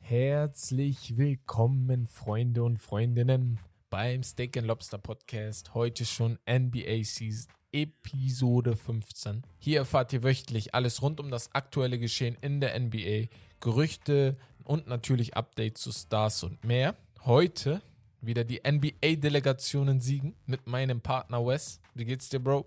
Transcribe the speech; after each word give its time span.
Herzlich 0.00 1.16
willkommen, 1.16 2.06
Freunde 2.06 2.64
und 2.64 2.76
Freundinnen, 2.78 3.58
beim 3.88 4.22
Steak 4.22 4.58
and 4.58 4.66
Lobster 4.66 4.98
Podcast. 4.98 5.74
Heute 5.74 6.04
schon 6.04 6.38
NBA 6.46 7.04
Season 7.04 7.50
Episode 7.72 8.76
15. 8.76 9.42
Hier 9.58 9.78
erfahrt 9.78 10.12
ihr 10.12 10.22
wöchentlich 10.22 10.74
alles 10.74 11.00
rund 11.00 11.18
um 11.18 11.30
das 11.30 11.54
aktuelle 11.54 11.98
Geschehen 11.98 12.36
in 12.42 12.60
der 12.60 12.78
NBA, 12.78 13.28
Gerüchte 13.60 14.36
und 14.64 14.86
natürlich 14.86 15.36
Updates 15.36 15.82
zu 15.82 15.92
Stars 15.92 16.42
und 16.42 16.62
mehr. 16.64 16.94
Heute 17.24 17.80
wieder 18.20 18.44
die 18.44 18.60
NBA-Delegationen 18.66 20.00
siegen 20.00 20.34
mit 20.46 20.66
meinem 20.66 21.00
Partner 21.00 21.44
Wes. 21.46 21.80
Wie 21.94 22.04
geht's 22.04 22.28
dir, 22.28 22.40
Bro? 22.40 22.66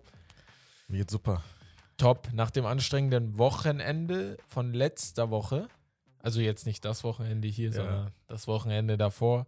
Mir 0.87 0.97
geht's 0.99 1.13
super. 1.13 1.43
Top. 1.97 2.29
Nach 2.33 2.51
dem 2.51 2.65
anstrengenden 2.65 3.37
Wochenende 3.37 4.37
von 4.47 4.73
letzter 4.73 5.29
Woche, 5.29 5.67
also 6.19 6.41
jetzt 6.41 6.65
nicht 6.65 6.83
das 6.85 7.03
Wochenende 7.03 7.47
hier, 7.47 7.69
Ja. 7.69 7.73
sondern 7.75 8.11
das 8.27 8.47
Wochenende 8.47 8.97
davor, 8.97 9.45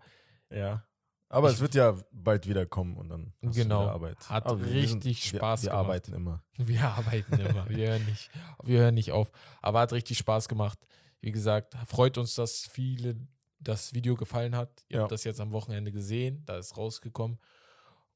Ja. 0.49 0.83
Aber 1.29 1.49
Ich- 1.49 1.55
es 1.55 1.59
wird 1.59 1.75
ja 1.75 1.93
bald 2.13 2.47
wieder 2.47 2.65
kommen 2.65 2.95
und 2.95 3.09
dann 3.09 3.33
Genau. 3.41 3.81
wieder 3.81 3.91
Arbeit. 3.91 4.29
Hat 4.29 4.45
Aber 4.45 4.61
wir 4.61 4.71
richtig 4.73 5.29
sind- 5.29 5.39
Spaß 5.39 5.63
wir, 5.63 5.65
wir 5.65 5.71
gemacht. 5.71 5.85
arbeiten 5.85 6.13
immer. 6.13 6.41
Wir 6.55 6.81
arbeiten 6.87 7.33
immer. 7.37 7.67
Wir 7.69 7.89
hören, 7.89 8.05
nicht, 8.05 8.29
wir 8.63 8.79
hören 8.79 8.93
nicht 8.95 9.11
auf. 9.11 9.29
Aber 9.61 9.81
hat 9.81 9.91
richtig 9.91 10.17
Spaß 10.19 10.47
gemacht. 10.47 10.79
Wie 11.19 11.33
gesagt, 11.33 11.75
freut 11.85 12.17
uns, 12.17 12.35
dass 12.35 12.65
viele 12.67 13.17
das 13.59 13.93
Video 13.93 14.15
gefallen 14.15 14.55
hat. 14.55 14.85
Ihr 14.87 14.97
Ja. 14.97 15.01
habt 15.01 15.11
das 15.11 15.25
jetzt 15.25 15.41
am 15.41 15.51
Wochenende 15.51 15.91
gesehen. 15.91 16.43
Da 16.45 16.57
ist 16.59 16.77
rausgekommen. 16.77 17.39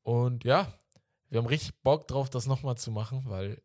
Und 0.03 0.45
ja, 0.45 0.71
wir 1.29 1.39
haben 1.39 1.47
richtig 1.47 1.75
Bock 1.83 2.07
drauf, 2.07 2.29
das 2.29 2.45
nochmal 2.47 2.77
zu 2.77 2.91
machen, 2.91 3.23
weil, 3.25 3.61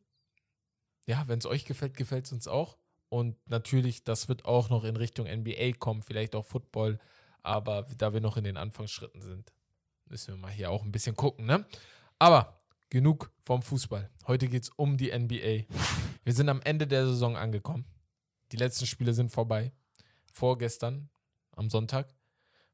ja, 1.07 1.27
wenn 1.29 1.39
es 1.39 1.47
euch 1.47 1.65
gefällt, 1.65 1.97
gefällt 1.97 2.27
es 2.27 2.33
uns 2.33 2.49
auch. 2.49 2.77
Und 3.09 3.37
natürlich, 3.49 4.05
das 4.05 4.29
wird 4.29 4.45
auch 4.45 4.69
noch 4.69 4.85
in 4.85 4.97
Richtung 4.97 5.27
NBA 5.27 5.73
kommen, 5.79 6.03
vielleicht 6.03 6.35
auch 6.35 6.45
Football. 6.45 6.99
Aber 7.43 7.87
da 7.97 8.13
wir 8.13 8.21
noch 8.21 8.37
in 8.37 8.45
den 8.45 8.57
Anfangsschritten 8.57 9.23
sind, 9.23 9.53
müssen 10.07 10.35
wir 10.35 10.37
mal 10.37 10.51
hier 10.51 10.71
auch 10.71 10.83
ein 10.83 10.93
bisschen 10.93 11.17
gucken, 11.17 11.47
ne? 11.47 11.65
Aber 12.19 12.59
genug 12.91 13.33
vom 13.41 13.63
Fußball. 13.63 14.11
Heute 14.27 14.49
geht 14.49 14.65
es 14.65 14.69
um 14.71 14.97
die 14.97 15.17
NBA. 15.17 15.65
Wir 16.25 16.33
sind 16.33 16.49
am 16.49 16.61
Ende 16.63 16.87
der 16.87 17.07
Saison 17.07 17.37
angekommen. 17.37 17.85
Die 18.53 18.57
letzten 18.57 18.87
Spiele 18.87 19.15
sind 19.15 19.31
vorbei. 19.31 19.73
Vorgestern, 20.33 21.09
am 21.53 21.71
Sonntag, 21.71 22.15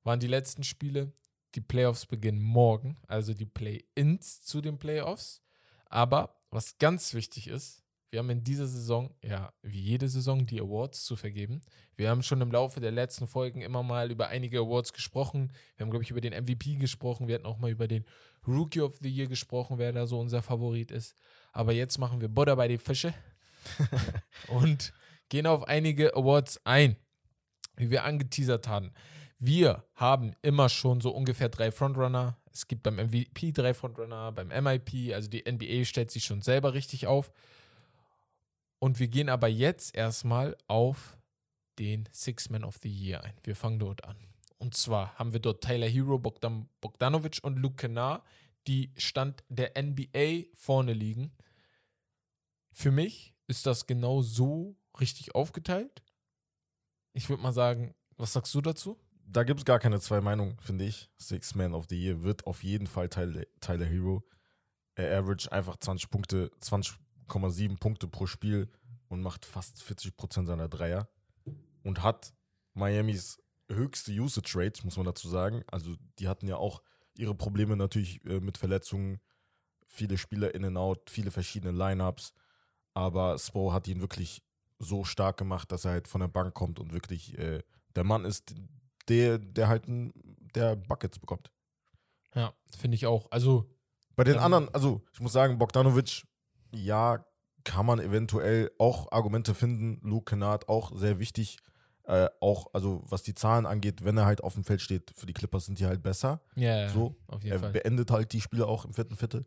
waren 0.05 0.21
die 0.21 0.27
letzten 0.27 0.65
Spiele. 0.65 1.13
Die 1.55 1.61
Playoffs 1.61 2.07
beginnen 2.07 2.41
morgen, 2.41 2.97
also 3.09 3.35
die 3.35 3.45
Play-ins 3.45 4.43
zu 4.43 4.63
den 4.63 4.79
Playoffs. 4.79 5.43
Aber 5.85 6.41
was 6.51 6.79
ganz 6.79 7.13
wichtig 7.13 7.49
ist, 7.49 7.82
wir 8.13 8.19
haben 8.19 8.29
in 8.29 8.45
dieser 8.45 8.67
Saison, 8.67 9.15
ja, 9.25 9.55
wie 9.63 9.81
jede 9.81 10.07
Saison, 10.07 10.45
die 10.45 10.61
Awards 10.61 11.03
zu 11.03 11.17
vergeben. 11.17 11.63
Wir 11.97 12.11
haben 12.11 12.23
schon 12.23 12.43
im 12.43 12.53
Laufe 12.53 12.79
der 12.79 12.91
letzten 12.91 13.27
Folgen 13.27 13.63
immer 13.63 13.83
mal 13.83 14.11
über 14.11 14.29
einige 14.29 14.61
Awards 14.61 14.93
gesprochen. 14.93 15.51
Wir 15.77 15.85
haben, 15.85 15.91
glaube 15.91 16.05
ich, 16.05 16.11
über 16.11 16.21
den 16.21 16.35
MVP 16.35 16.75
gesprochen. 16.75 17.27
Wir 17.27 17.37
hatten 17.37 17.47
auch 17.47 17.57
mal 17.57 17.71
über 17.71 17.89
den 17.89 18.05
Rookie 18.47 18.83
of 18.83 18.99
the 19.01 19.09
Year 19.09 19.29
gesprochen, 19.29 19.79
wer 19.79 19.93
da 19.93 20.07
so 20.07 20.21
unser 20.21 20.43
Favorit 20.43 20.91
ist. 20.91 21.15
Aber 21.53 21.73
jetzt 21.73 21.97
machen 21.97 22.21
wir 22.21 22.29
Butter 22.29 22.55
bei 22.55 22.69
die 22.69 22.77
Fische 22.77 23.15
und 24.49 24.93
gehen 25.31 25.47
auf 25.47 25.67
einige 25.67 26.15
Awards 26.15 26.61
ein, 26.65 26.97
wie 27.77 27.91
wir 27.91 28.05
angeteasert 28.05 28.69
haben. 28.69 28.93
Wir 29.39 29.85
haben 29.95 30.35
immer 30.43 30.69
schon 30.69 31.01
so 31.01 31.13
ungefähr 31.13 31.49
drei 31.49 31.73
Frontrunner. 31.73 32.37
Es 32.53 32.69
gibt 32.69 32.83
beim 32.83 32.97
MVP 32.97 33.53
drei 33.53 33.73
Frontrunner, 33.73 34.33
beim 34.33 34.49
MIP, 34.49 35.15
also 35.15 35.31
die 35.31 35.51
NBA 35.51 35.87
stellt 35.87 36.11
sich 36.11 36.25
schon 36.25 36.43
selber 36.43 36.75
richtig 36.75 37.07
auf. 37.07 37.33
Und 38.83 38.99
wir 38.99 39.07
gehen 39.07 39.29
aber 39.29 39.47
jetzt 39.47 39.95
erstmal 39.95 40.57
auf 40.67 41.17
den 41.79 42.09
Six 42.11 42.51
Man 42.51 42.65
of 42.65 42.79
the 42.83 42.89
Year 42.89 43.23
ein. 43.23 43.35
Wir 43.45 43.55
fangen 43.55 43.79
dort 43.79 44.03
an. 44.03 44.17
Und 44.59 44.75
zwar 44.75 45.15
haben 45.15 45.33
wir 45.33 45.39
dort 45.39 45.63
Tyler 45.63 45.87
Hero, 45.87 46.19
Bogdan 46.19 46.69
Bogdanovic 46.81 47.39
und 47.45 47.61
Luke 47.61 47.77
Kennard, 47.77 48.25
die 48.67 48.93
Stand 48.97 49.45
der 49.49 49.81
NBA 49.81 50.47
vorne 50.55 50.95
liegen. 50.95 51.31
Für 52.73 52.91
mich 52.91 53.37
ist 53.47 53.67
das 53.67 53.87
genau 53.87 54.21
so 54.21 54.75
richtig 54.99 55.37
aufgeteilt. 55.37 56.03
Ich 57.13 57.29
würde 57.29 57.45
mal 57.45 57.53
sagen, 57.53 57.95
was 58.17 58.33
sagst 58.33 58.53
du 58.53 58.61
dazu? 58.61 58.99
Da 59.25 59.45
gibt 59.45 59.61
es 59.61 59.65
gar 59.65 59.79
keine 59.79 60.01
zwei 60.01 60.21
Meinungen, 60.21 60.59
finde 60.59 60.87
ich. 60.87 61.09
Six 61.19 61.55
Man 61.55 61.73
of 61.73 61.87
the 61.89 62.03
Year 62.03 62.25
wird 62.25 62.49
auf 62.49 62.65
jeden 62.65 62.89
Fall 62.89 63.09
Tyler, 63.09 63.45
Tyler 63.61 63.87
Hero. 63.87 64.25
Er 64.97 65.17
average 65.21 65.53
einfach 65.53 65.77
20 65.77 66.11
Punkte, 66.11 66.51
20,7 67.33 67.79
Punkte 67.79 68.09
pro 68.09 68.27
Spiel 68.27 68.69
und 69.09 69.23
macht 69.23 69.45
fast 69.45 69.83
40% 69.83 70.47
seiner 70.47 70.69
Dreier. 70.69 71.09
Und 71.83 72.03
hat 72.03 72.33
Miamis 72.75 73.39
höchste 73.71 74.13
Usage 74.13 74.53
Rate, 74.55 74.85
muss 74.85 74.97
man 74.97 75.07
dazu 75.07 75.29
sagen. 75.29 75.63
Also 75.67 75.97
die 76.19 76.29
hatten 76.29 76.47
ja 76.47 76.57
auch 76.57 76.83
ihre 77.17 77.35
Probleme 77.35 77.77
natürlich 77.77 78.25
äh, 78.25 78.41
mit 78.41 78.59
Verletzungen. 78.59 79.21
Viele 79.87 80.17
Spieler 80.17 80.55
in 80.55 80.65
and 80.65 80.77
out, 80.77 81.11
viele 81.11 81.31
verschiedene 81.31 81.77
Lineups. 81.77 82.33
Aber 82.95 83.39
Spo 83.39 83.73
hat 83.73 83.89
ihn 83.89 84.01
wirklich 84.01 84.43
so 84.79 85.05
stark 85.05 85.37
gemacht, 85.37 85.73
dass 85.73 85.85
er 85.85 85.93
halt 85.93 86.09
von 86.09 86.21
der 86.21 86.29
Bank 86.29 86.55
kommt 86.55 86.79
und 86.79 86.93
wirklich 86.93 87.39
äh, 87.39 87.63
der 87.95 88.05
Mann 88.05 88.25
ist, 88.25 88.55
der, 89.09 89.39
der 89.39 89.69
halt 89.69 89.89
ein, 89.89 90.13
der 90.55 90.77
Buckets 90.77 91.19
bekommt. 91.19 91.51
Ja, 92.35 92.55
finde 92.79 92.95
ich 92.95 93.07
auch. 93.07 93.31
Also, 93.31 93.71
Bei 94.17 94.25
den 94.25 94.37
Ähm, 94.37 94.43
anderen, 94.43 94.75
also 94.75 95.03
ich 95.13 95.21
muss 95.21 95.33
sagen, 95.33 95.59
Bogdanovic, 95.59 96.25
ja, 96.73 97.25
kann 97.65 97.87
man 97.87 98.01
eventuell 98.01 98.71
auch 98.79 99.13
Argumente 99.13 99.55
finden. 99.55 100.01
Luke 100.07 100.25
Kennard 100.31 100.69
auch 100.69 100.97
sehr 100.97 101.19
wichtig. 101.19 101.59
Äh, 102.05 102.29
auch, 102.41 102.67
also 102.75 103.01
was 103.05 103.23
die 103.23 103.35
Zahlen 103.37 103.65
angeht, 103.65 104.05
wenn 104.05 104.17
er 104.19 104.27
halt 104.27 104.43
auf 104.43 104.55
dem 104.55 104.65
Feld 104.65 104.81
steht, 104.81 105.13
für 105.17 105.27
die 105.27 105.33
Clippers 105.33 105.67
sind 105.67 105.79
die 105.79 105.87
halt 105.87 106.03
besser. 106.03 106.41
ja, 106.57 106.77
ja 106.81 106.89
So, 106.89 107.15
auf 107.29 107.45
jeden 107.45 107.55
Er 107.55 107.61
Fall. 107.61 107.71
beendet 107.73 108.11
halt 108.11 108.33
die 108.33 108.41
Spiele 108.41 108.67
auch 108.67 108.85
im 108.85 108.93
vierten 108.93 109.15
Viertel. 109.15 109.47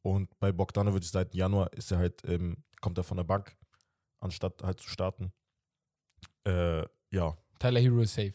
Und 0.00 0.38
bei 0.40 0.50
Bogdanovic 0.52 1.04
seit 1.04 1.34
Januar 1.34 1.70
ist 1.74 1.90
er 1.92 1.98
halt, 1.98 2.22
ähm, 2.26 2.56
kommt 2.80 2.96
er 2.96 3.04
von 3.04 3.18
der 3.18 3.24
Bank, 3.24 3.54
anstatt 4.20 4.62
halt 4.62 4.80
zu 4.80 4.88
starten. 4.88 5.32
Äh, 6.46 6.82
ja, 7.10 7.36
Tyler 7.58 7.80
Hero 7.80 8.00
ist 8.00 8.14
safe. 8.14 8.32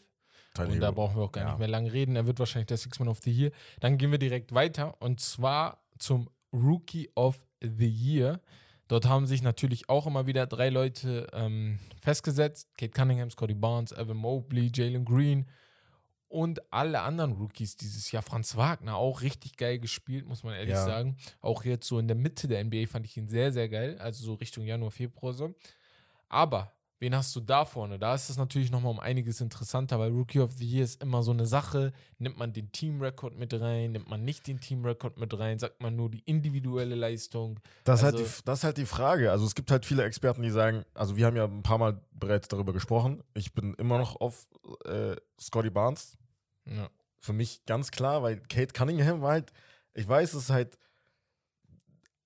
Tyler 0.54 0.68
und 0.68 0.80
da 0.80 0.86
Hero. 0.86 0.94
brauchen 0.94 1.16
wir 1.16 1.22
auch 1.24 1.32
gar 1.32 1.44
Ja. 1.44 1.50
nicht 1.50 1.58
mehr 1.58 1.68
lange 1.68 1.92
reden. 1.92 2.16
Er 2.16 2.26
wird 2.26 2.38
wahrscheinlich 2.38 2.66
der 2.68 2.76
Six 2.76 2.98
Man 2.98 3.08
of 3.08 3.18
the 3.22 3.30
Year. 3.32 3.50
Dann 3.80 3.98
gehen 3.98 4.10
wir 4.10 4.18
direkt 4.18 4.52
weiter 4.54 5.00
und 5.00 5.20
zwar 5.20 5.84
zum 5.98 6.28
Rookie 6.52 7.10
of 7.14 7.46
the 7.60 7.88
Year. 7.88 8.40
Dort 8.88 9.06
haben 9.06 9.26
sich 9.26 9.42
natürlich 9.42 9.88
auch 9.88 10.06
immer 10.06 10.26
wieder 10.26 10.46
drei 10.46 10.68
Leute 10.68 11.26
ähm, 11.32 11.78
festgesetzt: 12.00 12.68
Kate 12.76 12.92
Cunningham, 12.92 13.30
Scotty 13.30 13.54
Barnes, 13.54 13.92
Evan 13.92 14.16
Mobley, 14.16 14.70
Jalen 14.74 15.04
Green 15.04 15.46
und 16.28 16.72
alle 16.72 17.00
anderen 17.02 17.32
Rookies 17.32 17.76
dieses 17.76 18.10
Jahr. 18.12 18.22
Franz 18.22 18.56
Wagner 18.56 18.96
auch 18.96 19.20
richtig 19.22 19.56
geil 19.56 19.78
gespielt, 19.78 20.26
muss 20.26 20.42
man 20.44 20.54
ehrlich 20.54 20.74
Ja. 20.74 20.84
sagen. 20.84 21.16
Auch 21.40 21.64
jetzt 21.64 21.86
so 21.86 21.98
in 21.98 22.08
der 22.08 22.16
Mitte 22.16 22.48
der 22.48 22.60
NBA 22.64 22.86
fand 22.86 23.06
ich 23.06 23.16
ihn 23.16 23.28
sehr, 23.28 23.52
sehr 23.52 23.68
geil. 23.68 23.98
Also 23.98 24.24
so 24.24 24.34
Richtung 24.34 24.64
Januar, 24.64 24.90
Februar 24.90 25.32
so. 25.34 25.54
Aber 26.28 26.72
wen 27.00 27.14
hast 27.16 27.34
du 27.34 27.40
da 27.40 27.64
vorne? 27.64 27.98
Da 27.98 28.14
ist 28.14 28.28
es 28.30 28.36
natürlich 28.36 28.70
nochmal 28.70 28.92
um 28.92 29.00
einiges 29.00 29.40
interessanter, 29.40 29.98
weil 29.98 30.10
Rookie 30.12 30.40
of 30.40 30.52
the 30.52 30.66
Year 30.66 30.84
ist 30.84 31.02
immer 31.02 31.22
so 31.22 31.32
eine 31.32 31.46
Sache. 31.46 31.92
Nimmt 32.18 32.36
man 32.38 32.52
den 32.52 32.70
Teamrekord 32.72 33.36
mit 33.36 33.52
rein, 33.58 33.92
nimmt 33.92 34.08
man 34.08 34.22
nicht 34.24 34.46
den 34.46 34.60
Teamrekord 34.60 35.18
mit 35.18 35.36
rein, 35.38 35.58
sagt 35.58 35.80
man 35.82 35.96
nur 35.96 36.10
die 36.10 36.20
individuelle 36.20 36.94
Leistung. 36.94 37.58
Das, 37.84 38.00
ist 38.00 38.04
halt 38.04 38.14
Also- 38.16 38.26
die, 38.26 38.44
das 38.44 38.58
ist 38.60 38.64
halt 38.64 38.76
die 38.76 38.86
Frage. 38.86 39.30
Also 39.32 39.46
es 39.46 39.54
gibt 39.54 39.70
halt 39.70 39.84
viele 39.86 40.04
Experten, 40.04 40.42
die 40.42 40.50
sagen, 40.50 40.84
also 40.94 41.16
wir 41.16 41.26
haben 41.26 41.36
ja 41.36 41.44
ein 41.46 41.62
paar 41.62 41.78
Mal 41.78 42.00
bereits 42.12 42.48
darüber 42.48 42.72
gesprochen. 42.72 43.22
Ich 43.34 43.52
bin 43.54 43.74
immer 43.74 43.98
noch 43.98 44.20
auf 44.20 44.46
äh, 44.84 45.16
Scotty 45.40 45.70
Barnes. 45.70 46.16
Ja. 46.66 46.90
Für 47.18 47.32
mich 47.32 47.64
ganz 47.66 47.90
klar, 47.90 48.22
weil 48.22 48.40
Kate 48.40 48.72
Cunningham 48.72 49.22
war 49.22 49.32
halt, 49.32 49.52
ich 49.94 50.06
weiß, 50.06 50.34
es 50.34 50.44
ist 50.44 50.50
halt, 50.50 50.78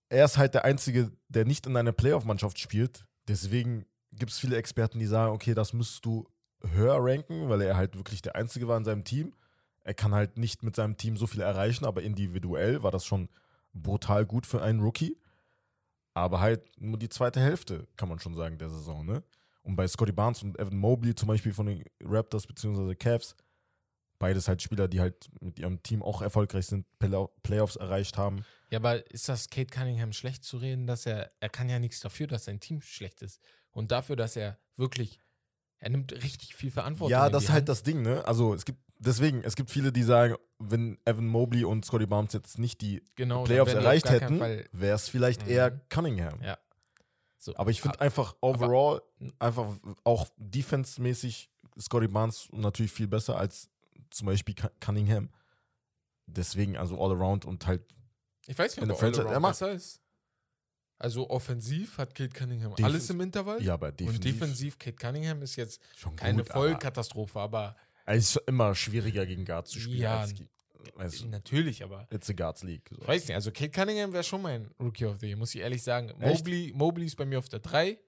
er 0.08 0.24
ist 0.24 0.36
halt 0.36 0.54
der 0.54 0.64
Einzige, 0.64 1.12
der 1.28 1.44
nicht 1.44 1.66
in 1.66 1.76
einer 1.76 1.92
Playoff-Mannschaft 1.92 2.58
spielt. 2.58 3.04
Deswegen 3.26 3.86
gibt 4.16 4.32
es 4.32 4.38
viele 4.38 4.56
Experten, 4.56 4.98
die 4.98 5.06
sagen, 5.06 5.32
okay, 5.32 5.54
das 5.54 5.72
müsstest 5.72 6.04
du 6.04 6.26
höher 6.72 6.96
ranken, 6.98 7.48
weil 7.48 7.60
er 7.60 7.76
halt 7.76 7.96
wirklich 7.96 8.22
der 8.22 8.36
Einzige 8.36 8.68
war 8.68 8.76
in 8.76 8.84
seinem 8.84 9.04
Team. 9.04 9.34
Er 9.82 9.94
kann 9.94 10.14
halt 10.14 10.38
nicht 10.38 10.62
mit 10.62 10.76
seinem 10.76 10.96
Team 10.96 11.16
so 11.16 11.26
viel 11.26 11.42
erreichen, 11.42 11.84
aber 11.84 12.02
individuell 12.02 12.82
war 12.82 12.90
das 12.90 13.04
schon 13.04 13.28
brutal 13.74 14.24
gut 14.24 14.46
für 14.46 14.62
einen 14.62 14.80
Rookie. 14.80 15.18
Aber 16.14 16.40
halt 16.40 16.62
nur 16.80 16.98
die 16.98 17.08
zweite 17.08 17.40
Hälfte, 17.40 17.86
kann 17.96 18.08
man 18.08 18.18
schon 18.18 18.34
sagen, 18.34 18.56
der 18.56 18.70
Saison, 18.70 19.04
ne? 19.04 19.22
Und 19.62 19.76
bei 19.76 19.88
Scotty 19.88 20.12
Barnes 20.12 20.42
und 20.42 20.58
Evan 20.58 20.76
Mobley 20.76 21.14
zum 21.14 21.28
Beispiel 21.28 21.52
von 21.52 21.66
den 21.66 21.84
Raptors 22.02 22.46
bzw. 22.46 22.94
Cavs, 22.94 23.34
beides 24.18 24.48
halt 24.48 24.62
Spieler, 24.62 24.88
die 24.88 25.00
halt 25.00 25.28
mit 25.40 25.58
ihrem 25.58 25.82
Team 25.82 26.02
auch 26.02 26.22
erfolgreich 26.22 26.66
sind, 26.66 26.86
Play- 26.98 27.26
Playoffs 27.42 27.76
erreicht 27.76 28.16
haben. 28.18 28.44
Ja, 28.70 28.78
aber 28.78 29.08
ist 29.10 29.28
das 29.28 29.50
Kate 29.50 29.66
Cunningham 29.70 30.12
schlecht 30.12 30.44
zu 30.44 30.56
reden, 30.58 30.86
dass 30.86 31.06
er, 31.06 31.30
er 31.40 31.48
kann 31.48 31.68
ja 31.68 31.78
nichts 31.78 32.00
dafür, 32.00 32.26
dass 32.26 32.44
sein 32.44 32.60
Team 32.60 32.80
schlecht 32.80 33.22
ist. 33.22 33.40
Und 33.70 33.90
dafür, 33.92 34.16
dass 34.16 34.36
er 34.36 34.58
wirklich, 34.76 35.18
er 35.78 35.90
nimmt 35.90 36.12
richtig 36.12 36.54
viel 36.54 36.70
Verantwortung. 36.70 37.10
Ja, 37.10 37.28
das 37.28 37.44
ist 37.44 37.48
halt 37.50 37.62
Hand. 37.62 37.68
das 37.68 37.82
Ding, 37.82 38.02
ne? 38.02 38.26
Also 38.26 38.54
es 38.54 38.64
gibt, 38.64 38.78
deswegen, 38.98 39.42
es 39.42 39.56
gibt 39.56 39.70
viele, 39.70 39.92
die 39.92 40.02
sagen, 40.02 40.36
wenn 40.58 40.98
Evan 41.04 41.26
Mobley 41.26 41.64
und 41.64 41.84
Scotty 41.84 42.06
Barnes 42.06 42.32
jetzt 42.32 42.58
nicht 42.58 42.80
die 42.80 43.02
genau, 43.16 43.44
Playoffs 43.44 43.74
erreicht 43.74 44.08
hätten, 44.08 44.38
wäre 44.40 44.94
es 44.94 45.08
vielleicht 45.08 45.44
Mhm. 45.44 45.50
eher 45.52 45.70
Cunningham. 45.88 46.40
Ja. 46.42 46.58
So. 47.38 47.54
Aber 47.56 47.70
ich 47.70 47.82
finde 47.82 48.00
einfach 48.00 48.36
overall, 48.40 49.02
einfach 49.38 49.76
auch 50.04 50.30
defense-mäßig 50.38 51.50
Scotty 51.78 52.08
Barnes 52.08 52.48
natürlich 52.52 52.92
viel 52.92 53.08
besser 53.08 53.36
als 53.36 53.68
zum 54.10 54.26
Beispiel 54.26 54.54
Cu- 54.54 54.68
Cunningham. 54.80 55.30
Deswegen 56.26 56.76
also 56.76 56.98
all 57.02 57.12
around 57.12 57.44
und 57.44 57.66
halt, 57.66 57.82
Ich 58.46 58.58
weiß 58.58 58.76
nicht, 58.76 58.90
ob 58.90 59.02
er 59.02 59.40
macht- 59.40 59.52
besser 59.52 59.72
ist. 59.72 60.00
Also 60.96 61.28
offensiv 61.28 61.98
hat 61.98 62.14
Kate 62.14 62.30
Cunningham 62.30 62.72
Defens- 62.72 62.84
alles 62.84 63.10
im 63.10 63.20
Intervall. 63.20 63.60
ja, 63.62 63.74
aber 63.74 63.90
defensiv, 63.92 64.16
Und 64.16 64.24
defensiv, 64.24 64.78
Kate 64.78 64.96
Cunningham 64.96 65.42
ist 65.42 65.56
jetzt 65.56 65.80
schon 65.96 66.14
keine 66.16 66.42
gut, 66.44 66.52
Vollkatastrophe, 66.52 67.38
aber 67.40 67.76
Es 68.06 68.36
ist 68.36 68.42
immer 68.46 68.74
schwieriger 68.74 69.26
gegen 69.26 69.44
Guards 69.44 69.70
zu 69.72 69.80
spielen. 69.80 69.98
Ja, 70.00 70.20
als, 70.20 70.34
ge- 70.34 70.46
als 70.96 71.24
natürlich, 71.24 71.82
aber 71.82 72.06
It's 72.10 72.30
a 72.30 72.32
Guards 72.32 72.62
League. 72.62 72.88
So. 72.90 73.00
ich 73.02 73.08
weiß 73.08 73.26
nicht, 73.28 73.34
also 73.34 73.50
Kate 73.50 73.70
Cunningham 73.70 74.12
wäre 74.12 74.22
schon 74.24 74.40
mein 74.42 74.70
Rookie 74.80 75.06
of 75.06 75.18
the 75.20 75.26
Year, 75.26 75.36
muss 75.36 75.54
ich 75.54 75.60
ehrlich 75.62 75.82
sagen. 75.82 76.12
Mobley, 76.18 76.72
Mobley 76.74 77.06
ist 77.06 77.16
bei 77.16 77.24
mir 77.26 77.38
auf 77.38 77.48
der 77.48 77.58
3, 77.60 77.98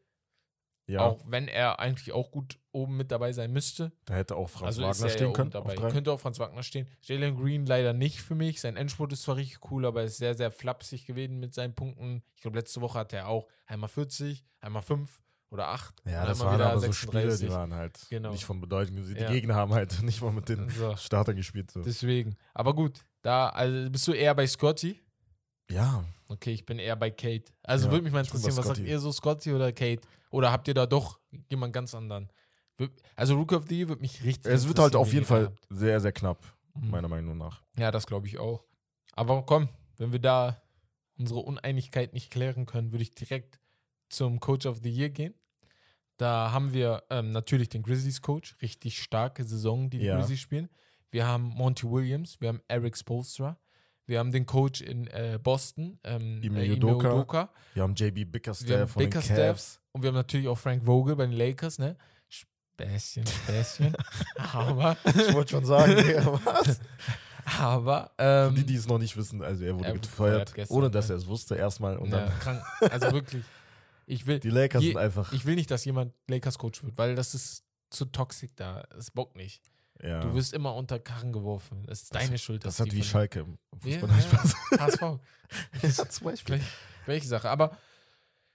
Ja, 0.89 1.01
auch 1.01 1.21
wenn 1.27 1.49
er 1.49 1.81
eigentlich 1.81 2.13
auch 2.13 2.31
gut 2.31 2.59
oben 2.71 2.97
mit 2.97 3.11
dabei 3.11 3.33
sein 3.33 3.53
müsste. 3.53 3.91
da 4.05 4.15
hätte 4.15 4.37
auch 4.37 4.49
Franz 4.49 4.67
also 4.79 4.83
Wagner 4.83 5.07
er 5.07 5.11
stehen 5.11 5.27
ja 5.29 5.33
können. 5.33 5.51
dabei. 5.51 5.75
Könnte 5.75 6.13
auch 6.13 6.21
Franz 6.21 6.39
Wagner 6.39 6.63
stehen. 6.63 6.87
Jalen 7.03 7.37
Green 7.37 7.67
leider 7.67 7.93
nicht 7.93 8.21
für 8.23 8.37
mich. 8.37 8.61
Sein 8.61 8.77
Endspurt 8.77 9.13
ist 9.13 9.23
zwar 9.23 9.35
richtig 9.37 9.71
cool, 9.71 9.85
aber 9.85 10.01
er 10.03 10.07
ist 10.07 10.19
sehr, 10.19 10.35
sehr 10.37 10.51
flapsig 10.53 11.05
gewesen 11.05 11.41
mit 11.41 11.55
seinen 11.55 11.75
Punkten. 11.75 12.23
Ich 12.37 12.43
glaube, 12.43 12.57
letzte 12.59 12.81
Woche 12.81 12.99
hatte 13.01 13.17
er 13.17 13.29
auch 13.29 13.49
einmal 13.67 13.89
40, 13.89 14.45
einmal 14.61 14.83
5 14.83 15.11
oder 15.51 15.69
8. 15.69 16.03
Ja, 16.05 16.25
das 16.25 16.39
waren 16.41 16.55
wieder 16.55 16.71
aber 16.71 16.81
so 16.81 16.93
Spiele, 16.93 17.31
36. 17.33 17.49
die 17.49 17.53
waren 17.55 17.75
halt 17.75 18.07
Genau. 18.11 18.31
nicht 18.31 18.45
von 18.45 18.61
Bedeutung. 18.61 18.97
Die 18.97 19.13
Ja. 19.21 19.29
Gegner 19.31 19.55
haben 19.57 19.75
halt 19.75 20.01
nicht 20.03 20.23
mal 20.23 20.33
mit 20.33 20.49
den 20.49 20.69
So, 20.71 20.95
Startern 20.97 21.35
gespielt. 21.35 21.71
So. 21.73 21.83
deswegen. 21.83 22.37
Aber 22.55 22.75
gut, 22.75 23.05
da 23.23 23.49
also 23.49 23.91
bist 23.91 24.07
du 24.07 24.13
eher 24.13 24.35
bei 24.37 24.47
Scotty. 24.47 25.01
Ja, 25.69 26.05
Okay, 26.29 26.53
ich 26.53 26.67
bin 26.67 26.79
eher 26.79 26.97
bei 26.97 27.11
Kate. 27.11 27.45
Also 27.63 27.87
Ja, 27.87 27.93
würde 27.93 28.05
mich 28.05 28.13
mal 28.13 28.21
interessieren, 28.21 28.57
was 28.57 28.67
sagt 28.67 28.79
ihr 28.81 28.99
so, 28.99 29.13
Scotty 29.13 29.53
oder 29.53 29.73
Kate? 29.73 30.01
Oder 30.31 30.51
habt 30.51 30.67
ihr 30.69 30.75
da 30.75 30.87
doch 30.87 31.21
jemand 31.49 31.73
ganz 31.73 31.95
anderen? 31.95 32.31
Also 33.15 33.37
Rookie 33.37 33.55
of 33.55 33.65
the 33.69 33.77
Year 33.79 33.89
würde 33.89 34.03
mich 34.03 34.23
richtig 34.23 34.53
es 34.53 34.69
wird 34.69 34.79
halt 34.79 34.97
auf 34.97 35.11
jeden 35.13 35.25
Fall 35.25 35.47
habt. 35.47 35.67
sehr, 35.71 35.99
sehr 36.01 36.13
knapp, 36.13 36.43
Mhm. 36.75 36.91
meiner 36.91 37.09
Meinung 37.09 37.39
nach. 37.39 37.63
Ja, 37.79 37.91
das 37.91 38.07
glaube 38.07 38.27
ich 38.27 38.39
auch. 38.39 38.65
Aber 39.13 39.47
komm, 39.47 39.69
wenn 39.97 40.13
wir 40.13 40.19
da 40.19 40.61
unsere 41.17 41.41
Uneinigkeit 41.41 42.13
nicht 42.13 42.31
klären 42.31 42.67
können, 42.67 42.93
würde 42.93 43.03
ich 43.03 43.13
direkt 43.13 43.59
zum 44.11 44.41
Coach 44.41 44.67
of 44.67 44.81
the 44.83 44.91
Year 44.91 45.09
gehen. 45.09 45.33
Da 46.19 46.51
haben 46.53 46.73
wir 46.75 47.05
ähm, 47.09 47.33
natürlich 47.33 47.69
den 47.71 47.83
Grizzlies 47.83 48.21
Coach, 48.21 48.57
richtig 48.61 49.03
starke 49.03 49.45
Saison, 49.45 49.89
die 49.89 49.99
die 49.99 50.07
Ja. 50.07 50.17
Grizzlies 50.19 50.41
spielen. 50.41 50.69
Wir 51.11 51.27
haben 51.27 51.45
Monty 51.45 51.89
Williams, 51.91 52.41
wir 52.41 52.49
haben 52.49 52.61
Eric 52.69 52.97
Spolstra, 52.97 53.59
wir 54.07 54.19
haben 54.19 54.31
den 54.33 54.47
Coach 54.47 54.81
in 54.81 55.07
äh, 55.09 55.39
Boston, 55.43 55.99
ähm, 56.05 56.41
Ime 56.43 56.61
äh, 56.63 56.67
Ime 56.67 56.77
Udoka. 56.77 57.13
Udoka. 57.15 57.49
Wir 57.75 57.83
haben 57.83 57.95
JB 57.95 58.17
Wir 58.17 58.31
Bickerstaff 58.33 58.71
haben 58.71 58.89
von 58.89 59.01
den 59.01 59.11
Bickerstaff. 59.11 59.37
Cavs. 59.37 59.81
Und 59.93 60.03
wir 60.03 60.09
haben 60.09 60.15
natürlich 60.15 60.49
auch 60.49 60.59
Frank 60.59 60.85
Vogel 60.85 61.17
bei 61.17 61.27
den 61.27 61.37
Lakers, 61.37 61.79
ne? 61.79 61.97
Späßchen, 62.29 63.27
Späßchen. 63.27 63.97
aber, 64.53 64.97
Ich 65.05 65.33
wollte 65.35 65.53
schon 65.53 65.65
sagen, 65.65 65.97
Digga, 65.97 66.41
was? 66.45 66.79
aber, 67.59 68.11
Für 68.17 68.49
ähm, 68.49 68.55
die, 68.55 68.65
die 68.65 68.75
es 68.77 68.87
noch 68.87 68.99
nicht 68.99 69.17
wissen, 69.17 69.43
also 69.43 69.65
er 69.65 69.75
wurde 69.75 69.87
er 69.87 69.91
wurde 69.93 70.01
gefeuert, 70.01 70.55
gestern, 70.55 70.77
ohne 70.77 70.91
dass 70.91 71.09
ne? 71.09 71.15
er 71.15 71.19
es 71.19 71.27
wusste 71.27 71.57
erstmal. 71.57 71.97
Und 71.97 72.11
ja, 72.11 72.27
dann, 72.27 72.39
krank. 72.39 72.63
Also 72.91 73.13
wirklich, 73.13 73.45
ich 74.07 74.27
will, 74.27 74.39
die 74.41 74.51
Lakers 74.51 74.83
je- 74.83 74.89
sind 74.91 74.99
einfach, 74.99 75.33
ich 75.33 75.47
will 75.47 75.55
nicht, 75.55 75.71
dass 75.71 75.85
jemand 75.85 76.13
Lakers-Coach 76.29 76.85
wird, 76.85 76.99
weil 76.99 77.15
das 77.15 77.35
ist 77.35 77.65
zu 77.91 78.05
toxisch 78.05 78.51
da. 78.57 78.83
Das 78.95 79.11
bockt 79.11 79.37
nicht. 79.37 79.63
Ja, 80.03 80.21
Du 80.21 80.35
wirst 80.35 80.53
immer 80.55 80.75
unter 80.75 80.99
Karren 80.99 81.33
geworfen. 81.33 81.83
Das 81.87 82.03
ist 82.03 82.15
Das- 82.15 82.23
deine 82.25 82.39
Schuld. 82.39 82.65
das 82.65 82.79
hat 82.81 82.93
wie 82.93 83.03
Schalke 83.03 83.41
im 83.41 83.59
Ja, 83.85 83.99
Fußball. 84.01 84.11
Ja, 84.11 84.81
HSV. 84.81 85.03
Ja, 85.99 86.09
zum 86.11 86.25
Beispiel. 86.25 86.61
Gleiche 87.05 87.27
Sache. 87.27 87.49
Aber 87.51 87.77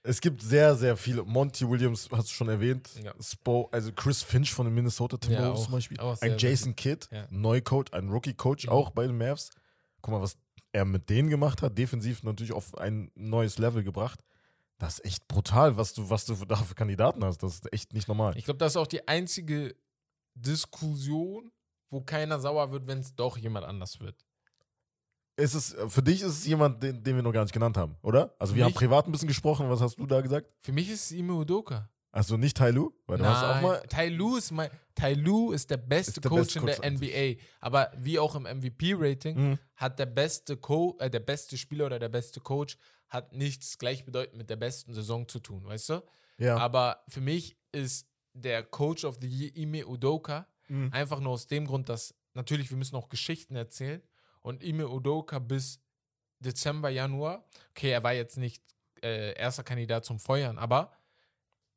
Es 0.04 0.20
gibt 0.20 0.42
sehr, 0.42 0.74
sehr 0.74 0.96
viele. 0.96 1.22
Monty 1.24 1.68
Williams 1.68 2.08
hast 2.10 2.28
du 2.28 2.32
schon 2.34 2.48
erwähnt. 2.48 2.90
Ja. 3.02 3.14
Spo, 3.20 3.68
also 3.70 3.92
Chris 3.92 4.20
Finch 4.22 4.52
von 4.52 4.66
den 4.66 4.74
Minnesota 4.74 5.16
Timberwolves 5.16 5.60
auch. 5.60 5.64
zum 5.66 5.72
Beispiel. 5.74 6.00
Ein 6.20 6.38
Jason 6.38 6.74
Kidd, 6.74 7.06
Ja. 7.12 7.26
Neucoach, 7.30 7.92
ein 7.92 8.08
Rookie-Coach 8.08 8.66
Mhm. 8.66 8.72
auch 8.72 8.90
bei 8.90 9.06
den 9.06 9.16
Mavs. 9.16 9.50
Guck 10.00 10.12
mal, 10.14 10.20
was 10.20 10.36
er 10.72 10.84
mit 10.84 11.08
denen 11.08 11.30
gemacht 11.30 11.62
hat. 11.62 11.78
Defensiv 11.78 12.24
natürlich 12.24 12.52
auf 12.52 12.76
ein 12.78 13.12
neues 13.14 13.58
Level 13.58 13.84
gebracht. 13.84 14.20
Das 14.78 14.94
ist 14.98 15.04
echt 15.04 15.28
brutal, 15.28 15.76
was 15.76 15.92
du, 15.94 16.10
was 16.10 16.24
du 16.24 16.34
da 16.46 16.56
für 16.56 16.74
Kandidaten 16.74 17.22
hast. 17.24 17.38
Das 17.44 17.54
ist 17.54 17.72
echt 17.72 17.92
nicht 17.94 18.08
normal. 18.08 18.36
ich 18.36 18.44
glaube, 18.44 18.58
das 18.58 18.72
ist 18.72 18.76
auch 18.78 18.88
die 18.88 19.06
einzige 19.06 19.76
Diskussion, 20.34 21.50
wo 21.90 22.00
keiner 22.00 22.38
sauer 22.40 22.70
wird, 22.72 22.86
wenn 22.86 22.98
es 23.00 23.14
doch 23.14 23.36
jemand 23.36 23.66
anders 23.66 24.00
wird. 24.00 24.24
Ist 25.36 25.54
es, 25.54 25.74
für 25.88 26.02
dich 26.02 26.20
ist 26.20 26.28
es 26.40 26.46
jemand, 26.46 26.82
den, 26.82 27.02
den 27.02 27.16
wir 27.16 27.22
noch 27.22 27.32
gar 27.32 27.42
nicht 27.42 27.52
genannt 27.54 27.76
haben, 27.76 27.96
oder? 28.02 28.34
Also 28.38 28.54
wir 28.54 28.64
haben 28.64 28.74
privat 28.74 29.06
ein 29.06 29.12
bisschen 29.12 29.28
gesprochen. 29.28 29.68
Was 29.70 29.80
hast 29.80 29.96
du 29.98 30.06
da 30.06 30.20
gesagt? 30.20 30.46
Für 30.60 30.72
mich 30.72 30.90
ist 30.90 31.06
es 31.06 31.12
Ime 31.12 31.32
Udoka. 31.34 31.88
Also 32.14 32.36
nicht 32.36 32.58
Tai 32.58 32.70
Lu? 32.70 32.92
Weil 33.06 33.16
du 33.18 33.24
hast 33.24 33.42
auch 33.42 33.54
Nein, 33.54 33.62
mal. 33.62 33.82
Tai 33.88 34.08
Lu 34.10 34.36
ist, 34.36 34.50
mein, 34.50 34.68
Tai 34.94 35.14
Lu 35.14 35.52
ist 35.52 35.70
der 35.70 35.78
beste 35.78 36.10
Ist 36.10 36.24
der 36.24 36.28
Coach 36.30 36.60
beste 36.60 36.82
in 36.86 37.00
der. 37.00 37.34
NBA. 37.36 37.40
Aber 37.60 37.90
wie 37.96 38.18
auch 38.18 38.34
im 38.34 38.42
MVP-Rating 38.42 39.36
Mhm. 39.52 39.58
hat 39.76 39.98
der 39.98 40.04
beste 40.06 40.58
Co 40.58 40.96
äh, 41.00 41.08
der 41.08 41.20
beste 41.20 41.56
Spieler 41.56 41.86
oder 41.86 41.98
der 41.98 42.10
beste 42.10 42.40
Coach 42.40 42.76
hat 43.08 43.32
nichts 43.32 43.78
gleichbedeutend 43.78 44.36
mit 44.36 44.50
der 44.50 44.56
besten 44.56 44.92
Saison 44.92 45.26
zu 45.26 45.38
tun, 45.40 45.64
weißt 45.64 45.88
du? 45.88 46.02
Ja. 46.36 46.58
Aber 46.58 47.02
für 47.08 47.22
mich 47.22 47.56
ist 47.72 48.06
der 48.34 48.62
Coach 48.62 49.04
of 49.04 49.18
the 49.20 49.28
Year 49.28 49.56
Ime 49.56 49.86
Udoka 49.86 50.46
Mhm. 50.68 50.90
einfach 50.92 51.20
nur 51.20 51.32
aus 51.32 51.46
dem 51.48 51.66
Grund, 51.66 51.88
dass 51.88 52.14
natürlich 52.34 52.70
wir 52.70 52.76
müssen 52.78 52.96
auch 52.96 53.08
Geschichten 53.08 53.56
erzählen 53.56 54.00
und 54.40 54.62
Ime 54.62 54.88
Udoka 54.88 55.38
bis 55.38 55.80
Dezember, 56.38 56.88
Januar, 56.88 57.44
okay, 57.70 57.90
er 57.90 58.02
war 58.02 58.12
jetzt 58.14 58.38
nicht 58.38 58.62
äh, 59.02 59.34
erster 59.34 59.64
Kandidat 59.64 60.04
zum 60.04 60.18
Feuern, 60.18 60.58
aber 60.58 60.92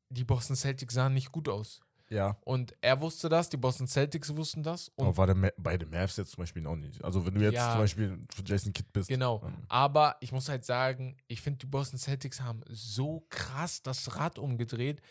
die 0.10 0.24
Boston 0.24 0.56
Celtics 0.56 0.94
sahen 0.94 1.14
nicht 1.14 1.32
gut 1.32 1.50
aus. 1.50 1.82
ja. 2.10 2.38
Und 2.46 2.76
er 2.82 3.02
wusste 3.02 3.28
das, 3.28 3.50
die 3.50 3.58
Boston 3.58 3.88
Celtics 3.88 4.36
wussten 4.36 4.62
das. 4.64 4.90
Und 4.90 5.08
Aber 5.08 5.18
war 5.18 5.26
der 5.26 5.36
Ma 5.36 5.50
bei 5.58 5.76
den 5.78 5.90
Mavs 5.90 6.16
jetzt 6.18 6.32
zum 6.32 6.44
Beispiel 6.44 6.66
auch 6.68 6.76
nicht. 6.76 7.04
Also 7.04 7.26
wenn 7.26 7.34
du 7.34 7.42
jetzt 7.42 7.56
Ja. 7.56 7.72
zum 7.72 7.80
Beispiel 7.82 8.20
für 8.34 8.44
Jason 8.46 8.72
Kidd 8.72 8.88
bist. 8.94 9.10
Genau. 9.10 9.42
Aber 9.68 10.16
ich 10.22 10.32
muss 10.32 10.48
halt 10.48 10.64
sagen, 10.64 11.18
ich 11.28 11.42
finde, 11.42 11.58
die 11.60 11.66
Boston 11.66 11.98
Celtics 12.00 12.40
haben 12.42 12.62
so 12.70 13.26
krass 13.30 13.82
das 13.82 14.16
Rad 14.18 14.38
umgedreht. 14.38 15.02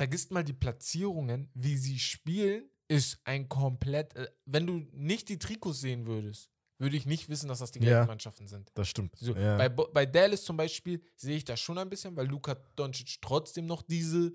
Vergisst 0.00 0.30
mal 0.30 0.42
die 0.42 0.54
Platzierungen, 0.54 1.50
wie 1.52 1.76
sie 1.76 1.98
spielen, 1.98 2.64
ist 2.88 3.20
ein 3.24 3.50
komplett. 3.50 4.16
äh, 4.16 4.30
Wenn 4.46 4.66
du 4.66 4.78
nicht 4.92 5.28
die 5.28 5.38
Trikots 5.38 5.80
sehen 5.82 6.06
würdest, 6.06 6.48
würde 6.78 6.96
ich 6.96 7.04
nicht 7.04 7.28
wissen, 7.28 7.48
dass 7.48 7.58
das 7.58 7.70
die 7.70 7.80
gleichen 7.80 7.98
Ja. 7.98 8.06
Mannschaften 8.06 8.46
sind. 8.48 8.70
Das 8.72 8.88
stimmt. 8.88 9.14
So, 9.18 9.36
ja. 9.36 9.58
bei, 9.58 9.68
bei 9.68 10.06
Dallas 10.06 10.42
zum 10.42 10.56
Beispiel 10.56 11.02
sehe 11.16 11.36
ich 11.36 11.44
das 11.44 11.60
schon 11.60 11.76
ein 11.76 11.90
bisschen, 11.90 12.16
weil 12.16 12.26
Luka 12.26 12.54
Doncic 12.76 13.18
trotzdem 13.20 13.66
noch 13.66 13.82
diese 13.82 14.32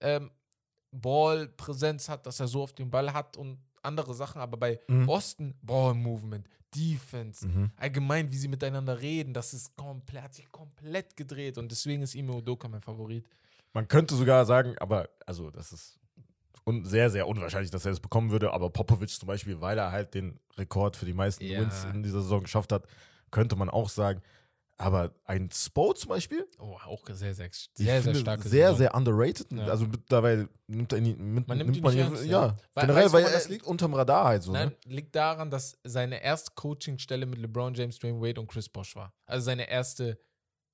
ähm, 0.00 0.30
Ballpräsenz 0.90 2.10
hat, 2.10 2.26
dass 2.26 2.38
er 2.40 2.48
so 2.48 2.62
auf 2.62 2.74
den 2.74 2.90
Ball 2.90 3.14
hat 3.14 3.38
und 3.38 3.58
andere 3.82 4.12
Sachen. 4.14 4.42
Aber 4.42 4.58
bei 4.58 4.78
Mhm. 4.88 5.06
Boston, 5.06 5.54
Ball-Movement, 5.62 6.46
Defense, 6.74 7.46
Mhm. 7.48 7.70
allgemein, 7.76 8.30
wie 8.30 8.36
sie 8.36 8.48
miteinander 8.48 9.00
reden, 9.00 9.32
das 9.32 9.54
ist 9.54 9.74
komplett, 9.76 10.22
hat 10.22 10.34
sich 10.34 10.50
komplett 10.52 11.16
gedreht 11.16 11.56
und 11.58 11.70
deswegen 11.70 12.02
ist 12.02 12.14
Ime 12.14 12.32
Udoka 12.34 12.68
mein 12.68 12.82
Favorit. 12.82 13.26
Man 13.72 13.88
könnte 13.88 14.14
sogar 14.14 14.44
sagen, 14.44 14.76
aber 14.78 15.08
also 15.26 15.50
das 15.50 15.72
ist 15.72 15.98
un 16.64 16.84
sehr, 16.84 17.10
sehr 17.10 17.26
unwahrscheinlich, 17.26 17.70
dass 17.70 17.84
er 17.84 17.90
das 17.92 18.00
bekommen 18.00 18.30
würde. 18.30 18.52
Aber 18.52 18.70
Popovic 18.70 19.08
zum 19.10 19.26
Beispiel, 19.26 19.60
weil 19.60 19.78
er 19.78 19.90
halt 19.92 20.14
den 20.14 20.38
Rekord 20.56 20.96
für 20.96 21.06
die 21.06 21.14
meisten 21.14 21.44
Ja. 21.44 21.60
Wins 21.60 21.84
in 21.92 22.02
dieser 22.02 22.20
Saison 22.22 22.42
geschafft 22.42 22.72
hat, 22.72 22.86
könnte 23.30 23.56
man 23.56 23.68
auch 23.70 23.88
sagen. 23.88 24.20
Aber 24.78 25.12
ein 25.24 25.48
Spo 25.52 25.92
zum 25.92 26.08
Beispiel, 26.08 26.46
Oh, 26.58 26.76
auch 26.86 27.04
sehr, 27.06 27.34
sehr, 27.34 27.50
sehr, 27.74 28.02
sehr 28.02 28.14
starke 28.14 28.48
sehr, 28.48 28.68
Saison. 28.68 28.78
sehr 28.78 28.94
underrated. 28.94 29.52
Ja. 29.52 29.66
Also 29.66 29.86
mittlerweile 29.86 30.48
nimmt, 30.66 30.92
er 30.92 30.98
ihn, 30.98 31.34
mit, 31.34 31.46
Man 31.46 31.58
nimmt 31.58 31.70
nimmt 31.70 31.76
ihn 31.76 31.82
man 31.84 31.94
nicht 31.94 32.04
ihn, 32.04 32.12
ernst, 32.12 32.24
ja. 32.26 32.56
Weil- 32.74 32.86
Generell, 32.86 33.12
weil 33.12 33.24
er 33.24 33.30
das 33.30 33.48
liegt? 33.48 33.64
unterm 33.66 33.94
Radar 33.94 34.24
halt 34.24 34.42
so. 34.42 34.50
Nein, 34.52 34.68
Ne? 34.68 34.76
liegt 34.94 35.14
daran, 35.14 35.50
dass 35.50 35.78
seine 35.84 36.22
erste 36.22 36.52
Coachingstelle 36.56 37.26
mit 37.26 37.38
LeBron 37.38 37.74
James, 37.74 37.98
Dwayne 37.98 38.20
Wade 38.20 38.40
und 38.40 38.48
Chris 38.48 38.68
Bosh 38.68 38.96
war. 38.96 39.12
Also 39.26 39.44
seine 39.44 39.68
erste 39.70 40.18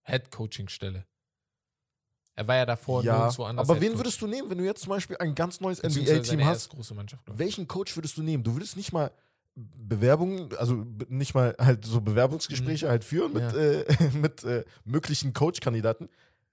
Head-Coaching-Stelle. 0.05 1.05
Er 2.39 2.47
war 2.47 2.55
ja 2.55 2.67
davor 2.67 3.03
Ja, 3.03 3.19
nirgendwo 3.19 3.43
anders. 3.45 3.69
aber 3.69 3.81
wen 3.81 3.97
würdest 3.97 4.23
du 4.23 4.29
nehmen, 4.29 4.49
wenn 4.49 4.59
du 4.59 4.65
jetzt 4.65 4.83
zum 4.83 4.91
Beispiel 4.91 5.17
ein 5.17 5.35
ganz 5.35 5.61
neues 5.61 5.81
NBA-Team 5.83 6.45
hast? 6.45 6.69
große 6.71 6.95
Mannschaft. 6.95 7.25
Welchen 7.27 7.67
Coach 7.67 7.97
würdest 7.97 8.17
du 8.17 8.23
nehmen? 8.23 8.45
Du 8.45 8.55
würdest 8.55 8.77
nicht 8.77 8.93
mal 8.93 9.11
Bewerbungen, 9.57 10.55
also 10.57 10.87
nicht 11.09 11.35
mal 11.35 11.57
halt 11.59 11.85
so 11.85 12.01
Bewerbungsgespräche 12.01 12.89
halt 12.89 13.03
führen 13.03 13.33
mit, 13.33 13.43
Mhm. 13.53 13.59
Ja. 13.59 13.81
äh, 13.81 13.85
mit 14.15 14.45
äh, 14.45 14.65
möglichen 14.85 15.33
Coach-Kandidaten. 15.33 16.09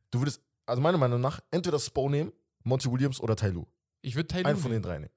Du 0.10 0.20
würdest, 0.22 0.42
also 0.66 0.82
meiner 0.82 0.98
Meinung 0.98 1.22
nach, 1.22 1.40
entweder 1.52 1.78
Spo 1.78 2.10
nehmen, 2.10 2.32
Monty 2.64 2.92
Williams 2.92 3.20
oder 3.22 3.36
Tai 3.36 3.50
Lu. 3.50 3.66
Ich 4.02 4.16
würde 4.16 4.28
Taylor 4.28 4.50
Einen 4.50 4.58
von 4.58 4.72
den 4.72 4.82
drei 4.82 4.98
nehmen. 4.98 5.12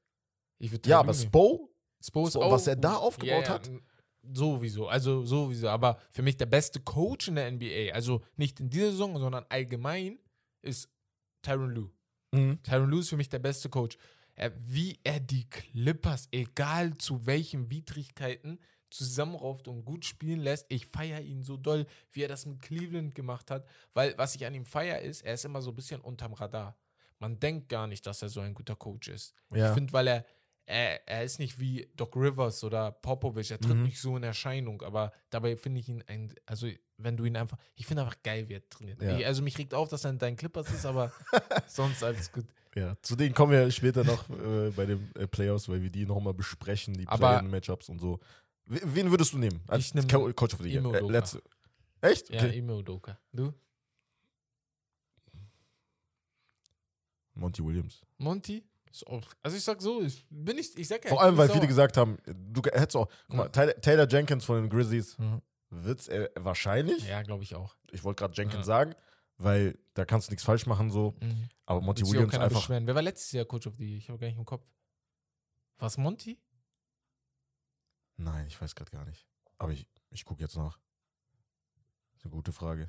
Ich 0.58 0.70
Ja, 0.70 0.78
Ty 0.78 0.92
aber 0.92 1.12
Lue. 1.12 1.20
Spo, 1.22 1.70
Spo 2.04 2.26
ist 2.26 2.34
Spo, 2.34 2.42
auch 2.42 2.52
was 2.52 2.66
er 2.66 2.76
da 2.76 2.96
aufgebaut 2.96 3.48
hat? 3.48 3.68
n- 3.68 3.80
Sowieso, 4.34 4.86
also 4.88 5.24
sowieso. 5.24 5.68
Aber 5.70 5.98
für 6.10 6.20
mich 6.22 6.36
der 6.36 6.44
beste 6.44 6.80
Coach 6.80 7.28
in 7.28 7.36
der 7.36 7.50
NBA, 7.50 7.94
also 7.94 8.20
nicht 8.36 8.60
in 8.60 8.68
dieser 8.68 8.90
Saison, 8.90 9.18
sondern 9.18 9.46
allgemein, 9.48 10.18
ist 10.68 10.88
Tyron 11.42 11.70
Lue. 11.70 11.90
Mhm. 12.32 12.62
Tyron 12.62 12.90
Lue 12.90 13.00
ist 13.00 13.08
für 13.08 13.16
mich 13.16 13.28
der 13.28 13.38
beste 13.38 13.68
Coach. 13.68 13.96
Er, 14.34 14.52
wie 14.56 14.98
er 15.02 15.18
die 15.18 15.48
Clippers, 15.48 16.28
egal 16.30 16.96
zu 16.96 17.26
welchen 17.26 17.70
Widrigkeiten, 17.70 18.60
zusammenrauft 18.90 19.68
und 19.68 19.84
gut 19.84 20.04
spielen 20.04 20.40
lässt. 20.40 20.66
Ich 20.68 20.86
feiere 20.86 21.20
ihn 21.20 21.42
so 21.42 21.56
doll, 21.56 21.86
wie 22.12 22.22
er 22.22 22.28
das 22.28 22.46
mit 22.46 22.60
Cleveland 22.62 23.14
gemacht 23.14 23.50
hat. 23.50 23.66
Weil 23.92 24.16
was 24.16 24.34
ich 24.34 24.46
an 24.46 24.54
ihm 24.54 24.64
feiere, 24.64 25.00
ist, 25.00 25.22
er 25.22 25.34
ist 25.34 25.44
immer 25.44 25.60
so 25.60 25.70
ein 25.70 25.76
bisschen 25.76 26.00
unterm 26.00 26.32
Radar. 26.32 26.76
Man 27.18 27.40
denkt 27.40 27.68
gar 27.68 27.86
nicht, 27.86 28.06
dass 28.06 28.22
er 28.22 28.28
so 28.28 28.40
ein 28.40 28.54
guter 28.54 28.76
Coach 28.76 29.08
ist. 29.08 29.34
Ja. 29.52 29.68
Ich 29.68 29.74
finde, 29.74 29.92
weil 29.92 30.06
er, 30.06 30.24
er, 30.68 31.08
er 31.08 31.24
ist 31.24 31.38
nicht 31.38 31.58
wie 31.58 31.88
Doc 31.96 32.14
Rivers 32.14 32.62
oder 32.62 32.92
Popovich, 32.92 33.50
er 33.50 33.58
tritt 33.58 33.76
Mhm. 33.76 33.82
nicht 33.84 34.00
so 34.00 34.16
in 34.16 34.22
Erscheinung, 34.22 34.82
aber 34.82 35.12
dabei 35.30 35.56
finde 35.56 35.80
ich 35.80 35.88
ihn 35.88 36.04
ein, 36.06 36.34
also 36.46 36.68
wenn 36.98 37.16
du 37.16 37.24
ihn 37.24 37.36
einfach, 37.36 37.56
ich 37.74 37.86
finde 37.86 38.02
einfach 38.02 38.22
geil, 38.22 38.48
wie 38.48 38.54
er 38.54 38.68
trainiert. 38.68 39.00
Ja. 39.02 39.16
Ich, 39.18 39.24
also 39.26 39.42
mich 39.42 39.56
regt 39.58 39.72
auf, 39.74 39.88
dass 39.88 40.04
er 40.04 40.10
in 40.10 40.18
deinen 40.18 40.36
Clippers 40.36 40.70
ist, 40.70 40.84
aber 40.84 41.10
sonst 41.68 42.02
alles 42.04 42.30
gut. 42.32 42.44
Ja, 42.74 42.96
zu 43.02 43.16
denen 43.16 43.34
kommen 43.34 43.52
wir 43.52 43.70
später 43.70 44.04
noch 44.04 44.28
äh, 44.30 44.70
bei 44.70 44.84
den 44.86 45.10
äh, 45.16 45.26
Playoffs, 45.26 45.68
weil 45.68 45.82
wir 45.82 45.90
die 45.90 46.04
nochmal 46.06 46.34
besprechen, 46.34 46.94
die 46.94 47.06
Play-In-Matchups 47.06 47.88
und 47.88 47.98
so. 47.98 48.20
Wen 48.66 49.10
würdest 49.10 49.32
du 49.32 49.38
nehmen? 49.38 49.62
Als 49.66 49.86
Ich 49.86 49.94
nehm 49.94 50.06
Co 50.06 50.30
Coach 50.34 50.52
of 50.54 50.60
the 50.62 50.68
Year. 50.68 50.84
Äh, 50.94 51.00
letzte. 51.10 51.42
Echt? 52.02 52.28
Ja, 52.28 52.42
Okay. 52.44 52.58
Ime 52.58 52.76
Udoka. 52.76 53.18
Du? 53.32 53.54
Monty 57.34 57.64
Williams. 57.64 58.02
Monty? 58.18 58.64
Also 59.42 59.56
ich 59.56 59.64
sag 59.64 59.80
so, 59.82 60.02
ich 60.02 60.26
bin 60.30 60.58
ich, 60.58 60.76
ich 60.76 60.88
sag 60.88 61.04
ja, 61.04 61.10
Vor 61.10 61.22
allem, 61.22 61.36
weil 61.36 61.46
nicht 61.46 61.54
viele 61.56 61.66
gesagt 61.68 61.96
haben, 61.96 62.18
du 62.26 62.62
hättest 62.62 62.96
auch, 62.96 63.08
guck 63.28 63.36
mal. 63.36 63.48
Taylor, 63.48 63.74
Taylor 63.80 64.08
Jenkins 64.08 64.44
von 64.44 64.56
den 64.62 64.70
Grizzlies 64.70 65.18
Mhm. 65.18 65.42
wird's 65.70 66.08
äh, 66.08 66.28
wahrscheinlich. 66.36 67.06
Ja, 67.06 67.22
glaube 67.22 67.42
ich 67.44 67.54
auch. 67.54 67.76
Ich 67.90 68.02
wollte 68.04 68.20
gerade 68.22 68.34
Jenkins 68.34 68.60
Ja. 68.60 68.64
sagen, 68.64 68.94
weil 69.36 69.78
da 69.94 70.04
kannst 70.04 70.28
du 70.28 70.32
nichts 70.32 70.44
falsch 70.44 70.66
machen 70.66 70.90
so. 70.90 71.14
Mhm. 71.20 71.48
Aber 71.66 71.80
Monty 71.80 72.02
auch 72.04 72.10
Williams 72.10 72.34
einfach. 72.34 72.60
beschweren. 72.60 72.86
Wer 72.86 72.94
war 72.94 73.02
letztes 73.02 73.32
Jahr 73.32 73.44
Coach 73.44 73.66
of 73.66 73.76
the 73.76 73.84
Year? 73.86 73.98
Ich 73.98 74.08
habe 74.08 74.18
gar 74.18 74.26
nicht 74.28 74.38
im 74.38 74.44
Kopf. 74.44 74.66
Was 75.78 75.96
Monty? 75.98 76.38
Nein, 78.16 78.46
ich 78.48 78.60
weiß 78.60 78.74
gerade 78.74 78.90
gar 78.90 79.04
nicht. 79.04 79.26
Aber 79.58 79.72
ich, 79.72 79.86
ich 80.10 80.24
gucke 80.24 80.42
jetzt 80.42 80.56
nach. 80.56 80.78
Das 82.12 82.20
ist 82.20 82.24
eine 82.24 82.32
gute 82.32 82.52
Frage. 82.52 82.88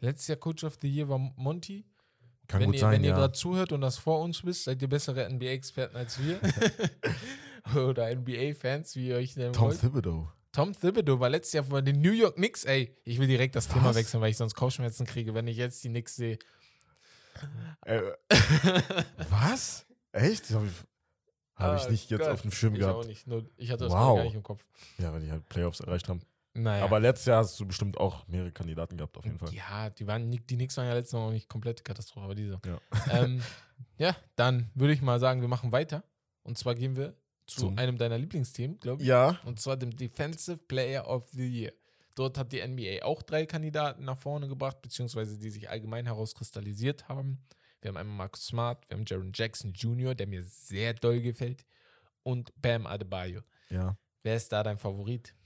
Letztes 0.00 0.28
Jahr 0.28 0.38
Coach 0.38 0.64
of 0.64 0.76
the 0.80 0.88
Year 0.88 1.08
war 1.08 1.18
Monty. 1.18 1.84
Kann 2.48 2.60
wenn 2.60 2.66
gut 2.66 2.74
ihr, 2.76 2.80
sein, 2.80 2.92
wenn 2.92 3.04
ihr 3.04 3.10
ja. 3.10 3.16
gerade 3.16 3.32
zuhört 3.32 3.72
und 3.72 3.80
das 3.80 3.98
vor 3.98 4.20
uns 4.20 4.44
wisst, 4.44 4.64
seid 4.64 4.80
ihr 4.80 4.88
bessere 4.88 5.28
NBA-Experten 5.28 5.96
als 5.96 6.18
wir. 6.22 6.40
Oder 7.88 8.14
NBA-Fans, 8.14 8.94
wie 8.96 9.08
ihr 9.08 9.16
euch 9.16 9.36
nennen 9.36 9.52
Tom 9.52 9.68
wollt. 9.68 9.80
Thibodeau. 9.80 10.30
Tom 10.52 10.72
Thibodeau 10.72 11.18
war 11.20 11.28
letztes 11.28 11.54
Jahr 11.54 11.64
von 11.64 11.84
den 11.84 12.00
New 12.00 12.12
York 12.12 12.36
Knicks. 12.36 12.64
Ey, 12.64 12.96
ich 13.04 13.18
will 13.18 13.26
direkt 13.26 13.56
das 13.56 13.68
Thema 13.68 13.86
Was? 13.86 13.96
wechseln, 13.96 14.20
weil 14.20 14.30
ich 14.30 14.36
sonst 14.36 14.54
Kopfschmerzen 14.54 15.04
kriege, 15.06 15.34
wenn 15.34 15.46
ich 15.48 15.56
jetzt 15.56 15.82
die 15.84 15.88
Knicks 15.88 16.16
sehe. 16.16 16.38
Äh, 17.82 18.00
was? 19.30 19.84
Echt? 20.12 20.50
Habe 20.50 20.66
ich, 20.66 20.72
hab 21.56 21.76
ich 21.76 21.86
Ah, 21.86 21.90
nicht 21.90 22.10
jetzt 22.10 22.20
Gott. 22.20 22.28
auf 22.28 22.42
dem 22.42 22.52
Schirm 22.52 22.74
ich 22.74 22.80
gehabt. 22.80 22.96
auch 22.96 23.06
nicht. 23.06 23.26
Nur, 23.26 23.44
ich 23.56 23.70
hatte 23.70 23.84
das 23.84 23.92
wow. 23.92 24.16
gar 24.16 24.24
nicht 24.24 24.34
im 24.34 24.42
Kopf. 24.42 24.64
Ja, 24.98 25.12
weil 25.12 25.20
die 25.20 25.30
halt 25.30 25.46
Playoffs 25.48 25.80
erreicht 25.80 26.08
haben. 26.08 26.22
Naja. 26.62 26.84
Aber 26.84 27.00
letztes 27.00 27.26
Jahr 27.26 27.38
hast 27.38 27.58
du 27.60 27.66
bestimmt 27.66 27.98
auch 27.98 28.26
mehrere 28.28 28.52
Kandidaten 28.52 28.96
gehabt, 28.96 29.16
auf 29.18 29.24
jeden 29.24 29.38
Fall. 29.38 29.52
Ja, 29.52 29.90
die, 29.90 30.06
waren, 30.06 30.30
die 30.30 30.38
Knicks 30.38 30.76
waren 30.76 30.86
ja 30.86 30.94
letztes 30.94 31.12
Mal 31.14 31.26
noch 31.26 31.32
nicht 31.32 31.48
komplette 31.48 31.82
Katastrophe, 31.82 32.24
aber 32.24 32.34
diese. 32.34 32.60
Ja. 32.64 32.80
Ähm, 33.10 33.42
ja, 33.98 34.16
dann 34.36 34.70
würde 34.74 34.94
ich 34.94 35.02
mal 35.02 35.20
sagen, 35.20 35.40
wir 35.42 35.48
machen 35.48 35.70
weiter. 35.72 36.02
Und 36.42 36.56
zwar 36.56 36.74
gehen 36.74 36.96
wir 36.96 37.14
zu 37.46 37.60
Zum- 37.60 37.78
einem 37.78 37.98
deiner 37.98 38.16
Lieblingsthemen, 38.18 38.78
glaube 38.80 39.02
ich. 39.02 39.08
Ja, 39.08 39.38
Und 39.44 39.60
zwar 39.60 39.76
dem 39.76 39.94
Defensive 39.94 40.58
Player 40.66 41.06
of 41.08 41.28
the 41.30 41.46
Year. 41.46 41.72
Dort 42.14 42.38
hat 42.38 42.52
die 42.52 42.66
NBA 42.66 43.04
auch 43.04 43.22
drei 43.22 43.44
Kandidaten 43.44 44.04
nach 44.04 44.16
vorne 44.16 44.48
gebracht, 44.48 44.80
beziehungsweise 44.80 45.38
die 45.38 45.50
sich 45.50 45.68
allgemein 45.68 46.06
herauskristallisiert 46.06 47.08
haben. 47.08 47.44
Wir 47.82 47.88
haben 47.90 47.98
einmal 47.98 48.16
Marcus 48.16 48.46
Smart, 48.46 48.88
wir 48.88 48.96
haben 48.96 49.04
Jaron 49.06 49.32
Jackson 49.34 49.72
Jr., 49.74 50.14
der 50.14 50.26
mir 50.26 50.42
sehr 50.42 50.94
doll 50.94 51.20
gefällt, 51.20 51.66
und 52.22 52.50
Bam 52.60 52.86
Adebayo. 52.86 53.42
ja. 53.68 53.96
Wer 54.22 54.34
ist 54.36 54.50
da 54.50 54.64
dein 54.64 54.76
Favorit? 54.78 55.36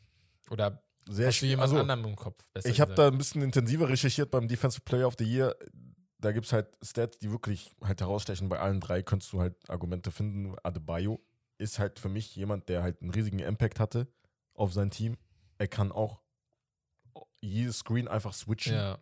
Oder 0.51 0.83
Sehr 1.09 1.33
schwierig. 1.33 1.53
jemand 1.53 1.71
Also, 1.73 1.81
anderen 1.81 2.05
im 2.05 2.17
Kopf? 2.17 2.45
ich 2.65 2.81
habe 2.81 2.95
da 2.95 3.09
ein 3.09 3.19
bisschen 3.19 3.43
intensiver 3.43 3.89
recherchiert 3.89 4.31
beim 4.31 4.49
Defensive 4.49 4.83
Player 4.83 5.07
of 5.07 5.15
the 5.19 5.25
Year. 5.25 5.57
Da 6.19 6.33
gibt 6.33 6.47
es 6.47 6.53
halt 6.53 6.67
Stats, 6.83 7.19
die 7.19 7.31
wirklich 7.31 7.75
halt 7.83 8.01
herausstechen. 8.01 8.49
Bei 8.49 8.61
allen 8.61 8.81
drei 8.81 9.03
könntest 9.03 9.33
du 9.33 9.41
halt 9.41 9.57
Argumente 9.69 10.11
finden. 10.11 10.55
Adebayo 10.63 11.21
ist 11.59 11.79
halt 11.79 11.99
für 11.99 12.09
mich 12.09 12.37
jemand, 12.37 12.69
der 12.69 12.83
halt 12.83 13.01
einen 13.01 13.11
riesigen 13.11 13.39
Impact 13.39 13.81
hatte 13.81 14.07
auf 14.55 14.73
sein 14.73 14.91
Team. 14.91 15.17
Er 15.59 15.69
kann 15.69 15.93
auch 15.93 16.21
jedes 17.41 17.79
Screen 17.79 18.09
einfach 18.09 18.35
switchen. 18.35 18.75
Ja, 18.75 18.99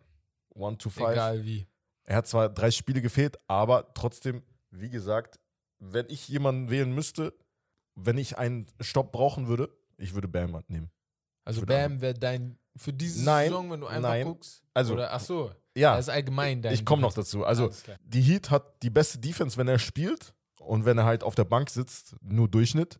One 0.55 0.77
to 0.77 0.89
five. 0.89 1.11
egal 1.11 1.43
wie. 1.45 1.67
Er 2.03 2.17
hat 2.17 2.27
zwar 2.27 2.49
drei 2.49 2.71
Spiele 2.71 3.01
gefehlt, 3.01 3.37
aber 3.47 3.93
trotzdem, 3.93 4.43
wie 4.71 4.89
gesagt, 4.89 5.39
wenn 5.79 6.07
ich 6.09 6.27
jemanden 6.27 6.69
wählen 6.69 6.91
müsste, 6.91 7.33
wenn 7.95 8.17
ich 8.17 8.37
einen 8.37 8.67
Stopp 8.79 9.11
brauchen 9.11 9.47
würde, 9.47 9.69
ich 9.97 10.13
würde 10.13 10.27
Bam 10.27 10.61
nehmen. 10.67 10.89
Also 11.49 11.65
Bam 11.65 11.99
wäre 12.01 12.13
dein 12.13 12.57
für 12.75 12.93
diese 12.93 13.23
Nein, 13.25 13.49
Saison, 13.49 13.71
wenn 13.71 13.81
du 13.81 13.87
einfach 13.87 14.09
nein. 14.09 14.25
guckst. 14.25 14.63
Also, 14.73 14.93
oder 14.93 15.11
ach 15.11 15.19
so, 15.19 15.51
Ja, 15.75 15.95
das 15.95 16.05
ist 16.05 16.09
allgemein 16.13 16.61
dein. 16.61 16.73
ich 16.73 16.85
komme 16.85 17.01
noch 17.01 17.13
dazu. 17.13 17.43
Also, 17.43 17.71
die 18.03 18.21
Heat 18.21 18.51
hat 18.51 18.83
die 18.83 18.89
beste 18.89 19.17
Defense, 19.19 19.57
wenn 19.57 19.67
er 19.67 19.79
spielt 19.79 20.33
und 20.59 20.85
wenn 20.85 20.97
er 20.97 21.05
halt 21.05 21.23
auf 21.23 21.35
der 21.35 21.45
Bank 21.45 21.69
sitzt, 21.69 22.15
nur 22.21 22.47
Durchschnitt. 22.47 22.99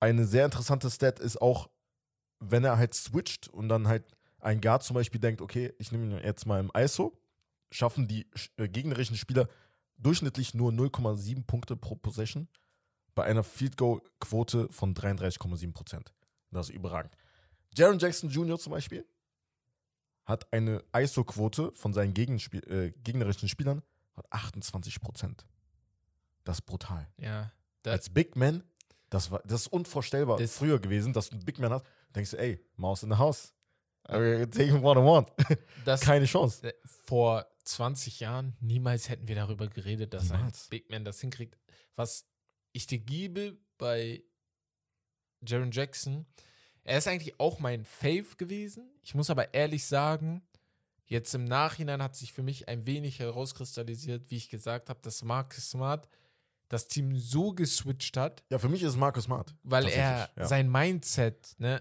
Eine 0.00 0.26
sehr 0.26 0.44
interessante 0.44 0.90
Stat 0.90 1.18
ist 1.18 1.40
auch, 1.40 1.70
wenn 2.38 2.64
er 2.64 2.76
halt 2.76 2.94
switcht 2.94 3.48
und 3.48 3.68
dann 3.68 3.88
halt 3.88 4.04
ein 4.40 4.60
Guard 4.60 4.82
zum 4.84 4.94
Beispiel 4.94 5.20
denkt, 5.20 5.40
okay, 5.40 5.72
ich 5.78 5.90
nehme 5.90 6.04
ihn 6.04 6.22
jetzt 6.22 6.46
mal 6.46 6.60
im 6.60 6.70
ISO, 6.76 7.18
schaffen 7.72 8.06
die 8.06 8.28
äh, 8.58 8.68
gegnerischen 8.68 9.16
Spieler 9.16 9.48
durchschnittlich 9.96 10.52
nur 10.52 10.70
0,7 10.70 11.46
Punkte 11.46 11.76
pro 11.76 11.96
Possession 11.96 12.48
bei 13.14 13.24
einer 13.24 13.42
Field 13.42 13.78
Goal 13.78 14.02
Quote 14.20 14.68
von 14.70 14.94
33,7 14.94 15.72
Prozent. 15.72 16.12
Das 16.50 16.68
ist 16.68 16.74
überragend. 16.74 17.16
Jaron 17.76 17.98
Jackson 17.98 18.30
Jr. 18.30 18.58
zum 18.58 18.72
Beispiel 18.72 19.04
hat 20.24 20.52
eine 20.52 20.82
ISO-Quote 20.94 21.72
von 21.72 21.92
seinen 21.92 22.14
Gegenspiel 22.14 22.62
äh, 22.68 22.90
gegnerischen 23.02 23.48
Spielern 23.48 23.82
von 24.12 24.24
28 24.30 25.00
Prozent. 25.00 25.46
Das 26.44 26.58
ist 26.58 26.62
brutal. 26.62 27.06
Ja, 27.18 27.52
Als 27.84 28.10
Big 28.10 28.34
Man, 28.36 28.64
das, 29.10 29.30
war, 29.30 29.40
das 29.44 29.62
ist 29.62 29.66
unvorstellbar 29.68 30.38
Das- 30.38 30.56
früher 30.56 30.78
gewesen, 30.80 31.12
dass 31.12 31.28
du 31.28 31.36
einen 31.36 31.44
Big 31.44 31.58
Man 31.58 31.72
hast. 31.72 31.84
Denkst 32.14 32.30
du, 32.32 32.38
ey, 32.38 32.60
Maus 32.76 33.02
in 33.02 33.10
the 33.10 33.16
house. 33.18 33.52
Uh, 34.08 34.46
Take 34.46 34.66
him 34.66 34.82
what 34.82 34.96
I 34.96 35.00
want. 35.00 35.28
das 35.84 36.00
Keine 36.02 36.26
Chance. 36.26 36.68
äh, 36.68 36.74
vor 36.84 37.44
20 37.64 38.20
Jahren 38.20 38.56
niemals 38.60 39.08
hätten 39.08 39.26
wir 39.26 39.34
darüber 39.34 39.66
geredet, 39.66 40.14
dass 40.14 40.30
Niemals. 40.30 40.66
ein 40.66 40.70
Big 40.70 40.90
Man 40.90 41.04
das 41.04 41.20
hinkriegt. 41.20 41.56
Was 41.96 42.24
ich 42.72 42.86
dir 42.86 42.98
gebe 43.00 43.58
bei 43.78 44.22
Jaron 45.44 45.72
Jackson, 45.72 46.26
er 46.86 46.98
ist 46.98 47.08
eigentlich 47.08 47.38
auch 47.40 47.58
mein 47.58 47.84
Fave 47.84 48.36
gewesen. 48.36 48.88
Ich 49.02 49.14
muss 49.14 49.30
aber 49.30 49.54
ehrlich 49.54 49.84
sagen, 49.84 50.42
jetzt 51.04 51.34
im 51.34 51.44
Nachhinein 51.44 52.02
hat 52.02 52.16
sich 52.16 52.32
für 52.32 52.42
mich 52.42 52.68
ein 52.68 52.86
wenig 52.86 53.18
herauskristallisiert, 53.18 54.30
wie 54.30 54.36
ich 54.36 54.48
gesagt 54.48 54.88
habe, 54.88 55.00
dass 55.02 55.22
Marcus 55.22 55.70
Smart 55.70 56.08
das 56.68 56.88
Team 56.88 57.16
so 57.16 57.52
geswitcht 57.52 58.16
hat, 58.16 58.42
Ja, 58.50 58.58
für 58.58 58.68
mich 58.68 58.82
ist 58.82 58.96
Marcus 58.96 59.24
Smart. 59.24 59.54
weil 59.62 59.86
er 59.88 60.30
ja. 60.36 60.46
sein 60.46 60.70
Mindset 60.70 61.54
ne, 61.58 61.80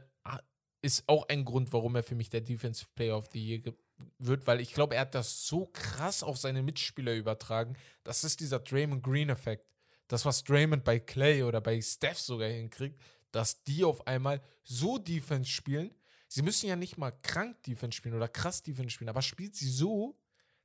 ist 0.81 1.03
auch 1.07 1.27
ein 1.27 1.43
Grund, 1.43 1.73
warum 1.73 1.95
er 1.95 2.03
für 2.03 2.13
mich 2.13 2.29
der 2.29 2.41
Defensive 2.41 2.89
Player 2.93 3.17
of 3.17 3.29
the 3.33 3.43
Year 3.43 3.73
wird, 4.19 4.45
weil 4.45 4.59
ich 4.61 4.73
glaube, 4.73 4.95
er 4.95 5.01
hat 5.01 5.15
das 5.15 5.47
so 5.47 5.67
krass 5.67 6.21
auf 6.21 6.37
seine 6.37 6.61
Mitspieler 6.61 7.13
übertragen. 7.13 7.75
Das 8.03 8.23
ist 8.23 8.39
dieser 8.39 8.59
Draymond 8.59 9.01
Green 9.01 9.29
Effekt. 9.29 9.65
Das, 10.07 10.25
was 10.25 10.43
Draymond 10.43 10.83
bei 10.83 10.99
Clay 10.99 11.41
oder 11.41 11.61
bei 11.61 11.81
Steph 11.81 12.19
sogar 12.19 12.49
hinkriegt, 12.49 13.01
dass 13.35 13.63
die 13.63 13.83
auf 13.83 14.07
einmal 14.07 14.41
so 14.63 14.97
Defense 14.97 15.51
spielen. 15.51 15.93
Sie 16.29 16.41
müssen 16.41 16.67
ja 16.67 16.77
nicht 16.77 16.97
mal 16.97 17.11
krank 17.11 17.61
Defense 17.63 17.97
spielen 17.97 18.15
oder 18.15 18.29
krass 18.29 18.63
Defense 18.63 18.91
spielen, 18.91 19.09
aber 19.09 19.21
spielt 19.21 19.55
sie 19.55 19.69
so, 19.69 20.17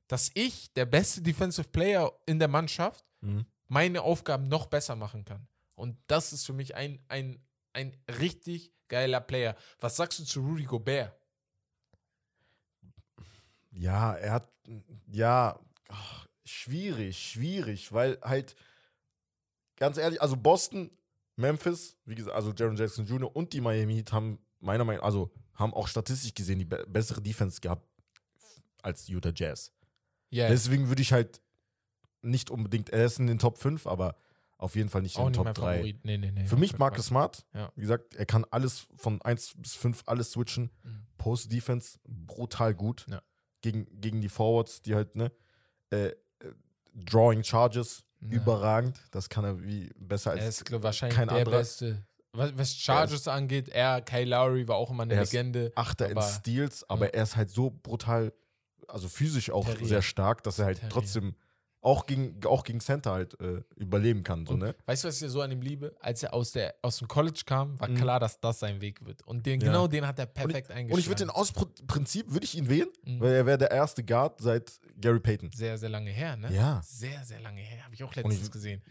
dass 0.07 0.31
ich, 0.35 0.71
der 0.73 0.85
beste 0.85 1.21
Defensive 1.21 1.67
Player 1.67 2.11
in 2.25 2.39
der 2.39 2.47
Mannschaft, 2.47 3.05
Mhm. 3.19 3.45
meine 3.67 4.01
Aufgaben 4.01 4.47
noch 4.47 4.67
besser 4.67 4.95
machen 4.95 5.25
kann. 5.25 5.47
Und 5.75 5.97
das 6.07 6.31
ist 6.33 6.45
für 6.45 6.53
mich 6.53 6.75
ein, 6.75 7.03
ein, 7.09 7.45
ein 7.73 7.95
richtig 8.07 8.73
geiler 8.87 9.19
Player. 9.21 9.55
Was 9.79 9.97
sagst 9.97 10.19
du 10.19 10.23
zu 10.23 10.39
Rudy 10.41 10.63
Gobert? 10.63 11.13
Ja, 13.71 14.13
er 14.15 14.31
hat, 14.31 14.49
ja, 15.07 15.59
ach, 15.89 16.27
schwierig, 16.45 17.17
schwierig, 17.19 17.91
weil 17.91 18.19
halt, 18.21 18.55
ganz 19.75 19.97
ehrlich, 19.97 20.21
also 20.21 20.35
Boston, 20.37 20.89
Memphis, 21.35 21.97
wie 22.05 22.15
gesagt, 22.15 22.35
also 22.35 22.53
Jaron 22.53 22.75
Jackson 22.75 23.05
Jr. 23.05 23.33
und 23.35 23.53
die 23.53 23.61
Miami 23.61 23.95
Heat 23.95 24.11
haben 24.11 24.39
meiner 24.59 24.83
Meinung 24.83 24.99
nach, 25.01 25.05
also 25.07 25.31
haben 25.55 25.73
auch 25.73 25.87
statistisch 25.87 26.33
gesehen 26.33 26.59
die 26.59 26.65
be 26.65 26.85
bessere 26.87 27.21
Defense 27.21 27.61
gehabt 27.61 27.87
als 28.81 29.07
Utah 29.07 29.31
Jazz. 29.33 29.71
Ja, 30.29 30.47
Deswegen 30.49 30.87
würde 30.87 31.01
ich 31.01 31.11
halt 31.13 31.41
nicht 32.21 32.49
unbedingt, 32.49 32.89
er 32.89 33.05
ist 33.05 33.19
in 33.19 33.27
den 33.27 33.39
Top 33.39 33.57
5, 33.57 33.87
aber 33.87 34.15
auf 34.57 34.75
jeden 34.75 34.89
Fall 34.89 35.01
nicht 35.01 35.15
in 35.15 35.21
auch 35.21 35.25
den 35.25 35.31
nicht 35.31 35.37
Top 35.37 35.45
mein 35.45 35.53
3. 35.53 35.73
Favorit. 35.77 36.05
Nee, 36.05 36.17
nee, 36.17 36.31
nee. 36.31 36.45
Für 36.45 36.55
mich 36.55 36.77
Marcus 36.77 37.07
Smart, 37.07 37.45
Ja. 37.53 37.71
wie 37.75 37.81
gesagt, 37.81 38.15
er 38.15 38.25
kann 38.25 38.45
alles 38.51 38.87
von 38.95 39.21
1 39.21 39.55
bis 39.57 39.73
5 39.75 40.03
alles 40.05 40.31
switchen. 40.31 40.69
Mhm. 40.83 41.07
Post-Defense 41.17 41.99
brutal 42.07 42.73
gut. 42.75 43.05
Ja. 43.09 43.21
Gegen, 43.61 43.87
gegen 43.99 44.21
die 44.21 44.29
Forwards, 44.29 44.81
die 44.81 44.95
halt, 44.95 45.15
ne? 45.15 45.31
Äh, 45.91 46.07
äh, 46.07 46.15
Drawing 46.93 47.43
Charges, 47.43 48.03
Ja. 48.21 48.37
überragend. 48.37 48.99
Das 49.11 49.29
kann 49.29 49.43
er 49.43 49.61
wie 49.63 49.89
besser 49.97 50.31
Er 50.35 50.43
als. 50.45 50.59
ist 50.59 50.65
glaub, 50.65 50.83
wahrscheinlich 50.83 51.17
kein 51.17 51.27
der 51.27 51.37
anderer. 51.37 51.57
beste 51.59 52.03
was, 52.33 52.57
was 52.57 52.73
Charges 52.75 53.27
angeht, 53.27 53.67
er, 53.67 53.99
Kyle 54.01 54.23
Lowry 54.23 54.65
war 54.67 54.77
auch 54.77 54.89
immer 54.91 55.03
eine 55.03 55.15
Er 55.15 55.23
ist 55.23 55.33
Legende. 55.33 55.71
Achter 55.75 56.09
in 56.09 56.21
Steals, 56.21 56.89
aber 56.89 57.07
Ja. 57.07 57.11
er 57.13 57.23
ist 57.23 57.35
halt 57.35 57.49
so 57.49 57.69
brutal, 57.71 58.31
also 58.87 59.09
physisch 59.09 59.49
auch 59.51 59.65
Terrier. 59.65 59.87
sehr 59.87 60.01
stark, 60.01 60.41
dass 60.43 60.57
er 60.59 60.65
halt 60.65 60.77
Terrier. 60.77 60.93
trotzdem 60.93 61.35
auch 61.81 62.05
gegen, 62.05 62.39
auch 62.45 62.63
gegen 62.63 62.79
Center 62.79 63.11
halt 63.11 63.39
äh, 63.41 63.63
überleben 63.75 64.23
kann. 64.23 64.45
So, 64.45 64.53
Und 64.53 64.59
ne? 64.59 64.75
Weißt 64.85 65.03
du, 65.03 65.07
was 65.07 65.19
ich 65.21 65.29
so 65.31 65.41
an 65.41 65.51
ihm 65.51 65.61
liebe? 65.61 65.95
Als 65.99 66.21
er 66.21 66.33
aus, 66.33 66.51
der, 66.51 66.75
aus 66.83 66.97
dem 66.99 67.07
College 67.07 67.41
kam, 67.45 67.79
war 67.79 67.89
Mhm. 67.89 67.95
klar, 67.95 68.19
dass 68.19 68.39
das 68.39 68.59
sein 68.59 68.81
Weg 68.81 69.03
wird. 69.05 69.23
Und 69.27 69.45
den, 69.45 69.59
Ja. 69.61 69.67
genau 69.67 69.87
den 69.87 70.05
hat 70.05 70.19
er 70.19 70.27
perfekt 70.27 70.69
eingeschlagen. 70.69 70.91
Und 70.93 70.99
ich 70.99 71.07
würde 71.07 71.23
den 71.23 71.29
aus 71.31 71.51
Pr- 71.53 71.85
Prinzip 71.87 72.31
würde 72.31 72.45
ich 72.45 72.55
ihn 72.55 72.69
wählen, 72.69 72.89
Mhm. 73.05 73.19
weil 73.19 73.33
er 73.33 73.45
wäre 73.47 73.57
der 73.57 73.71
erste 73.71 74.03
Guard 74.03 74.39
seit 74.41 74.79
Gary 74.99 75.19
Payton. 75.19 75.51
Sehr, 75.53 75.77
sehr 75.79 75.89
lange 75.89 76.11
her, 76.11 76.37
ne? 76.37 76.53
Ja. 76.53 76.81
Sehr, 76.85 77.23
sehr 77.25 77.39
lange 77.39 77.61
her. 77.61 77.83
Habe 77.83 77.95
ich 77.95 78.03
auch 78.03 78.09
Und 78.09 78.15
letztens 78.17 78.45
ich- 78.45 78.51
gesehen. 78.51 78.81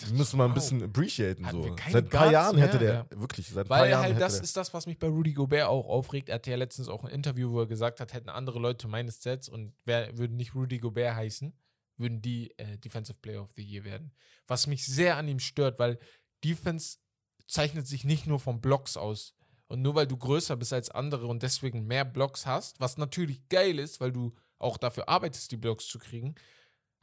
Das 0.00 0.12
müssen 0.12 0.38
wir 0.38 0.44
ein 0.44 0.50
wow. 0.50 0.54
bisschen 0.54 0.80
appreciaten. 0.84 1.44
So. 1.50 1.62
Seit 1.90 2.04
ein 2.04 2.08
paar 2.08 2.20
Guards 2.30 2.32
Jahren 2.32 2.58
hätte 2.58 2.78
der, 2.78 3.06
wirklich, 3.16 3.48
seit 3.48 3.66
ein 3.66 3.68
paar 3.68 3.80
Weil 3.80 3.90
Jahren 3.90 4.02
halt 4.02 4.10
hätte 4.12 4.20
das 4.20 4.38
ist 4.38 4.56
das, 4.56 4.72
was 4.72 4.86
mich 4.86 4.96
bei 4.96 5.08
Rudy 5.08 5.32
Gobert 5.32 5.66
auch 5.66 5.88
aufregt. 5.88 6.28
Er 6.28 6.36
hatte 6.36 6.52
ja 6.52 6.56
letztens 6.56 6.88
auch 6.88 7.02
ein 7.02 7.10
Interview, 7.10 7.50
wo 7.50 7.62
er 7.62 7.66
gesagt 7.66 7.98
hat, 7.98 8.14
hätten 8.14 8.28
andere 8.28 8.60
Leute 8.60 8.86
meine 8.86 9.10
Stats 9.10 9.48
und 9.48 9.72
wer, 9.86 10.16
würden 10.16 10.36
nicht 10.36 10.54
Rudy 10.54 10.78
Gobert 10.78 11.16
heißen, 11.16 11.52
würden 11.98 12.20
die 12.22 12.50
äh, 12.58 12.78
Defensive 12.78 13.18
Player 13.20 13.42
of 13.42 13.52
the 13.54 13.62
Year 13.62 13.84
werden. 13.84 14.12
Was 14.46 14.66
mich 14.66 14.86
sehr 14.86 15.16
an 15.16 15.28
ihm 15.28 15.40
stört, 15.40 15.78
weil 15.78 15.98
Defense 16.44 16.98
zeichnet 17.46 17.86
sich 17.86 18.04
nicht 18.04 18.26
nur 18.26 18.38
von 18.38 18.60
Blocks 18.60 18.96
aus. 18.96 19.34
Und 19.66 19.82
nur 19.82 19.94
weil 19.94 20.06
du 20.06 20.16
größer 20.16 20.56
bist 20.56 20.72
als 20.72 20.90
andere 20.90 21.26
und 21.26 21.42
deswegen 21.42 21.86
mehr 21.86 22.06
Blocks 22.06 22.46
hast, 22.46 22.80
was 22.80 22.96
natürlich 22.96 23.48
geil 23.50 23.78
ist, 23.78 24.00
weil 24.00 24.12
du 24.12 24.34
auch 24.58 24.78
dafür 24.78 25.08
arbeitest, 25.10 25.50
die 25.52 25.58
Blocks 25.58 25.86
zu 25.86 25.98
kriegen, 25.98 26.34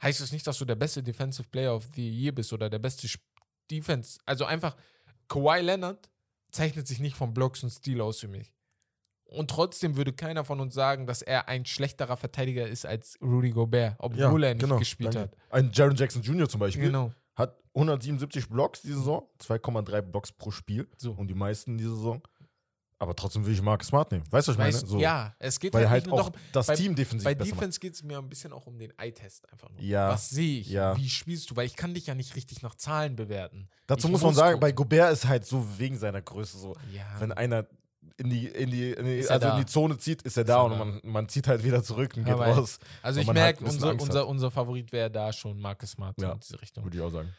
heißt 0.02 0.20
es 0.20 0.32
nicht, 0.32 0.46
dass 0.46 0.58
du 0.58 0.64
der 0.64 0.74
beste 0.74 1.02
Defensive 1.02 1.48
Player 1.48 1.74
of 1.74 1.86
the 1.94 2.08
Year 2.08 2.32
bist 2.32 2.52
oder 2.52 2.68
der 2.68 2.80
beste 2.80 3.06
Sp- 3.06 3.22
Defense. 3.70 4.18
Also 4.26 4.44
einfach, 4.44 4.76
Kawhi 5.28 5.60
Leonard 5.60 6.10
zeichnet 6.50 6.88
sich 6.88 6.98
nicht 6.98 7.16
von 7.16 7.32
Blocks 7.32 7.62
und 7.62 7.70
Stil 7.70 8.00
aus 8.00 8.18
für 8.18 8.28
mich. 8.28 8.52
Und 9.28 9.50
trotzdem 9.50 9.96
würde 9.96 10.12
keiner 10.12 10.44
von 10.44 10.60
uns 10.60 10.72
sagen, 10.74 11.06
dass 11.06 11.20
er 11.20 11.48
ein 11.48 11.66
schlechterer 11.66 12.16
Verteidiger 12.16 12.66
ist 12.66 12.86
als 12.86 13.18
Rudy 13.20 13.50
Gobert, 13.50 13.96
obwohl 13.98 14.44
er 14.44 14.54
nicht 14.54 14.78
gespielt 14.78 15.10
genau, 15.12 15.24
danke. 15.26 15.36
hat. 15.50 15.52
Ein 15.52 15.70
Jaron 15.72 15.96
Jackson 15.96 16.22
Jr. 16.22 16.48
zum 16.48 16.60
Beispiel 16.60 16.84
Genau. 16.86 17.12
hat 17.34 17.56
177 17.74 18.48
Blocks 18.48 18.82
die 18.82 18.92
Saison, 18.92 19.28
2,3 19.40 20.00
Blocks 20.00 20.30
pro 20.32 20.50
Spiel 20.50 20.88
So. 20.96 21.12
und 21.12 21.26
die 21.28 21.34
meisten 21.34 21.76
diese 21.76 21.94
Saison. 21.96 22.22
Aber 22.98 23.14
trotzdem 23.14 23.44
will 23.44 23.52
ich 23.52 23.60
Marcus 23.60 23.88
Smart 23.88 24.10
nehmen. 24.10 24.24
Weißt 24.30 24.48
du, 24.48 24.52
was 24.52 24.54
ich 24.54 24.58
meine? 24.80 24.86
So, 24.86 24.98
Ja, 24.98 25.34
es 25.38 25.60
geht 25.60 25.74
weil 25.74 25.90
halt, 25.90 26.04
halt 26.04 26.12
auch 26.14 26.30
darum, 26.30 26.32
das 26.52 26.66
bei- 26.68 26.76
Team 26.76 26.94
defensiv 26.94 27.24
bei. 27.24 27.34
Defense 27.34 27.78
geht 27.78 27.92
es 27.92 28.02
mir 28.02 28.16
ein 28.16 28.26
bisschen 28.30 28.54
auch 28.54 28.66
um 28.66 28.78
den 28.78 28.90
Eye-Test 28.96 29.52
einfach 29.52 29.68
nur. 29.68 29.82
Ja, 29.82 30.08
Was 30.08 30.30
sehe 30.30 30.60
ich? 30.60 30.70
ja. 30.70 30.96
Wie 30.96 31.10
spielst 31.10 31.50
du? 31.50 31.56
Weil 31.56 31.66
ich 31.66 31.76
kann 31.76 31.92
dich 31.92 32.06
ja 32.06 32.14
nicht 32.14 32.34
richtig 32.36 32.62
nach 32.62 32.74
Zahlen 32.76 33.14
bewerten. 33.14 33.68
Dazu 33.86 34.06
ich 34.06 34.12
muss 34.12 34.22
man 34.22 34.28
muss 34.30 34.36
sagen, 34.36 34.52
gucken. 34.54 34.60
bei 34.60 34.72
Gobert 34.72 35.12
ist 35.12 35.28
halt 35.28 35.44
so 35.44 35.66
wegen 35.78 35.98
seiner 35.98 36.22
Größe 36.22 36.56
so, 36.56 36.74
Ja. 36.90 37.04
wenn 37.18 37.32
einer 37.32 37.66
in 38.16 38.30
die, 38.30 38.46
in 38.48 38.70
die, 38.70 38.92
in 38.92 39.04
die 39.04 39.18
Ist 39.18 39.30
also 39.30 39.48
in 39.48 39.56
die 39.58 39.66
Zone 39.66 39.98
zieht, 39.98 40.22
ist 40.22 40.36
er 40.36 40.42
Ist 40.42 40.48
da 40.48 40.56
er 40.58 40.64
und 40.64 40.78
man, 40.78 41.00
man 41.04 41.28
zieht 41.28 41.46
halt 41.48 41.62
wieder 41.64 41.82
zurück 41.82 42.14
und 42.16 42.24
geht 42.24 42.32
Aber 42.34 42.46
raus. 42.46 42.78
also 43.02 43.20
ich 43.20 43.26
halt 43.26 43.34
merke, 43.34 43.64
unser, 43.64 43.88
Angst 43.90 44.02
hat. 44.02 44.08
unser, 44.08 44.28
unser 44.28 44.50
Favorit 44.50 44.92
wäre 44.92 45.10
da 45.10 45.32
schon 45.32 45.60
Marcus 45.60 45.90
Smart 45.92 46.20
Ja. 46.20 46.32
in 46.32 46.40
diese 46.40 46.60
Richtung. 46.60 46.84
Würde 46.84 46.96
ich 46.96 47.02
auch 47.02 47.10
sagen. 47.10 47.32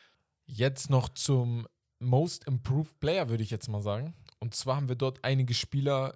Jetzt 0.45 0.89
noch 0.89 1.09
zum 1.09 1.67
Most 2.00 2.45
Improved 2.45 3.00
Player, 3.00 3.29
würde 3.29 3.43
ich 3.43 3.50
jetzt 3.50 3.67
mal 3.69 3.81
sagen. 3.81 4.13
Und 4.39 4.53
zwar 4.55 4.75
haben 4.77 4.88
wir 4.88 4.95
dort 4.95 5.19
einige 5.24 5.53
Spieler, 5.53 6.15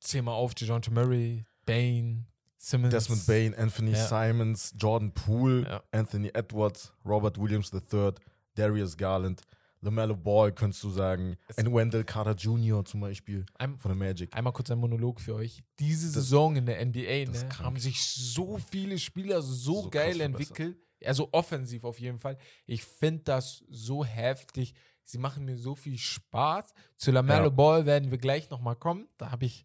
zähl 0.00 0.22
mal 0.22 0.32
auf, 0.32 0.54
DeJounte 0.54 0.90
Murray, 0.90 1.44
Bane, 1.66 2.24
Simmons. 2.56 2.90
Desmond 2.92 3.26
Bain, 3.26 3.54
Anthony 3.54 3.92
Ja. 3.92 4.06
Simons, 4.06 4.74
Jordan 4.78 5.12
Poole, 5.12 5.62
Ja. 5.64 5.82
Anthony 5.92 6.30
Edwards, 6.34 6.92
Robert 7.04 7.38
Williams 7.38 7.70
III, 7.72 8.12
Darius 8.54 8.96
Garland, 8.96 9.42
LaMelo 9.82 10.14
Ball, 10.16 10.52
könntest 10.52 10.82
du 10.84 10.90
sagen, 10.90 11.36
Es- 11.48 11.56
und 11.58 11.74
Wendell 11.74 12.04
Carter 12.04 12.34
Jr. 12.34 12.84
zum 12.84 13.00
Beispiel 13.00 13.46
Ein, 13.58 13.78
von 13.78 13.90
der 13.90 14.08
Magic. 14.08 14.34
einmal 14.36 14.52
kurz 14.52 14.70
ein 14.70 14.78
Monolog 14.78 15.20
für 15.20 15.34
euch. 15.34 15.62
Diese 15.78 16.06
Das- 16.06 16.14
Saison 16.24 16.56
in 16.56 16.66
der 16.66 16.80
NBA 16.84 17.30
ne, 17.30 17.48
haben 17.62 17.78
sich 17.78 18.02
so 18.02 18.58
viele 18.58 18.98
Spieler 18.98 19.40
so, 19.42 19.82
So 19.82 19.90
geil 19.90 20.20
entwickelt. 20.20 20.76
Also 21.04 21.30
offensiv 21.32 21.84
auf 21.84 21.98
jeden 21.98 22.18
Fall. 22.18 22.36
Ich 22.66 22.84
finde 22.84 23.22
das 23.24 23.64
so 23.70 24.04
heftig. 24.04 24.74
Sie 25.02 25.16
machen 25.16 25.46
mir 25.46 25.56
so 25.56 25.74
viel 25.74 25.96
Spaß. 25.96 26.74
Zu 26.96 27.10
LaMelo 27.10 27.44
Ja. 27.44 27.48
Ball 27.48 27.86
werden 27.86 28.10
wir 28.10 28.18
gleich 28.18 28.50
nochmal 28.50 28.76
kommen. 28.76 29.08
Da 29.16 29.30
habe 29.30 29.46
ich 29.46 29.64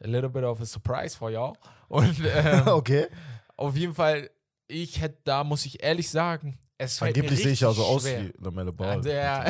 a 0.00 0.06
little 0.08 0.28
bit 0.28 0.42
of 0.42 0.60
a 0.60 0.64
surprise 0.64 1.16
for 1.16 1.30
y'all. 1.30 1.54
Und 1.88 2.18
ähm, 2.34 2.66
okay. 2.66 3.06
Auf 3.56 3.76
jeden 3.76 3.94
Fall, 3.94 4.28
ich 4.66 5.00
hätte, 5.00 5.18
da 5.22 5.44
muss 5.44 5.64
ich 5.66 5.84
ehrlich 5.84 6.10
sagen, 6.10 6.58
es 6.78 7.00
Angeblich 7.00 7.42
sehe 7.42 7.52
ich 7.52 7.60
ja 7.60 7.72
so 7.72 7.84
aus 7.84 8.02
schwer. 8.02 8.24
wie 8.24 8.32
LaMelo 8.44 8.72
Ball. 8.72 8.98
Ah, 8.98 9.00
der- 9.00 9.44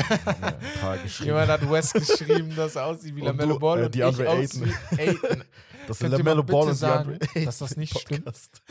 Hat. 0.83 0.99
Jemand 1.21 1.49
hat 1.49 1.71
West 1.71 1.95
geschrieben, 1.95 2.55
dass 2.55 2.77
er 2.77 2.87
aussieht 2.87 3.15
wie 3.17 3.21
Und 3.21 3.27
LaMelo 3.27 3.55
du, 3.55 3.59
Ball 3.61 3.81
äh, 3.83 3.87
und 3.87 3.97
ich 3.97 4.05
aussehe 4.05 4.67
wie 4.67 4.97
Ayton. 5.01 5.45
Das 5.89 5.99
sind 5.99 6.11
LaMelo 6.13 6.43
Ball 6.43 6.69
und 6.69 6.75
sagen, 6.75 7.19
dass 7.45 7.59
das 7.59 7.77
nicht 7.77 7.99
stimmt? 7.99 8.25
Podcast. 8.27 8.63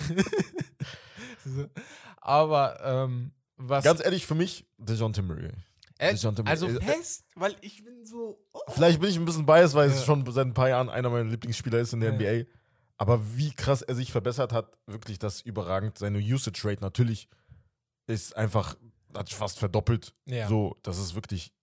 So. 1.45 1.65
Aber 2.21 2.79
ähm, 2.83 3.31
was 3.57 3.83
Ganz 3.83 4.03
ehrlich, 4.03 4.25
für 4.25 4.35
mich, 4.35 4.65
DeJounte 4.77 5.21
Murray. 5.21 5.49
äh, 5.99 6.13
DeJounte 6.13 6.41
Murray. 6.43 6.51
also 6.51 6.67
Äh, 6.67 6.81
fest, 6.81 7.25
weil 7.35 7.55
ich 7.61 7.83
bin 7.83 8.05
so 8.05 8.37
oh. 8.53 8.59
Vielleicht 8.69 8.99
bin 8.99 9.09
ich 9.09 9.17
ein 9.17 9.25
bisschen 9.25 9.45
biased, 9.45 9.75
weil 9.75 9.89
Ja. 9.89 9.95
es 9.95 10.05
schon 10.05 10.25
seit 10.31 10.45
ein 10.47 10.53
paar 10.53 10.69
Jahren 10.69 10.89
einer 10.89 11.09
meiner 11.09 11.29
Lieblingsspieler 11.29 11.79
ist 11.79 11.93
in 11.93 11.99
der 11.99 12.09
Ja. 12.11 12.15
NBA. 12.15 12.49
Aber 12.97 13.19
wie 13.37 13.51
krass 13.53 13.81
er 13.81 13.93
sich 13.95 14.11
verbessert 14.11 14.53
hat, 14.53 14.71
wirklich 14.87 15.19
das 15.19 15.41
überragend. 15.41 15.97
Seine 15.97 16.17
Usage 16.19 16.61
Rate 16.63 16.81
natürlich 16.81 17.27
ist 18.07 18.35
einfach, 18.35 18.75
hat 19.13 19.27
sich 19.29 19.37
fast 19.37 19.59
verdoppelt. 19.59 20.13
ja. 20.25 20.47
So, 20.47 20.77
das 20.83 20.97
ist 20.97 21.15
wirklich 21.15 21.53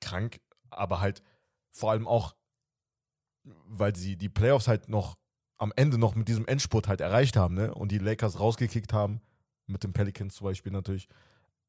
krank. 0.00 0.40
Aber 0.70 1.00
halt 1.00 1.22
vor 1.70 1.90
allem 1.90 2.06
auch, 2.06 2.34
weil 3.44 3.94
sie 3.96 4.16
die 4.16 4.28
Playoffs 4.28 4.68
halt 4.68 4.88
noch 4.88 5.16
am 5.58 5.72
Ende 5.76 5.98
noch 5.98 6.14
mit 6.14 6.28
diesem 6.28 6.46
Endspurt 6.46 6.88
halt 6.88 7.00
erreicht 7.00 7.36
haben, 7.36 7.54
ne? 7.54 7.72
Und 7.74 7.92
die 7.92 7.98
Lakers 7.98 8.40
rausgekickt 8.40 8.92
haben. 8.92 9.20
Mit 9.66 9.84
den 9.84 9.92
Pelicans 9.92 10.34
zum 10.34 10.46
Beispiel 10.46 10.72
natürlich. 10.72 11.08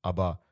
Aber 0.02 0.44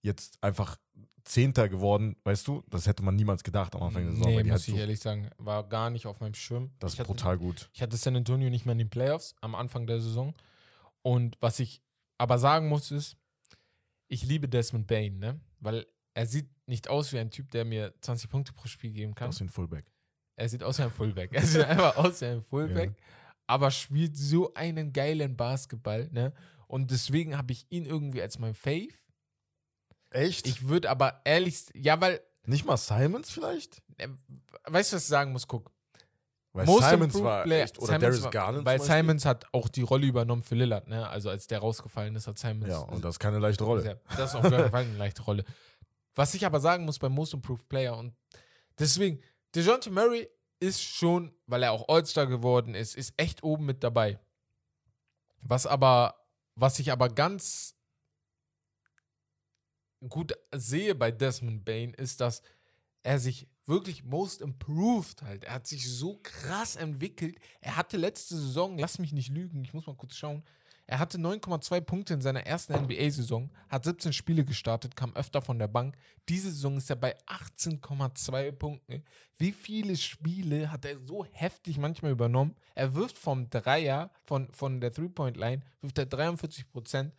jetzt 0.00 0.42
einfach 0.42 0.78
Zehnter 1.24 1.68
geworden, 1.68 2.16
weißt 2.24 2.46
du? 2.48 2.62
Das 2.70 2.86
hätte 2.86 3.02
man 3.02 3.16
niemals 3.16 3.42
gedacht 3.44 3.74
am 3.74 3.82
Anfang 3.82 4.04
der 4.04 4.14
Saison. 4.14 4.30
nee, 4.30 4.42
muss 4.44 4.50
halt 4.52 4.60
ich 4.68 4.74
so, 4.74 4.80
ehrlich 4.80 5.00
sagen, 5.00 5.30
war 5.38 5.68
gar 5.68 5.90
nicht 5.90 6.06
auf 6.06 6.20
meinem 6.20 6.34
Schirm. 6.34 6.70
das 6.78 6.92
ich 6.92 6.98
ist 6.98 7.00
hatte, 7.00 7.08
brutal 7.08 7.36
gut. 7.36 7.68
Ich 7.74 7.82
hatte 7.82 7.96
San 7.96 8.16
Antonio 8.16 8.48
nicht 8.48 8.64
mehr 8.64 8.72
in 8.72 8.78
den 8.78 8.90
Playoffs 8.90 9.34
am 9.40 9.54
Anfang 9.54 9.86
der 9.86 10.00
Saison. 10.00 10.34
Und 11.02 11.36
was 11.40 11.60
ich 11.60 11.82
aber 12.16 12.38
sagen 12.38 12.68
muss, 12.68 12.90
ist, 12.92 13.16
ich 14.08 14.22
liebe 14.24 14.48
Desmond 14.48 14.86
Bain, 14.86 15.18
ne? 15.18 15.40
Weil 15.60 15.86
er 16.14 16.26
sieht 16.26 16.48
nicht 16.66 16.88
aus 16.88 17.12
wie 17.12 17.18
ein 17.18 17.30
Typ, 17.30 17.50
der 17.50 17.64
mir 17.64 17.94
20 18.00 18.30
Punkte 18.30 18.52
pro 18.52 18.68
Spiel 18.68 18.92
geben 18.92 19.14
kann. 19.14 19.28
Das 19.28 19.36
ist 19.36 19.42
ein 19.42 19.48
Fullback. 19.48 19.86
Er 20.36 20.48
sieht 20.48 20.62
aus 20.62 20.78
wie 20.78 20.82
ein 20.82 20.90
Fullback. 20.90 21.32
Er 21.32 21.42
sieht 21.46 21.62
einfach 21.64 21.96
aus 21.96 22.20
wie 22.20 22.26
ein 22.26 22.42
Fullback, 22.42 22.94
aber 23.46 23.70
spielt 23.70 24.16
so 24.16 24.52
einen 24.54 24.92
geilen 24.92 25.36
Basketball, 25.36 26.08
ne? 26.12 26.32
Und 26.68 26.90
deswegen 26.90 27.36
habe 27.36 27.52
ich 27.52 27.66
ihn 27.70 27.84
irgendwie 27.84 28.20
als 28.22 28.38
mein 28.38 28.54
Fave. 28.54 28.88
Echt? 30.10 30.46
Ich 30.46 30.68
würde 30.68 30.90
aber 30.90 31.20
ehrlich, 31.24 31.66
ja, 31.74 32.00
weil, 32.00 32.20
Nicht 32.44 32.64
mal 32.64 32.76
Simons 32.76 33.30
vielleicht? 33.30 33.82
äh, 33.98 34.08
weißt 34.64 34.92
du, 34.92 34.96
was 34.96 35.02
ich 35.02 35.08
sagen 35.08 35.32
muss? 35.32 35.46
Guck. 35.46 35.70
Weil 36.56 36.66
Most 36.66 36.88
Simons 36.88 37.22
war 37.22 37.42
Player- 37.44 37.64
echt, 37.64 37.78
oder 37.78 37.86
Simons 37.86 38.02
Darius 38.02 38.30
Garland 38.30 38.64
Weil. 38.64 38.80
Simons 38.80 39.24
hat 39.24 39.46
auch 39.52 39.68
die 39.68 39.82
Rolle 39.82 40.06
übernommen 40.06 40.42
für 40.42 40.54
Lillard, 40.54 40.88
ne? 40.88 41.08
Also 41.08 41.30
als 41.30 41.46
der 41.46 41.58
rausgefallen 41.58 42.16
ist, 42.16 42.26
hat 42.26 42.38
Simons. 42.38 42.68
Ja, 42.68 42.78
und 42.78 43.04
das 43.04 43.16
ist 43.16 43.18
keine 43.18 43.38
leichte 43.38 43.64
Rolle. 43.64 44.00
Das 44.16 44.30
ist 44.30 44.36
auf 44.36 44.44
jeden 44.44 44.70
Fall 44.70 44.84
eine 44.84 44.96
leichte 44.96 45.22
Rolle. 45.22 45.44
Was 46.14 46.34
ich 46.34 46.46
aber 46.46 46.60
sagen 46.60 46.84
muss 46.86 46.98
beim 46.98 47.12
Most 47.12 47.34
Improved 47.34 47.68
Player 47.68 47.96
und 47.96 48.14
deswegen, 48.78 49.20
DeJounte 49.54 49.90
Murray 49.90 50.28
ist 50.60 50.82
schon, 50.82 51.34
weil 51.46 51.62
er 51.62 51.72
auch 51.72 51.88
All-Star 51.88 52.26
geworden 52.26 52.74
ist, 52.74 52.96
ist 52.96 53.12
echt 53.18 53.42
oben 53.42 53.66
mit 53.66 53.84
dabei. 53.84 54.18
Was 55.42 55.66
aber, 55.66 56.14
was 56.54 56.78
ich 56.78 56.90
aber 56.90 57.10
ganz 57.10 57.74
gut 60.08 60.32
sehe 60.54 60.94
bei 60.94 61.10
Desmond 61.10 61.64
Bain, 61.64 61.92
ist, 61.92 62.20
dass 62.20 62.42
er 63.02 63.18
sich 63.18 63.46
wirklich 63.66 64.04
most 64.04 64.40
improved 64.40 65.22
halt. 65.22 65.44
Er 65.44 65.54
hat 65.54 65.66
sich 65.66 65.90
so 65.90 66.18
krass 66.22 66.76
entwickelt. 66.76 67.38
Er 67.60 67.76
hatte 67.76 67.96
letzte 67.96 68.36
Saison, 68.36 68.78
lass 68.78 68.98
mich 68.98 69.12
nicht 69.12 69.30
lügen, 69.30 69.64
ich 69.64 69.74
muss 69.74 69.86
mal 69.86 69.96
kurz 69.96 70.16
schauen. 70.16 70.42
Er 70.88 71.00
hatte 71.00 71.18
9,2 71.18 71.80
Punkte 71.80 72.14
in 72.14 72.20
seiner 72.20 72.46
ersten 72.46 72.72
NBA-Saison, 72.72 73.50
hat 73.68 73.84
17 73.84 74.12
Spiele 74.12 74.44
gestartet, 74.44 74.94
kam 74.94 75.16
öfter 75.16 75.42
von 75.42 75.58
der 75.58 75.66
Bank. 75.66 75.96
Diese 76.28 76.48
Saison 76.52 76.76
ist 76.76 76.88
er 76.90 76.96
bei 76.96 77.16
18,2 77.26 78.52
Punkten. 78.52 79.02
Wie 79.36 79.50
viele 79.50 79.96
Spiele 79.96 80.70
hat 80.70 80.84
er 80.84 81.00
so 81.04 81.24
heftig 81.32 81.78
manchmal 81.78 82.12
übernommen? 82.12 82.54
Er 82.76 82.94
wirft 82.94 83.18
vom 83.18 83.50
Dreier, 83.50 84.12
von, 84.22 84.52
von 84.52 84.80
der 84.80 84.92
Three-Point-Line, 84.92 85.62
wirft 85.80 85.98
er 85.98 86.06
43 86.06 86.70
Prozent. 86.70 87.12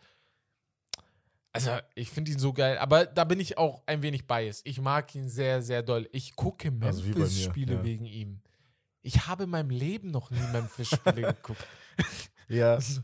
Also, 1.65 1.79
ich 1.95 2.09
finde 2.09 2.31
ihn 2.31 2.39
so 2.39 2.53
geil, 2.53 2.77
aber 2.77 3.05
da 3.05 3.23
bin 3.23 3.39
ich 3.39 3.57
auch 3.57 3.83
ein 3.85 4.01
wenig 4.01 4.27
biased. 4.27 4.65
Ich 4.65 4.79
mag 4.79 5.13
ihn 5.15 5.29
sehr, 5.29 5.61
sehr 5.61 5.83
doll. 5.83 6.07
Ich 6.11 6.35
gucke 6.35 6.71
Also 6.81 7.03
Memphis-Spiele 7.03 7.75
ja. 7.75 7.83
wegen 7.83 8.05
ihm. 8.05 8.41
Ich 9.01 9.27
habe 9.27 9.43
in 9.43 9.49
meinem 9.49 9.69
Leben 9.69 10.11
noch 10.11 10.29
nie 10.31 10.39
Memphis-Spiele 10.51 11.21
geguckt. 11.33 11.65
Ja, 12.49 12.73
Also, 12.75 13.01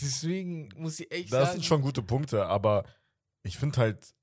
deswegen 0.00 0.68
muss 0.76 1.00
ich 1.00 1.10
echt 1.12 1.32
das 1.32 1.40
sagen. 1.48 1.52
sind 1.52 1.64
schon 1.64 1.82
gute 1.82 2.02
Punkte, 2.02 2.46
aber 2.46 2.84
ich 3.42 3.56
finde 3.58 3.78
halt, 3.80 4.14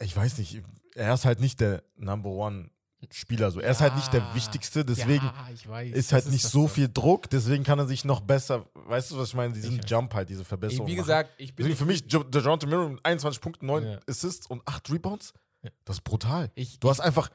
ich 0.00 0.16
weiß 0.16 0.38
nicht, 0.38 0.62
er 0.94 1.14
ist 1.14 1.24
halt 1.24 1.40
nicht 1.40 1.60
der 1.60 1.82
Number 1.96 2.30
One 2.30 2.70
Spieler. 3.10 3.50
So. 3.50 3.60
Er 3.60 3.70
ist 3.70 3.80
halt 3.80 3.94
nicht 3.94 4.12
der 4.12 4.20
Ja. 4.20 4.34
Wichtigste, 4.34 4.84
deswegen 4.84 5.24
ja, 5.24 5.48
weiß, 5.66 5.92
ist 5.92 6.12
halt 6.12 6.26
nicht 6.30 6.44
das 6.44 6.50
so 6.50 6.66
viel 6.66 6.88
Druck, 6.92 7.30
deswegen 7.30 7.62
kann 7.64 7.78
er 7.78 7.86
sich 7.86 8.04
noch 8.04 8.20
besser, 8.20 8.66
weißt 8.74 9.12
du, 9.12 9.18
was 9.18 9.28
ich 9.28 9.34
meine, 9.34 9.52
diesen 9.54 9.78
Ich. 9.78 9.88
Jump 9.88 10.12
halt, 10.14 10.28
diese 10.28 10.44
Verbesserung. 10.44 10.86
Wie 10.88 10.96
gesagt, 10.96 11.30
ich 11.38 11.54
bin 11.54 11.66
Deswegen 11.68 11.88
nicht- 11.90 12.02
für 12.02 12.06
mich, 12.06 12.12
Jo- 12.12 12.28
DeJounte 12.28 12.66
Murray 12.66 12.88
mit 12.90 13.04
21 13.06 13.40
Punkten, 13.40 13.66
9 13.66 13.84
Ja. 13.84 14.00
Assists 14.08 14.46
und 14.48 14.62
8 14.66 14.90
Rebounds, 14.90 15.32
Ja. 15.62 15.70
das 15.84 15.96
ist 15.96 16.02
brutal. 16.02 16.50
ich, 16.56 16.80
Du 16.80 16.90
hast 16.90 16.98
einfach, 17.00 17.30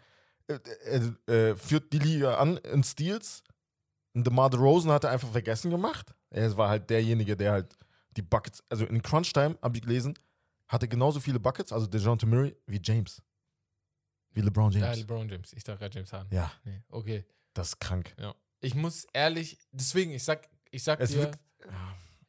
äh, 0.48 0.60
äh, 1.28 1.34
äh, 1.52 1.56
führt 1.56 1.94
die 1.94 2.00
Liga 2.00 2.36
an 2.38 2.58
in 2.58 2.84
Steals. 2.84 3.42
Und 4.14 4.28
DeMar 4.28 4.50
DeRozan 4.50 4.92
hat 4.92 5.06
er 5.06 5.12
einfach 5.12 5.32
vergessen 5.32 5.72
gemacht. 5.72 6.14
Er 6.30 6.56
war 6.58 6.70
halt 6.70 6.90
derjenige, 6.90 7.36
der 7.38 7.52
halt 7.54 7.76
die 8.18 8.22
Buckets, 8.22 8.62
also 8.70 8.86
in 8.86 9.02
Crunch 9.02 9.34
Time, 9.34 9.58
habe 9.62 9.78
ich 9.78 9.82
gelesen, 9.82 10.14
hatte 10.68 10.88
genauso 10.88 11.20
viele 11.20 11.40
Buckets, 11.40 11.72
also 11.72 11.88
DeJounte 11.88 12.28
Murray, 12.28 12.56
wie 12.68 12.80
James. 12.84 13.22
Wie 14.34 14.42
LeBron 14.42 14.72
ja, 14.74 14.80
James. 14.80 14.98
LeBron 15.00 15.30
James. 15.30 15.54
Ich 15.54 15.64
dachte 15.64 15.80
gerade 15.80 15.96
James 15.96 16.12
Harden. 16.14 16.34
Ja, 16.34 16.52
Nee, 16.64 16.82
okay. 16.90 17.26
das 17.54 17.70
ist 17.70 17.80
krank. 17.80 18.16
Ja. 18.20 18.36
Ich 18.62 18.76
muss 18.76 19.06
ehrlich, 19.14 19.58
deswegen, 19.72 20.12
ich 20.12 20.24
sag, 20.24 20.50
ich 20.72 20.84
sag 20.84 21.00
Es 21.00 21.12
dir, 21.12 21.20
wird 21.20 21.40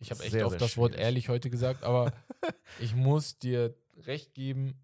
ich 0.01 0.11
habe 0.11 0.23
echt 0.23 0.33
sehr, 0.33 0.49
sehr 0.51 0.59
das 0.59 0.77
Wort 0.77 0.93
schwierig. 0.93 1.05
ehrlich 1.05 1.29
heute 1.29 1.51
gesagt, 1.51 1.83
aber 1.83 2.13
ich 2.81 2.95
muss 2.95 3.39
dir 3.39 3.75
recht 3.97 4.35
geben. 4.35 4.81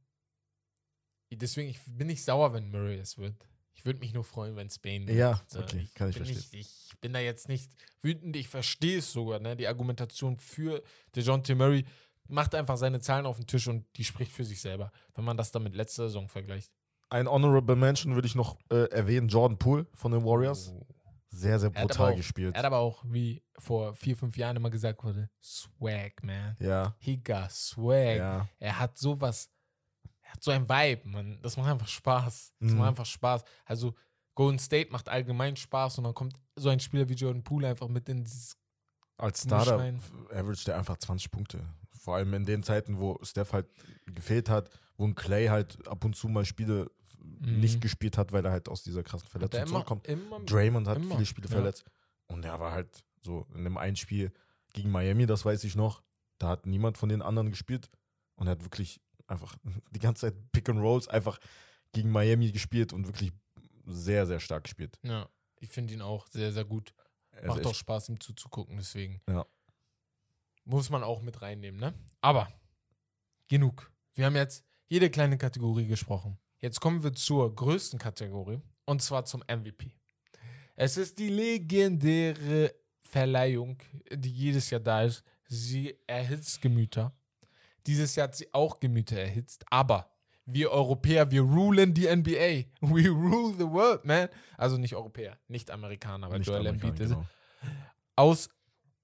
Deswegen, 1.33 1.69
ich 1.69 1.79
bin 1.87 2.07
nicht 2.09 2.25
sauer, 2.25 2.53
wenn 2.53 2.71
Murray 2.71 2.99
es 2.99 3.19
wird. 3.19 3.35
Ich 3.75 3.85
würde 3.85 4.01
mich 4.01 4.13
nur 4.13 4.25
freuen, 4.25 4.57
wenn 4.57 4.69
Spain 4.69 5.07
wird. 5.07 5.17
Ja, 5.17 5.43
okay, 5.55 5.89
kann 5.95 6.11
ich 6.11 6.17
verstehen. 6.17 6.37
Nicht, 6.53 6.55
ich 6.55 7.01
bin 7.01 7.13
da 7.13 7.19
jetzt 7.21 7.49
nicht 7.49 7.71
wütend, 8.03 8.37
ich 8.37 8.49
verstehe 8.49 8.99
es 8.99 9.13
sogar, 9.13 9.41
ne? 9.41 9.57
Die 9.57 9.69
Argumentation 9.69 10.37
für 10.39 10.83
DeJounte 11.15 11.55
Murray 11.55 11.85
macht 12.29 12.55
einfach 12.55 12.77
seine 12.77 13.01
Zahlen 13.01 13.27
auf 13.27 13.37
den 13.37 13.47
Tisch 13.47 13.69
und 13.69 13.87
die 13.97 14.05
spricht 14.05 14.33
für 14.33 14.45
sich 14.45 14.61
selber, 14.61 14.93
wenn 15.15 15.25
man 15.25 15.37
das 15.37 15.51
dann 15.51 15.63
mit 15.63 15.75
letzter 15.75 16.05
Saison 16.09 16.29
vergleicht. 16.29 16.71
Ein 17.11 17.29
Honorable 17.29 17.77
Mention 17.77 18.15
würde 18.15 18.27
ich 18.27 18.35
noch 18.35 18.57
äh, 18.71 18.89
erwähnen, 18.91 19.29
Jordan 19.29 19.59
Poole 19.59 19.87
von 19.95 20.13
den 20.13 20.25
Warriors. 20.25 20.73
Oh. 20.75 20.87
Sehr, 21.33 21.59
sehr 21.61 21.71
brutal 21.71 22.13
auch- 22.13 22.17
gespielt. 22.17 22.55
Er 22.55 22.59
hat 22.61 22.65
aber 22.67 22.79
auch, 22.79 23.05
wie 23.07 23.43
vor 23.59 23.95
vier, 23.95 24.17
fünf 24.17 24.37
Jahren 24.37 24.57
immer 24.57 24.71
gesagt 24.71 25.03
wurde, 25.05 25.31
Swag, 25.43 26.23
man. 26.25 26.57
Ja, 26.59 26.95
He 26.99 27.17
got 27.19 27.51
swag. 27.53 28.17
ja. 28.17 28.49
Er 28.59 28.79
hat 28.79 28.99
sowas, 28.99 29.49
er 30.23 30.33
hat 30.33 30.43
so 30.43 30.51
ein 30.51 30.69
Vibe, 30.69 31.09
man. 31.09 31.39
Das 31.43 31.57
macht 31.57 31.69
einfach 31.71 31.87
Spaß. 31.89 32.53
Das 32.59 32.73
Mhm. 32.73 32.79
macht 32.79 32.89
einfach 32.89 33.07
Spaß. 33.07 33.45
Also 33.65 33.95
Golden 34.35 34.59
State 34.59 34.91
macht 34.91 35.09
allgemein 35.09 35.55
Spaß 35.57 35.99
und 35.99 36.05
dann 36.05 36.15
kommt 36.15 36.35
so 36.57 36.69
ein 36.69 36.81
Spieler 36.81 37.09
wie 37.09 37.15
Jordan 37.15 37.43
Poole 37.45 37.69
einfach 37.69 37.89
mit 37.89 38.09
in 38.09 38.25
dieses. 38.25 38.57
Als 39.17 39.43
Starter 39.43 39.77
Mischrein. 39.77 40.01
averaged 40.33 40.67
er 40.69 40.79
einfach 40.79 40.97
20 40.97 41.31
Punkte. 41.31 41.61
Vor 41.93 42.17
allem 42.17 42.33
in 42.35 42.45
den 42.47 42.63
Zeiten, 42.63 42.99
wo 42.99 43.19
Steph 43.23 43.53
halt 43.53 43.67
gefehlt 44.07 44.49
hat, 44.49 44.71
wo 44.97 45.05
ein 45.07 45.15
Clay 45.15 45.49
halt 45.49 45.87
ab 45.87 46.05
und 46.05 46.17
zu 46.17 46.29
mal 46.29 46.45
Spiele 46.47 46.91
nicht 47.41 47.81
gespielt 47.81 48.19
hat, 48.19 48.33
weil 48.33 48.45
er 48.45 48.53
halt 48.53 48.69
aus 48.69 48.83
dieser 48.83 49.03
krassen 49.03 49.27
Mhm. 49.27 49.29
Er 49.29 49.49
Verletzung 49.49 49.61
immer, 49.61 49.71
zurückkommt. 49.71 50.07
immer 50.09 50.41
Draymond 50.41 50.89
hat 50.89 50.97
immer, 50.99 51.15
viele 51.15 51.27
Spiele 51.27 51.49
ja. 51.49 51.55
verletzt. 51.55 51.85
Und 52.27 52.45
er 52.45 52.61
war 52.61 52.73
halt 52.73 53.05
so 53.21 53.47
in 53.51 53.61
einem 53.61 53.77
einen 53.77 53.97
Spiel 53.97 54.33
gegen 54.73 54.91
Miami, 54.91 55.27
das 55.27 55.45
weiß 55.45 55.65
ich 55.65 55.77
noch. 55.77 56.03
Da 56.39 56.49
hat 56.49 56.67
niemand 56.67 56.97
von 56.97 57.09
den 57.09 57.23
anderen 57.23 57.51
gespielt. 57.51 57.91
Und 58.37 58.47
er 58.47 58.53
hat 58.53 58.63
wirklich 58.63 59.01
einfach 59.27 59.57
die 59.91 59.99
ganze 59.99 60.23
Zeit 60.23 60.53
Pick 60.53 60.69
and 60.69 60.81
Rolls 60.81 61.09
einfach 61.09 61.39
gegen 61.93 62.11
Miami 62.11 62.53
gespielt 62.53 62.93
und 62.93 63.07
wirklich 63.07 63.33
sehr, 63.87 64.27
sehr 64.27 64.41
stark 64.41 64.65
gespielt. 64.65 64.99
Ja, 65.03 65.29
ich 65.57 65.69
finde 65.69 65.95
ihn 65.95 66.03
auch 66.03 66.27
sehr, 66.29 66.53
sehr 66.53 66.65
gut. 66.65 66.95
Er 67.33 67.49
Macht 67.49 67.67
auch 67.67 67.75
Spaß, 67.75 68.09
ihm 68.11 68.21
zuzugucken, 68.21 68.77
deswegen. 68.77 69.21
Ja. 69.29 69.47
Muss 70.65 70.91
man 70.91 71.03
auch 71.03 71.23
mit 71.23 71.43
reinnehmen, 71.43 71.81
ne? 71.81 71.95
Aber 72.21 72.53
genug. 73.49 73.91
Wir 74.15 74.27
haben 74.27 74.37
jetzt 74.37 74.65
jede 74.89 75.11
kleine 75.11 75.39
Kategorie 75.39 75.87
gesprochen. 75.87 76.39
Jetzt 76.61 76.81
kommen 76.81 77.03
wir 77.03 77.15
zur 77.15 77.55
größten 77.55 77.99
Kategorie 77.99 78.61
und 78.85 79.01
zwar 79.01 79.25
zum 79.25 79.43
MVP. 79.49 79.95
Es 80.77 80.97
ist 80.97 81.19
die 81.19 81.29
legendäre 81.29 82.75
Verleihung, 83.01 83.79
die 84.13 84.31
jedes 84.31 84.71
Jahr 84.71 84.81
da 84.81 85.03
ist. 85.03 85.25
Sie 85.49 85.97
erhitzt 86.07 86.61
Gemüter. 86.61 87.13
Dieses 87.87 88.15
Jahr 88.15 88.29
hat 88.29 88.37
sie 88.37 88.53
auch 88.53 88.79
Gemüter 88.79 89.17
erhitzt, 89.17 89.65
aber 89.71 90.11
wir 90.45 90.71
Europäer, 90.71 91.31
wir 91.31 91.43
rulen 91.43 91.95
die 91.95 92.15
NBA. 92.15 92.71
We 92.81 93.09
rule 93.09 93.55
the 93.57 93.65
world, 93.65 94.05
man. 94.05 94.29
Also 94.57 94.77
nicht 94.77 94.95
Europäer, 94.95 95.39
nicht 95.49 95.71
Amerikaner, 95.71 96.31
weil 96.31 96.39
nicht 96.41 96.49
Joel 96.49 96.67
Embiid 96.67 97.01
ist 97.01 97.11
genau. 97.11 97.27
aus 98.17 98.49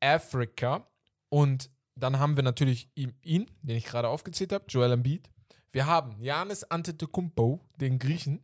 Afrika. 0.01 0.87
Und 1.29 1.71
dann 1.95 2.19
haben 2.19 2.37
wir 2.37 2.43
natürlich 2.43 2.91
ihn, 2.95 3.15
ihn 3.23 3.51
den 3.63 3.77
ich 3.77 3.85
gerade 3.85 4.09
aufgezählt 4.09 4.53
habe, 4.53 4.65
Joel 4.69 4.93
Embiid. 4.93 5.31
Wir 5.73 5.87
haben 5.87 6.21
Janis 6.23 6.65
Antetokounmpo, 6.65 7.61
den 7.81 7.99
Griechen. 7.99 8.41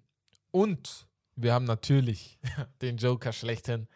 Und 0.50 1.08
wir 1.34 1.54
haben 1.54 1.64
natürlich 1.64 2.38
den 2.82 2.96
Joker 2.98 3.32
schlechthin, 3.32 3.88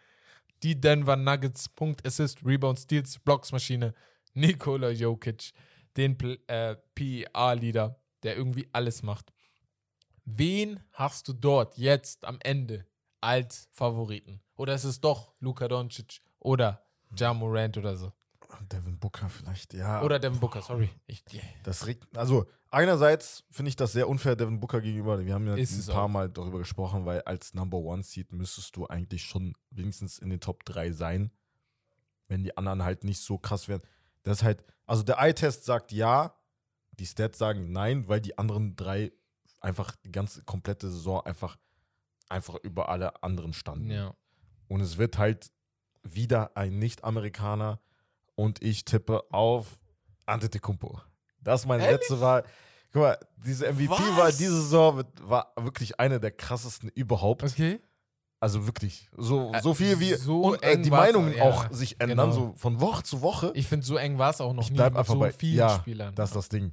die 0.63 0.79
Denver 0.79 1.15
Nuggets, 1.15 1.69
Punkt, 1.69 2.05
Assist, 2.05 2.43
Rebound, 2.43 2.79
Steals, 2.79 3.19
Blocksmaschine, 3.19 3.93
Nikola 4.33 4.89
Jokic, 4.89 5.51
den 5.95 6.17
äh, 6.47 6.75
PER-Leader, 6.95 7.99
der 8.23 8.35
irgendwie 8.37 8.67
alles 8.71 9.03
macht. 9.03 9.31
Wen 10.25 10.79
hast 10.93 11.27
du 11.27 11.33
dort 11.33 11.77
jetzt 11.77 12.25
am 12.25 12.37
Ende 12.41 12.85
als 13.21 13.69
Favoriten? 13.71 14.41
Oder 14.55 14.73
ist 14.73 14.83
es 14.83 14.99
doch 14.99 15.33
Luka 15.39 15.67
Doncic 15.67 16.21
oder 16.39 16.85
Ja 17.17 17.33
Morant 17.33 17.77
oder 17.77 17.95
so? 17.95 18.11
Devin 18.71 18.97
Booker 18.97 19.29
vielleicht, 19.29 19.73
ja. 19.73 20.01
Oder 20.01 20.19
Devin 20.19 20.39
Booker, 20.39 20.61
sorry. 20.61 20.89
Ich, 21.05 21.23
Das 21.63 21.85
regt, 21.85 22.05
also 22.17 22.47
einerseits 22.77 23.43
finde 23.49 23.69
ich 23.69 23.75
das 23.75 23.91
sehr 23.91 24.07
unfair 24.07 24.35
Devin 24.35 24.59
Booker 24.59 24.81
gegenüber. 24.81 25.23
Wir 25.25 25.33
haben 25.33 25.47
ja 25.47 25.55
Ist 25.55 25.89
ein 25.89 25.93
paar 25.93 26.05
auch. 26.05 26.09
Mal 26.09 26.29
darüber 26.29 26.59
gesprochen, 26.59 27.05
weil 27.05 27.21
als 27.21 27.53
Number 27.53 27.77
One 27.77 28.03
Seed 28.03 28.31
müsstest 28.31 28.75
du 28.75 28.85
eigentlich 28.87 29.23
schon 29.23 29.55
wenigstens 29.71 30.19
in 30.19 30.29
den 30.29 30.39
Top 30.39 30.63
3 30.65 30.91
sein, 30.91 31.31
wenn 32.27 32.43
die 32.43 32.55
anderen 32.55 32.83
halt 32.83 33.03
nicht 33.03 33.19
so 33.19 33.37
krass 33.37 33.67
wären. 33.67 33.81
Das 34.23 34.39
ist 34.39 34.43
halt, 34.43 34.63
also 34.85 35.03
der 35.03 35.17
Eye-Test 35.17 35.65
sagt 35.65 35.91
ja, 35.91 36.33
die 36.91 37.05
Stats 37.05 37.37
sagen 37.37 37.71
nein, 37.71 38.07
weil 38.07 38.21
die 38.21 38.37
anderen 38.37 38.75
drei 38.75 39.11
einfach 39.59 39.95
die 39.97 40.11
ganze 40.11 40.43
komplette 40.43 40.89
Saison 40.89 41.21
einfach, 41.21 41.57
einfach 42.29 42.55
über 42.63 42.89
alle 42.89 43.23
anderen 43.23 43.53
standen. 43.53 43.89
ja. 43.91 44.13
Und 44.69 44.81
es 44.81 44.97
wird 44.97 45.17
halt 45.17 45.49
wieder 46.03 46.57
ein 46.57 46.77
Nicht-Amerikaner 46.77 47.79
und 48.35 48.61
ich 48.61 48.83
tippe 48.83 49.23
auf 49.31 49.79
Antetokounmpo. 50.25 51.01
Das 51.47 51.61
ist 51.61 51.65
meine 51.67 51.83
Ehrlich? 51.83 51.99
letzte 52.01 52.19
Wahl. 52.21 52.43
Guck 52.93 53.01
mal, 53.03 53.17
diese 53.37 53.71
MVP-Wahl 53.71 54.31
diese 54.33 54.61
Saison 54.61 55.03
war 55.21 55.53
wirklich 55.59 55.99
eine 55.99 56.19
der 56.19 56.31
krassesten 56.31 56.89
überhaupt. 56.89 57.43
Okay. 57.43 57.79
Also 58.39 58.65
wirklich. 58.67 59.09
So, 59.17 59.51
so 59.63 59.73
viel 59.73 59.99
wie 59.99 60.13
so 60.13 60.41
und, 60.41 60.61
äh, 60.63 60.77
die 60.79 60.89
Meinungen 60.91 61.33
auch, 61.33 61.37
ja, 61.37 61.43
auch 61.69 61.71
sich 61.71 61.99
ändern, 61.99 62.29
genau. 62.31 62.49
so 62.49 62.53
von 62.57 62.79
Woche 62.81 63.01
zu 63.03 63.21
Woche. 63.21 63.51
Ich 63.55 63.65
finde, 63.67 63.85
so 63.85 63.95
eng 63.97 64.17
war 64.19 64.29
es 64.29 64.41
auch 64.41 64.53
noch 64.53 64.63
Ich 64.63 64.69
nie 64.71 64.77
mit 64.77 64.85
einfach 64.85 65.05
so 65.05 65.17
bei- 65.19 65.31
vielen 65.31 65.57
ja, 65.57 65.69
Spielern. 65.79 66.13
Das 66.15 66.29
ist 66.29 66.35
das 66.35 66.49
Ding. 66.49 66.71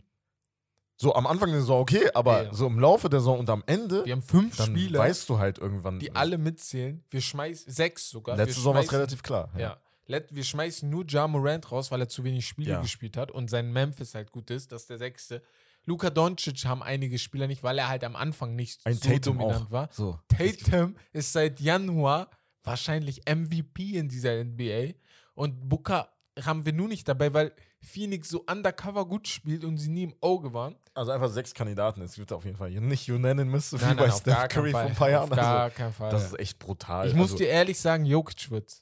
So 0.96 1.14
am 1.14 1.26
Anfang 1.26 1.50
der 1.50 1.60
Saison 1.60 1.80
okay, 1.80 2.08
aber 2.14 2.44
Ja. 2.44 2.54
so 2.54 2.66
im 2.66 2.78
Laufe 2.78 3.08
der 3.08 3.20
Saison 3.20 3.38
und 3.40 3.50
am 3.50 3.62
Ende, 3.66 4.04
wir 4.04 4.12
haben 4.12 4.22
fünf 4.22 4.56
dann 4.56 4.66
Spieler, 4.66 4.98
weißt 5.00 5.28
du 5.28 5.38
halt 5.38 5.58
irgendwann. 5.58 5.98
die 5.98 6.14
alle 6.14 6.36
mitzählen. 6.38 7.02
Wir 7.08 7.20
schmeißen, 7.20 7.72
sechs 7.72 8.10
sogar. 8.10 8.36
Letzte 8.36 8.54
Saison 8.56 8.74
war 8.74 8.82
es 8.82 8.92
relativ 8.92 9.22
klar. 9.22 9.50
Ja. 9.56 9.76
Let, 10.06 10.34
wir 10.34 10.44
schmeißen 10.44 10.88
nur 10.88 11.04
Ja 11.08 11.26
Morant 11.28 11.70
raus, 11.72 11.90
weil 11.90 12.00
er 12.00 12.08
zu 12.08 12.24
wenig 12.24 12.46
Spiele 12.46 12.72
Ja. 12.72 12.80
gespielt 12.80 13.16
hat 13.16 13.30
und 13.30 13.48
sein 13.48 13.72
Memphis 13.72 14.14
halt 14.14 14.30
gut 14.32 14.50
ist. 14.50 14.70
Das 14.72 14.82
ist 14.82 14.90
der 14.90 14.98
sechste. 14.98 15.42
Luka 15.86 16.08
Doncic 16.10 16.64
haben 16.64 16.82
einige 16.82 17.18
Spieler 17.18 17.46
nicht, 17.46 17.62
weil 17.62 17.78
er 17.78 17.88
halt 17.88 18.04
am 18.04 18.16
Anfang 18.16 18.54
nicht 18.56 18.80
Ein 18.86 18.94
so 18.94 19.08
Tatum 19.10 19.38
dominant 19.38 19.66
auch. 19.66 19.70
war. 19.70 19.88
So. 19.92 20.18
Tatum 20.28 20.96
ist 21.12 21.32
seit 21.32 21.60
Januar 21.60 22.30
wahrscheinlich 22.62 23.22
MVP 23.28 23.98
in 23.98 24.08
dieser 24.08 24.42
NBA. 24.42 24.94
Und 25.34 25.68
Booker 25.68 26.08
haben 26.42 26.64
wir 26.64 26.72
nur 26.72 26.88
nicht 26.88 27.06
dabei, 27.08 27.32
weil 27.34 27.52
Phoenix 27.82 28.30
so 28.30 28.42
undercover 28.50 29.04
gut 29.06 29.28
spielt 29.28 29.62
und 29.64 29.76
sie 29.76 29.90
nie 29.90 30.04
im 30.04 30.14
Auge 30.22 30.54
waren. 30.54 30.74
Also 30.94 31.10
einfach 31.10 31.28
sechs 31.28 31.52
Kandidaten. 31.52 32.00
Es 32.00 32.16
wird 32.18 32.32
auf 32.32 32.44
jeden 32.46 32.56
Fall 32.56 32.70
nicht 32.70 33.10
unanimous, 33.10 33.70
so 33.70 33.80
wie 33.80 33.84
Nein, 33.84 33.96
bei 33.98 34.10
Steph 34.10 34.48
Curry 34.48 34.70
vor 34.70 34.80
ein 34.80 34.94
paar 34.94 35.10
Jahren. 35.10 35.30
Auf 35.30 35.36
gar 35.36 35.64
Also, 35.64 35.76
keinen 35.76 35.92
Fall. 35.92 36.10
das 36.10 36.24
ist 36.26 36.38
echt 36.38 36.58
brutal. 36.58 37.06
ich 37.08 37.14
muss 37.14 37.32
also, 37.32 37.38
dir 37.44 37.48
ehrlich 37.48 37.78
sagen, 37.78 38.06
Jokic 38.06 38.50
wird. 38.50 38.72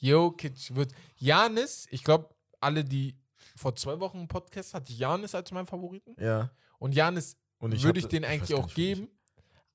Jokic 0.00 0.74
wird. 0.74 0.92
Janis, 1.16 1.86
ich 1.90 2.02
glaube, 2.04 2.28
alle, 2.60 2.84
die 2.84 3.16
vor 3.56 3.74
zwei 3.76 4.00
Wochen 4.00 4.18
einen 4.18 4.28
Podcast 4.28 4.74
hatten, 4.74 4.92
Janis 4.92 5.34
als 5.34 5.50
mein 5.52 5.66
Favoriten. 5.66 6.14
Ja. 6.18 6.50
Und 6.78 6.94
Janis 6.94 7.36
ich 7.62 7.82
würde 7.82 7.88
hatte- 7.88 7.98
ich 7.98 8.06
den 8.06 8.24
eigentlich 8.24 8.50
gar 8.50 8.60
auch 8.60 8.68
ich- 8.68 8.74
geben. 8.74 9.08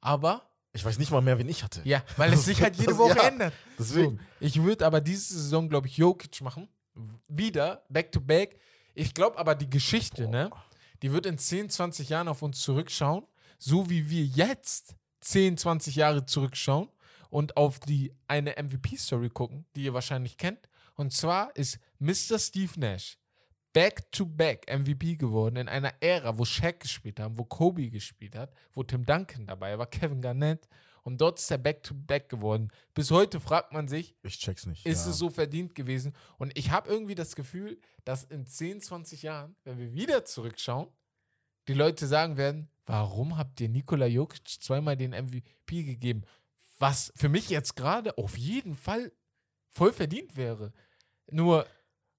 Aber, 0.01 0.41
Ich 0.73 0.83
weiß 0.83 0.97
nicht 0.99 1.11
mal 1.11 1.21
mehr, 1.21 1.37
wen 1.37 1.47
ich 1.49 1.63
hatte. 1.63 1.81
ja, 1.83 2.03
weil 2.17 2.33
es 2.33 2.45
sich 2.45 2.61
halt 2.61 2.75
jede 2.75 2.97
Woche 2.97 3.17
Ja, 3.17 3.27
ändert. 3.27 3.53
Deswegen. 3.79 4.17
So, 4.17 4.23
ich 4.39 4.61
würde 4.61 4.85
aber 4.85 5.01
diese 5.01 5.33
Saison, 5.33 5.69
glaube 5.69 5.87
ich, 5.87 5.97
Jokic 5.97 6.41
machen. 6.41 6.67
Wieder, 7.27 7.83
back 7.89 8.11
to 8.11 8.21
back. 8.21 8.59
Ich 8.93 9.13
glaube 9.13 9.37
aber, 9.37 9.55
die 9.55 9.69
Geschichte, 9.69 10.27
ne, 10.27 10.49
die 11.01 11.11
wird 11.11 11.25
in 11.25 11.37
10, 11.37 11.69
20 11.69 12.09
Jahren 12.09 12.27
auf 12.27 12.41
uns 12.41 12.61
zurückschauen, 12.61 13.25
so 13.57 13.89
wie 13.89 14.09
wir 14.09 14.23
jetzt 14.25 14.95
10, 15.21 15.57
20 15.57 15.95
Jahre 15.95 16.25
zurückschauen 16.25 16.89
und 17.35 17.57
auf 17.57 17.81
die 17.81 18.13
eine 18.29 18.51
MVP-Story 18.51 19.27
gucken, 19.29 19.65
die 19.75 19.83
ihr 19.83 19.93
wahrscheinlich 19.93 20.37
kennt. 20.37 20.69
Und 20.95 21.11
zwar 21.11 21.53
ist 21.57 21.79
Mr. 21.99 22.39
Steve 22.39 22.79
Nash 22.79 23.17
Back-to-Back 23.73 24.73
MVP 24.73 25.17
geworden 25.17 25.57
in 25.57 25.67
einer 25.67 25.93
Ära, 25.99 26.37
wo 26.37 26.45
Shaq 26.45 26.79
gespielt 26.79 27.19
hat, 27.19 27.33
wo 27.35 27.43
Kobe 27.43 27.89
gespielt 27.89 28.37
hat, 28.37 28.53
wo 28.71 28.83
Tim 28.83 29.05
Duncan 29.05 29.47
dabei 29.47 29.77
war, 29.77 29.85
Kevin 29.85 30.21
Garnett. 30.21 30.69
Und 31.03 31.19
dort 31.19 31.37
ist 31.39 31.51
er 31.51 31.57
Back-to-Back 31.57 32.29
geworden. 32.29 32.71
Bis 32.93 33.11
heute 33.11 33.41
fragt 33.41 33.73
man 33.73 33.89
sich, 33.89 34.15
Ich 34.23 34.39
check's 34.39 34.65
nicht. 34.65 34.85
ist 34.85 35.03
ja. 35.03 35.11
es 35.11 35.17
so 35.17 35.29
verdient 35.29 35.75
gewesen? 35.75 36.15
Und 36.37 36.57
ich 36.57 36.71
habe 36.71 36.89
irgendwie 36.89 37.15
das 37.15 37.35
Gefühl, 37.35 37.81
dass 38.05 38.23
in 38.23 38.45
10, 38.45 38.79
20 38.79 39.23
Jahren, 39.23 39.57
wenn 39.65 39.77
wir 39.77 39.93
wieder 39.93 40.23
zurückschauen, 40.23 40.87
die 41.67 41.73
Leute 41.73 42.07
sagen 42.07 42.37
werden, 42.37 42.69
warum 42.85 43.37
habt 43.37 43.59
ihr 43.59 43.67
Nikola 43.67 44.05
Jokic 44.05 44.47
zweimal 44.61 44.95
den 44.95 45.11
MVP 45.11 45.83
gegeben? 45.83 46.23
Was 46.77 47.11
für 47.15 47.29
mich 47.29 47.49
jetzt 47.49 47.75
gerade 47.75 48.17
auf 48.17 48.37
jeden 48.37 48.75
Fall 48.75 49.11
voll 49.69 49.93
verdient 49.93 50.35
wäre. 50.35 50.73
Nur, 51.31 51.65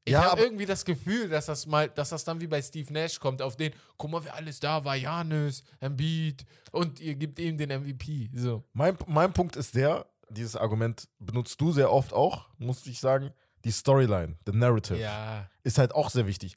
ich 0.05 0.12
Ja, 0.12 0.31
habe 0.31 0.42
irgendwie 0.42 0.66
das 0.66 0.85
Gefühl, 0.85 1.29
dass 1.29 1.47
das 1.47 1.66
mal, 1.66 1.88
dass 1.88 2.11
das 2.11 2.25
dann 2.25 2.40
wie 2.40 2.47
bei 2.47 2.62
Steve 2.62 2.92
Nash 2.92 3.19
kommt, 3.19 3.42
auf 3.42 3.57
den, 3.57 3.73
guck 3.97 4.11
mal, 4.11 4.25
wer 4.25 4.35
alles 4.35 4.61
da 4.61 4.85
war, 4.85 4.95
Janis, 4.97 5.62
Embiid 5.81 6.45
und 6.73 7.01
ihr 7.01 7.14
gebt 7.16 7.38
ihm 7.38 7.57
den 7.59 7.71
MVP. 7.83 8.31
So. 8.35 8.64
Mein, 8.73 8.97
mein 9.07 9.33
Punkt 9.33 9.57
ist 9.57 9.75
der, 9.75 10.07
dieses 10.31 10.57
Argument 10.57 11.09
benutzt 11.19 11.61
du 11.61 11.73
sehr 11.73 11.92
oft 11.92 12.12
auch, 12.12 12.49
muss 12.59 12.87
ich 12.87 12.99
sagen. 13.01 13.33
Die 13.64 13.73
Storyline, 13.73 14.37
the 14.47 14.53
narrative, 14.53 14.99
Ja. 14.99 15.49
ist 15.64 15.79
halt 15.79 15.92
auch 15.95 16.11
sehr 16.11 16.27
wichtig. 16.27 16.57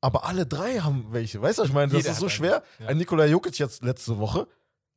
Aber 0.00 0.24
alle 0.24 0.46
drei 0.46 0.80
haben 0.80 1.12
welche. 1.12 1.40
Weißt 1.40 1.58
du, 1.58 1.62
was 1.62 1.68
ich 1.68 1.74
meine? 1.74 1.92
Das 1.92 2.02
Jeder 2.02 2.10
ist 2.12 2.18
so 2.20 2.28
schwer. 2.28 2.56
einen, 2.56 2.64
ja. 2.80 2.86
Ein 2.88 2.98
Nikola 2.98 3.24
Jokic 3.26 3.58
jetzt 3.58 3.82
letzte 3.82 4.18
Woche, 4.18 4.46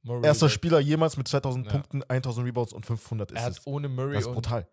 Murray 0.04 0.26
erster. 0.26 0.50
Spieler 0.50 0.80
jemals 0.80 1.18
mit 1.18 1.28
2000 1.28 1.66
Ja. 1.66 1.72
Punkten, 1.74 2.04
1000 2.04 2.46
Rebounds 2.48 2.74
und 2.74 2.86
500 2.86 3.32
Er 3.34 3.44
hat 3.44 3.62
ohne 3.66 3.90
Murray 3.90 4.16
Das 4.16 4.26
ist 4.26 4.34
brutal. 4.34 4.68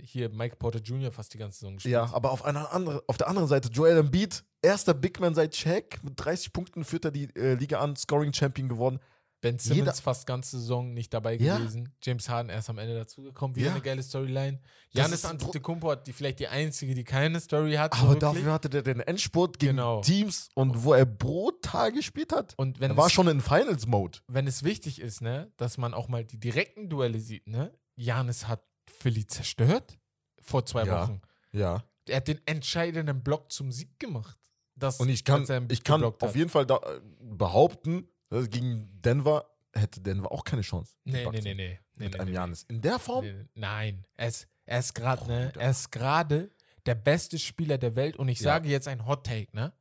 hier 0.00 0.28
Mike 0.30 0.56
Porter 0.56 0.78
Jr. 0.80 1.10
fast 1.10 1.34
die 1.34 1.38
ganze 1.38 1.58
Saison 1.60 1.74
gespielt. 1.74 1.92
Ja, 1.92 2.12
aber 2.12 2.30
auf, 2.30 2.44
einer 2.44 2.72
andere, 2.72 3.02
auf 3.06 3.16
der 3.16 3.28
anderen 3.28 3.48
Seite, 3.48 3.68
Joel 3.70 3.96
Embiid, 3.98 4.44
erster 4.62 4.94
Big 4.94 5.18
Man 5.20 5.34
seit 5.34 5.56
Shaq, 5.56 6.02
mit 6.04 6.14
30 6.16 6.52
Punkten 6.52 6.84
führt 6.84 7.04
er 7.06 7.10
die 7.10 7.24
äh, 7.36 7.54
Liga 7.54 7.80
an, 7.80 7.96
Scoring 7.96 8.32
Champion 8.32 8.68
geworden. 8.68 9.00
Ben 9.42 9.58
Simmons 9.58 9.78
Jeder- 9.78 9.92
fast 9.94 10.26
ganze 10.26 10.58
Saison 10.60 10.92
nicht 10.92 11.14
dabei 11.14 11.36
Ja. 11.36 11.56
gewesen. 11.56 11.94
James 12.02 12.28
Harden 12.28 12.50
erst 12.50 12.68
am 12.68 12.76
Ende 12.78 12.94
dazugekommen. 12.94 13.56
Wieder 13.56 13.68
Ja. 13.68 13.72
eine 13.72 13.80
geile 13.80 14.02
Storyline. 14.02 14.60
Janis 14.90 15.24
Antetokounmpo 15.24 15.90
hat 15.90 16.06
die 16.06 16.12
vielleicht 16.12 16.40
die 16.40 16.48
einzige, 16.48 16.94
die 16.94 17.04
keine 17.04 17.40
Story 17.40 17.74
hat. 17.74 17.92
Aber 17.94 18.10
wirklich. 18.10 18.20
dafür 18.20 18.52
hatte 18.52 18.68
der 18.68 18.82
den 18.82 19.00
Endspurt 19.00 19.58
gegen 19.58 19.76
Genau. 19.76 20.02
Teams 20.02 20.50
und 20.54 20.84
wo 20.84 20.92
er 20.92 21.06
brutal 21.06 21.90
gespielt 21.92 22.32
hat. 22.32 22.52
Und 22.58 22.80
wenn 22.80 22.90
Er 22.90 22.96
war 22.98 23.06
es, 23.06 23.12
schon 23.12 23.28
in 23.28 23.40
Finals-Mode. 23.40 24.18
wenn 24.28 24.46
es 24.46 24.62
wichtig 24.62 25.00
ist, 25.00 25.22
ne, 25.22 25.50
dass 25.56 25.78
man 25.78 25.94
auch 25.94 26.08
mal 26.08 26.24
die 26.24 26.38
direkten 26.38 26.88
Duelle 26.90 27.18
sieht, 27.20 27.46
ne? 27.46 27.72
Janis 27.96 28.46
hat 28.46 28.62
Philly 28.86 29.26
zerstört 29.26 29.98
vor 30.42 30.66
zwei 30.66 30.84
Ja. 30.84 31.02
Wochen. 31.02 31.20
Ja. 31.52 31.84
Er 32.06 32.16
hat 32.16 32.28
den 32.28 32.40
entscheidenden 32.46 33.22
Block 33.22 33.52
zum 33.52 33.72
Sieg 33.72 33.98
gemacht. 33.98 34.36
Das, 34.74 34.98
Und 35.00 35.08
ich 35.08 35.24
kann, 35.24 35.46
ich 35.70 35.84
kann 35.84 36.02
auf 36.02 36.34
jeden 36.36 36.48
Fall 36.50 36.66
äh, 36.70 37.00
behaupten, 37.20 38.08
gegen 38.30 39.00
Denver 39.02 39.46
hätte 39.72 40.00
Denver 40.00 40.30
auch 40.32 40.44
keine 40.44 40.62
Chance. 40.62 40.96
Nee, 41.04 41.24
nee, 41.30 41.40
nee, 41.40 41.40
nee. 41.40 41.54
nee, 41.54 41.78
Mit 42.04 42.14
nee, 42.14 42.18
einem. 42.20 42.32
Janis. 42.34 42.62
In 42.64 42.80
der 42.80 42.98
Form? 42.98 43.24
Nee, 43.24 43.46
Nein, 43.54 44.06
er 44.14 44.28
ist, 44.28 44.48
er 44.66 44.78
ist 44.80 44.94
gerade, 44.94 45.26
ne? 45.26 45.52
Er 45.58 45.70
ist 45.70 45.90
gerade 45.92 46.50
der 46.86 46.94
beste 46.94 47.38
Spieler 47.38 47.78
der 47.78 47.94
Welt 47.96 48.16
und 48.16 48.28
ich 48.28 48.40
Ja. 48.40 48.44
sage 48.54 48.68
jetzt 48.68 48.88
ein 48.88 49.06
Hot 49.06 49.26
Take, 49.26 49.54
ne? 49.54 49.72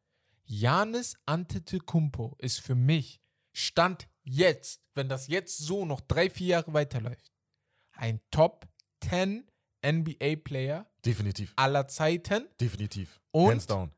Janis 0.45 1.15
Antetokounmpo 1.25 2.35
ist 2.39 2.59
für 2.59 2.75
mich 2.75 3.21
Stand 3.53 4.07
jetzt, 4.23 4.81
wenn 4.95 5.09
das 5.09 5.27
jetzt 5.27 5.57
so 5.57 5.85
noch 5.85 6.01
drei, 6.01 6.29
vier 6.29 6.47
Jahre 6.47 6.73
weiterläuft, 6.73 7.31
ein 7.93 8.19
Top 8.31 8.67
10 9.03 9.45
NBA 9.85 10.35
Player 10.43 10.89
Definitiv. 11.05 11.53
aller 11.55 11.87
Zeiten. 11.87 12.47
Definitiv. 12.59 13.19
Und? 13.31 13.51
Hands 13.51 13.65
down. 13.67 13.91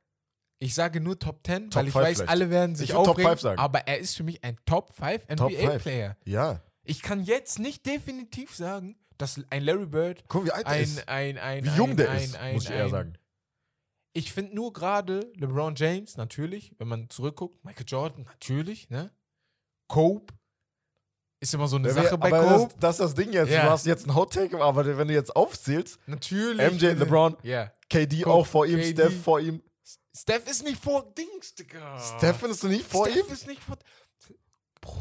Ich 0.63 0.75
sage 0.75 1.01
nur 1.01 1.17
Top 1.17 1.39
10, 1.45 1.71
Top 1.71 1.81
weil 1.81 1.87
ich 1.87 1.95
weiß, 1.95 2.17
vielleicht. 2.17 2.29
alle 2.29 2.49
werden 2.51 2.75
sich 2.75 2.89
Ich 2.89 2.95
würd 2.95 3.05
Top 3.05 3.15
aufregen, 3.15 3.31
five 3.31 3.41
sagen. 3.41 3.59
aber 3.59 3.79
er 3.87 3.97
ist 3.97 4.15
für 4.15 4.23
mich 4.23 4.43
ein 4.43 4.57
Top 4.65 4.93
5 4.93 5.25
Top 5.35 5.51
NBA. 5.51 5.79
Player. 5.79 6.17
Ja. 6.23 6.61
Ich 6.83 7.01
kann 7.01 7.23
jetzt 7.23 7.57
nicht 7.57 7.85
definitiv 7.85 8.55
sagen, 8.55 8.95
dass 9.17 9.39
ein 9.49 9.63
Larry 9.63 9.87
Bird 9.87 10.23
Guck, 10.27 10.45
wie 10.45 10.51
alt 10.51 10.65
ein, 10.67 10.83
ist. 10.83 11.07
ein, 11.07 11.37
ein, 11.39 11.63
Wie 11.63 11.69
ein, 11.69 11.75
jung 11.77 11.95
der 11.97 12.11
ein, 12.11 12.23
ist, 12.23 12.35
ein, 12.35 12.53
muss 12.53 12.65
ich 12.65 12.71
eher 12.71 12.83
ein, 12.85 12.89
sagen. 12.91 13.13
Ich 14.13 14.31
finde 14.33 14.53
nur 14.55 14.71
gerade 14.71 15.31
LeBron 15.37 15.73
James, 15.75 16.17
natürlich, 16.17 16.73
wenn 16.77 16.87
man 16.87 17.09
zurückguckt, 17.09 17.63
Michael 17.65 17.85
Jordan, 17.87 18.23
natürlich, 18.25 18.89
ne? 18.89 19.09
Kobe 19.87 20.33
ist 21.39 21.53
immer 21.55 21.67
so 21.67 21.77
eine 21.77 21.89
Sache 21.91 22.17
bei 22.19 22.27
aber 22.27 22.43
Kobe. 22.43 22.73
das, 22.73 22.77
das 22.79 22.95
ist 22.95 22.99
das 22.99 23.13
Ding 23.15 23.33
jetzt. 23.33 23.49
Ja. 23.51 23.63
Du 23.65 23.69
hast 23.71 23.85
jetzt 23.87 24.05
einen 24.07 24.15
Hot 24.15 24.31
Take, 24.33 24.61
aber 24.61 24.85
wenn 24.97 25.07
du 25.07 25.13
jetzt 25.15 25.35
aufzählst, 25.35 25.97
natürlich. 26.05 26.71
MJ, 26.71 26.87
LeBron, 26.93 27.35
Ja. 27.41 27.71
KD 27.89 28.21
Kobe, 28.21 28.35
auch 28.35 28.45
vor 28.45 28.65
ihm, 28.67 28.79
KD. 28.79 28.91
Steph 28.91 29.23
vor 29.23 29.39
ihm. 29.39 29.61
Steph 30.15 30.47
ist 30.49 30.63
nicht 30.63 30.81
vor 30.81 31.13
Dings, 31.13 31.55
Digga. 31.55 31.99
Steph 32.17 32.39
findest 32.39 32.63
du 32.63 32.67
nicht 32.67 32.85
vor 32.85 33.07
Steph 33.09 33.27
ihm? 33.27 33.33
ist 33.33 33.47
nicht 33.47 33.61
vor. 33.63 33.77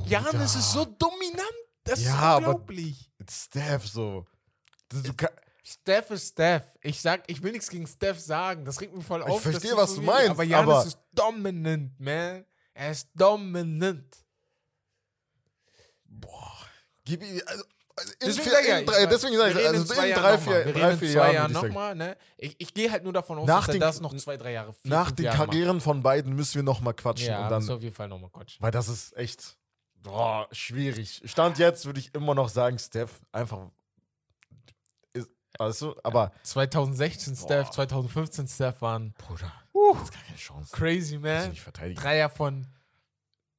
Janis 0.07 0.55
ist 0.55 0.73
so 0.73 0.85
dominant. 0.85 1.43
Das 1.85 2.03
Ja, 2.03 2.11
ist 2.11 2.15
aber- 2.19 2.47
unglaublich. 2.49 3.11
Steph 3.29 3.87
so. 3.89 4.27
Du, 4.89 5.01
du, 5.03 5.15
kann- 5.15 5.31
Steph 5.65 6.11
ist 6.11 6.29
Steph. 6.29 6.65
Ich 6.83 7.01
sag, 7.01 7.23
ich 7.31 7.43
will 7.43 7.53
nichts 7.53 7.69
gegen 7.71 7.87
Steph 7.87 8.19
sagen. 8.21 8.65
Das 8.65 8.81
regt 8.81 8.95
mich 8.95 9.05
voll 9.07 9.23
auf. 9.23 9.43
dass 9.43 9.53
verstehe, 9.53 9.77
was 9.77 9.91
so 9.91 9.97
du 10.01 10.03
meinst, 10.07 10.31
Aber 10.31 10.45
Janis 10.45 10.71
aber- 10.75 10.87
ist 10.87 10.99
dominant, 11.13 11.99
man. 11.99 12.45
Er 12.75 12.91
ist 12.91 13.09
dominant. 13.15 14.17
gib 17.05 17.23
ihm. 17.23 17.41
Also 17.47 17.65
in 18.21 18.27
Deswegen 18.27 18.49
vier, 18.51 18.79
in 18.79 18.87
drei, 18.87 19.07
deswegen 19.07 19.37
sage 19.37 19.51
ich, 19.61 19.67
also 19.67 19.81
in 19.81 19.87
zwei 19.87 20.05
in 20.05 20.11
Jahren 20.11 20.23
drei, 20.23 20.39
vier, 20.39 20.67
Wir 20.67 20.73
drei, 20.73 20.91
in 20.93 20.99
vier 20.99 21.11
Jahren. 21.11 21.35
Jahren 21.35 21.53
nochmal, 21.53 21.95
ne? 21.95 22.17
Ich, 22.37 22.57
ich 22.59 22.75
gehe 22.75 22.91
halt 22.91 23.05
nur 23.05 23.13
davon 23.13 23.39
aus, 23.39 23.47
Nach 23.47 23.67
dass 23.67 23.73
den- 23.73 23.81
das 23.81 24.01
noch 24.01 24.15
zwei, 24.17 24.37
drei 24.37 24.53
Jahre, 24.53 24.73
vier, 24.73 24.91
Nach 24.91 25.11
den 25.11 25.25
Jahre 25.27 25.39
macht. 25.39 25.47
Karrieren 25.51 25.81
von 25.81 26.03
beiden 26.03 26.35
müssen 26.35 26.55
wir 26.57 26.63
nochmal 26.63 26.95
quatschen. 26.95 27.29
Ja, 27.29 27.45
und 27.45 27.51
dann, 27.51 27.69
auf 27.71 27.83
jeden 27.83 27.95
Fall 27.95 28.09
nochmal 28.09 28.31
Quatsch. 28.31 28.57
weil 28.61 28.71
das 28.71 28.89
ist 28.89 29.17
echt 29.17 29.57
boah, 30.03 30.49
schwierig. 30.53 31.23
Stand 31.25 31.59
jetzt 31.59 31.85
würde 31.87 32.01
ich 32.01 32.15
immer 32.15 32.35
noch 32.35 32.49
sagen, 32.49 32.79
Steph 32.79 33.21
einfach. 33.33 33.69
Ist, 35.13 35.29
weißt 35.59 35.83
du, 35.83 35.95
aber 36.03 36.33
2016 36.43 37.37
Steph, 37.37 37.67
Boah. 37.67 37.73
2015 37.73 38.49
Steph 38.49 38.81
waren 38.81 39.13
Bruder, 39.19 39.53
uh, 39.75 39.93
das 39.95 40.03
ist 40.05 40.13
gar 40.13 40.23
keine 40.23 40.39
Chance. 40.39 40.77
crazy, 40.77 41.19
man. 41.19 41.55
Dreier 41.95 42.31
von 42.31 42.67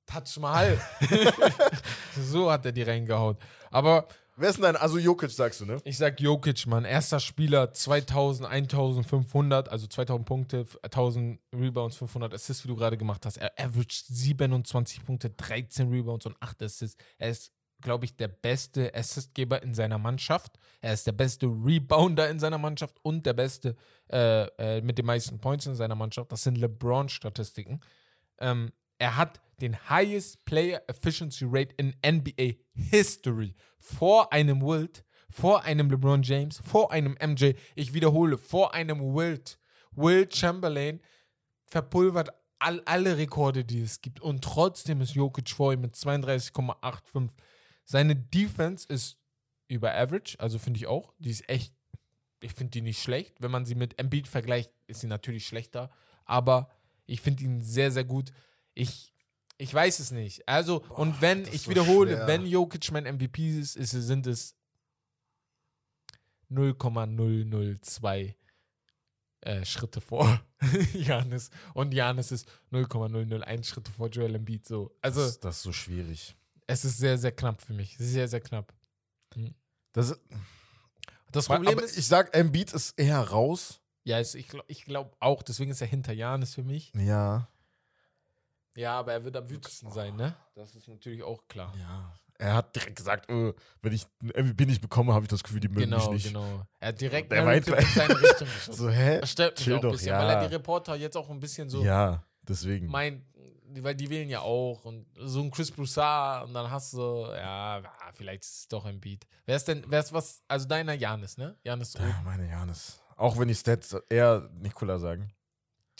Taj 0.08 0.40
Mahal. 0.40 0.80
so 2.20 2.52
hat 2.52 2.66
er 2.66 2.72
die 2.72 2.84
reingehauen. 2.84 3.38
Aber 3.70 4.08
Wer 4.38 4.50
ist 4.50 4.56
denn 4.56 4.64
dein, 4.64 4.76
also 4.78 4.98
Jokic 4.98 5.30
sagst 5.30 5.62
du, 5.62 5.66
ne? 5.66 5.78
ich 5.84 5.98
sag 5.98 6.20
Jokic, 6.20 6.66
Mann. 6.66 6.86
Erster 6.86 7.20
Spieler, 7.20 7.74
2000, 7.74 8.48
1500, 8.48 9.70
also 9.70 9.88
2000 9.88 10.26
Punkte, 10.26 10.66
1000 10.84 11.40
Rebounds, 11.54 11.98
500 11.98 12.34
Assists, 12.34 12.64
wie 12.64 12.70
du 12.70 12.76
gerade 12.76 12.98
gemacht 12.98 13.26
hast. 13.26 13.38
Er 13.38 13.52
averaged 13.60 14.06
27 14.08 15.06
Punkte, 15.06 15.30
13 15.32 15.90
Rebounds 15.90 16.26
und 16.26 16.38
8 16.40 16.64
Assists. 16.64 16.98
Er 17.18 17.30
ist, 17.30 17.52
glaube 17.82 18.06
ich, 18.06 18.16
der 18.16 18.30
beste 18.30 18.94
Assistgeber 18.96 19.62
in 19.64 19.74
seiner 19.74 19.98
Mannschaft. 19.98 20.58
Er 20.80 20.94
ist 20.94 21.06
der 21.06 21.12
beste 21.12 21.48
Rebounder 21.48 22.30
in 22.30 22.40
seiner 22.40 22.58
Mannschaft 22.58 22.96
und 23.04 23.26
der 23.26 23.34
beste 23.34 23.76
äh, 24.12 24.46
äh, 24.58 24.82
mit 24.82 24.98
den 24.98 25.06
meisten 25.06 25.40
Points 25.40 25.66
in 25.66 25.76
seiner 25.76 25.96
Mannschaft. 25.96 26.32
Das 26.32 26.44
sind 26.44 26.58
LeBron-Statistiken. 26.58 27.82
Ähm, 28.40 28.72
er 29.02 29.18
hat 29.18 29.42
den 29.62 29.90
highest 29.90 30.46
Player 30.46 30.84
Efficiency 30.88 31.46
Rate 31.48 31.74
in 31.78 31.96
NBA 32.06 32.54
History. 32.74 33.56
Vor 33.80 34.32
einem 34.32 34.62
Wilt, 34.62 35.04
vor 35.28 35.64
einem 35.64 35.90
LeBron 35.90 36.22
James, 36.22 36.62
vor 36.64 36.92
einem 36.92 37.18
MJ. 37.20 37.54
Ich 37.74 37.94
wiederhole, 37.94 38.38
vor 38.38 38.76
einem 38.76 39.00
Wilt. 39.16 39.58
Will 39.94 40.32
Chamberlain 40.32 41.02
verpulvert 41.66 42.30
all, 42.60 42.82
alle 42.86 43.18
Rekorde, 43.18 43.66
die 43.66 43.82
es 43.82 44.02
gibt. 44.02 44.22
Und 44.22 44.44
trotzdem 44.44 45.02
ist 45.02 45.16
Jokic 45.16 45.50
vor 45.50 45.74
ihm 45.74 45.82
mit 45.82 45.96
32,85. 45.96 47.30
Seine 47.84 48.16
Defense 48.16 48.86
ist 48.88 49.18
über 49.68 49.96
Average, 49.96 50.40
also 50.40 50.60
finde 50.60 50.78
ich 50.78 50.86
auch. 50.86 51.12
Die 51.18 51.32
ist 51.32 51.50
echt, 51.50 51.74
ich 52.40 52.54
finde 52.54 52.72
die 52.72 52.82
nicht 52.82 53.02
schlecht. 53.02 53.38
Wenn 53.40 53.50
man 53.50 53.66
sie 53.66 53.76
mit 53.76 53.98
Embiid 54.00 54.28
vergleicht, 54.28 54.72
ist 54.86 55.02
sie 55.02 55.08
natürlich 55.08 55.48
schlechter. 55.48 55.90
Aber 56.24 56.70
ich 57.08 57.22
finde 57.22 57.44
ihn 57.44 57.62
sehr, 57.62 57.90
sehr 57.90 58.04
gut. 58.04 58.32
Ich, 58.74 59.14
ich 59.58 59.74
weiß 59.74 60.00
es 60.00 60.12
nicht. 60.12 60.48
Also, 60.48 60.84
und 60.90 61.22
wenn, 61.22 61.46
ich 61.46 61.64
so 61.64 61.72
wiederhole, 61.72 62.16
schwer. 62.16 62.28
wenn 62.28 62.46
Jokic 62.46 62.92
mein 62.92 63.04
MVP 63.04 63.60
ist, 63.60 63.76
ist 63.76 63.92
sind 63.92 64.28
es 64.28 64.56
0,002 66.50 68.36
äh, 69.42 69.66
Schritte 69.66 70.02
vor 70.02 70.42
Janis. 70.94 71.50
Und 71.74 71.94
Janis 71.94 72.32
ist 72.32 72.48
0,001 72.72 73.68
Schritte 73.68 73.92
vor 73.92 74.10
Joel 74.10 74.36
Embiid. 74.36 74.66
So. 74.68 74.96
Also, 75.02 75.22
das, 75.22 75.40
das 75.40 75.58
ist 75.58 75.64
so 75.64 75.74
schwierig. 75.74 76.36
es 76.68 76.86
ist 76.86 76.98
sehr, 76.98 77.18
sehr 77.18 77.32
knapp 77.32 77.62
für 77.62 77.74
mich. 77.74 77.96
Sehr, 77.98 78.28
sehr 78.28 78.42
knapp. 78.42 78.74
Das, 79.94 80.20
Das 81.32 81.48
Problem 81.48 81.78
aber 81.78 81.84
ist, 81.84 81.98
ich 81.98 82.06
sag, 82.08 82.36
Embiid 82.36 82.74
ist 82.74 82.98
eher 83.00 83.20
raus. 83.20 83.82
ja, 84.04 84.20
ich 84.20 84.48
glaube 84.48 84.66
ich 84.68 84.86
glaub 84.86 85.16
auch, 85.20 85.42
deswegen 85.44 85.72
ist 85.72 85.82
er 85.82 85.88
hinter 85.88 86.14
Janis 86.14 86.56
für 86.56 86.64
mich. 86.64 86.92
Ja. 86.96 87.48
Ja, 88.76 89.00
aber 89.00 89.14
er 89.14 89.24
wird 89.24 89.36
am 89.36 89.50
wütesten 89.50 89.92
sein, 89.92 90.16
ne? 90.16 90.34
Das 90.56 90.76
ist 90.76 90.88
natürlich 90.88 91.24
auch 91.24 91.48
klar. 91.48 91.74
Ja. 91.80 92.14
Er 92.38 92.56
hat 92.56 92.76
direkt 92.76 92.96
gesagt, 92.96 93.30
äh, 93.30 93.54
wenn 93.84 93.94
ich 93.94 94.08
einen 94.22 94.48
MVP 94.50 94.66
nicht 94.66 94.82
bekomme, 94.82 95.14
habe 95.14 95.26
ich 95.26 95.30
das 95.30 95.44
Gefühl, 95.44 95.60
die 95.60 95.68
mögen 95.68 95.82
Genau, 95.92 96.00
mich 96.12 96.24
nicht. 96.24 96.28
genau. 96.34 96.64
Er 96.80 96.88
hat 96.88 97.00
direkt 97.02 97.32
Der 97.32 97.44
Narrative 97.44 97.72
meint- 97.76 97.84
in 97.84 97.88
seine 97.94 98.22
Richtung 98.22 98.48
geschossen. 98.48 98.74
So, 98.74 98.90
hä? 98.90 99.20
Das 99.20 99.32
stört 99.32 99.58
mich 99.58 99.64
chill 99.66 99.74
auch 99.74 99.78
ein 99.78 99.82
doch, 99.84 99.92
bisschen, 99.92 100.08
ja. 100.08 100.20
weil 100.20 100.30
er 100.30 100.48
die 100.48 100.56
Reporter 100.56 100.96
jetzt 100.96 101.16
auch 101.18 101.30
ein 101.30 101.40
bisschen 101.40 101.70
so 101.70 101.84
ja, 101.84 102.24
deswegen. 102.42 102.88
meint, 102.88 103.24
weil 103.76 103.94
die 103.96 104.10
wählen 104.10 104.28
ja 104.30 104.40
auch 104.42 104.84
und 104.86 105.06
so 105.18 105.42
ein 105.42 105.52
Chris 105.52 105.70
Broussard 105.70 106.46
und 106.48 106.54
dann 106.56 106.72
hast 106.72 106.94
du, 106.94 107.26
ja, 107.28 107.80
ja, 107.80 107.92
vielleicht 108.14 108.44
ist 108.44 108.58
es 108.62 108.68
doch 108.70 108.86
ein 108.86 109.00
Beat. 109.00 109.28
Wer 109.46 109.58
ist 109.58 109.68
denn, 109.68 109.84
wer 109.88 110.00
ist 110.00 110.12
was, 110.12 110.42
also 110.48 110.68
deiner 110.68 110.94
Janis, 110.94 111.38
ne? 111.38 111.56
Janis, 111.64 111.96
Ah, 111.98 112.22
meine 112.26 112.50
Janis. 112.50 113.00
Auch 113.18 113.38
wenn 113.38 113.50
die 113.50 113.56
Stats 113.56 113.96
eher 114.10 114.50
Nikola 114.56 114.98
sagen. 114.98 115.32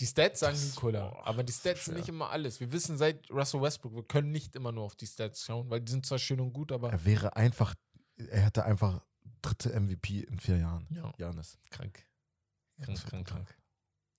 Die 0.02 0.08
Stats 0.08 0.40
sagen 0.40 0.58
Nikola, 0.60 1.16
aber 1.24 1.44
die 1.44 1.54
Stats 1.54 1.86
sind 1.86 1.96
nicht 1.96 2.10
immer 2.10 2.32
alles. 2.32 2.60
Wir 2.60 2.72
wissen 2.72 2.98
seit 2.98 3.30
Russell 3.30 3.62
Westbrook, 3.62 3.96
wir 3.96 4.04
können 4.04 4.32
nicht 4.32 4.56
immer 4.56 4.72
nur 4.72 4.84
auf 4.84 4.96
die 4.96 5.06
Stats 5.06 5.46
schauen, 5.46 5.70
weil 5.70 5.80
die 5.80 5.92
sind 5.92 6.06
zwar 6.06 6.18
schön 6.18 6.42
und 6.42 6.52
gut, 6.54 6.72
aber 6.72 6.92
Er 6.92 7.06
wäre 7.06 7.36
einfach, 7.36 7.76
er 8.18 8.42
hätte 8.42 8.66
einfach 8.66 9.02
dritte 9.44 9.70
MVP 9.80 10.22
in 10.22 10.40
vier 10.40 10.58
Jahren. 10.58 10.88
ja, 10.90 11.14
Janis. 11.18 11.58
krank. 11.70 12.04
Krank, 12.82 13.06
krank, 13.08 13.28
krank. 13.28 13.56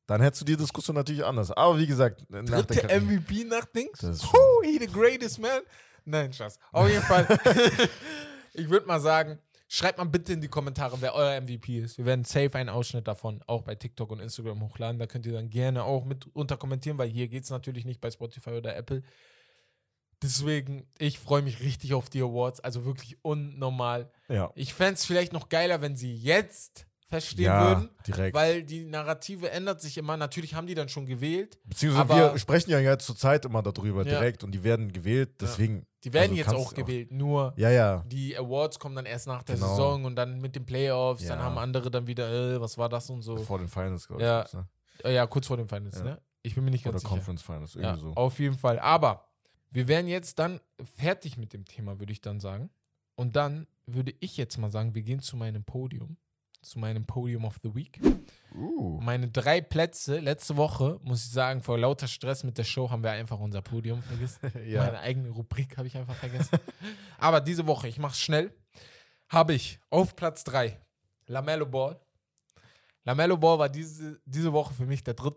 Dann 0.06 0.20
hättest 0.20 0.42
du 0.42 0.44
die 0.46 0.56
Diskussion 0.56 0.94
natürlich 0.96 1.24
anders. 1.24 1.50
Aber 1.50 1.78
wie 1.78 1.86
gesagt, 1.86 2.24
nach 2.30 2.42
der 2.44 2.62
Dritte 2.62 2.74
Karriere- 2.86 3.00
MVP 3.00 3.44
nach 3.44 3.66
Dings? 3.66 3.98
Puh, 4.00 4.62
he 4.64 4.78
the 4.78 4.86
greatest 4.86 5.38
man. 5.40 5.62
Nein, 6.04 6.32
Spaß. 6.32 6.58
Auf 6.72 6.88
jeden 6.88 7.02
Fall. 7.02 7.26
ich 8.52 8.68
würde 8.68 8.86
mal 8.86 9.00
sagen, 9.00 9.38
schreibt 9.72 9.96
mal 9.96 10.04
bitte 10.04 10.34
in 10.34 10.42
die 10.42 10.48
Kommentare, 10.48 11.00
wer 11.00 11.14
euer 11.14 11.40
MVP 11.40 11.78
ist. 11.78 11.96
Wir 11.96 12.04
werden 12.04 12.24
safe 12.26 12.54
einen 12.56 12.68
Ausschnitt 12.68 13.08
davon 13.08 13.42
auch 13.46 13.62
bei 13.62 13.74
TikTok 13.74 14.10
und 14.10 14.20
Instagram 14.20 14.60
hochladen. 14.60 14.98
Da 14.98 15.06
könnt 15.06 15.24
ihr 15.24 15.32
dann 15.32 15.48
gerne 15.48 15.84
auch 15.84 16.04
mit 16.04 16.26
unterkommentieren, 16.36 16.98
weil 16.98 17.08
hier 17.08 17.26
geht 17.26 17.44
es 17.44 17.50
natürlich 17.50 17.86
nicht 17.86 17.98
bei 17.98 18.10
Spotify 18.10 18.50
oder 18.50 18.76
Apple. 18.76 19.02
Deswegen, 20.22 20.86
ich 20.98 21.18
freue 21.18 21.40
mich 21.40 21.60
richtig 21.60 21.94
auf 21.94 22.10
die 22.10 22.20
Awards. 22.20 22.60
Also 22.60 22.84
wirklich 22.84 23.24
unnormal. 23.24 24.12
Ja. 24.28 24.52
Ich 24.56 24.74
fände 24.74 24.94
es 24.94 25.06
vielleicht 25.06 25.32
noch 25.32 25.48
geiler, 25.48 25.80
wenn 25.80 25.96
sie 25.96 26.14
jetzt 26.14 26.86
feststehen 27.12 27.46
ja, 27.46 27.68
würden. 27.68 27.88
direkt. 28.06 28.34
Weil 28.34 28.62
die 28.62 28.84
Narrative 28.84 29.50
ändert 29.50 29.80
sich 29.80 29.98
immer. 29.98 30.16
Natürlich 30.16 30.54
haben 30.54 30.66
die 30.66 30.74
dann 30.74 30.88
schon 30.88 31.06
gewählt. 31.06 31.58
Beziehungsweise 31.64 32.08
wir 32.32 32.38
sprechen 32.38 32.70
ja 32.70 32.78
jetzt 32.80 33.04
zur 33.06 33.16
Zeit 33.16 33.44
immer 33.44 33.62
darüber 33.62 33.98
Ja. 34.04 34.18
direkt 34.18 34.42
und 34.44 34.52
die 34.52 34.62
werden 34.64 34.92
gewählt, 34.92 35.30
deswegen. 35.40 35.86
Die 36.04 36.12
werden 36.12 36.30
Also 36.30 36.34
jetzt 36.36 36.48
auch 36.48 36.72
du 36.72 36.80
auch- 36.80 36.86
gewählt. 36.86 37.12
Nur 37.12 37.52
Ja, 37.56 37.70
ja. 37.70 38.04
die 38.08 38.36
Awards 38.36 38.78
kommen 38.78 38.96
dann 38.96 39.06
erst 39.06 39.26
nach 39.26 39.42
der 39.42 39.54
Genau. 39.56 39.68
Saison 39.68 40.04
und 40.04 40.16
dann 40.16 40.40
mit 40.40 40.56
den 40.56 40.64
Playoffs. 40.66 41.24
Dann 41.26 41.38
Ja. 41.38 41.44
haben 41.44 41.58
andere 41.58 41.90
dann 41.90 42.06
wieder, 42.06 42.30
äh, 42.54 42.60
was 42.60 42.76
war 42.78 42.88
das 42.88 43.08
und 43.10 43.22
so. 43.22 43.36
Vor 43.36 43.58
den 43.58 43.68
Finals, 43.68 44.08
glaube 44.08 44.22
Ja. 44.22 44.44
ich. 44.46 44.52
Ne? 44.54 44.66
Äh, 45.04 45.14
ja, 45.14 45.26
kurz 45.26 45.46
vor 45.46 45.56
den 45.56 45.68
Finals, 45.68 45.98
Ja. 45.98 46.04
ne? 46.04 46.20
Ich 46.42 46.54
bin 46.56 46.64
mir 46.64 46.70
nicht 46.72 46.84
Oder 46.84 46.92
ganz 46.92 47.02
sicher. 47.02 47.14
Conference 47.14 47.42
Finals, 47.42 47.74
Ja, 47.74 47.80
irgendwie 47.82 48.00
so. 48.02 48.12
auf 48.14 48.38
jeden 48.40 48.56
Fall. 48.56 48.78
Aber 48.80 49.24
wir 49.70 49.86
wären 49.86 50.08
jetzt 50.08 50.38
dann 50.40 50.60
fertig 50.96 51.36
mit 51.36 51.52
dem 51.52 51.64
Thema, 51.66 51.98
würde 52.00 52.12
ich 52.12 52.20
dann 52.20 52.40
sagen. 52.40 52.70
Und 53.14 53.36
dann 53.36 53.66
würde 53.86 54.12
ich 54.20 54.36
jetzt 54.36 54.58
mal 54.58 54.70
sagen, 54.70 54.94
wir 54.94 55.02
gehen 55.02 55.20
zu 55.20 55.36
meinem 55.36 55.62
Podium. 55.64 56.16
Zu 56.62 56.78
meinem 56.78 57.04
Podium 57.04 57.44
of 57.44 57.58
the 57.62 57.74
Week. 57.74 58.00
Uh. 58.54 59.00
Meine 59.00 59.28
drei 59.28 59.60
Plätze, 59.60 60.20
letzte 60.20 60.56
Woche, 60.56 61.00
muss 61.02 61.24
ich 61.24 61.30
sagen, 61.30 61.60
vor 61.60 61.76
lauter 61.76 62.06
Stress 62.06 62.44
mit 62.44 62.56
der 62.56 62.64
Show 62.64 62.88
haben 62.90 63.02
wir 63.02 63.10
einfach 63.10 63.40
unser 63.40 63.62
Podium 63.62 64.00
vergessen. 64.00 64.52
ja. 64.66 64.84
Meine 64.84 65.00
eigene 65.00 65.30
Rubrik 65.30 65.76
habe 65.76 65.88
ich 65.88 65.96
einfach 65.96 66.14
vergessen. 66.14 66.58
Aber 67.18 67.40
diese 67.40 67.66
Woche, 67.66 67.88
ich 67.88 67.98
mache 67.98 68.12
es 68.12 68.20
schnell, 68.20 68.54
habe 69.28 69.54
ich 69.54 69.80
auf 69.90 70.14
Platz 70.14 70.44
3 70.44 70.80
Lamello 71.26 71.66
Ball. 71.66 72.00
Lamello 73.04 73.36
Ball 73.36 73.58
war 73.58 73.68
diese, 73.68 74.20
diese 74.24 74.52
Woche 74.52 74.74
für 74.74 74.86
mich 74.86 75.02
der 75.02 75.14
dritt 75.14 75.36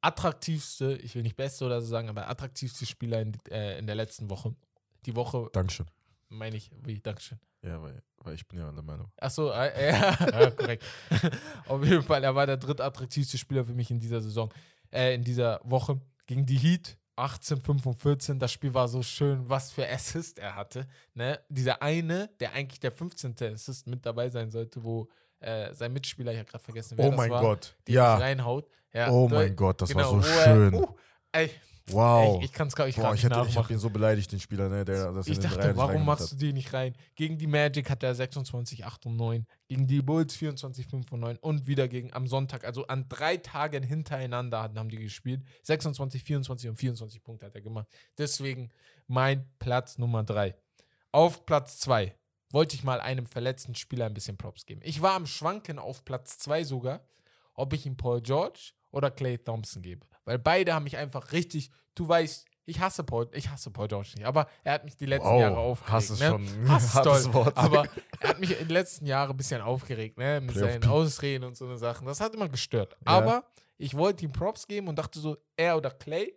attraktivste, 0.00 0.96
ich 1.02 1.14
will 1.14 1.22
nicht 1.22 1.36
beste 1.36 1.64
oder 1.66 1.80
so 1.80 1.88
sagen, 1.88 2.08
aber 2.08 2.28
attraktivste 2.28 2.86
Spieler 2.86 3.20
in, 3.20 3.36
äh, 3.50 3.78
in 3.78 3.86
der 3.86 3.96
letzten 3.96 4.30
Woche. 4.30 4.54
Die 5.04 5.16
Woche, 5.16 5.50
Dankeschön. 5.52 5.86
meine 6.28 6.56
ich, 6.56 6.70
wie, 6.84 7.00
Dankeschön. 7.00 7.38
Ja, 7.66 7.82
weil, 7.82 8.02
weil 8.18 8.34
ich 8.34 8.46
bin 8.46 8.58
ja 8.60 8.70
der 8.70 8.82
Meinung. 8.82 9.10
Achso, 9.18 9.50
äh, 9.50 9.90
ja, 9.90 10.16
ja, 10.40 10.50
korrekt. 10.50 10.84
Auf 11.68 11.84
jeden 11.84 12.02
Fall, 12.02 12.22
er 12.24 12.34
war 12.34 12.46
der 12.46 12.56
drittattraktivste 12.56 13.36
Spieler 13.38 13.64
für 13.64 13.74
mich 13.74 13.90
in 13.90 13.98
dieser 13.98 14.20
Saison, 14.20 14.52
äh, 14.92 15.14
in 15.14 15.24
dieser 15.24 15.60
Woche. 15.64 16.00
Gegen 16.26 16.44
die 16.46 16.56
Heat, 16.58 16.96
18, 17.16 17.60
5 17.60 17.86
und 17.86 17.94
14. 17.94 18.38
Das 18.38 18.52
Spiel 18.52 18.74
war 18.74 18.88
so 18.88 19.02
schön, 19.02 19.48
was 19.48 19.72
für 19.72 19.88
Assist 19.88 20.38
er 20.38 20.54
hatte. 20.56 20.86
Ne? 21.14 21.38
Dieser 21.48 21.80
eine, 21.82 22.28
der 22.40 22.52
eigentlich 22.52 22.80
der 22.80 22.92
15. 22.92 23.34
Assist 23.52 23.86
mit 23.86 24.04
dabei 24.04 24.28
sein 24.28 24.50
sollte, 24.50 24.82
wo 24.82 25.08
äh, 25.40 25.72
sein 25.74 25.92
Mitspieler, 25.92 26.32
ich 26.32 26.38
habe 26.38 26.48
gerade 26.50 26.64
vergessen, 26.64 26.96
wer 26.98 27.06
Oh 27.06 27.10
das 27.10 27.16
mein 27.18 27.30
war, 27.30 27.40
Gott. 27.42 27.76
den 27.86 27.94
Ja. 27.94 28.14
nicht 28.14 28.24
reinhaut. 28.24 28.68
Ja, 28.92 29.10
Oh 29.10 29.28
mein 29.28 29.54
Gott, 29.54 29.80
das 29.82 29.88
genau, 29.90 30.14
war 30.16 30.22
so 30.22 30.28
wo 30.28 30.38
er- 30.38 30.44
schön. 30.44 30.74
uh, 30.74 30.86
ey, 31.32 31.50
wow. 31.90 32.38
ich 32.38 32.46
ich 32.46 32.52
kann 32.52 32.68
es 32.68 32.74
gar, 32.74 32.88
ich 32.88 32.96
Boah, 32.96 33.14
ich, 33.14 33.22
nicht 33.22 33.24
hätte, 33.24 33.34
ich 33.34 33.38
habe 33.38 33.48
nachmachen. 33.48 33.72
ihn 33.72 33.78
so 33.78 33.90
beleidigt, 33.90 34.32
den 34.32 34.40
Spieler, 34.40 34.68
ne, 34.68 34.84
der 34.84 35.12
das 35.12 35.26
Ich 35.26 35.38
den 35.38 35.50
dachte, 35.50 35.68
nicht 35.68 35.76
warum 35.76 36.04
machst 36.04 36.32
du 36.32 36.36
die 36.36 36.52
nicht 36.52 36.72
rein? 36.72 36.94
Gegen 37.14 37.38
die 37.38 37.46
Magic 37.46 37.88
hat 37.90 38.02
er 38.02 38.14
26, 38.14 38.84
8 38.84 39.06
und 39.06 39.16
9. 39.16 39.46
Gegen 39.68 39.86
die 39.86 40.02
Bulls 40.02 40.36
24, 40.36 40.86
5 40.86 41.12
und 41.12 41.20
9. 41.20 41.36
Und 41.38 41.66
wieder 41.66 41.88
gegen 41.88 42.12
am 42.12 42.26
Sonntag. 42.26 42.64
Also 42.64 42.86
an 42.86 43.08
drei 43.08 43.36
Tagen 43.36 43.82
hintereinander 43.82 44.62
haben 44.62 44.88
die 44.88 44.98
gespielt. 44.98 45.42
26, 45.62 46.22
24 46.22 46.70
und 46.70 46.76
24 46.76 47.22
Punkte 47.22 47.46
hat 47.46 47.54
er 47.54 47.62
gemacht. 47.62 47.86
Deswegen 48.18 48.70
mein 49.06 49.48
Platz 49.58 49.98
Nummer 49.98 50.24
3. 50.24 50.54
Auf 51.12 51.46
Platz 51.46 51.78
2 51.78 52.14
wollte 52.50 52.76
ich 52.76 52.84
mal 52.84 53.00
einem 53.00 53.26
verletzten 53.26 53.74
Spieler 53.74 54.06
ein 54.06 54.14
bisschen 54.14 54.36
Props 54.36 54.66
geben. 54.66 54.80
Ich 54.84 55.02
war 55.02 55.14
am 55.14 55.26
Schwanken 55.26 55.78
auf 55.78 56.04
Platz 56.04 56.38
2 56.38 56.64
sogar, 56.64 57.06
ob 57.54 57.72
ich 57.72 57.86
ihm 57.86 57.96
Paul 57.96 58.20
George 58.20 58.72
oder 58.90 59.10
Clay 59.10 59.38
Thompson 59.38 59.82
gebe. 59.82 60.06
Weil 60.26 60.38
beide 60.38 60.74
haben 60.74 60.84
mich 60.84 60.98
einfach 60.98 61.32
richtig, 61.32 61.70
du 61.94 62.06
weißt, 62.06 62.44
ich 62.66 62.80
hasse 62.80 63.04
Paul, 63.04 63.28
ich 63.32 63.48
hasse 63.48 63.70
Paul 63.70 63.86
George 63.88 64.10
nicht, 64.16 64.26
aber 64.26 64.48
er 64.64 64.74
hat 64.74 64.84
mich 64.84 64.96
die 64.96 65.06
letzten 65.06 65.28
Wow, 65.28 65.40
Jahre 65.40 65.56
aufgeregt. 65.56 65.92
Hass 65.92 66.10
ist 66.10 66.20
ne? 66.20 66.26
schon 66.28 66.68
Hass 66.68 66.92
toll, 66.92 67.32
Wort. 67.32 67.56
aber 67.56 67.86
er 68.20 68.28
hat 68.30 68.40
mich 68.40 68.50
in 68.50 68.58
den 68.58 68.68
letzten 68.70 69.06
Jahren 69.06 69.30
ein 69.30 69.36
bisschen 69.36 69.60
aufgeregt, 69.62 70.18
ne? 70.18 70.40
Mit 70.40 70.54
seinen. 70.56 70.84
Ausreden 70.84 71.44
und 71.44 71.56
so 71.56 71.64
eine 71.64 71.78
Sachen. 71.78 72.06
Das 72.06 72.20
hat 72.20 72.34
immer 72.34 72.48
gestört. 72.48 72.94
Ja. 73.06 73.12
Aber 73.12 73.44
ich 73.78 73.96
wollte 73.96 74.24
ihm 74.24 74.32
Props 74.32 74.66
geben 74.66 74.88
und 74.88 74.98
dachte 74.98 75.20
so, 75.20 75.36
er 75.56 75.76
oder 75.76 75.90
Clay. 75.90 76.34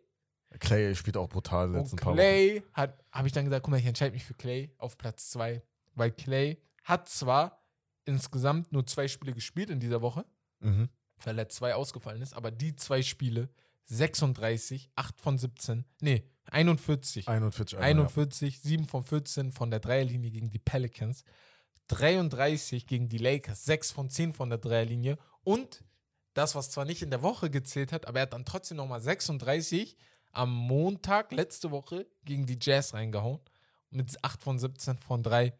Clay 0.59 0.93
spielt 0.95 1.17
auch 1.17 1.27
brutal 1.29 1.65
in 1.67 1.73
den 1.73 1.81
letzten 1.81 1.95
Und 1.95 2.01
paar 2.01 2.11
Wochen. 2.13 2.17
Clay 2.17 2.63
hat, 2.73 3.03
habe 3.11 3.27
ich 3.27 3.33
dann 3.33 3.45
gesagt, 3.45 3.63
guck 3.63 3.71
mal, 3.71 3.77
ich 3.79 3.85
entscheide 3.87 4.13
mich 4.13 4.23
für 4.23 4.33
Clay 4.35 4.71
auf 4.77 4.97
Platz 4.99 5.29
2. 5.31 5.61
Weil 5.95 6.11
Clay 6.11 6.61
hat 6.83 7.09
zwar 7.09 7.63
insgesamt 8.05 8.71
nur 8.71 8.85
zwei 8.85 9.07
Spiele 9.07 9.33
gespielt 9.33 9.69
in 9.71 9.79
dieser 9.79 10.01
Woche, 10.01 10.25
Mhm. 10.59 10.89
weil 11.23 11.37
er 11.39 11.49
zwei 11.49 11.73
ausgefallen 11.75 12.21
ist, 12.21 12.33
aber 12.33 12.51
die 12.51 12.75
zwei 12.75 13.01
Spiele, 13.01 13.49
36, 13.89 14.91
8 14.95 15.21
von 15.21 15.37
17, 15.37 15.85
nee, 16.01 16.23
41. 16.51 17.27
41, 17.27 17.77
einmal, 17.77 18.05
41, 18.05 18.61
7 18.61 18.85
von 18.85 19.03
14 19.03 19.51
von 19.51 19.69
der 19.69 19.79
Dreierlinie 19.79 20.31
gegen 20.31 20.49
die 20.49 20.59
Pelicans, 20.59 21.23
33 21.87 22.87
gegen 22.87 23.09
die 23.09 23.17
Lakers, 23.17 23.65
6 23.65 23.91
von 23.91 24.09
10 24.09 24.33
von 24.33 24.49
der 24.49 24.59
Dreierlinie 24.59 25.17
und 25.43 25.83
das, 26.33 26.55
was 26.55 26.69
zwar 26.69 26.85
nicht 26.85 27.01
in 27.01 27.09
der 27.09 27.21
Woche 27.21 27.49
gezählt 27.49 27.91
hat, 27.91 28.07
aber 28.07 28.19
er 28.19 28.23
hat 28.23 28.33
dann 28.33 28.45
trotzdem 28.45 28.77
nochmal 28.77 29.01
36 29.01 29.97
am 30.31 30.53
Montag 30.53 31.31
letzte 31.31 31.71
Woche 31.71 32.07
gegen 32.23 32.45
die 32.45 32.59
Jazz 32.61 32.93
reingehauen 32.93 33.39
mit 33.89 34.23
8 34.23 34.43
von 34.43 34.59
17 34.59 34.99
von 34.99 35.23
3. 35.23 35.57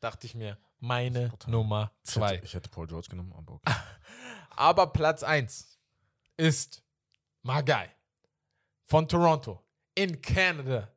Dachte 0.00 0.26
ich 0.26 0.34
mir, 0.34 0.58
meine. 0.78 1.32
Nummer 1.46 1.80
ja. 1.80 1.92
Ich 2.04 2.10
2. 2.12 2.28
hätte, 2.28 2.44
ich 2.44 2.54
hätte 2.54 2.70
Paul 2.70 2.86
George 2.86 3.08
genommen, 3.10 3.32
aber 3.36 3.54
okay. 3.54 3.72
Aber 4.54 4.92
Platz 4.92 5.22
1 5.22 5.78
ist 6.36 6.81
Magai 7.42 7.88
von 8.84 9.08
Toronto 9.08 9.60
in 9.94 10.20
Canada. 10.20 10.88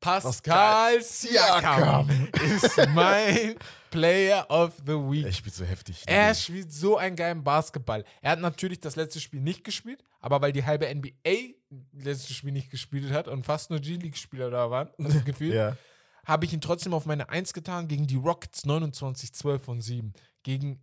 Pascal 0.00 1.02
Siakam 1.02 2.08
ist 2.32 2.76
mein 2.94 3.56
Player 3.90 4.46
of 4.48 4.74
the 4.86 4.92
Week. 4.92 5.26
Er 5.26 5.32
spielt 5.32 5.54
so 5.54 5.64
heftig. 5.64 6.02
Er 6.06 6.34
spielt 6.34 6.72
so 6.72 6.96
einen 6.96 7.16
geilen 7.16 7.42
Basketball. 7.42 8.04
Er 8.22 8.32
hat 8.32 8.40
natürlich 8.40 8.80
das 8.80 8.96
letzte 8.96 9.20
Spiel 9.20 9.40
nicht 9.40 9.64
gespielt, 9.64 10.04
aber 10.20 10.40
weil 10.40 10.52
die 10.52 10.64
halbe 10.64 10.92
NBA 10.92 11.54
letztes 11.92 12.36
Spiel 12.36 12.52
nicht 12.52 12.70
gespielt 12.70 13.12
hat 13.12 13.28
und 13.28 13.44
fast 13.44 13.70
nur 13.70 13.80
G-League-Spieler 13.80 14.50
da 14.50 14.70
waren, 14.70 14.90
das 14.98 15.24
Gefühl, 15.24 15.54
ja. 15.54 15.76
habe 16.24 16.44
ich 16.44 16.52
ihn 16.52 16.60
trotzdem 16.60 16.94
auf 16.94 17.06
meine 17.06 17.28
1 17.28 17.52
getan 17.52 17.88
gegen 17.88 18.06
die 18.06 18.16
Rockets 18.16 18.66
29, 18.66 19.32
12 19.32 19.68
und 19.68 19.80
7. 19.80 20.12
Gegen, 20.44 20.80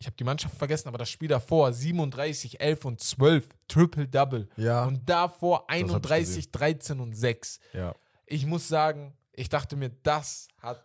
ich 0.00 0.06
habe 0.06 0.16
die 0.16 0.24
Mannschaft 0.24 0.56
vergessen, 0.56 0.88
aber 0.88 0.98
das 0.98 1.10
Spiel 1.10 1.28
davor 1.28 1.72
37, 1.72 2.58
11 2.60 2.84
und 2.86 3.00
12, 3.00 3.48
Triple-Double. 3.68 4.48
Ja. 4.56 4.84
Und 4.86 5.08
davor 5.08 5.60
hab 5.60 5.70
ich 5.76 5.82
31, 5.84 6.50
13 6.50 6.98
und 7.00 7.14
6. 7.14 7.60
ja. 7.74 7.94
Ich 8.26 8.46
muss 8.46 8.66
sagen, 8.68 9.16
ich 9.32 9.48
dachte 9.48 9.76
mir, 9.76 9.90
das 10.02 10.48
hat 10.58 10.84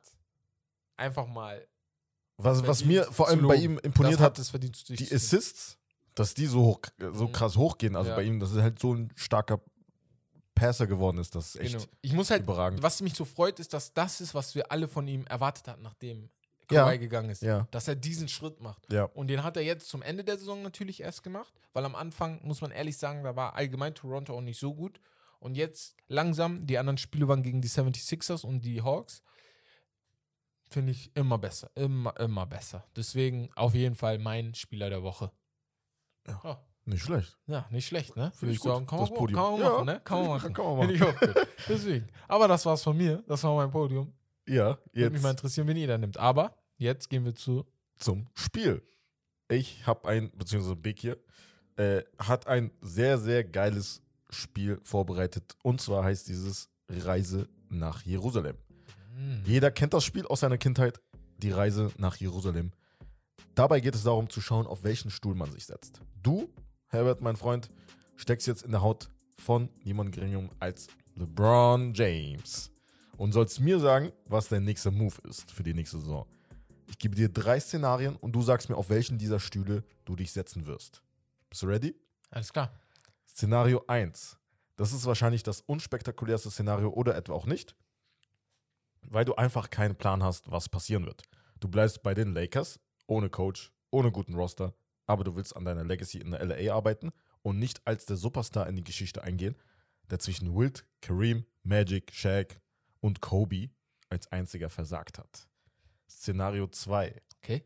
einfach 0.98 1.28
mal. 1.28 1.66
Was, 2.38 2.66
was 2.68 2.84
mir 2.84 3.04
vor 3.06 3.28
allem 3.28 3.48
bei 3.48 3.56
ihm 3.56 3.78
imponiert 3.80 4.20
das 4.20 4.52
hat, 4.54 4.64
sich 4.66 4.84
die 4.98 5.14
Assists, 5.14 5.78
dass 6.16 6.34
die 6.34 6.48
so, 6.48 6.62
hoch, 6.64 6.80
so 7.14 7.28
Mhm. 7.28 7.32
krass 7.32 7.56
hochgehen. 7.56 7.96
Also 7.96 8.10
Ja. 8.10 8.16
bei 8.16 8.24
ihm, 8.24 8.40
dass 8.40 8.54
er 8.56 8.64
halt 8.64 8.80
so 8.80 8.94
ein 8.94 9.12
starker 9.16 9.62
Passer 10.56 10.88
geworden 10.88 11.18
ist. 11.20 11.36
Das 11.36 11.56
ist 11.56 11.62
echt 11.62 11.74
Genau. 11.74 11.86
Ich 12.02 12.14
muss 12.14 12.30
halt, 12.32 12.44
überragend. 12.44 12.82
was 12.82 13.02
mich 13.02 13.14
so 13.14 13.26
freut, 13.26 13.60
ist, 13.60 13.74
dass 13.74 13.94
das 13.94 14.22
ist, 14.22 14.34
was 14.34 14.56
wir 14.56 14.72
alle 14.72 14.88
von 14.88 15.08
ihm 15.08 15.26
erwartet 15.28 15.68
hatten, 15.68 15.84
nachdem 15.84 16.30
Ja. 16.72 16.86
Kawhi 16.86 16.98
gegangen 17.00 17.30
ist. 17.30 17.42
Ja. 17.42 17.68
Dass 17.72 17.88
er 17.88 17.96
diesen 17.96 18.28
Schritt 18.28 18.60
macht. 18.62 18.92
Ja. 18.92 19.04
Und 19.06 19.28
den 19.28 19.44
hat 19.44 19.58
er 19.58 19.64
jetzt 19.64 19.88
zum 19.90 20.02
Ende 20.02 20.24
der 20.24 20.38
Saison 20.38 20.62
natürlich 20.64 21.02
erst 21.02 21.24
gemacht, 21.24 21.54
weil 21.74 21.86
am 21.86 21.96
Anfang, 21.96 22.40
muss 22.44 22.62
man 22.62 22.72
ehrlich 22.72 22.98
sagen, 22.98 23.24
da 23.24 23.36
war 23.36 23.56
allgemein 23.56 23.94
Toronto 23.96 24.36
auch 24.36 24.42
nicht 24.42 24.60
so 24.60 24.74
gut. 24.74 25.00
Und 25.40 25.56
jetzt 25.56 25.96
langsam, 26.08 26.66
die 26.66 26.78
anderen 26.78 26.98
Spiele 26.98 27.28
waren 27.28 27.44
gegen 27.44 27.62
die 27.62 27.68
76ers 27.70 28.46
und 28.46 28.62
die 28.62 28.82
Hawks. 28.82 29.22
Finde 30.68 30.92
ich 30.92 31.16
immer 31.16 31.38
besser. 31.38 31.70
Immer, 31.76 32.20
immer 32.20 32.46
besser. 32.48 32.84
Deswegen 32.96 33.50
auf 33.56 33.76
jeden 33.76 33.96
Fall 33.96 34.18
mein 34.18 34.56
Spieler 34.56 34.90
der 34.90 35.04
Woche. 35.04 35.32
Ja. 36.28 36.40
Oh, 36.44 36.56
Nicht 36.86 37.04
schlecht. 37.04 37.38
ja, 37.46 37.68
nicht 37.70 37.86
schlecht, 37.88 38.16
ne? 38.16 38.32
Finde 38.36 38.56
ich 38.56 38.60
gut, 38.60 38.72
sagen, 38.72 38.88
kann 38.88 39.00
das 39.00 39.10
man, 39.12 39.20
Podium. 39.20 39.40
kann 39.40 39.52
man 39.54 39.62
Ja, 39.62 39.70
machen, 39.70 39.86
ne? 39.86 40.02
Kann 40.04 40.20
man 40.22 40.28
machen. 40.38 40.54
Kann 40.54 40.66
man 40.78 40.98
machen. 40.98 41.34
Deswegen. 41.70 42.08
Aber 42.28 42.48
das 42.48 42.66
war's 42.66 42.82
von 42.82 42.98
mir. 42.98 43.24
Das 43.28 43.44
war 43.44 43.56
mein 43.56 43.70
Podium. 43.70 44.12
Ja, 44.48 44.78
Würde 44.94 45.12
mich 45.12 45.22
mal 45.22 45.30
jetzt 45.30 45.40
interessieren, 45.40 45.68
wen 45.68 45.78
ihr 45.78 45.88
da 45.88 45.98
nimmt. 45.98 46.18
Aber 46.18 46.56
jetzt 46.78 47.10
gehen 47.10 47.26
wir 47.26 47.36
zu. 47.36 47.66
zum 47.98 48.28
Spiel. 48.34 48.82
Ich 49.48 49.86
habe 49.86 50.08
ein, 50.08 50.32
beziehungsweise 50.36 50.76
Big 50.76 51.00
hier, 51.00 51.18
äh, 51.78 52.04
hat 52.20 52.48
ein 52.48 52.72
sehr, 52.82 53.18
sehr 53.18 53.44
geiles 53.44 54.02
Spiel 54.30 54.80
vorbereitet. 54.82 55.56
Und 55.64 55.82
zwar 55.82 56.04
heißt 56.04 56.28
dieses 56.28 56.70
Reise 56.90 57.48
nach 57.70 58.02
Jerusalem. 58.04 58.58
Hm. 59.16 59.42
Jeder 59.46 59.72
kennt 59.72 59.94
das 59.94 60.04
Spiel 60.04 60.26
aus 60.26 60.42
seiner 60.42 60.58
Kindheit, 60.58 61.00
die 61.38 61.52
Reise 61.52 61.92
nach 61.98 62.16
Jerusalem. 62.16 62.72
Dabei 63.54 63.80
geht 63.80 63.96
es 63.96 64.04
darum 64.04 64.30
zu 64.30 64.42
schauen, 64.42 64.68
auf 64.68 64.84
welchen 64.84 65.10
Stuhl 65.10 65.36
man 65.36 65.52
sich 65.52 65.66
setzt. 65.66 66.02
Du, 66.22 66.50
Herbert, 66.88 67.22
mein 67.22 67.36
Freund, 67.36 67.70
steckst 68.16 68.48
jetzt 68.48 68.64
in 68.64 68.72
der 68.72 68.82
Haut 68.82 69.10
von 69.34 69.70
niemand 69.84 70.12
geringem 70.12 70.50
als 70.60 70.88
LeBron 71.16 71.94
James 71.94 72.72
und 73.18 73.32
sollst 73.32 73.60
mir 73.60 73.80
sagen, 73.80 74.12
was 74.26 74.50
dein 74.50 74.64
nächster 74.64 74.92
Move 74.92 75.16
ist 75.28 75.52
für 75.52 75.64
die 75.64 75.74
nächste 75.74 76.00
Saison. 76.00 76.26
Ich 76.88 77.00
gebe 77.00 77.16
dir 77.16 77.30
drei 77.30 77.60
Szenarien 77.60 78.16
und 78.16 78.34
du 78.34 78.42
sagst 78.42 78.70
mir, 78.70 78.78
auf 78.78 78.90
welchen 78.90 79.18
dieser 79.18 79.40
Stühle 79.40 79.84
du 80.06 80.16
dich 80.16 80.32
setzen 80.32 80.66
wirst. 80.66 81.02
Bist 81.50 81.64
du 81.64 81.68
ready? 81.68 81.96
Alles 82.30 82.54
klar. 82.54 82.72
Szenario 83.28 83.84
1. 83.88 84.38
Das 84.76 84.94
ist 84.94 85.06
wahrscheinlich 85.06 85.44
das 85.44 85.62
unspektakulärste 85.62 86.52
Szenario 86.52 86.90
oder 86.90 87.16
etwa 87.16 87.34
auch 87.34 87.46
nicht, 87.46 87.76
weil 89.02 89.26
du 89.26 89.36
einfach 89.36 89.70
keinen 89.70 89.96
Plan 89.96 90.22
hast, 90.22 90.52
was 90.52 90.70
passieren 90.70 91.06
wird. 91.06 91.24
Du 91.60 91.68
bleibst 91.68 92.04
bei 92.04 92.14
den 92.14 92.34
Lakers, 92.34 92.80
ohne 93.08 93.30
Coach, 93.30 93.72
ohne 93.92 94.12
guten 94.12 94.36
Roster, 94.36 94.74
aber 95.08 95.24
du 95.24 95.36
willst 95.36 95.56
an 95.56 95.66
deiner 95.66 95.84
Legacy 95.84 96.20
in 96.20 96.32
der 96.32 96.44
LA 96.44 96.74
arbeiten 96.74 97.12
und 97.42 97.60
nicht 97.60 97.86
als 97.88 98.06
der 98.06 98.18
Superstar 98.18 98.68
in 98.68 98.76
die 98.76 98.84
Geschichte 98.84 99.24
eingehen, 99.24 99.56
der 100.10 100.20
zwischen 100.20 100.56
Wilt, 100.56 100.86
Kareem, 101.02 101.46
Magic, 101.64 102.12
Shaq 102.14 102.60
und 103.06 103.22
Kobe 103.22 103.70
als 104.10 104.32
einziger 104.32 104.72
versagt 104.72 105.20
hat. 105.20 105.48
Szenario 106.10 106.68
2. 106.68 107.22
Okay. 107.38 107.64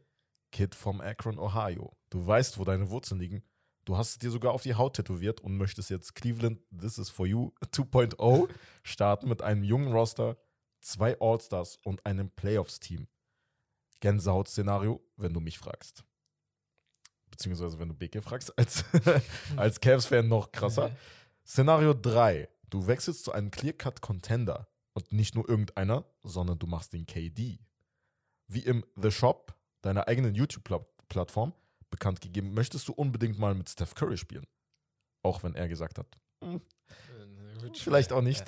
Kid 0.52 0.76
vom 0.76 1.00
Akron, 1.00 1.40
Ohio. 1.40 1.96
Du 2.10 2.26
weißt, 2.26 2.58
wo 2.58 2.66
deine 2.66 2.90
Wurzeln 2.90 3.22
liegen. 3.22 3.44
Du 3.86 3.96
hast 3.96 4.10
es 4.10 4.18
dir 4.20 4.32
sogar 4.32 4.52
auf 4.52 4.64
die 4.64 4.76
Haut 4.76 4.98
tätowiert 4.98 5.40
und 5.40 5.56
möchtest 5.56 5.90
jetzt 5.90 6.14
Cleveland 6.14 6.60
This 6.78 6.98
is 6.98 7.10
for 7.10 7.26
You 7.26 7.52
2.0 7.62 8.50
starten 8.84 9.30
mit 9.30 9.42
einem 9.42 9.64
jungen 9.64 9.94
Roster, 9.94 10.38
zwei 10.82 11.18
All-Stars 11.22 11.80
und 11.84 12.06
einem 12.06 12.30
Playoffs-Team. 12.32 13.08
Gänsehaut-Szenario, 14.02 15.02
wenn 15.16 15.34
du 15.34 15.40
mich 15.40 15.58
fragst. 15.58 16.04
Beziehungsweise 17.32 17.80
wenn 17.80 17.90
du 17.90 17.96
BK 17.96 18.22
fragst, 18.22 18.58
als, 18.58 18.84
als 19.56 19.80
Cavs-Fan 19.80 20.28
noch 20.28 20.52
krasser. 20.52 20.92
Szenario 21.46 21.94
3. 21.94 22.50
Du 22.70 22.88
wechselst 22.88 23.24
zu 23.24 23.32
einem 23.32 23.52
Clear-Cut-Contender 23.52 24.68
und 25.00 25.14
nicht 25.14 25.36
nur 25.36 25.48
irgendeiner, 25.48 26.04
sondern 26.24 26.60
du 26.60 26.68
machst 26.68 26.92
den 26.92 27.06
KD. 27.06 27.60
Wie 28.48 28.60
im 28.60 28.84
The 28.96 29.12
Shop, 29.12 29.56
deiner 29.82 30.08
eigenen 30.08 30.36
YouTube-Plattform, 30.36 31.54
bekannt 31.90 32.20
gegeben, 32.20 32.54
möchtest 32.54 32.88
du 32.88 32.94
unbedingt 32.94 33.40
mal 33.40 33.56
mit 33.56 33.70
Steph 33.70 33.96
Curry 33.96 34.18
spielen. 34.18 34.46
Auch 35.24 35.44
wenn 35.44 35.56
er 35.56 35.68
gesagt 35.70 35.98
hat, 35.98 36.08
hm, 36.44 36.62
vielleicht 37.74 38.12
auch 38.12 38.22
nicht. 38.22 38.46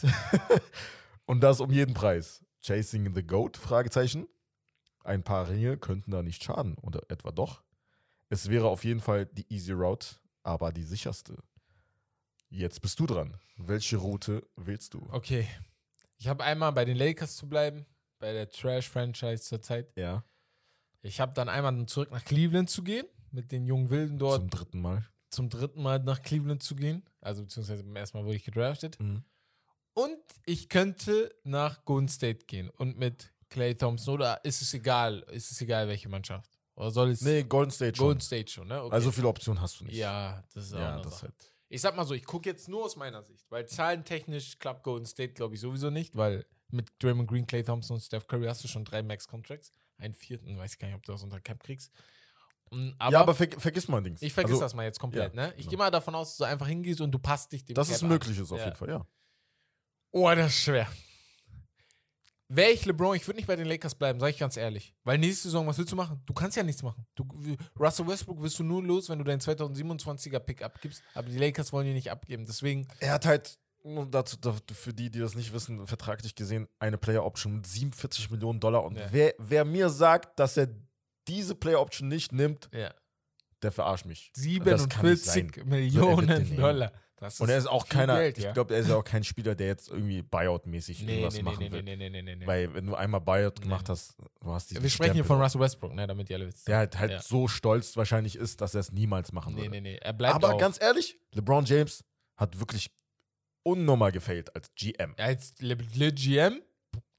und 1.26 1.42
das 1.42 1.62
um 1.62 1.72
jeden 1.72 1.94
Preis. 1.94 2.44
Chasing 2.62 3.16
the 3.16 3.24
Goat? 3.24 3.58
Fragezeichen. 3.58 4.28
Ein 5.04 5.24
paar 5.24 5.48
Ringe 5.48 5.78
könnten 5.78 6.12
da 6.12 6.22
nicht 6.22 6.44
schaden, 6.44 6.76
oder 6.82 7.02
etwa 7.10 7.32
doch. 7.32 7.64
Es 8.30 8.50
wäre 8.50 8.68
auf 8.68 8.84
jeden 8.84 9.00
Fall 9.00 9.26
die 9.26 9.46
easy 9.50 9.72
Route, 9.72 10.18
aber 10.44 10.72
die 10.72 10.84
sicherste. 10.84 11.38
Jetzt 12.50 12.82
bist 12.82 13.00
du 13.00 13.08
dran. 13.08 13.38
Welche 13.56 13.98
Route 13.98 14.46
willst 14.58 14.94
du? 14.94 15.08
Okay. 15.12 15.48
Ich 16.22 16.28
habe 16.28 16.44
einmal 16.44 16.72
bei 16.72 16.86
den 16.86 16.98
Lakers 16.98 17.36
zu 17.36 17.50
bleiben, 17.50 17.84
bei 18.20 18.32
der 18.32 18.48
Trash-Franchise 18.48 19.42
zurzeit. 19.44 19.92
Ja, 19.98 20.24
Ich 21.02 21.20
habe 21.20 21.34
dann 21.34 21.50
einmal 21.50 21.84
zurück 21.88 22.12
nach 22.12 22.24
Cleveland 22.24 22.70
zu 22.70 22.84
gehen, 22.84 23.08
mit 23.32 23.52
den 23.52 23.66
jungen 23.66 23.90
Wilden 23.90 24.20
dort 24.20 24.42
zum 24.42 24.50
dritten 24.52 24.82
Mal. 24.82 25.04
zum 25.32 25.50
dritten 25.50 25.82
Mal 25.82 25.98
nach 25.98 26.22
Cleveland 26.22 26.62
zu 26.62 26.76
gehen. 26.76 27.02
Also 27.22 27.42
beziehungsweise 27.42 27.84
beim 27.84 27.96
ersten 27.96 28.20
Mal 28.20 28.24
wurde 28.26 28.36
ich 28.36 28.44
gedraftet. 28.44 29.00
Mhm. 29.00 29.24
Und 29.94 30.20
ich 30.46 30.70
könnte 30.70 31.34
nach 31.44 31.84
Golden 31.86 32.08
State 32.08 32.46
gehen 32.46 32.70
und 32.70 33.00
mit 33.00 33.34
Clay 33.50 33.74
Thompson. 33.74 34.14
Oder 34.14 34.46
ist 34.46 34.62
es 34.62 34.76
egal? 34.76 35.22
Ist 35.32 35.50
es 35.50 35.60
egal, 35.60 35.88
welche 35.88 36.08
Mannschaft? 36.08 36.52
Oder 36.76 36.92
soll 36.92 37.10
es 37.10 37.22
Nee, 37.22 37.42
Golden 37.46 37.72
State 37.72 37.98
schon. 37.98 38.06
Golden 38.06 38.22
State 38.22 38.52
schon, 38.52 38.68
ne? 38.68 38.84
Okay. 38.84 38.94
Also 38.94 39.12
viele 39.12 39.28
Optionen 39.28 39.60
hast 39.60 39.80
du 39.80 39.86
nicht. 39.86 39.96
ja, 39.98 40.44
das 40.54 40.66
ist 40.66 40.74
auch 40.76 40.80
Ja, 40.80 41.00
das 41.02 41.24
halt. 41.24 41.51
Ich 41.74 41.80
sag 41.80 41.96
mal 41.96 42.04
so, 42.06 42.14
ich 42.14 42.26
gucke 42.26 42.50
jetzt 42.50 42.68
nur 42.68 42.84
aus 42.84 42.98
meiner 42.98 43.24
Sicht, 43.24 43.50
weil 43.50 43.66
zahlentechnisch 43.66 44.60
klappt 44.60 44.84
Golden 44.84 45.06
State, 45.06 45.32
glaube 45.34 45.56
ich, 45.56 45.62
sowieso 45.62 45.90
nicht, 45.90 46.18
weil 46.18 46.46
mit 46.70 46.90
Draymond 47.00 47.30
Green, 47.30 47.48
Clay 47.48 47.64
Thompson 47.64 47.96
und 47.96 48.02
Steph 48.02 48.28
Curry 48.28 48.46
hast 48.48 48.62
du 48.64 48.68
schon 48.68 48.84
drei 48.84 49.02
Max-Contracts. 49.02 49.72
Einen 49.98 50.14
vierten, 50.14 50.58
weiß 50.58 50.74
ich 50.74 50.80
gar 50.80 50.88
nicht, 50.90 50.96
ob 50.98 51.04
du 51.04 51.14
das 51.14 51.24
unter 51.24 51.40
Cap 51.40 51.64
kriegst. 51.64 51.92
Aber, 52.98 53.12
ja, 53.12 53.20
aber 53.22 53.34
ver 53.36 53.48
vergiss 53.58 53.88
mal 53.88 54.02
Dings. 54.02 54.22
ich 54.22 54.34
vergesse 54.34 54.54
Also, 54.56 54.66
das 54.66 54.74
mal 54.74 54.84
jetzt 54.84 55.00
komplett, 55.00 55.34
ja, 55.34 55.42
ne? 55.48 55.50
Ich 55.52 55.60
genau. 55.60 55.70
gehe 55.70 55.78
mal 55.78 55.92
davon 55.92 56.16
aus, 56.16 56.30
dass 56.30 56.38
du 56.38 56.44
einfach 56.46 56.68
hingehst 56.68 57.00
und 57.00 57.12
du 57.12 57.20
passt 57.20 57.52
dich 57.54 57.64
dem 57.64 57.74
Dass 57.74 57.90
Cap 57.90 58.04
an. 58.04 58.10
möglich 58.10 58.38
ist, 58.38 58.52
auf 58.52 58.60
Ja. 58.60 58.66
jeden 58.66 58.78
Fall, 58.78 58.90
ja. 58.90 59.08
Oh, 60.12 60.30
das 60.36 60.48
ist 60.48 60.60
schwer. 60.64 60.88
Wäre 62.54 62.72
ich 62.72 62.84
LeBron, 62.86 63.16
ich 63.16 63.26
würde 63.28 63.38
nicht 63.38 63.48
bei 63.48 63.56
den 63.56 63.66
Lakers 63.66 63.96
bleiben, 63.96 64.20
sag 64.20 64.30
ich 64.30 64.38
ganz 64.38 64.58
ehrlich. 64.58 64.94
Weil 65.06 65.18
nächste 65.18 65.44
Saison, 65.44 65.66
was 65.68 65.78
willst 65.78 65.92
du 65.92 65.96
machen? 65.96 66.22
Du 66.26 66.34
kannst 66.34 66.58
ja 66.58 66.64
nichts 66.64 66.84
machen. 66.84 67.06
Du, 67.16 67.26
Russell 67.80 68.06
Westbrook 68.08 68.42
wirst 68.42 68.60
du 68.60 68.64
nur 68.64 68.84
los, 68.84 69.08
wenn 69.10 69.20
du 69.20 69.24
deinen 69.24 69.40
2027er 69.40 70.40
Pick 70.40 70.62
abgibst. 70.62 71.02
Aber 71.14 71.30
die 71.30 71.38
Lakers 71.38 71.72
wollen 71.72 71.88
ihn 71.88 71.94
nicht 71.94 72.12
abgeben. 72.12 72.46
Deswegen, 72.46 72.88
Er 73.00 73.14
hat 73.14 73.26
halt, 73.26 73.58
dazu, 74.10 74.36
da- 74.38 74.56
für 74.74 74.94
die, 74.94 75.10
die 75.10 75.20
das 75.20 75.34
nicht 75.36 75.54
wissen, 75.54 75.88
vertraglich 75.88 76.36
gesehen, 76.36 76.68
eine 76.80 76.98
Player 76.98 77.24
Option 77.24 77.56
mit 77.56 77.68
47 77.68 78.30
Millionen 78.32 78.60
Dollar. 78.60 78.84
Und 78.84 78.98
Ja. 78.98 79.08
wer, 79.12 79.34
wer 79.38 79.64
mir 79.64 79.90
sagt, 79.90 80.38
dass 80.38 80.58
er 80.58 80.68
diese 81.28 81.56
Player 81.56 81.80
Option 81.80 82.10
nicht 82.10 82.34
nimmt, 82.34 82.70
ja. 82.74 82.94
der 83.62 83.72
verarscht 83.72 84.06
mich. 84.06 84.30
47 84.36 85.64
Millionen 85.66 86.26
nehmen. 86.28 86.58
Dollar. 86.58 86.92
Und 87.40 87.50
er 87.50 87.58
ist 87.58 87.68
auch 87.68 87.88
keiner, 87.88 88.18
Geld, 88.18 88.38
ich 88.40 88.46
ja. 88.46 88.52
glaube, 88.52 88.74
er 88.74 88.80
ist 88.80 88.90
ja 88.90 88.96
auch 88.96 89.04
kein 89.04 89.24
Spieler, 89.24 89.54
der 89.54 89.68
jetzt 89.68 89.90
irgendwie 89.90 90.24
Buyout-mäßig 90.24 91.04
nee, 91.04 91.12
irgendwas 91.20 91.34
nee, 91.36 91.40
nee, 91.40 91.44
machen 91.44 91.64
nee, 91.66 91.72
will. 91.72 91.84
nee, 91.84 91.96
nee, 91.96 92.10
nee, 92.10 92.22
nee, 92.24 92.36
nee. 92.36 92.48
Weil 92.48 92.74
wenn 92.74 92.88
du 92.88 92.96
einmal 92.96 93.22
Buyout 93.22 93.62
gemacht 93.62 93.90
hast, 93.90 94.16
du 94.42 94.52
hast 94.52 94.72
diesen 94.72 94.82
Wir 94.82 94.90
sprechen 94.90 95.14
hier 95.14 95.24
von 95.26 95.40
Russell 95.40 95.62
Westbrook, 95.62 95.94
ne, 95.94 96.08
damit 96.08 96.30
ihr 96.32 96.38
alle 96.38 96.48
wisst. 96.48 96.68
Der 96.68 96.78
halt, 96.78 96.98
halt 96.98 97.12
Ja. 97.12 97.22
so 97.22 97.48
stolz 97.48 97.96
wahrscheinlich 97.96 98.36
ist, 98.36 98.60
dass 98.62 98.74
er 98.74 98.80
es 98.82 98.92
niemals 98.92 99.32
machen 99.32 99.54
Nee, 99.54 99.62
würde. 99.62 99.72
nee, 99.72 99.82
nee. 99.82 99.96
Er 99.98 100.14
bleibt 100.14 100.34
Aber 100.36 100.56
auch. 100.56 100.58
ganz 100.60 100.82
ehrlich, 100.82 101.20
LeBron 101.34 101.66
James 101.66 102.04
hat 102.38 102.60
wirklich 102.60 102.90
unnormal 103.64 104.12
gefailt 104.12 104.56
als 104.56 104.74
GM. 104.76 105.14
als 105.18 105.54
Le, 105.60 105.78
Le 105.94 106.12
GM 106.12 106.60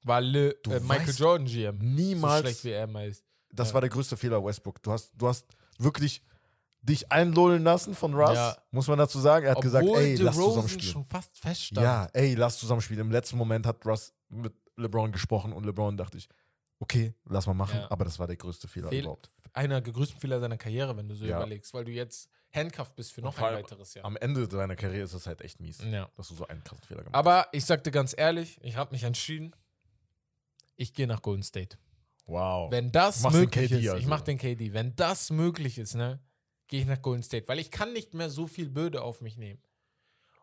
war 0.02 0.20
Le, 0.20 0.50
äh, 0.66 0.80
Michael 0.80 1.14
Jordan 1.14 1.46
GM. 1.46 1.78
Niemals. 1.78 2.38
So 2.38 2.42
schlecht 2.48 2.64
wie 2.64 2.70
er 2.70 2.84
immer 2.84 3.04
ist. 3.04 3.24
Das 3.52 3.72
war 3.72 3.80
der 3.80 3.90
größte 3.90 4.16
Fehler, 4.16 4.44
Westbrook. 4.44 4.82
Du 4.82 4.90
hast, 4.90 5.12
du 5.16 5.28
hast 5.28 5.46
wirklich 5.78 6.22
dich 6.82 7.10
einlullen 7.12 7.62
lassen 7.62 7.94
von 7.94 8.12
Russ, 8.14 8.34
Ja. 8.34 8.56
muss 8.72 8.88
man 8.88 8.98
dazu 8.98 9.18
sagen. 9.20 9.46
Er 9.46 9.52
hat 9.52 9.60
gesagt, 9.62 9.84
Obwohl 9.86 10.00
ey, 10.02 10.16
lass 10.16 10.34
zusammen 10.36 10.68
spielen. 10.68 10.82
schon 10.92 11.04
fast 11.04 11.38
feststand. 11.38 11.84
Ja, 11.84 12.08
ey, 12.12 12.34
lass 12.34 12.58
zusammen 12.58 12.80
spielen. 12.80 13.00
Im 13.00 13.10
letzten 13.12 13.36
Moment 13.36 13.66
hat 13.66 13.84
Russ 13.86 14.12
mit 14.28 14.52
LeBron 14.76 15.12
gesprochen 15.12 15.52
und 15.52 15.64
LeBron 15.64 15.96
dachte 15.96 16.18
ich, 16.18 16.28
okay, 16.80 17.14
lass 17.24 17.46
mal 17.46 17.54
machen. 17.54 17.78
Ja. 17.78 17.90
Aber 17.90 18.04
das 18.04 18.18
war 18.18 18.26
der 18.26 18.36
größte 18.36 18.66
Fehler 18.68 18.88
Fehl- 18.88 19.02
überhaupt. 19.02 19.30
Einer 19.52 19.80
der 19.80 19.92
größten 19.92 20.18
Fehler 20.18 20.40
seiner 20.40 20.56
Karriere, 20.56 20.96
wenn 20.96 21.08
du 21.08 21.14
so 21.14 21.24
Ja. 21.26 21.36
überlegst, 21.36 21.72
weil 21.74 21.84
du 21.84 21.92
jetzt 21.92 22.28
handcuffed 22.52 22.96
bist 22.96 23.12
für 23.12 23.20
noch 23.22 23.38
ein 23.38 23.54
weiteres 23.54 23.94
Jahr. 23.94 24.04
Am 24.04 24.16
Ende 24.16 24.48
deiner 24.48 24.74
Karriere 24.76 25.04
ist 25.04 25.12
es 25.14 25.26
halt 25.26 25.40
echt 25.42 25.60
mies, 25.60 25.78
Ja. 25.84 26.08
dass 26.16 26.28
du 26.28 26.34
so 26.34 26.46
einen 26.48 26.64
krassen 26.64 26.84
Fehler 26.84 27.02
gemacht 27.04 27.14
Aber 27.14 27.46
ich 27.52 27.64
sagte 27.64 27.90
ganz 27.90 28.14
ehrlich, 28.16 28.58
ich 28.62 28.76
habe 28.76 28.90
mich 28.92 29.04
entschieden, 29.04 29.54
ich 30.76 30.94
gehe 30.94 31.06
nach 31.06 31.22
Golden 31.22 31.42
State. 31.42 31.76
hast. 31.76 32.28
Wow. 32.28 32.70
Wenn 32.70 32.90
das 32.92 33.22
möglich 33.30 33.50
KD 33.68 33.74
ist, 33.76 33.80
ich 33.82 33.90
also. 33.90 34.08
mache 34.08 34.24
den 34.24 34.38
KD. 34.38 34.72
Wenn 34.72 34.94
das 34.96 35.30
möglich 35.30 35.78
ist, 35.78 35.94
ne, 35.94 36.20
gehe 36.72 36.80
ich 36.80 36.86
nach 36.86 37.02
Golden 37.02 37.22
State, 37.22 37.48
weil 37.48 37.58
ich 37.58 37.70
kann 37.70 37.92
nicht 37.92 38.14
mehr 38.14 38.30
so 38.30 38.46
viel 38.46 38.70
Bürde 38.70 39.02
auf 39.02 39.20
mich 39.20 39.36
nehmen. 39.36 39.60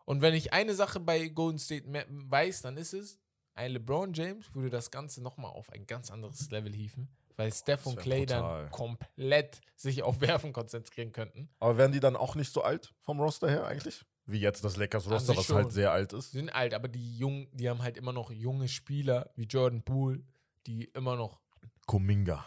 Und 0.04 0.22
wenn 0.22 0.32
ich 0.32 0.52
eine 0.52 0.74
Sache 0.74 1.00
bei 1.00 1.26
Golden 1.26 1.58
State 1.58 1.88
mehr 1.88 2.06
weiß, 2.08 2.62
dann 2.62 2.76
ist 2.76 2.92
es, 2.92 3.18
ein 3.54 3.72
LeBron 3.72 4.12
James 4.12 4.54
würde 4.54 4.70
das 4.70 4.92
Ganze 4.92 5.24
nochmal 5.24 5.50
auf 5.50 5.72
ein 5.72 5.88
ganz 5.88 6.08
anderes 6.08 6.48
Level 6.52 6.72
hieven, 6.72 7.08
weil 7.34 7.52
Steph 7.52 7.84
und 7.84 7.98
Clay 7.98 8.26
brutal. 8.26 8.62
dann 8.62 8.70
komplett 8.70 9.60
sich 9.74 10.04
auf 10.04 10.20
Werfen 10.20 10.52
konzentrieren 10.52 11.10
könnten. 11.10 11.48
Aber 11.58 11.76
werden 11.76 11.90
die 11.90 11.98
dann 11.98 12.14
auch 12.14 12.36
nicht 12.36 12.52
so 12.52 12.62
alt 12.62 12.94
vom 13.00 13.18
Roster 13.18 13.50
her 13.50 13.66
eigentlich? 13.66 14.04
Wie 14.24 14.38
jetzt 14.38 14.62
das 14.62 14.76
Lakers 14.76 15.10
Roster, 15.10 15.36
was 15.36 15.46
schon. 15.46 15.56
halt 15.56 15.72
sehr 15.72 15.90
alt 15.90 16.12
ist. 16.12 16.30
Sie 16.30 16.38
sind 16.38 16.50
alt, 16.50 16.74
aber 16.74 16.86
die 16.86 17.18
jungen, 17.18 17.48
die 17.50 17.68
haben 17.68 17.82
halt 17.82 17.96
immer 17.96 18.12
noch 18.12 18.30
junge 18.30 18.68
Spieler 18.68 19.32
wie 19.34 19.46
Jordan 19.46 19.82
Poole, 19.82 20.22
die 20.68 20.84
immer 20.84 21.16
noch 21.16 21.40
Kuminga. 21.86 22.46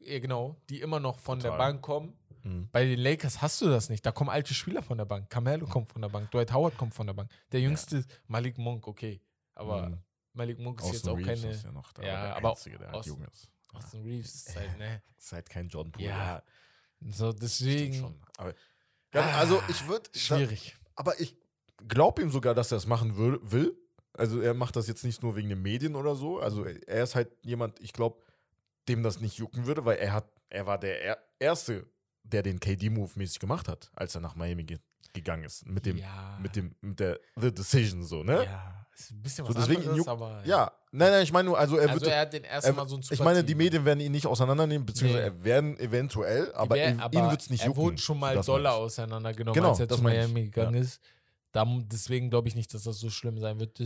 Ja, 0.00 0.18
genau, 0.18 0.60
die 0.68 0.82
immer 0.82 1.00
noch 1.00 1.18
von 1.18 1.38
der 1.40 1.52
Total. 1.52 1.72
Bank 1.72 1.82
kommen 1.82 2.18
Mhm. 2.42 2.68
Bei 2.72 2.84
den 2.84 2.98
Lakers 2.98 3.40
hast 3.42 3.60
du 3.60 3.68
das 3.68 3.88
nicht. 3.90 4.04
Da 4.04 4.12
kommen 4.12 4.30
alte 4.30 4.54
Spieler 4.54 4.82
von 4.82 4.98
der 4.98 5.04
Bank. 5.04 5.28
Carmelo 5.30 5.66
kommt 5.66 5.88
von 5.90 6.02
der 6.02 6.08
Bank. 6.08 6.30
Dwight 6.30 6.52
Howard 6.52 6.76
kommt 6.76 6.94
von 6.94 7.06
der 7.06 7.14
Bank. 7.14 7.30
Der 7.52 7.60
jüngste 7.60 7.98
ist 7.98 8.10
Malik 8.28 8.58
Monk, 8.58 8.86
okay. 8.86 9.20
Aber 9.54 9.88
Mhm. 9.88 9.98
Malik 10.32 10.58
Monk 10.58 10.78
ist 10.80 10.84
Austin 10.86 10.96
jetzt 10.98 11.08
auch 11.08 11.16
Reeves 11.16 11.40
keine. 11.42 11.52
ist 11.54 11.64
ja 11.64 11.72
noch 11.72 11.92
da, 11.92 12.02
Ja, 12.02 12.22
der 12.26 12.36
aber 12.36 12.50
Einzige, 12.50 12.78
der 12.78 12.86
halt 12.88 12.96
Austin- 12.98 13.12
jung 13.14 13.24
ist. 13.24 13.48
Austin 13.72 14.02
Reeves 14.02 14.34
ist 14.34 14.56
halt, 14.56 14.78
ne? 14.78 15.02
Ist 15.18 15.32
halt 15.32 15.48
kein 15.50 15.68
John 15.68 15.92
Poole. 15.92 16.06
Ja, 16.06 16.42
So, 17.10 17.32
deswegen. 17.32 18.20
Aber, 18.36 18.54
ja, 19.14 19.22
also 19.38 19.62
ich 19.68 19.86
würde, 19.86 20.08
Schwierig. 20.14 20.76
aber 20.96 21.18
ich 21.20 21.36
glaube 21.88 22.22
ihm 22.22 22.30
sogar, 22.30 22.54
dass 22.54 22.72
er 22.72 22.78
es 22.78 22.86
machen 22.86 23.16
will. 23.16 23.76
Also 24.12 24.40
er 24.40 24.54
macht 24.54 24.76
das 24.76 24.86
jetzt 24.88 25.04
nicht 25.04 25.22
nur 25.22 25.36
wegen 25.36 25.48
den 25.48 25.62
Medien 25.62 25.94
oder 25.94 26.14
so. 26.16 26.40
Also 26.40 26.64
er 26.64 27.04
ist 27.04 27.14
halt 27.14 27.30
jemand, 27.42 27.78
ich 27.80 27.92
glaube, 27.92 28.22
dem 28.88 29.02
das 29.02 29.20
nicht 29.20 29.36
jucken 29.38 29.66
würde, 29.66 29.84
weil 29.84 29.98
er 29.98 30.12
hat, 30.12 30.28
er 30.48 30.66
war 30.66 30.78
der 30.78 31.02
er 31.02 31.18
Erste, 31.38 31.86
der 32.24 32.42
den 32.42 32.60
KD-Move 32.60 33.10
mäßig 33.16 33.38
gemacht 33.38 33.68
hat, 33.68 33.90
als 33.94 34.14
er 34.14 34.20
nach 34.20 34.34
Miami 34.36 34.64
ge 34.64 34.78
gegangen 35.12 35.42
ist. 35.44 35.66
Mit 35.66 35.86
dem, 35.86 35.96
ja, 35.96 36.38
mit 36.40 36.54
dem, 36.54 36.72
mit 36.80 37.00
der 37.00 37.18
The 37.34 37.52
Decision 37.52 38.04
so, 38.04 38.22
ne? 38.22 38.44
Ja, 38.44 38.86
ist 38.94 39.10
ein 39.10 39.20
bisschen 39.22 39.44
So, 39.44 39.54
was 39.54 39.66
deswegen 39.66 39.88
anderes, 39.88 40.06
aber. 40.06 40.42
Ja, 40.46 40.70
nein, 40.92 41.10
nein, 41.10 41.22
ich 41.24 41.32
meine 41.32 41.48
nur, 41.48 41.58
also 41.58 41.76
er 41.78 41.88
also 41.88 42.00
wird. 42.02 42.12
er 42.12 42.20
hat 42.20 42.32
den 42.32 42.44
ersten 42.44 42.70
er, 42.70 42.74
Mal 42.76 42.88
so 42.88 42.96
ein 42.96 43.02
ich 43.10 43.18
meine, 43.18 43.42
die. 43.42 43.56
Medien 43.56 43.84
werden 43.84 43.98
ihn 43.98 44.12
nicht 44.12 44.26
auseinandernehmen, 44.26 44.86
beziehungsweise 44.86 45.24
Nee. 45.30 45.36
er 45.38 45.44
werden 45.44 45.76
eventuell, 45.80 46.52
aber 46.54 46.76
Wär- 46.76 46.90
ihn, 46.90 47.00
ihn 47.00 47.30
wird 47.30 47.40
es 47.40 47.50
nicht 47.50 47.62
er 47.62 47.66
jucken. 47.68 47.82
wurde 47.82 47.98
schon 47.98 48.20
mal 48.20 48.36
ich. 48.38 48.48
auseinandergenommen, 48.48 49.54
Genau, 49.54 49.70
als 49.70 49.80
er 49.80 49.88
zu. 49.88 50.00
Miami 50.02 50.44
gegangen 50.44 50.74
ist. 50.74 51.00
Da, 51.50 51.64
deswegen 51.86 52.30
glaube 52.30 52.46
ich 52.46 52.54
nicht, 52.54 52.72
dass 52.72 52.84
das 52.84 53.00
so 53.00 53.10
schlimm 53.10 53.38
sein 53.40 53.58
wird. 53.58 53.80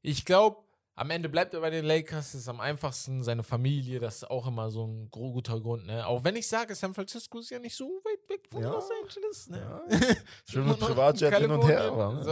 Ich 0.00 0.24
glaube, 0.24 0.63
am 0.96 1.10
Ende 1.10 1.28
bleibt 1.28 1.52
er 1.54 1.60
bei 1.60 1.70
den 1.70 1.84
Lakers, 1.84 2.32
das 2.32 2.42
ist 2.42 2.48
am 2.48 2.60
einfachsten. 2.60 3.22
Seine 3.24 3.42
Familie, 3.42 3.98
das 3.98 4.16
ist 4.16 4.30
auch 4.30 4.46
immer 4.46 4.70
so 4.70 4.86
ein 4.86 5.10
guter 5.10 5.60
Grund. 5.60 5.86
Ne? 5.86 6.06
Auch 6.06 6.22
wenn 6.22 6.36
ich 6.36 6.46
sage, 6.46 6.74
San 6.76 6.94
Francisco 6.94 7.40
ist 7.40 7.50
ja 7.50 7.58
nicht 7.58 7.74
so 7.74 7.84
weit 8.04 8.28
weg 8.28 8.46
von 8.48 8.62
Ja. 8.62 8.70
Los 8.70 8.88
Angeles. 9.02 9.48
Ne? 9.48 9.58
Ja. 9.58 10.14
Schön 10.48 10.68
mit 10.68 10.78
Privatjet 10.78 11.34
hin 11.36 11.50
und 11.50 11.66
her. 11.66 11.82
Aber, 11.90 12.12
ne? 12.12 12.24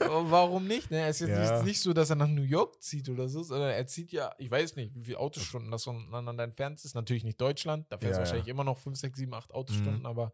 So, 0.00 0.30
warum 0.30 0.66
nicht? 0.66 0.90
Ne? 0.90 1.06
Es 1.06 1.20
ist 1.20 1.28
jetzt 1.28 1.38
Ja. 1.38 1.56
nicht, 1.58 1.64
nicht 1.66 1.80
so, 1.80 1.92
dass 1.92 2.10
er 2.10 2.16
nach 2.16 2.26
New 2.28 2.42
York 2.42 2.82
zieht 2.82 3.08
oder 3.08 3.28
so, 3.28 3.42
sondern 3.44 3.70
er 3.70 3.86
zieht 3.86 4.10
ja, 4.10 4.34
ich 4.38 4.50
weiß 4.50 4.74
nicht, 4.76 4.94
wie 4.96 5.02
viele 5.04 5.18
Autostunden 5.18 5.70
das 5.70 5.84
voneinander 5.84 6.42
entfernt 6.42 6.84
ist. 6.84 6.94
Natürlich 6.96 7.22
nicht 7.22 7.40
Deutschland, 7.40 7.86
da 7.90 7.98
fährt 7.98 8.12
es 8.12 8.16
Ja, 8.16 8.22
wahrscheinlich 8.24 8.48
immer 8.48 8.64
noch 8.64 8.78
5, 8.78 8.98
6, 8.98 9.16
7, 9.16 9.32
8 9.32 9.54
Autostunden, 9.54 10.06
aber. 10.06 10.32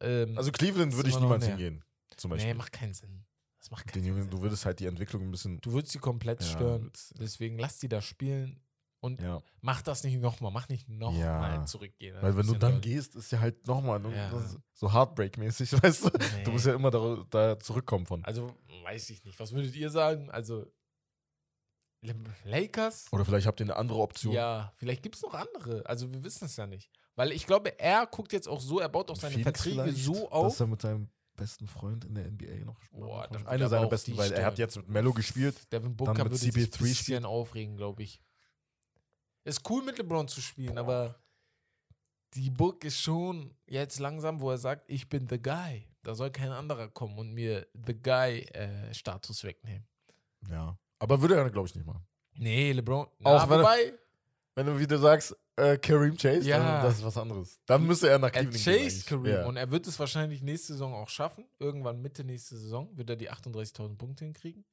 Ähm, 0.00 0.38
Also 0.38 0.50
Cleveland 0.52 0.96
würde 0.96 1.10
ich 1.10 1.20
niemals 1.20 1.44
hingehen. 1.46 1.84
Zum 2.16 2.30
nee, 2.30 2.36
Beispiel. 2.36 2.54
macht 2.54 2.72
keinen 2.72 2.94
Sinn. 2.94 3.24
Das 3.62 3.70
macht 3.70 3.86
Den 3.86 3.92
keinen 3.92 4.04
Jungen, 4.06 4.22
Sinn. 4.22 4.30
du 4.30 4.42
würdest 4.42 4.66
halt 4.66 4.80
die 4.80 4.86
Entwicklung 4.86 5.22
ein 5.22 5.30
bisschen. 5.30 5.60
Du 5.60 5.72
würdest 5.72 5.92
sie 5.92 6.00
komplett 6.00 6.42
Ja, 6.42 6.48
stören. 6.48 6.90
Deswegen 7.14 7.58
lass 7.58 7.78
die 7.78 7.88
da 7.88 8.02
spielen 8.02 8.60
und 9.00 9.20
Ja. 9.22 9.40
mach 9.60 9.82
das 9.82 10.02
nicht 10.02 10.18
nochmal. 10.18 10.50
Mach 10.50 10.68
nicht 10.68 10.88
nochmal 10.88 11.20
Ja. 11.54 11.64
zurückgehen. 11.64 12.16
Weil 12.20 12.36
wenn 12.36 12.46
du 12.46 12.54
dann 12.56 12.74
ja 12.74 12.78
gehst, 12.80 13.14
ist 13.14 13.30
ja 13.30 13.38
halt 13.38 13.64
nochmal 13.68 14.04
Ja. 14.12 14.32
so 14.74 14.92
Heartbreak-mäßig, 14.92 15.72
weißt 15.82 16.04
du? 16.06 16.10
Nee. 16.36 16.42
Du 16.44 16.50
musst 16.50 16.66
ja 16.66 16.74
immer 16.74 16.90
da, 16.90 17.24
da 17.30 17.56
zurückkommen 17.58 18.04
von. 18.04 18.24
Also, 18.24 18.52
weiß 18.82 19.10
ich 19.10 19.24
nicht. 19.24 19.38
Was 19.38 19.52
würdet 19.52 19.76
ihr 19.76 19.90
sagen? 19.90 20.28
Also, 20.30 20.66
Lakers? 22.44 23.06
Oder 23.12 23.24
vielleicht 23.24 23.46
habt 23.46 23.60
ihr 23.60 23.66
eine 23.66 23.76
andere 23.76 24.00
Option. 24.00 24.34
Ja, 24.34 24.72
vielleicht 24.76 25.04
gibt 25.04 25.14
es 25.14 25.22
noch 25.22 25.34
andere. 25.34 25.86
Also, 25.86 26.12
wir 26.12 26.24
wissen 26.24 26.46
es 26.46 26.56
ja 26.56 26.66
nicht. 26.66 26.90
Weil 27.14 27.30
ich 27.30 27.46
glaube, 27.46 27.78
er 27.78 28.06
guckt 28.06 28.32
jetzt 28.32 28.48
auch 28.48 28.60
so, 28.60 28.80
er 28.80 28.88
baut 28.88 29.08
auch 29.10 29.16
seine 29.16 29.34
Phoenix 29.34 29.62
Verträge 29.62 29.92
so 29.92 30.14
Dass 30.14 30.32
auf. 30.32 30.60
er 30.60 30.66
mit 30.66 30.82
seinem 30.82 31.10
besten 31.36 31.66
Freund 31.66 32.04
in 32.04 32.14
der 32.14 32.30
NBA 32.30 32.64
noch 32.64 32.78
Boah, 32.90 33.26
dann 33.28 33.46
Einer 33.46 33.68
seiner 33.68 33.88
besten, 33.88 34.16
weil 34.16 34.32
er 34.32 34.46
hat 34.46 34.58
jetzt 34.58 34.76
mit 34.76 34.88
Mello 34.88 35.12
gespielt. 35.12 35.72
Devin 35.72 35.96
Booker 35.96 36.12
mit 36.12 36.24
würde 36.24 36.36
sich 36.36 36.54
ein 36.54 36.62
CP3 36.62 36.78
bisschen 36.78 37.24
aufregen, 37.24 37.76
glaube 37.76 38.02
ich. 38.02 38.20
Ist 39.44 39.68
cool 39.68 39.82
mit 39.82 39.98
LeBron 39.98 40.28
zu 40.28 40.40
spielen, 40.40 40.78
aber 40.78 41.18
die 42.34 42.50
Book 42.50 42.84
ist 42.84 43.00
schon 43.00 43.54
jetzt 43.66 43.98
langsam, 43.98 44.40
wo 44.40 44.50
er 44.50 44.58
sagt, 44.58 44.88
ich 44.88 45.08
bin 45.08 45.28
the 45.28 45.40
guy. 45.40 45.86
Da 46.02 46.14
soll 46.14 46.30
kein 46.30 46.50
anderer 46.50 46.88
kommen 46.88 47.18
und 47.18 47.32
mir 47.32 47.66
the 47.74 47.94
guy-Status 47.94 49.44
wegnehmen. 49.44 49.86
Ja. 50.48 50.78
Aber 50.98 51.20
würde 51.20 51.36
er, 51.36 51.50
glaube 51.50 51.68
ich, 51.68 51.74
nicht 51.74 51.86
machen. 51.86 52.06
Nee, 52.34 52.72
LeBron. 52.72 53.06
Auch 53.06 53.46
Na, 53.46 53.50
wobei, 53.50 53.92
Wenn 54.54 54.66
du 54.66 54.78
wieder 54.78 54.98
sagst, 54.98 55.34
äh, 55.56 55.78
Kareem 55.78 56.16
Chase, 56.16 56.46
Ja. 56.48 56.58
dann 56.58 56.82
das 56.84 56.98
ist 56.98 57.04
was 57.04 57.16
anderes. 57.16 57.58
Dann 57.66 57.86
müsste 57.86 58.08
er 58.08 58.18
nach 58.18 58.28
er 58.28 58.44
Cleveland 58.44 58.62
chased 58.64 58.78
eigentlich. 58.80 59.06
Kareem 59.06 59.26
Ja. 59.26 59.46
und 59.46 59.56
er 59.56 59.70
wird 59.70 59.86
es 59.86 59.98
wahrscheinlich 59.98 60.42
nächste 60.42 60.74
Saison 60.74 60.94
auch 60.94 61.08
schaffen. 61.08 61.46
Irgendwann 61.58 62.00
Mitte 62.02 62.22
nächste 62.24 62.56
Saison 62.56 62.90
wird 62.96 63.08
er 63.10 63.16
die 63.16 63.30
38.000 63.30 63.96
Punkte 63.98 64.24
hinkriegen. 64.24 64.64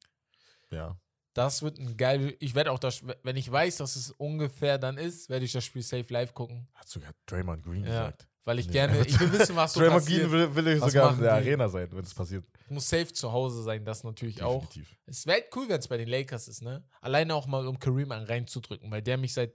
ja. 0.71 0.97
Das 1.35 1.61
wird 1.61 1.77
ein 1.77 1.95
geil. 1.95 2.35
Ich 2.39 2.55
werde 2.55 2.71
auch 2.71 2.79
das, 2.79 3.01
wenn 3.23 3.37
ich 3.37 3.49
weiß, 3.49 3.77
dass 3.77 3.95
es 3.95 4.11
ungefähr 4.11 4.77
dann 4.79 4.97
ist, 4.97 5.29
werde 5.29 5.45
ich 5.45 5.51
das 5.53 5.63
Spiel 5.63 5.83
safe 5.83 6.11
live 6.11 6.33
gucken. 6.33 6.67
Hat 6.73 6.89
sogar 6.89 7.11
Draymond 7.27 7.63
Green 7.63 7.83
Ja. 7.83 7.89
gesagt. 7.89 8.27
Weil 8.45 8.57
ich 8.59 8.65
Nee, 8.65 8.73
gerne, 8.73 8.97
er 8.97 9.05
ich 9.05 9.17
will 9.19 9.31
wissen, 9.31 9.55
was 9.55 9.73
so 9.73 9.79
Draymond 9.79 10.03
passiert. 10.05 10.21
Green 10.23 10.31
will, 10.31 10.55
will 10.65 10.81
Was 10.81 10.91
sogar 10.91 11.13
in 11.13 11.21
der 11.21 11.39
die? 11.39 11.47
Arena 11.49 11.69
sein, 11.69 11.87
wenn 11.91 12.03
es 12.03 12.13
passiert. 12.15 12.43
muss 12.67 12.89
safe 12.89 13.13
zu 13.13 13.31
Hause 13.31 13.61
sein, 13.61 13.85
das 13.85 14.03
natürlich 14.03 14.41
auch. 14.41 14.65
Definitiv. 14.65 14.97
Es 15.05 15.27
wäre 15.27 15.43
cool, 15.55 15.69
wenn 15.69 15.79
es 15.79 15.87
bei 15.87 15.97
den 15.97 16.09
Lakers 16.09 16.47
ist, 16.47 16.63
ne? 16.63 16.83
Alleine 16.99 17.35
auch 17.35 17.45
mal, 17.45 17.67
um 17.67 17.77
Kareem 17.79 18.11
einen 18.11 18.25
reinzudrücken, 18.25 18.89
weil 18.91 19.03
der 19.03 19.17
mich 19.17 19.33
seit. 19.33 19.53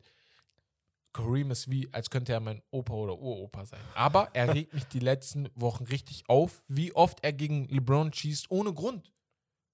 Kareem 1.15 1.51
ist 1.51 1.71
wie, 1.71 1.89
als 1.93 2.11
könnte 2.11 2.33
er 2.33 2.41
mein 2.41 2.61
Opa 2.71 2.93
oder 2.93 3.19
Uropa 3.19 3.65
sein. 3.65 3.81
Aber 3.95 4.29
er 4.35 4.53
regt 4.53 4.75
mich 4.75 4.85
die 4.89 4.99
letzten 4.99 5.49
Wochen 5.55 5.85
richtig 5.85 6.25
auf, 6.29 6.63
wie 6.69 6.93
oft 6.95 7.25
er 7.25 7.33
gegen 7.33 7.67
LeBron 7.69 8.13
schießt, 8.13 8.51
ohne 8.51 8.75
Grund. 8.75 9.11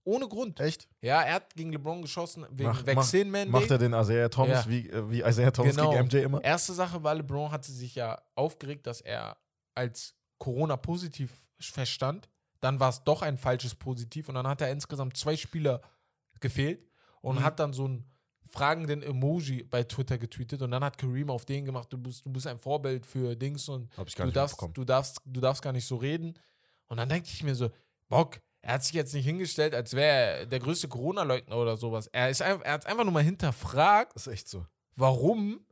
Ohne 0.05 0.29
Grund. 0.29 0.61
Echt? 0.61 0.89
Ja, 1.03 1.23
er 1.23 1.35
hat 1.35 1.55
gegen 1.55 1.73
LeBron 1.73 2.03
geschossen 2.03 2.47
wegen 2.51 2.69
Mach- 2.71 2.87
Vaccine 2.87 3.25
Mandate. 3.31 3.51
Macht 3.51 3.71
er 3.71 3.79
den 3.79 3.93
Isaiah 3.93 4.29
Thomas 4.29 4.65
Ja. 4.65 4.71
wie, 4.71 4.89
äh, 4.89 5.11
wie 5.11 5.21
Isaiah 5.23 5.51
Thomas 5.51 5.75
Genau. 5.77 5.91
gegen 5.91 6.05
MJ 6.07 6.17
immer? 6.25 6.43
Erste 6.45 6.73
Sache 6.75 7.03
war, 7.03 7.15
LeBron 7.15 7.51
hatte 7.51 7.73
sich 7.73 7.95
ja 7.97 8.21
aufgeregt, 8.35 8.87
dass 8.87 9.01
er 9.01 9.37
als 9.75 10.15
Corona-positiv 10.39 11.33
verstand. 11.61 12.29
Dann 12.61 12.81
war 12.81 12.91
es 12.91 13.03
doch 13.05 13.23
ein 13.23 13.39
falsches 13.39 13.75
Positiv 13.75 14.29
und 14.29 14.35
dann 14.35 14.47
hat 14.47 14.61
er 14.61 14.71
insgesamt 14.71 15.17
zwei 15.17 15.37
Spieler 15.37 15.81
gefehlt 16.41 16.87
und 17.23 17.37
Mhm. 17.37 17.45
hat 17.45 17.59
dann 17.61 17.73
so 17.73 17.85
einen 17.87 18.05
fragenden 18.51 19.03
Emoji 19.03 19.63
bei 19.63 19.85
Twitter 19.85 20.19
getweetet 20.19 20.63
und 20.63 20.71
dann 20.73 20.85
hat 20.85 20.99
Kareem 20.99 21.31
auf 21.31 21.45
den 21.45 21.65
gemacht, 21.65 21.93
du 21.93 21.99
bist, 21.99 22.27
du 22.27 22.31
bist 22.31 22.47
ein 22.47 22.59
Vorbild 22.59 23.07
für 23.07 23.37
Dings 23.37 23.69
und 23.69 23.91
du 23.97 24.31
darfst, 24.31 24.61
du, 24.75 24.85
darfst, 24.85 25.21
du 25.25 25.41
darfst 25.41 25.63
gar 25.63 25.73
nicht 25.73 25.87
so 25.87 25.97
reden. 25.97 26.39
Und 26.89 26.97
dann 26.97 27.09
denke 27.09 27.29
ich 27.33 27.43
mir 27.45 27.55
so, 27.55 27.71
Bock, 28.09 28.41
er 28.63 28.75
hat 28.75 28.85
sich 28.85 28.95
jetzt 28.95 29.15
nicht 29.15 29.25
hingestellt, 29.25 29.75
als 29.75 29.95
wäre 29.95 30.41
er 30.41 30.47
der 30.47 30.59
größte 30.59 30.89
Corona-Leugner 30.89 31.57
oder 31.57 31.77
sowas. 31.77 32.09
Er, 32.09 32.29
ist 32.29 32.43
einfach, 32.43 32.65
er 32.65 32.73
hat 32.73 32.87
einfach 32.87 33.05
nur 33.05 33.13
mal 33.13 33.23
hinterfragt, 33.23 34.17
Das 34.17 34.27
ist 34.27 34.33
echt 34.33 34.49
so. 34.49 34.67
warum 34.97 35.65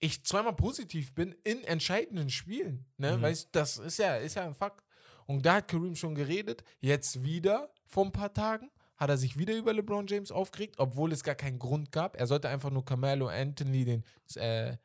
ich 0.00 0.24
zweimal 0.24 0.56
positiv 0.56 1.14
bin 1.14 1.36
in 1.44 1.62
entscheidenden 1.64 2.30
Spielen. 2.30 2.86
Ne? 2.96 3.18
Mhm. 3.18 3.22
Weißt, 3.22 3.50
das 3.52 3.76
ist 3.76 3.98
ja, 3.98 4.16
ist 4.16 4.34
ja 4.34 4.46
ein 4.46 4.54
Fakt. 4.54 4.82
Und 5.26 5.44
da 5.44 5.56
hat 5.56 5.68
Kareem 5.68 5.94
schon 5.94 6.14
geredet. 6.14 6.64
Jetzt 6.80 7.22
wieder 7.22 7.70
vor 7.86 8.06
ein 8.06 8.12
paar 8.12 8.32
Tagen 8.32 8.70
hat 9.00 9.08
er 9.10 9.16
sich 9.18 9.36
wieder 9.38 9.56
über 9.56 9.72
LeBron 9.72 10.06
James 10.06 10.30
aufgeregt, 10.30 10.74
obwohl 10.78 11.10
es 11.12 11.24
gar 11.24 11.34
keinen 11.34 11.58
Grund 11.58 11.90
gab. 11.90 12.16
Er 12.16 12.26
sollte 12.26 12.48
einfach 12.50 12.70
nur 12.70 12.84
Carmelo 12.84 13.28
Anthony 13.28 13.84
den 13.86 14.04
äh, 14.36 14.76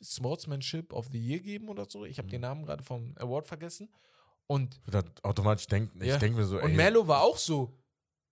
Sportsmanship 0.00 0.92
of 0.92 1.06
the 1.10 1.18
Year 1.18 1.40
geben 1.40 1.68
oder 1.68 1.86
so. 1.88 2.04
Ich 2.04 2.18
habe 2.18 2.26
Mhm. 2.26 2.30
den 2.30 2.40
Namen 2.42 2.64
gerade 2.64 2.82
vom 2.84 3.14
Award 3.18 3.46
vergessen. 3.48 3.88
Und, 4.46 4.80
Ich 4.86 4.94
automatisch 5.24 5.66
denken, 5.66 6.00
ich 6.00 6.08
Ja. 6.08 6.18
denke 6.18 6.38
mir 6.38 6.44
so, 6.46 6.56
und 6.60 6.70
ey, 6.70 6.76
Melo 6.76 7.06
war 7.08 7.22
auch 7.22 7.36
so. 7.36 7.76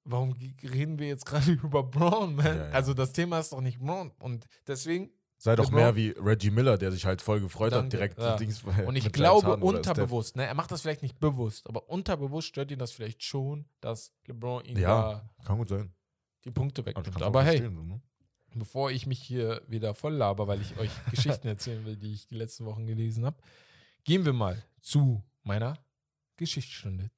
Warum 0.04 0.32
reden 0.32 0.98
wir 0.98 1.08
jetzt 1.08 1.24
gerade 1.26 1.50
über 1.64 1.82
Braun, 1.82 2.36
man? 2.36 2.46
Ja, 2.46 2.54
ja. 2.66 2.70
Also 2.70 2.94
das 2.94 3.12
Thema 3.12 3.40
ist 3.40 3.52
doch 3.52 3.60
nicht 3.62 3.80
Braun. 3.80 4.12
Und 4.20 4.46
deswegen 4.66 5.10
sei 5.44 5.56
doch 5.56 5.70
LeBron- 5.70 5.74
mehr 5.74 5.94
wie 5.96 6.10
Reggie 6.18 6.50
Miller, 6.50 6.78
der 6.78 6.90
sich 6.90 7.04
halt 7.04 7.20
voll 7.22 7.40
gefreut 7.40 7.72
hat, 7.72 7.80
Danke, 7.82 7.96
direkt 7.96 8.18
ja. 8.18 8.36
Dings, 8.36 8.62
Und 8.86 8.96
ich 8.96 9.12
glaube 9.12 9.56
unterbewusst, 9.58 10.36
ne, 10.36 10.46
er 10.46 10.54
macht 10.54 10.70
das 10.70 10.80
vielleicht 10.80 11.02
nicht 11.02 11.20
bewusst, 11.20 11.68
aber 11.68 11.88
unterbewusst 11.88 12.48
stört 12.48 12.70
ihn 12.70 12.78
das 12.78 12.92
vielleicht 12.92 13.22
schon, 13.22 13.66
dass 13.80 14.12
LeBron 14.26 14.64
ihn 14.64 14.78
Ja. 14.78 15.22
da 15.38 15.44
Kann 15.44 15.58
gut 15.58 15.68
sein. 15.68 15.92
die 16.44 16.50
Punkte 16.50 16.84
wegnimmt. 16.86 17.22
auch 17.22 17.26
Aber 17.26 17.42
hey, 17.42 17.60
ne? 17.60 18.00
bevor 18.54 18.90
ich 18.90 19.06
mich 19.06 19.20
hier 19.20 19.60
wieder 19.68 19.94
voll 19.94 20.14
laber, 20.14 20.46
weil 20.48 20.60
ich 20.62 20.76
euch 20.78 20.90
Geschichten 21.10 21.46
erzählen 21.48 21.84
will, 21.84 21.96
die 21.96 22.12
ich 22.14 22.26
die 22.26 22.36
letzten 22.36 22.64
Wochen 22.64 22.86
gelesen 22.86 23.24
habe, 23.26 23.36
gehen 24.04 24.24
wir 24.24 24.32
mal 24.32 24.62
zu 24.80 25.22
meiner 25.42 25.76
Geschichtsstunde. 26.36 27.10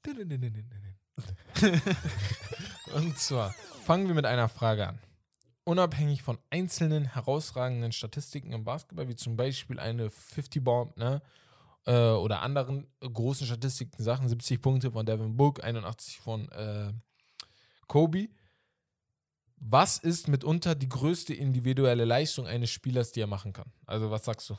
Und 2.95 3.19
zwar 3.19 3.53
fangen 3.85 4.09
wir 4.09 4.15
mit 4.15 4.27
einer 4.27 4.49
Frage 4.49 4.89
an. 4.89 4.99
Unabhängig 5.69 6.23
von 6.23 6.39
einzelnen 6.49 7.07
herausragenden 7.07 7.91
Statistiken 7.91 8.53
im 8.53 8.63
Basketball, 8.63 9.09
wie 9.09 9.17
zum 9.17 9.37
Beispiel 9.37 9.81
eine 9.81 10.11
50 10.11 10.63
Bomb, 10.63 10.97
ne? 10.97 11.21
äh, 11.87 12.11
Oder 12.11 12.43
anderen 12.43 12.87
großen 13.01 13.49
Statistiken, 13.49 14.01
Sachen, 14.01 14.29
70 14.29 14.63
Punkte 14.63 14.93
von 14.93 15.05
Devin 15.05 15.37
Book, 15.37 15.65
81 15.65 16.21
von 16.21 16.49
äh, 16.53 16.93
Kobe. 17.89 18.29
Was 19.57 19.99
ist 19.99 20.29
mitunter 20.29 20.77
die 20.77 20.89
größte 20.89 21.35
individuelle 21.35 22.05
Leistung 22.05 22.47
eines 22.47 22.71
Spielers, 22.71 23.11
die 23.11 23.21
er 23.21 23.27
machen 23.27 23.53
kann? 23.53 23.73
Also, 23.87 24.09
was 24.09 24.25
sagst 24.25 24.49
du? 24.49 24.57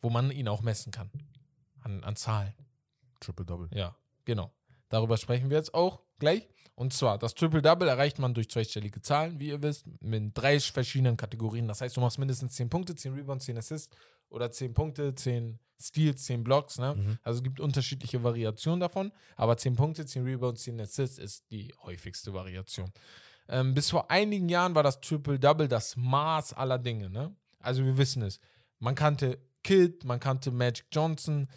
Wo 0.00 0.08
man 0.08 0.30
ihn 0.30 0.48
auch 0.48 0.62
messen 0.62 0.90
kann. 0.90 1.10
An, 1.82 2.02
an 2.02 2.16
Zahlen. 2.16 2.54
Triple 3.20 3.44
Double. 3.44 3.68
Ja, 3.74 3.94
genau. 4.24 4.50
Darüber 4.90 5.16
sprechen 5.16 5.48
wir 5.48 5.56
jetzt 5.56 5.72
auch 5.72 6.00
gleich. 6.18 6.46
Und 6.74 6.92
zwar, 6.92 7.18
das 7.18 7.34
Triple-Double 7.34 7.88
erreicht 7.88 8.18
man 8.18 8.34
durch 8.34 8.48
zweistellige 8.48 9.02
Zahlen, 9.02 9.38
wie 9.38 9.48
ihr 9.48 9.62
wisst, 9.62 9.86
mit 10.00 10.32
drei 10.34 10.58
verschiedenen 10.60 11.16
Kategorien. 11.16 11.68
Das 11.68 11.80
heißt, 11.80 11.96
du 11.96 12.00
machst 12.00 12.18
mindestens 12.18 12.54
10 12.54 12.70
Punkte, 12.70 12.94
10 12.94 13.14
Rebounds, 13.14 13.44
10 13.44 13.58
Assists 13.58 13.94
oder 14.30 14.50
10 14.50 14.74
Punkte, 14.74 15.14
10 15.14 15.58
Steals, 15.78 16.24
10 16.24 16.44
Blocks. 16.44 16.78
Ne? 16.78 16.94
Mhm. 16.94 17.18
Also 17.22 17.38
es 17.38 17.42
gibt 17.42 17.60
unterschiedliche 17.60 18.22
Variationen 18.22 18.80
davon, 18.80 19.12
aber 19.36 19.56
10 19.56 19.76
Punkte, 19.76 20.06
10 20.06 20.24
Rebounds, 20.24 20.62
10 20.62 20.80
Assists 20.80 21.18
ist 21.18 21.50
die 21.50 21.72
häufigste 21.82 22.32
Variation. 22.32 22.90
Ähm, 23.48 23.74
bis 23.74 23.90
vor 23.90 24.10
einigen 24.10 24.48
Jahren 24.48 24.74
war 24.74 24.82
das 24.82 25.00
Triple-Double 25.00 25.68
das 25.68 25.96
Maß 25.96 26.54
aller 26.54 26.78
Dinge. 26.78 27.10
Ne? 27.10 27.34
Also 27.58 27.84
wir 27.84 27.98
wissen 27.98 28.22
es. 28.22 28.40
Man 28.78 28.94
kannte 28.94 29.38
Kid, 29.62 30.04
man 30.04 30.20
kannte 30.20 30.50
Magic 30.50 30.86
Johnson, 30.92 31.48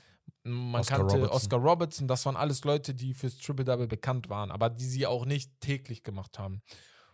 man 0.43 0.81
Oscar 0.81 0.97
kannte 0.97 1.15
Robertson. 1.15 1.35
Oscar 1.35 1.59
Robertson. 1.59 2.07
Das 2.07 2.25
waren 2.25 2.35
alles 2.35 2.63
Leute, 2.63 2.93
die 2.93 3.13
fürs 3.13 3.37
Triple-Double 3.37 3.87
bekannt 3.87 4.29
waren, 4.29 4.51
aber 4.51 4.69
die 4.69 4.85
sie 4.85 5.07
auch 5.07 5.25
nicht 5.25 5.59
täglich 5.61 6.03
gemacht 6.03 6.37
haben. 6.39 6.61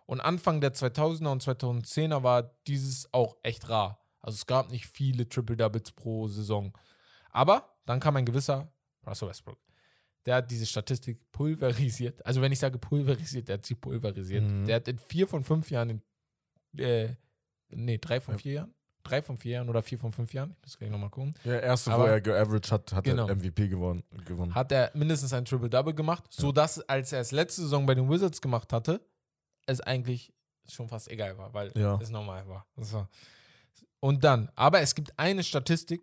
Und 0.06 0.22
Anfang 0.22 0.60
der 0.60 0.74
2000er 0.74 1.32
und 1.32 1.44
2010er 1.44 2.24
war 2.24 2.56
dieses 2.66 3.14
auch 3.14 3.38
echt 3.44 3.70
rar. 3.70 4.04
Also 4.22 4.36
es 4.36 4.46
gab 4.48 4.72
nicht 4.72 4.88
viele 4.88 5.30
Triple-Doubles 5.30 5.92
pro 5.92 6.28
Saison. 6.28 6.76
Aber 7.30 7.78
dann 7.86 8.00
kam 8.00 8.16
ein 8.16 8.26
gewisser 8.26 8.74
Russell 9.06 9.30
Westbrook. 9.30 9.60
Der 10.26 10.38
hat 10.38 10.52
diese 10.52 10.66
Statistik 10.66 11.32
pulverisiert. 11.32 12.26
Also 12.26 12.42
wenn 12.42 12.52
ich 12.52 12.60
sage 12.60 12.80
pulverisiert, 12.80 13.48
der 13.48 13.56
hat 13.56 13.66
sie 13.66 13.76
pulverisiert. 13.76 14.44
Mhm. 14.44 14.66
Der 14.66 14.78
hat 14.78 14.88
in 14.88 14.98
vier 14.98 15.28
von 15.28 15.44
fünf 15.44 15.70
Jahren, 15.70 16.02
in, 16.74 16.80
äh, 16.80 17.16
nee, 17.70 17.98
drei 18.00 18.20
von 18.20 18.38
vier 18.38 18.54
Jahren? 18.54 18.76
Drei 19.10 19.22
von 19.22 19.38
vier 19.38 19.54
Jahren 19.54 19.70
oder 19.70 19.82
vier 19.82 19.98
von 19.98 20.12
fünf 20.12 20.34
Jahren? 20.34 20.56
Ich 20.60 20.68
muss 20.68 20.78
gleich 20.78 20.90
nochmal 20.92 21.10
gucken. 21.10 21.34
Der 21.44 21.64
erste, 21.64 21.90
wo 21.92 21.96
Aber- 21.96 22.10
er 22.12 22.22
geaveraged 22.22 22.72
hat, 22.72 22.94
hat 22.94 23.04
Genau. 23.04 23.28
er 23.28 23.36
MVP 23.36 23.68
gewonnen. 23.68 24.04
gewonnen. 24.26 24.54
Hat 24.54 24.72
er 24.72 24.92
mindestens 24.94 25.34
ein 25.34 25.46
Triple-Double 25.46 25.94
gemacht, 25.96 26.26
sodass, 26.30 26.80
als 26.88 27.12
er 27.12 27.22
es 27.22 27.32
letzte 27.32 27.62
Saison 27.64 27.86
bei 27.86 27.96
den 27.96 28.10
Wizards 28.10 28.40
gemacht 28.42 28.72
hatte, 28.72 29.02
es 29.66 29.82
eigentlich 29.82 30.32
schon 30.68 30.88
fast 30.88 31.08
egal 31.10 31.38
war, 31.38 31.54
weil 31.54 31.72
Ja. 31.76 31.98
es 32.02 32.10
normal 32.12 32.48
war. 32.48 32.68
War. 32.76 33.10
Und 34.00 34.24
dann, 34.24 34.50
aber 34.56 34.82
es 34.82 34.94
gibt 34.96 35.18
eine 35.18 35.44
Statistik, 35.44 36.02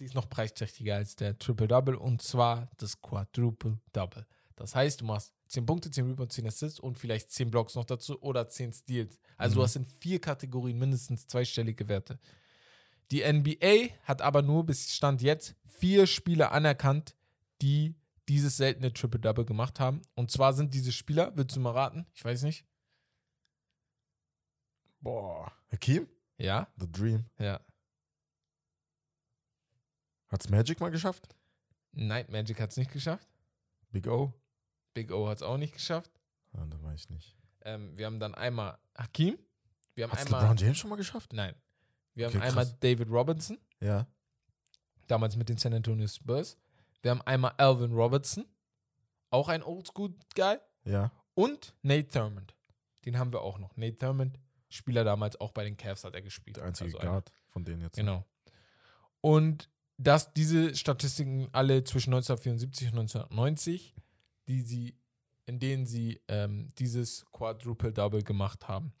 die 0.00 0.04
ist 0.04 0.14
noch 0.14 0.28
preisträchtiger 0.30 0.94
als 0.96 1.14
der 1.16 1.38
Triple-Double 1.38 1.94
und 1.96 2.22
zwar 2.22 2.70
das 2.78 3.00
Quadruple-Double. 3.02 4.26
Das 4.56 4.74
heißt, 4.74 5.00
du 5.00 5.04
machst 5.04 5.32
10 5.48 5.66
Punkte, 5.66 5.90
10 5.90 6.06
Rebounds, 6.06 6.34
10 6.34 6.46
Assists 6.46 6.78
und 6.80 6.96
vielleicht 6.98 7.30
10 7.30 7.50
Blocks 7.50 7.74
noch 7.74 7.84
dazu 7.84 8.20
oder 8.22 8.48
10 8.48 8.72
Steals. 8.72 9.18
Also 9.36 9.54
du 9.56 9.60
Mhm. 9.60 9.64
hast 9.64 9.76
in 9.76 9.84
vier 9.86 10.20
Kategorien 10.20 10.78
mindestens 10.78 11.26
zweistellige 11.26 11.88
Werte. 11.88 12.18
Die 13.10 13.22
NBA 13.22 13.90
hat 14.04 14.20
aber 14.22 14.42
nur 14.42 14.66
bis 14.66 14.92
Stand 14.94 15.22
jetzt 15.22 15.54
vier 15.66 16.06
Spieler 16.06 16.52
anerkannt, 16.52 17.16
die 17.62 17.94
dieses 18.28 18.58
seltene 18.58 18.92
Triple-Double 18.92 19.46
gemacht 19.46 19.80
haben. 19.80 20.02
Und 20.14 20.30
zwar 20.30 20.52
sind 20.52 20.74
diese 20.74 20.92
Spieler, 20.92 21.34
willst 21.34 21.56
du 21.56 21.60
mal 21.60 21.70
raten? 21.72 22.06
Ich 22.12 22.22
weiß 22.24 22.42
nicht. 22.42 22.66
Boah. 25.00 25.50
Hakim? 25.72 26.08
Ja, 26.36 26.68
The 26.76 26.90
Dream. 26.90 27.24
ja. 27.38 27.60
Hat's 30.30 30.50
Magic 30.50 30.78
mal 30.80 30.90
geschafft? 30.90 31.26
Night 31.92 32.28
Magic 32.30 32.60
hat 32.60 32.70
es 32.70 32.76
nicht 32.76 32.92
geschafft. 32.92 33.26
Big 33.90 34.06
O? 34.08 34.32
Big 34.94 35.12
O 35.12 35.28
hat 35.28 35.36
es 35.38 35.42
auch 35.42 35.56
nicht 35.56 35.74
geschafft. 35.74 36.10
Ah, 36.52 36.64
da 36.68 36.82
weiß 36.82 37.00
ich 37.04 37.10
nicht. 37.10 37.36
Ähm, 37.62 37.96
wir 37.96 38.06
haben 38.06 38.20
dann 38.20 38.34
einmal 38.34 38.78
Hakim. 38.96 39.38
Wir 39.94 40.04
haben 40.04 40.12
Hat's 40.12 40.26
einmal. 40.26 40.42
LeBron 40.42 40.56
James 40.56 40.78
schon 40.78 40.90
mal 40.90 40.96
geschafft? 40.96 41.32
Nein. 41.32 41.54
Wir 42.14 42.26
haben 42.26 42.36
Okay, 42.36 42.46
einmal 42.46 42.64
krass. 42.64 42.78
David 42.80 43.08
Robinson, 43.10 43.58
Ja. 43.80 44.06
damals 45.06 45.36
mit 45.36 45.48
den 45.48 45.56
San 45.58 45.74
Antonio 45.74 46.06
Spurs. 46.08 46.56
Wir 47.02 47.10
haben 47.12 47.22
einmal 47.22 47.52
Alvin 47.58 47.92
Robertson, 47.92 48.44
auch 49.30 49.48
ein 49.48 49.62
Oldschool-Guy. 49.62 50.58
Ja. 50.84 51.12
Und 51.34 51.74
Nate 51.82 52.08
Thurmond. 52.08 52.54
Den 53.04 53.18
haben 53.18 53.32
wir 53.32 53.42
auch 53.42 53.58
noch. 53.58 53.76
Nate 53.76 53.96
Thurmond, 53.98 54.38
Spieler 54.68 55.04
damals 55.04 55.40
auch 55.40 55.52
bei 55.52 55.64
den 55.64 55.76
Cavs 55.76 56.02
hat 56.04 56.14
er 56.14 56.22
gespielt. 56.22 56.56
Der 56.56 56.64
einzige 56.64 56.86
Also 56.88 56.98
einer. 56.98 57.10
Guard 57.12 57.32
von 57.46 57.64
denen 57.64 57.82
jetzt. 57.82 57.96
Genau. 57.96 58.24
Und 59.20 59.68
dass 59.96 60.32
diese 60.32 60.74
Statistiken 60.74 61.48
alle 61.52 61.82
zwischen 61.84 62.10
1974 62.12 62.88
und 62.92 62.98
1990, 63.00 63.94
die 64.48 64.62
sie, 64.62 64.98
in 65.46 65.58
denen 65.60 65.86
sie 65.86 66.20
ähm, 66.28 66.68
dieses 66.78 67.24
Quadruple 67.32 67.92
Double 67.92 68.22
gemacht 68.22 68.66
haben. 68.68 68.92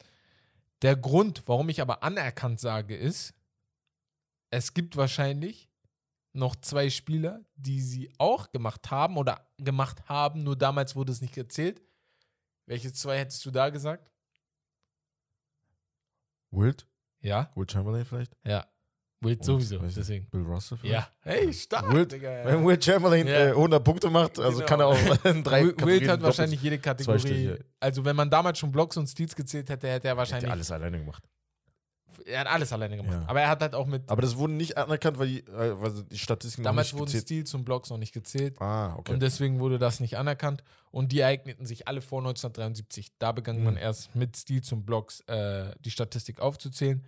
Der 0.82 0.94
Grund, 0.94 1.42
warum 1.46 1.68
ich 1.70 1.80
aber 1.80 2.02
anerkannt 2.02 2.60
sage, 2.60 2.96
ist, 2.96 3.34
es 4.50 4.74
gibt 4.74 4.96
wahrscheinlich 4.96 5.68
noch 6.32 6.54
zwei 6.56 6.88
Spieler, 6.90 7.44
die 7.56 7.80
sie 7.80 8.12
auch 8.18 8.52
gemacht 8.52 8.90
haben 8.90 9.16
oder 9.16 9.46
gemacht 9.56 10.08
haben, 10.08 10.44
nur 10.44 10.56
damals 10.56 10.94
wurde 10.94 11.12
es 11.12 11.20
nicht 11.20 11.34
gezählt. 11.34 11.82
Welche 12.66 12.92
zwei 12.92 13.18
hättest 13.18 13.44
du 13.44 13.50
da 13.50 13.70
gesagt? 13.70 14.12
Wilt? 16.50 16.86
Ja, 17.20 17.50
Will 17.56 17.68
Chamberlain 17.68 18.04
vielleicht? 18.04 18.36
ja. 18.44 18.66
Wild 19.20 19.44
sowieso, 19.44 19.78
deswegen. 19.78 20.26
Bill 20.30 20.42
Russell 20.42 20.78
vielleicht? 20.78 20.94
Ja, 20.94 21.08
hey, 21.22 21.52
stark, 21.52 21.92
Wild, 21.92 22.12
Digga. 22.12 22.44
Wenn 22.44 22.64
Will 22.64 22.80
Chamberlain 22.80 23.26
Ja. 23.26 23.48
äh, 23.48 23.50
100 23.50 23.82
Punkte 23.82 24.10
macht, 24.10 24.38
also 24.38 24.58
Genau. 24.58 24.66
kann 24.68 24.80
er 24.80 24.86
auch 24.86 24.96
in 25.24 25.42
drei 25.42 25.64
Wild 25.64 25.76
Kategorien 25.76 26.02
hat 26.02 26.10
doppelt- 26.20 26.22
wahrscheinlich 26.22 26.62
jede 26.62 26.78
Kategorie. 26.78 27.56
Also, 27.80 28.04
wenn 28.04 28.14
man 28.14 28.30
damals 28.30 28.58
schon 28.60 28.70
Blocks 28.70 28.96
und 28.96 29.08
Steals 29.08 29.34
gezählt 29.34 29.70
hätte, 29.70 29.88
hätte 29.88 30.06
er 30.06 30.12
Hat 30.12 30.18
wahrscheinlich. 30.18 30.48
er 30.48 30.52
alles 30.52 30.70
alleine 30.70 30.98
gemacht. 30.98 31.24
Er 32.26 32.40
hat 32.40 32.46
alles 32.48 32.72
alleine 32.72 32.96
gemacht. 32.96 33.12
Ja. 33.22 33.24
Aber 33.28 33.40
er 33.40 33.48
hat 33.48 33.60
halt 33.62 33.74
auch 33.74 33.86
mit. 33.86 34.02
Aber 34.08 34.22
das 34.22 34.36
wurde 34.36 34.52
nicht 34.52 34.76
anerkannt, 34.76 35.18
weil 35.18 35.28
die, 35.28 35.40
äh, 35.46 35.80
weil 35.80 35.92
die 36.10 36.18
Statistiken 36.18 36.62
damals 36.64 36.92
wurden. 36.94 37.08
Steals 37.10 37.54
und 37.54 37.64
Blocks 37.64 37.90
noch 37.90 37.96
nicht 37.98 38.12
gezählt. 38.12 38.60
Ah, 38.60 38.94
okay. 38.96 39.12
Und 39.12 39.20
deswegen 39.20 39.60
wurde 39.60 39.78
das 39.78 39.98
nicht 40.00 40.16
anerkannt. 40.18 40.62
Und 40.90 41.12
die 41.12 41.22
eigneten 41.24 41.64
sich 41.64 41.86
alle 41.88 42.00
vor 42.02 42.20
1973. 42.20 43.12
Da 43.18 43.32
begann 43.32 43.62
man 43.64 43.74
Mhm. 43.74 43.80
erst 43.80 44.14
mit 44.14 44.36
Steals 44.36 44.70
und 44.72 44.84
Blocks 44.84 45.20
äh, 45.26 45.70
die 45.80 45.90
Statistik 45.90 46.40
aufzuzählen. 46.40 47.04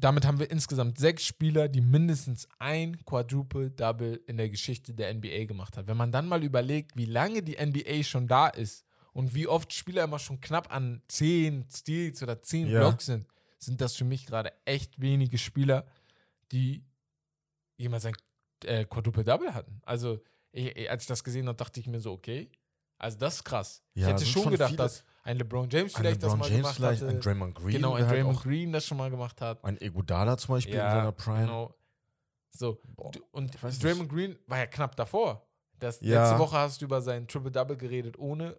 Damit 0.00 0.24
haben 0.24 0.38
wir 0.38 0.50
insgesamt 0.50 0.98
sechs 0.98 1.24
Spieler, 1.26 1.68
die 1.68 1.80
mindestens 1.82 2.48
ein 2.58 3.04
Quadruple-Double 3.04 4.20
in 4.26 4.36
der 4.38 4.48
Geschichte 4.48 4.94
der 4.94 5.12
NBA 5.14 5.44
gemacht 5.44 5.76
haben. 5.76 5.86
Wenn 5.88 5.96
man 5.96 6.10
dann 6.12 6.26
mal 6.26 6.42
überlegt, 6.42 6.96
wie 6.96 7.04
lange 7.04 7.42
die 7.42 7.56
NBA 7.64 8.02
schon 8.02 8.26
da 8.26 8.48
ist 8.48 8.84
und 9.12 9.34
wie 9.34 9.46
oft 9.46 9.72
Spieler 9.74 10.04
immer 10.04 10.18
schon 10.18 10.40
knapp 10.40 10.72
an 10.74 11.02
10 11.08 11.66
Steals 11.70 12.22
oder 12.22 12.40
10 12.42 12.68
Ja. 12.68 12.80
Blocks 12.80 13.06
sind, 13.06 13.26
sind 13.58 13.80
das 13.80 13.94
für 13.94 14.04
mich 14.04 14.24
gerade 14.24 14.52
echt 14.64 15.00
wenige 15.00 15.36
Spieler, 15.36 15.86
die 16.50 16.82
jemals 17.76 18.06
ein 18.06 18.14
äh, 18.64 18.84
Quadruple-Double 18.84 19.52
hatten. 19.52 19.80
Also, 19.84 20.20
ich, 20.52 20.88
als 20.90 21.02
ich 21.02 21.08
das 21.08 21.22
gesehen 21.24 21.46
habe, 21.46 21.56
dachte 21.56 21.78
ich 21.78 21.86
mir 21.86 22.00
so, 22.00 22.12
okay, 22.12 22.50
also 22.98 23.18
das 23.18 23.36
ist 23.36 23.44
krass. 23.44 23.82
Ja, 23.94 24.06
ich 24.08 24.12
hätte 24.14 24.26
schon 24.26 24.50
gedacht, 24.50 24.70
viele- 24.70 24.78
dass 24.82 25.04
ein 25.22 25.36
LeBron 25.38 25.68
James 25.70 25.94
ein 25.94 26.00
vielleicht 26.02 26.22
das 26.22 26.32
LeBron 26.32 26.38
mal 26.38 26.46
James 26.48 26.60
gemacht 26.62 26.76
vielleicht, 26.76 27.02
hatte. 27.02 27.10
ein 27.12 27.20
Draymond 27.20 27.54
Green. 27.54 27.70
genau, 27.72 27.94
ein 27.94 28.06
halt 28.06 28.16
Draymond 28.18 28.38
auch- 28.38 28.42
Green 28.42 28.72
das 28.72 28.86
schon 28.86 28.96
mal 28.98 29.10
gemacht 29.10 29.40
hat. 29.40 29.62
Ein 29.64 29.80
Egodala 29.80 30.36
zum 30.38 30.54
Beispiel 30.54 30.74
in 30.74 30.80
seiner 30.80 31.12
Prime. 31.12 31.40
Genau. 31.46 31.74
So, 32.52 32.80
Boah, 32.96 33.12
und. 33.32 33.56
Draymond 33.82 34.08
Green 34.08 34.36
war 34.46 34.58
ja 34.58 34.66
knapp 34.66 34.96
davor. 34.96 35.46
Das, 35.78 36.00
Ja. 36.00 36.24
Letzte 36.24 36.38
Woche 36.40 36.56
hast 36.58 36.80
du 36.80 36.84
über 36.86 37.00
sein 37.00 37.26
Triple-Double 37.28 37.76
geredet 37.76 38.18
ohne 38.18 38.58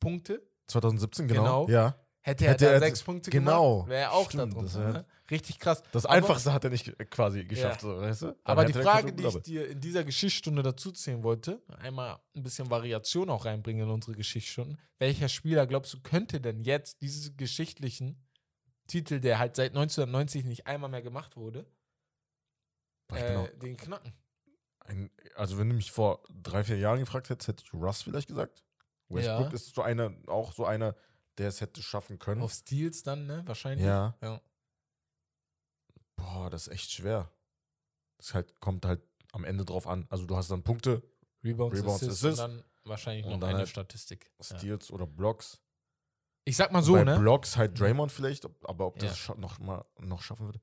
Punkte. 0.00 0.42
2017, 0.68 1.28
genau. 1.28 1.66
Genau. 1.66 1.68
Ja. 1.68 1.96
Hätte 2.24 2.44
er 2.46 2.52
Hätte 2.52 2.64
da 2.66 2.70
er- 2.72 2.78
sechs 2.78 3.02
Punkte 3.02 3.30
genau. 3.30 3.74
gemacht, 3.78 3.88
wäre 3.90 4.00
er 4.02 4.12
auch 4.12 4.30
Stimmt, 4.30 4.52
da 4.52 4.56
drunter. 4.58 4.92
ne? 4.92 5.06
Richtig 5.30 5.58
krass. 5.58 5.82
Das 5.92 6.06
Aber- 6.06 6.14
Einfachste 6.14 6.52
hat 6.52 6.62
er 6.64 6.70
nicht 6.70 6.96
quasi 7.10 7.44
geschafft, 7.44 7.82
Ja. 7.82 7.88
so, 7.88 8.00
weißt 8.00 8.22
du? 8.22 8.26
Dann 8.26 8.36
Aber 8.44 8.64
die 8.64 8.72
er 8.74 8.82
Frage, 8.82 9.12
die 9.12 9.24
ich 9.26 9.36
dir 9.42 9.68
in 9.68 9.80
dieser 9.80 10.04
Geschichtsstunde 10.04 10.62
dazu 10.62 10.92
wollte, 11.22 11.60
einmal 11.78 12.20
ein 12.36 12.42
bisschen 12.44 12.70
Variation 12.70 13.28
auch 13.28 13.44
reinbringen 13.44 13.84
in 13.84 13.90
unsere 13.90 14.12
Geschichtsstunden. 14.14 14.78
Welcher 14.98 15.28
Spieler, 15.28 15.66
glaubst 15.66 15.94
du, 15.94 16.00
könnte 16.00 16.40
denn 16.40 16.60
jetzt 16.62 17.02
diese 17.02 17.32
geschichtlichen 17.34 18.22
Titel, 18.86 19.18
der 19.20 19.38
halt 19.40 19.56
seit 19.56 19.72
1990 19.74 20.44
nicht 20.44 20.66
einmal 20.68 20.90
mehr 20.90 21.02
gemacht 21.02 21.36
wurde, 21.36 21.66
Boah, 23.08 23.16
äh, 23.18 23.58
den 23.58 23.76
knacken? 23.76 24.12
ein, 24.80 25.10
also 25.36 25.58
wenn 25.58 25.68
du 25.68 25.74
mich 25.74 25.90
vor 25.92 26.22
drei, 26.42 26.62
vier 26.64 26.76
Jahren 26.78 27.00
gefragt 27.00 27.30
hättest, 27.30 27.48
hätte 27.48 27.64
ich 27.64 27.72
Russ 27.74 28.02
vielleicht 28.02 28.28
gesagt. 28.28 28.62
Westbrook 29.08 29.48
Ja. 29.48 29.54
ist 29.54 29.74
so 29.74 29.82
einer, 29.82 30.12
auch 30.26 30.52
so 30.52 30.64
einer, 30.64 30.94
der 31.38 31.48
es 31.48 31.60
hätte 31.60 31.82
schaffen 31.82 32.18
können. 32.18 32.42
Auf 32.42 32.52
Steals 32.52 33.02
dann, 33.02 33.26
ne? 33.26 33.42
Wahrscheinlich. 33.46 33.86
ja. 33.86 34.16
ja. 34.22 34.40
Boah, 36.16 36.50
das 36.50 36.66
ist 36.68 36.72
echt 36.72 36.90
schwer. 36.92 37.30
Das 38.18 38.34
halt, 38.34 38.60
kommt 38.60 38.84
halt 38.84 39.02
am 39.32 39.44
Ende 39.44 39.64
drauf 39.64 39.86
an. 39.86 40.06
Also 40.10 40.26
du 40.26 40.36
hast 40.36 40.50
dann 40.50 40.62
Punkte, 40.62 41.02
Rebounds, 41.42 41.78
Rebounds, 41.78 42.02
Assists, 42.04 42.24
Assists. 42.24 42.44
und 42.44 42.50
dann 42.58 42.64
wahrscheinlich 42.84 43.24
Und 43.26 43.32
noch 43.32 43.40
dann 43.40 43.48
eine 43.50 43.58
halt 43.60 43.68
Statistik. 43.68 44.30
Ja. 44.38 44.58
Steals 44.58 44.90
oder 44.90 45.06
Blocks. 45.06 45.60
Ich 46.44 46.56
sag 46.56 46.72
mal 46.72 46.82
so, 46.82 46.94
Bei 46.94 47.04
ne? 47.04 47.18
Blocks 47.18 47.56
halt 47.56 47.78
Draymond 47.78 48.12
vielleicht, 48.12 48.46
aber 48.64 48.86
ob 48.86 48.98
das 48.98 49.26
Ja. 49.28 49.34
noch 49.36 49.58
mal 49.58 49.84
noch 49.98 50.22
schaffen 50.22 50.46
würde. 50.46 50.60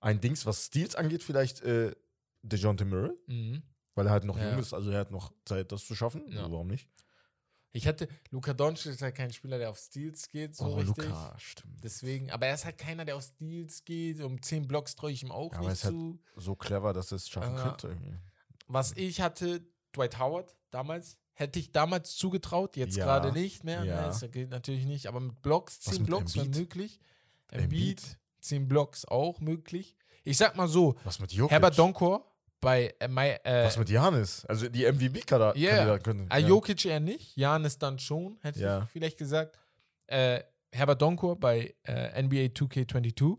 Ein 0.00 0.20
Dings, 0.20 0.46
was 0.46 0.64
Steals 0.66 0.94
angeht, 0.94 1.22
vielleicht 1.22 1.60
äh, 1.60 1.94
DeJounte 2.42 2.84
Murray, 2.86 3.12
Mhm. 3.26 3.62
weil 3.94 4.06
er 4.06 4.12
halt 4.12 4.24
noch 4.24 4.38
Ja. 4.38 4.50
jung 4.50 4.58
ist, 4.58 4.72
also 4.72 4.90
er 4.90 5.00
hat 5.00 5.10
noch 5.10 5.32
Zeit, 5.44 5.72
das 5.72 5.84
zu 5.86 5.94
schaffen. 5.94 6.26
Ja. 6.32 6.40
Also 6.40 6.52
warum 6.52 6.68
nicht? 6.68 6.88
Ich 7.72 7.86
hätte, 7.86 8.08
Luka 8.30 8.52
Doncic 8.52 8.92
ist 8.92 9.02
halt 9.02 9.14
kein 9.14 9.32
Spieler, 9.32 9.58
der 9.58 9.70
auf 9.70 9.78
Steals 9.78 10.28
geht, 10.28 10.56
so 10.56 10.64
oh, 10.64 10.74
richtig. 10.74 11.04
Luca, 11.06 11.34
stimmt. 11.38 11.84
Deswegen, 11.84 12.30
aber 12.32 12.46
er 12.46 12.54
ist 12.54 12.64
halt 12.64 12.78
keiner, 12.78 13.04
der 13.04 13.16
auf 13.16 13.22
Steals 13.22 13.84
geht. 13.84 14.20
Um 14.20 14.42
10 14.42 14.66
Blocks 14.66 14.96
treue 14.96 15.12
ich 15.12 15.22
ihm 15.22 15.30
auch 15.30 15.52
Ja, 15.52 15.60
nicht 15.60 15.70
ist 15.72 15.84
halt- 15.84 15.94
zu. 15.94 16.18
so 16.36 16.56
clever, 16.56 16.92
dass 16.92 17.12
er 17.12 17.16
es 17.16 17.28
schaffen 17.28 17.54
Ja. 17.54 17.62
könnte. 17.68 17.88
Irgendwie. 17.88 18.16
Was 18.66 18.92
ich 18.96 19.20
hatte, 19.20 19.62
Dwight 19.94 20.18
Howard 20.18 20.54
damals. 20.70 21.16
Hätte 21.34 21.58
ich 21.58 21.72
damals 21.72 22.16
zugetraut, 22.16 22.76
jetzt 22.76 22.96
Ja. 22.96 23.04
gerade 23.06 23.32
nicht 23.32 23.64
mehr. 23.64 23.84
Ja. 23.84 23.96
Ne, 24.02 24.06
das 24.08 24.20
geht 24.30 24.50
natürlich 24.50 24.84
nicht. 24.84 25.06
Aber 25.06 25.20
mit 25.20 25.40
Blocks, 25.40 25.78
Was 25.84 25.94
10 25.94 26.02
mit 26.02 26.06
Blocks 26.08 26.36
wäre 26.36 26.48
möglich. 26.48 27.00
Embiid? 27.50 28.18
10 28.40 28.68
Blocks 28.68 29.04
auch 29.06 29.40
möglich. 29.40 29.96
Ich 30.22 30.36
sag 30.36 30.56
mal 30.56 30.68
so, 30.68 30.96
Was 31.04 31.18
mit 31.18 31.32
Jokic? 31.32 31.52
Herbert 31.52 31.78
Donkor 31.78 32.29
bei 32.60 32.94
äh, 33.00 33.08
my, 33.08 33.36
äh, 33.44 33.64
Was 33.64 33.76
mit 33.78 33.88
Janis? 33.90 34.44
Also 34.46 34.68
die 34.68 34.84
MVP-Kader. 34.90 35.56
Ja. 35.56 35.98
können. 35.98 36.26
Ah, 36.28 36.38
Jokic 36.38 36.84
eher 36.84 37.00
nicht, 37.00 37.36
Janis 37.36 37.78
dann 37.78 37.98
schon, 37.98 38.38
hätte 38.42 38.60
Ja. 38.60 38.82
ich 38.84 38.90
vielleicht 38.90 39.18
gesagt. 39.18 39.58
Äh, 40.06 40.42
Herbert 40.72 41.00
Donkor 41.02 41.38
bei 41.38 41.74
äh, 41.84 42.22
NBA 42.22 42.52
2K22 42.54 43.38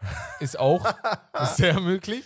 ist 0.40 0.58
auch 0.58 0.84
sehr 1.56 1.80
möglich. 1.80 2.24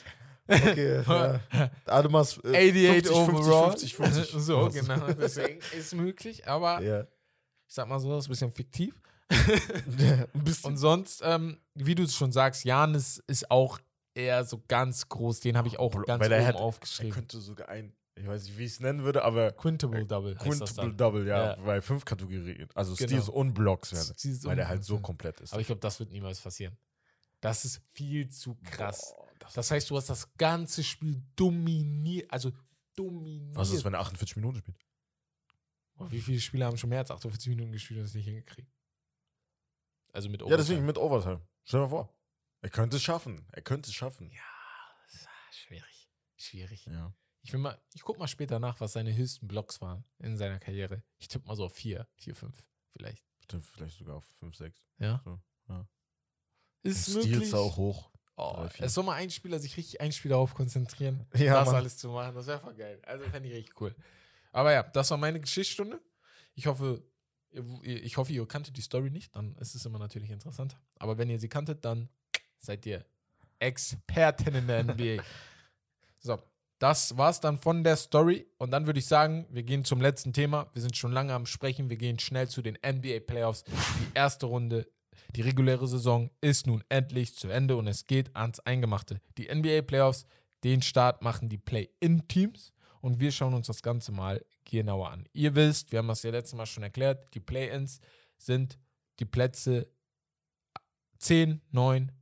Okay, 0.49 1.03
ja. 1.07 1.41
Ademas 1.87 2.39
äh, 2.45 2.71
88 2.71 3.07
50, 3.07 3.11
overall. 3.13 3.71
50, 3.71 3.95
50, 3.97 4.17
50. 4.31 4.41
so, 4.43 4.67
Was? 4.67 4.75
genau. 4.75 5.13
Deswegen 5.13 5.61
ist 5.79 5.95
möglich, 5.95 6.47
aber 6.49 6.81
Ja. 6.83 7.03
ich 7.03 7.75
sag 7.75 7.89
mal 7.89 8.01
so, 8.01 8.11
das 8.15 8.25
ist 8.25 8.29
ein 8.29 8.31
bisschen 8.31 8.51
fiktiv. 8.53 8.95
Ein 9.31 10.27
bisschen. 10.45 10.71
Und 10.73 10.77
sonst, 10.77 11.23
ähm, 11.25 11.59
wie 11.75 11.95
du 11.95 12.03
es 12.03 12.15
schon 12.15 12.33
sagst, 12.33 12.65
Janis 12.65 13.23
ist 13.27 13.51
auch 13.51 13.79
eher 14.15 14.45
so 14.45 14.63
ganz 14.69 15.09
groß. 15.09 15.41
Den 15.41 15.57
habe 15.57 15.69
ich 15.69 15.79
auch 15.79 15.93
Bro, 15.93 16.03
ganz 16.03 16.23
weil 16.23 16.33
er 16.33 16.39
oben 16.41 16.47
hat- 16.49 16.55
Er 16.57 16.61
aufgeschrieben. 16.61 17.13
könnte 17.13 17.41
sogar 17.41 17.69
ein, 17.69 17.95
ich 18.15 18.27
weiß 18.27 18.45
nicht, 18.45 18.59
wie 18.59 18.65
ich 18.65 18.73
es 18.73 18.81
nennen 18.81 19.03
würde, 19.05 19.23
aber 19.25 19.53
Quintable 19.53 20.05
Double 20.07 20.35
Quintable. 20.37 20.95
Double, 20.95 21.27
ja, 21.27 21.55
Ja. 21.57 21.63
bei 21.65 21.81
fünf 21.81 22.05
Kategorien. 22.05 22.69
Also 22.75 22.95
Genau. 22.95 23.09
Steals 23.09 23.29
und 23.29 23.55
Blocks 23.55 23.93
werden. 23.93 24.15
Steals 24.19 24.45
Weil 24.45 24.57
der 24.57 24.69
halt 24.69 24.85
so 24.85 24.99
komplett 25.01 25.41
ist. 25.41 25.53
Aber 25.53 25.61
ich 25.61 25.67
glaube, 25.67 25.81
das 25.81 25.99
wird 26.01 26.11
niemals 26.11 26.41
passieren. 26.41 26.77
Das 27.41 27.65
ist 27.65 27.81
viel 27.93 28.29
zu 28.29 28.55
krass. 28.63 29.15
Boah, 29.17 29.29
das- 29.41 29.53
Das 29.55 29.71
heißt, 29.71 29.91
du 29.91 29.97
hast 29.97 30.09
das 30.11 30.33
ganze 30.35 30.85
Spiel 30.85 31.23
dominiert, 31.35 32.31
also 32.31 32.53
dominiert. 32.95 33.57
Was 33.57 33.71
ist, 33.73 33.85
wenn 33.85 33.95
er 33.95 34.01
48 34.01 34.37
Minuten 34.37 34.59
spielt? 34.59 34.77
Boah, 35.95 36.11
wie 36.13 36.21
viele 36.21 36.39
Spieler 36.41 36.67
haben 36.67 36.77
schon 36.77 36.91
mehr 36.91 37.01
als 37.01 37.11
48 37.11 37.49
Minuten 37.49 37.73
gespielt 37.73 37.99
und 38.01 38.07
es 38.07 38.15
nicht 38.15 38.27
hingekriegt? 38.27 38.71
Also 40.13 40.29
mit 40.29 40.43
Ja, 40.43 40.57
deswegen 40.57 40.85
mit 40.85 40.99
Overtime. 40.99 41.41
Stell 41.65 41.81
dir 41.81 41.85
mal 41.85 41.89
vor. 41.91 42.15
Er 42.63 42.71
könnte 42.71 42.97
es 42.97 43.03
schaffen. 43.03 43.47
Er 43.53 43.63
könnte 43.63 43.91
es 43.91 43.95
schaffen. 43.95 44.31
Ja, 44.31 44.41
das 45.05 45.15
ist, 45.15 45.27
ah, 45.27 45.53
schwierig. 45.53 46.09
Schwierig. 46.37 46.87
Ja. 46.87 47.13
Ich 47.43 47.53
will 47.53 47.61
mal, 47.61 47.81
ich 47.93 48.03
guck 48.03 48.19
mal 48.19 48.29
später 48.29 48.59
nach, 48.59 48.81
was 48.81 48.93
seine 48.93 49.15
höchsten 49.15 49.49
Blocks 49.49 49.81
waren 49.81 50.05
in 50.19 50.37
seiner 50.37 50.59
Karriere. 50.61 51.03
Ich 51.19 51.29
tippe 51.29 51.47
mal 51.47 51.57
so 51.57 51.65
auf 51.65 51.75
vier, 51.75 52.09
vier, 52.17 52.35
fünf, 52.35 52.57
vielleicht. 52.91 53.25
Vielleicht 53.75 53.99
sogar 53.99 54.17
auf 54.17 54.25
5, 54.39 54.57
6. 54.57 54.83
Ja. 54.99 55.21
So, 55.25 55.39
ja. 55.69 55.87
Ist 56.85 57.11
Steals 57.11 57.27
möglich. 57.27 57.55
auch 57.55 57.77
hoch. 57.77 58.11
Oh, 58.37 58.67
es 58.79 58.95
soll 58.95 59.05
mal 59.05 59.15
ein 59.17 59.29
Spieler 59.31 59.59
sich 59.59 59.77
richtig 59.77 60.01
ein 60.01 60.11
Spiel 60.11 60.31
darauf 60.31 60.55
konzentrieren, 60.55 61.27
Ja, 61.37 61.55
das 61.57 61.67
Mann. 61.67 61.75
alles 61.77 61.99
zu 61.99 62.09
machen. 62.09 62.35
Das 62.35 62.47
wäre 62.47 62.61
voll 62.61 62.75
geil. 62.75 63.03
Also 63.05 63.25
fände 63.29 63.49
ich 63.51 63.55
richtig 63.57 63.79
cool. 63.81 63.95
Aber 64.53 64.73
ja, 64.73 64.83
das 64.85 65.11
war 65.11 65.19
meine 65.19 65.39
Geschichtsstunde. 65.39 66.01
Ich 66.55 66.67
hoffe, 66.67 67.05
ich 67.83 68.17
hoffe, 68.17 68.33
ihr 68.33 68.47
kanntet 68.49 68.77
die 68.77 68.83
Story 68.83 69.11
nicht, 69.11 69.37
dann 69.37 69.55
ist 69.57 69.75
es 69.75 69.85
immer 69.85 69.99
natürlich 69.99 70.31
interessant. 70.31 70.79
Aber 70.99 71.19
wenn 71.19 71.29
ihr 71.29 71.39
sie 71.39 71.49
kanntet, 71.51 71.85
dann 71.85 72.09
seid 72.63 72.87
ihr 72.87 73.05
Experten 73.59 74.55
in 74.55 74.67
der 74.67 74.85
NBA. 74.85 75.23
so, 76.21 76.39
das 76.79 77.17
war's 77.17 77.41
dann 77.41 77.59
von 77.59 77.85
der 77.85 77.97
Story. 77.97 78.47
Und 78.59 78.71
dann 78.71 78.87
würde 78.87 78.99
ich 78.99 79.07
sagen, 79.07 79.47
wir 79.51 79.63
gehen 79.63 79.85
zum 79.85 80.01
letzten 80.01 80.33
Thema. 80.33 80.69
Wir 80.73 80.83
sind 80.83 80.97
schon 80.97 81.13
lange 81.13 81.33
am 81.33 81.47
Sprechen. 81.47 81.91
Wir 81.91 81.97
gehen 81.97 82.19
schnell 82.19 82.49
zu 82.49 82.63
den 82.63 82.79
NBA 82.85 83.21
Playoffs. 83.21 83.65
Die 83.65 84.15
erste 84.15 84.47
Runde, 84.47 84.89
die 85.37 85.43
reguläre 85.43 85.87
Saison 85.87 86.31
ist 86.41 86.67
nun 86.67 86.83
endlich 86.89 87.37
zu 87.37 87.49
Ende 87.49 87.77
und 87.77 87.87
es 87.87 88.07
geht 88.07 88.35
ans 88.35 88.61
Eingemachte. 88.61 89.21
Die 89.39 89.53
NBA 89.53 89.83
Playoffs, 89.83 90.27
den 90.65 90.83
Start 90.83 91.23
machen 91.23 91.49
die 91.49 91.59
Play-In-Teams 91.59 92.73
und 93.01 93.21
wir 93.21 93.33
schauen 93.33 93.55
uns 93.55 93.67
das 93.67 93.83
Ganze 93.83 94.13
mal 94.13 94.45
genauer 94.65 95.11
an. 95.11 95.29
Ihr 95.33 95.55
wisst, 95.55 95.93
wir 95.93 95.99
haben 95.99 96.09
das 96.09 96.23
ja 96.23 96.31
letztes 96.31 96.57
Mal 96.57 96.67
schon 96.67 96.83
erklärt, 96.83 97.35
die 97.35 97.41
Play-Ins 97.41 98.01
sind 98.39 98.79
die 99.19 99.25
Plätze 99.25 99.89
10, 101.19 101.61
9, 101.71 102.13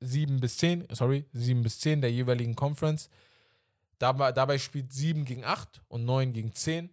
7 0.00 0.40
bis 0.40 0.58
10, 0.58 0.88
sorry, 0.90 1.24
7 1.32 1.62
bis 1.62 1.80
10 1.80 2.00
der 2.00 2.12
jeweiligen 2.12 2.54
Conference. 2.54 3.08
Dabei, 3.98 4.32
dabei 4.32 4.58
spielt 4.58 4.92
7 4.92 5.24
gegen 5.24 5.44
8 5.44 5.82
und 5.88 6.04
9 6.04 6.32
gegen 6.32 6.52
10. 6.52 6.90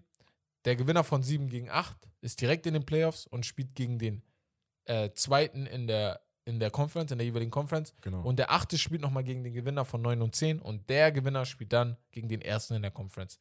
Der 0.65 0.75
Gewinner 0.75 1.03
von 1.03 1.21
7 1.21 1.49
gegen 1.49 1.69
8 1.69 1.97
ist 2.21 2.39
direkt 2.39 2.65
in 2.65 2.73
den 2.73 2.85
Playoffs 2.85 3.27
und 3.27 3.45
spielt 3.45 3.75
gegen 3.75 3.99
den 3.99 4.23
äh, 4.85 5.09
zweiten 5.11 5.65
in 5.65 5.87
der, 5.87 6.21
in 6.45 6.59
der 6.59 6.71
Conference, 6.71 7.11
in 7.11 7.17
der 7.17 7.27
jeweiligen 7.27 7.51
Conference. 7.51 7.93
Genau. 8.01 8.21
Und 8.21 8.39
der 8.39 8.51
achte 8.51 8.77
spielt 8.77 9.01
nochmal 9.01 9.23
gegen 9.23 9.43
den 9.43 9.53
Gewinner 9.53 9.83
von 9.83 10.01
9 10.01 10.21
und 10.21 10.35
10 10.35 10.59
und 10.59 10.89
der 10.89 11.11
Gewinner 11.11 11.45
spielt 11.45 11.73
dann 11.73 11.97
gegen 12.11 12.29
den 12.29 12.41
ersten 12.41 12.75
in 12.75 12.81
der 12.81 12.91
Conference. 12.91 13.39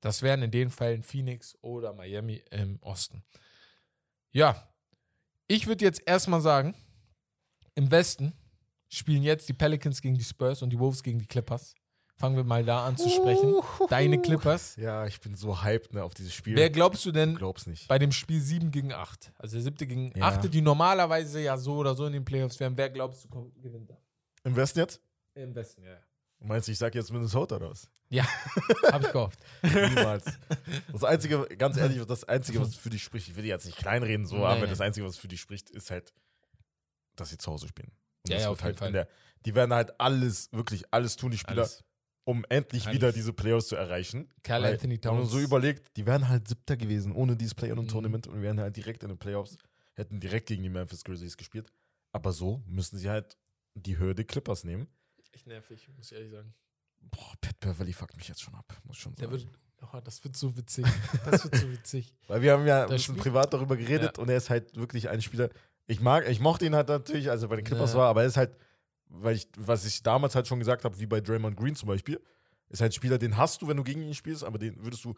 Das 0.00 0.22
wären 0.22 0.42
in 0.42 0.50
den 0.50 0.70
Fällen 0.70 1.02
Phoenix 1.02 1.56
oder 1.62 1.92
Miami 1.92 2.42
im 2.50 2.78
Osten. 2.82 3.22
Ja, 4.32 4.68
ich 5.46 5.66
würde 5.66 5.84
jetzt 5.84 6.02
erstmal 6.06 6.40
sagen, 6.40 6.74
im 7.74 7.90
Westen 7.90 8.32
spielen 8.96 9.22
jetzt 9.22 9.48
die 9.48 9.52
Pelicans 9.54 10.00
gegen 10.00 10.14
die 10.16 10.24
Spurs 10.24 10.62
und 10.62 10.70
die 10.70 10.78
Wolves 10.78 11.02
gegen 11.02 11.18
die 11.18 11.26
Clippers. 11.26 11.74
Fangen 12.16 12.36
wir 12.36 12.44
mal 12.44 12.64
da 12.64 12.86
an 12.86 12.96
zu 12.96 13.08
sprechen. 13.10 13.56
Deine 13.90 14.22
Clippers. 14.22 14.76
Ja, 14.76 15.04
ich 15.06 15.20
bin 15.20 15.34
so 15.34 15.62
hyped 15.64 15.94
ne, 15.94 16.04
auf 16.04 16.14
dieses 16.14 16.32
Spiel. 16.32 16.54
Wer 16.54 16.70
glaubst 16.70 17.04
du 17.04 17.10
denn 17.10 17.34
glaub's 17.34 17.66
nicht. 17.66 17.88
bei 17.88 17.98
dem 17.98 18.12
Spiel 18.12 18.40
7 18.40 18.70
gegen 18.70 18.92
8? 18.92 19.32
Also 19.36 19.56
der 19.56 19.62
siebte 19.64 19.84
gegen 19.86 20.12
Ja. 20.16 20.26
8, 20.28 20.52
die 20.54 20.60
normalerweise 20.62 21.40
ja 21.40 21.56
so 21.58 21.74
oder 21.74 21.96
so 21.96 22.06
in 22.06 22.12
den 22.12 22.24
Playoffs 22.24 22.60
wären. 22.60 22.76
Wer 22.76 22.88
glaubst 22.90 23.24
du 23.24 23.28
kommt- 23.28 23.60
gewinnt 23.60 23.90
da? 23.90 23.98
Im 24.44 24.54
Westen 24.54 24.78
jetzt? 24.78 25.00
Im 25.34 25.54
Westen, 25.56 25.82
ja. 25.82 25.96
Meinst 26.38 26.68
du, 26.68 26.72
ich 26.72 26.78
sag 26.78 26.94
jetzt 26.94 27.10
Minnesota 27.10 27.56
oder 27.56 27.70
was? 27.70 27.88
Ja, 28.10 28.24
habe 28.92 29.06
ich 29.06 29.12
gehofft. 29.12 29.38
Niemals. 29.62 30.24
Das 30.92 31.02
Einzige, 31.02 31.46
ganz 31.58 31.76
ehrlich, 31.76 32.04
das 32.06 32.22
Einzige, 32.24 32.60
was 32.60 32.76
für 32.76 32.90
dich 32.90 33.02
spricht, 33.02 33.26
ich 33.28 33.34
will 33.36 33.44
jetzt 33.44 33.66
nicht 33.66 33.78
kleinreden, 33.78 34.24
so, 34.26 34.36
Nee, 34.36 34.44
aber 34.44 34.66
das 34.68 34.80
Einzige, 34.80 35.04
was 35.06 35.16
für 35.16 35.26
dich 35.26 35.40
spricht, 35.40 35.70
ist 35.70 35.90
halt, 35.90 36.12
dass 37.16 37.30
sie 37.30 37.38
zu 37.38 37.50
Hause 37.50 37.66
spielen. 37.66 37.90
Und 38.24 38.30
Ja, 38.32 38.40
ja, 38.40 38.48
auf 38.48 38.58
jeden 38.58 38.64
halt 38.64 38.76
Fall. 38.78 38.88
in 38.88 38.94
der, 38.94 39.08
die 39.44 39.54
werden 39.54 39.72
halt 39.74 39.98
alles, 40.00 40.50
wirklich 40.52 40.84
alles 40.90 41.16
tun, 41.16 41.30
die 41.30 41.38
Spieler, 41.38 41.62
Alles. 41.62 41.84
um 42.24 42.44
endlich 42.48 42.86
Alles. 42.86 42.96
wieder 42.96 43.12
diese 43.12 43.32
Playoffs 43.32 43.68
zu 43.68 43.76
erreichen. 43.76 44.30
Carl 44.42 44.64
Anthony 44.64 44.98
Wenn 45.02 45.10
man 45.14 45.20
Towns. 45.22 45.32
so 45.32 45.40
überlegt, 45.40 45.96
die 45.96 46.06
wären 46.06 46.28
halt 46.28 46.48
Siebter 46.48 46.76
gewesen, 46.76 47.12
ohne 47.12 47.36
dieses 47.36 47.54
Play- 47.54 47.70
und 47.72 47.80
Mhm. 47.84 47.88
Tournament 47.88 48.26
und 48.26 48.40
wären 48.40 48.58
halt 48.60 48.76
direkt 48.76 49.02
in 49.02 49.10
den 49.10 49.18
Playoffs, 49.18 49.56
hätten 49.94 50.20
direkt 50.20 50.46
gegen 50.46 50.62
die 50.62 50.70
Memphis 50.70 51.04
Grizzlies 51.04 51.36
gespielt. 51.36 51.70
Aber 52.12 52.32
so 52.32 52.62
müssen 52.66 52.96
sie 52.98 53.10
halt 53.10 53.36
die 53.74 53.98
Hürde 53.98 54.24
Clippers 54.24 54.64
nehmen. 54.64 54.88
Echt 55.32 55.46
nervig, 55.46 55.88
muss 55.96 56.06
ich 56.10 56.16
ehrlich 56.16 56.30
sagen. 56.32 56.54
Boah, 57.00 57.34
Pat 57.40 57.60
Beverly 57.60 57.92
fuckt 57.92 58.16
mich 58.16 58.28
jetzt 58.28 58.40
schon 58.40 58.54
ab, 58.54 58.72
muss 58.84 58.96
schon 58.96 59.14
Der 59.16 59.28
sagen. 59.28 59.42
wird, 59.42 59.92
oh, 59.92 60.00
das 60.02 60.24
wird 60.24 60.36
so 60.36 60.56
witzig. 60.56 60.86
Das 61.26 61.44
wird 61.44 61.56
so 61.56 61.70
witzig. 61.72 62.14
Weil 62.28 62.40
wir 62.40 62.52
haben 62.52 62.66
ja 62.66 62.84
ein 62.84 62.88
bisschen 62.88 63.16
privat 63.16 63.52
darüber 63.52 63.76
geredet 63.76 64.18
und 64.18 64.30
er 64.30 64.38
ist 64.38 64.48
halt 64.48 64.74
wirklich 64.76 65.10
ein 65.10 65.20
Spieler. 65.20 65.50
Ich 65.86 66.00
mag, 66.00 66.28
ich 66.28 66.40
mochte 66.40 66.64
ihn 66.66 66.74
halt 66.74 66.88
natürlich, 66.88 67.30
als 67.30 67.42
er 67.42 67.48
bei 67.48 67.56
den 67.56 67.64
Clippers 67.64 67.92
Ja. 67.92 67.98
war, 67.98 68.08
aber 68.08 68.22
er 68.22 68.28
ist 68.28 68.36
halt, 68.36 68.56
weil 69.08 69.36
ich, 69.36 69.48
was 69.58 69.84
ich 69.84 70.02
damals 70.02 70.34
halt 70.34 70.46
schon 70.48 70.58
gesagt 70.58 70.84
habe, 70.84 70.98
wie 70.98 71.06
bei 71.06 71.20
Draymond 71.20 71.56
Green 71.56 71.74
zum 71.76 71.88
Beispiel, 71.88 72.20
ist 72.70 72.80
halt 72.80 72.90
ein 72.92 72.94
Spieler, 72.94 73.18
den 73.18 73.36
hast 73.36 73.60
du, 73.62 73.68
wenn 73.68 73.76
du 73.76 73.84
gegen 73.84 74.02
ihn 74.02 74.14
spielst, 74.14 74.44
aber 74.44 74.58
den 74.58 74.82
würdest 74.82 75.04
du 75.04 75.14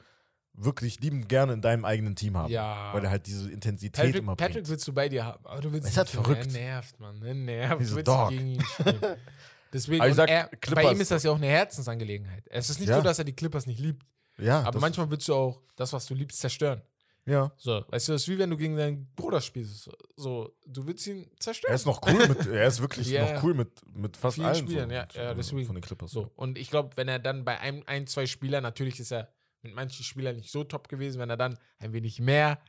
wirklich 0.59 1.01
liebend 1.01 1.29
gerne 1.29 1.53
in 1.53 1.61
deinem 1.61 1.85
eigenen 1.85 2.17
Team 2.17 2.37
haben. 2.37 2.51
Ja. 2.51 2.93
Weil 2.95 3.05
er 3.05 3.11
halt 3.11 3.27
diese 3.27 3.51
Intensität 3.51 3.93
Patrick, 4.07 4.17
immer 4.17 4.35
Patrick 4.37 4.55
bringt. 4.55 4.69
willst 4.71 4.89
du 4.89 4.93
bei 4.93 5.09
dir 5.09 5.25
haben, 5.25 5.45
aber 5.47 5.61
du 5.61 5.73
willst 5.73 5.87
ist 5.89 5.97
halt 5.97 6.09
verrückt. 6.09 6.47
Er 6.47 6.53
nervt, 6.53 6.99
Mann. 6.99 7.23
Er 7.23 7.35
nervt. 7.35 7.81
He's 7.81 7.91
Du 7.91 7.97
willst 7.97 8.09
dog. 8.09 8.31
gegen 8.31 8.47
ihn 8.49 8.63
spielen. 8.63 9.01
Deswegen, 9.73 10.01
Aber 10.01 10.09
ich 10.11 10.17
sag, 10.17 10.31
er, 10.31 10.49
bei 10.75 10.91
ihm 10.93 11.01
ist 11.01 11.11
das 11.11 11.23
ja 11.25 11.31
auch 11.31 11.37
eine 11.37 11.47
Herzensangelegenheit. 11.49 12.45
Es 12.49 12.71
ist 12.71 12.81
nicht 12.81 12.89
Ja. 12.89 12.97
so, 12.97 13.03
dass 13.03 13.19
er 13.19 13.25
die 13.25 13.35
Clippers 13.35 13.67
nicht 13.67 13.81
liebt, 13.81 14.07
Ja, 14.39 14.63
aber 14.63 14.81
manchmal 14.81 15.11
willst 15.11 15.29
du 15.29 15.35
auch 15.35 15.61
das, 15.77 15.93
was 15.93 16.07
du 16.07 16.15
liebst, 16.15 16.39
zerstören. 16.41 16.81
Ja. 17.27 17.53
So, 17.57 17.85
weißt 17.89 18.09
du, 18.09 18.13
das 18.13 18.23
ist 18.23 18.29
wie 18.29 18.39
wenn 18.39 18.51
du 18.51 18.57
gegen 18.57 18.77
deinen 18.77 19.13
Bruder 19.17 19.41
spielst. 19.41 19.91
So, 20.17 20.55
du 20.67 20.87
willst 20.87 21.07
ihn 21.09 21.29
zerstören. 21.41 21.73
Er 21.73 21.75
ist 21.75 21.85
noch 21.87 22.01
cool 22.07 22.29
mit, 22.29 22.47
er 22.47 22.67
ist 22.69 22.81
wirklich 22.81 23.09
Ja, 23.11 23.35
noch 23.35 23.43
cool 23.43 23.55
mit, 23.55 23.71
mit 23.97 24.17
fast 24.17 24.39
allen 24.39 24.55
Spielern, 24.69 24.89
so, 24.91 24.95
ja, 24.95 25.09
ja, 25.15 25.35
deswegen. 25.35 25.67
von 25.67 25.75
den 25.75 25.83
Clippers. 25.83 26.13
So, 26.13 26.31
und 26.37 26.57
ich 26.57 26.71
glaube, 26.71 26.97
wenn 26.97 27.09
er 27.09 27.19
dann 27.19 27.45
bei 27.45 27.59
ein, 27.59 27.83
ein, 27.89 28.07
zwei 28.07 28.27
Spielern, 28.27 28.63
natürlich 28.63 29.01
ist 29.01 29.11
er 29.13 29.29
mit 29.63 29.75
manchen 29.75 30.05
Spielern 30.05 30.37
nicht 30.37 30.53
so 30.53 30.63
top 30.63 30.89
gewesen, 30.89 31.19
wenn 31.19 31.29
er 31.31 31.37
dann 31.37 31.59
ein 31.79 31.93
wenig 31.93 32.21
mehr 32.21 32.61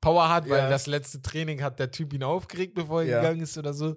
Power 0.00 0.30
hat, 0.30 0.48
weil 0.48 0.58
Ja. 0.60 0.68
das 0.70 0.86
letzte 0.86 1.20
Training 1.20 1.62
hat 1.62 1.78
der 1.78 1.90
Typ 1.90 2.12
ihn 2.14 2.22
aufgeregt, 2.22 2.74
bevor 2.74 3.02
er 3.02 3.08
Ja. 3.08 3.20
gegangen 3.20 3.40
ist 3.42 3.58
oder 3.58 3.74
so, 3.74 3.96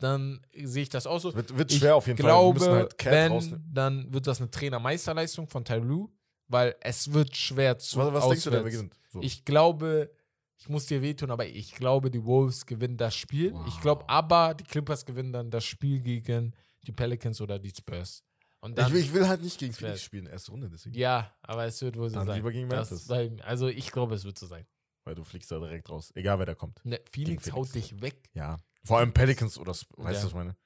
dann 0.00 0.40
sehe 0.60 0.82
ich 0.82 0.88
das 0.88 1.06
auch 1.06 1.20
so. 1.20 1.32
Wird, 1.34 1.56
wird 1.56 1.70
Ich 1.70 1.78
schwer 1.78 1.94
auf 1.94 2.06
jeden 2.08 2.16
glaube, 2.16 2.58
Fall. 2.58 2.68
Wir 2.68 2.82
müssen 2.82 2.82
halt 2.82 3.04
wenn, 3.04 3.32
rausnehmen. 3.32 3.70
dann 3.72 4.12
wird 4.12 4.26
das 4.26 4.40
eine 4.40 4.50
Trainermeisterleistung 4.50 5.46
von 5.46 5.64
Tyloo, 5.64 6.08
weil 6.48 6.74
es 6.80 7.12
wird 7.12 7.36
schwer 7.36 7.78
zu 7.78 7.98
Was, 7.98 8.12
was 8.12 8.28
denkst 8.28 8.44
du, 8.44 8.50
gewinnt? 8.50 8.94
So. 9.08 9.20
Ich 9.22 9.44
glaube, 9.44 10.10
ich 10.58 10.68
muss 10.68 10.86
dir 10.86 11.02
wehtun, 11.02 11.30
aber 11.30 11.46
ich 11.46 11.74
glaube, 11.74 12.10
die 12.10 12.24
Wolves 12.24 12.66
gewinnen 12.66 12.96
das 12.96 13.14
Spiel. 13.14 13.54
Ich 13.66 13.80
glaube 13.80 14.08
aber, 14.08 14.54
die 14.54 14.64
Clippers 14.64 15.04
gewinnen 15.04 15.32
dann 15.32 15.50
das 15.50 15.64
Spiel 15.64 16.00
gegen 16.00 16.54
die 16.86 16.92
Pelicans 16.92 17.40
oder 17.40 17.58
die 17.58 17.70
Spurs. 17.70 18.22
Und 18.60 18.78
dann, 18.78 18.86
ich, 18.86 18.92
will, 18.94 19.00
ich 19.00 19.12
will 19.12 19.26
halt 19.26 19.42
nicht 19.42 19.58
gegen 19.58 19.72
Phoenix 19.72 20.02
spielen, 20.02 20.26
erste 20.26 20.52
Runde, 20.52 20.68
deswegen. 20.70 20.94
ja, 20.96 21.34
aber 21.42 21.64
es 21.64 21.82
wird 21.82 21.96
wohl 21.96 22.08
so 22.10 22.14
Dann 22.16 22.28
sein. 22.28 22.36
lieber 22.36 22.52
gegen 22.52 22.68
Memphis. 22.68 23.10
also 23.10 23.66
ich 23.66 23.90
glaube, 23.90 24.14
es 24.14 24.24
wird 24.24 24.38
so 24.38 24.46
sein. 24.46 24.66
Weil 25.04 25.16
du 25.16 25.24
fliegst 25.24 25.50
da 25.50 25.58
direkt 25.58 25.90
raus. 25.90 26.12
Egal 26.14 26.38
wer 26.38 26.46
da 26.46 26.54
kommt. 26.54 26.80
Ne, 26.84 27.00
Phoenix, 27.10 27.42
Phoenix. 27.44 27.52
haut 27.52 27.74
dich 27.74 28.00
weg. 28.00 28.22
Ja. 28.34 28.58
Vor 28.84 28.98
allem 28.98 29.12
Pelicans 29.12 29.58
oder 29.58 29.72
Sp- 29.74 29.90
weißt 29.98 29.98
du, 29.98 30.12
Ja. 30.12 30.22
was 30.22 30.28
ich 30.28 30.34
meine? 30.34 30.56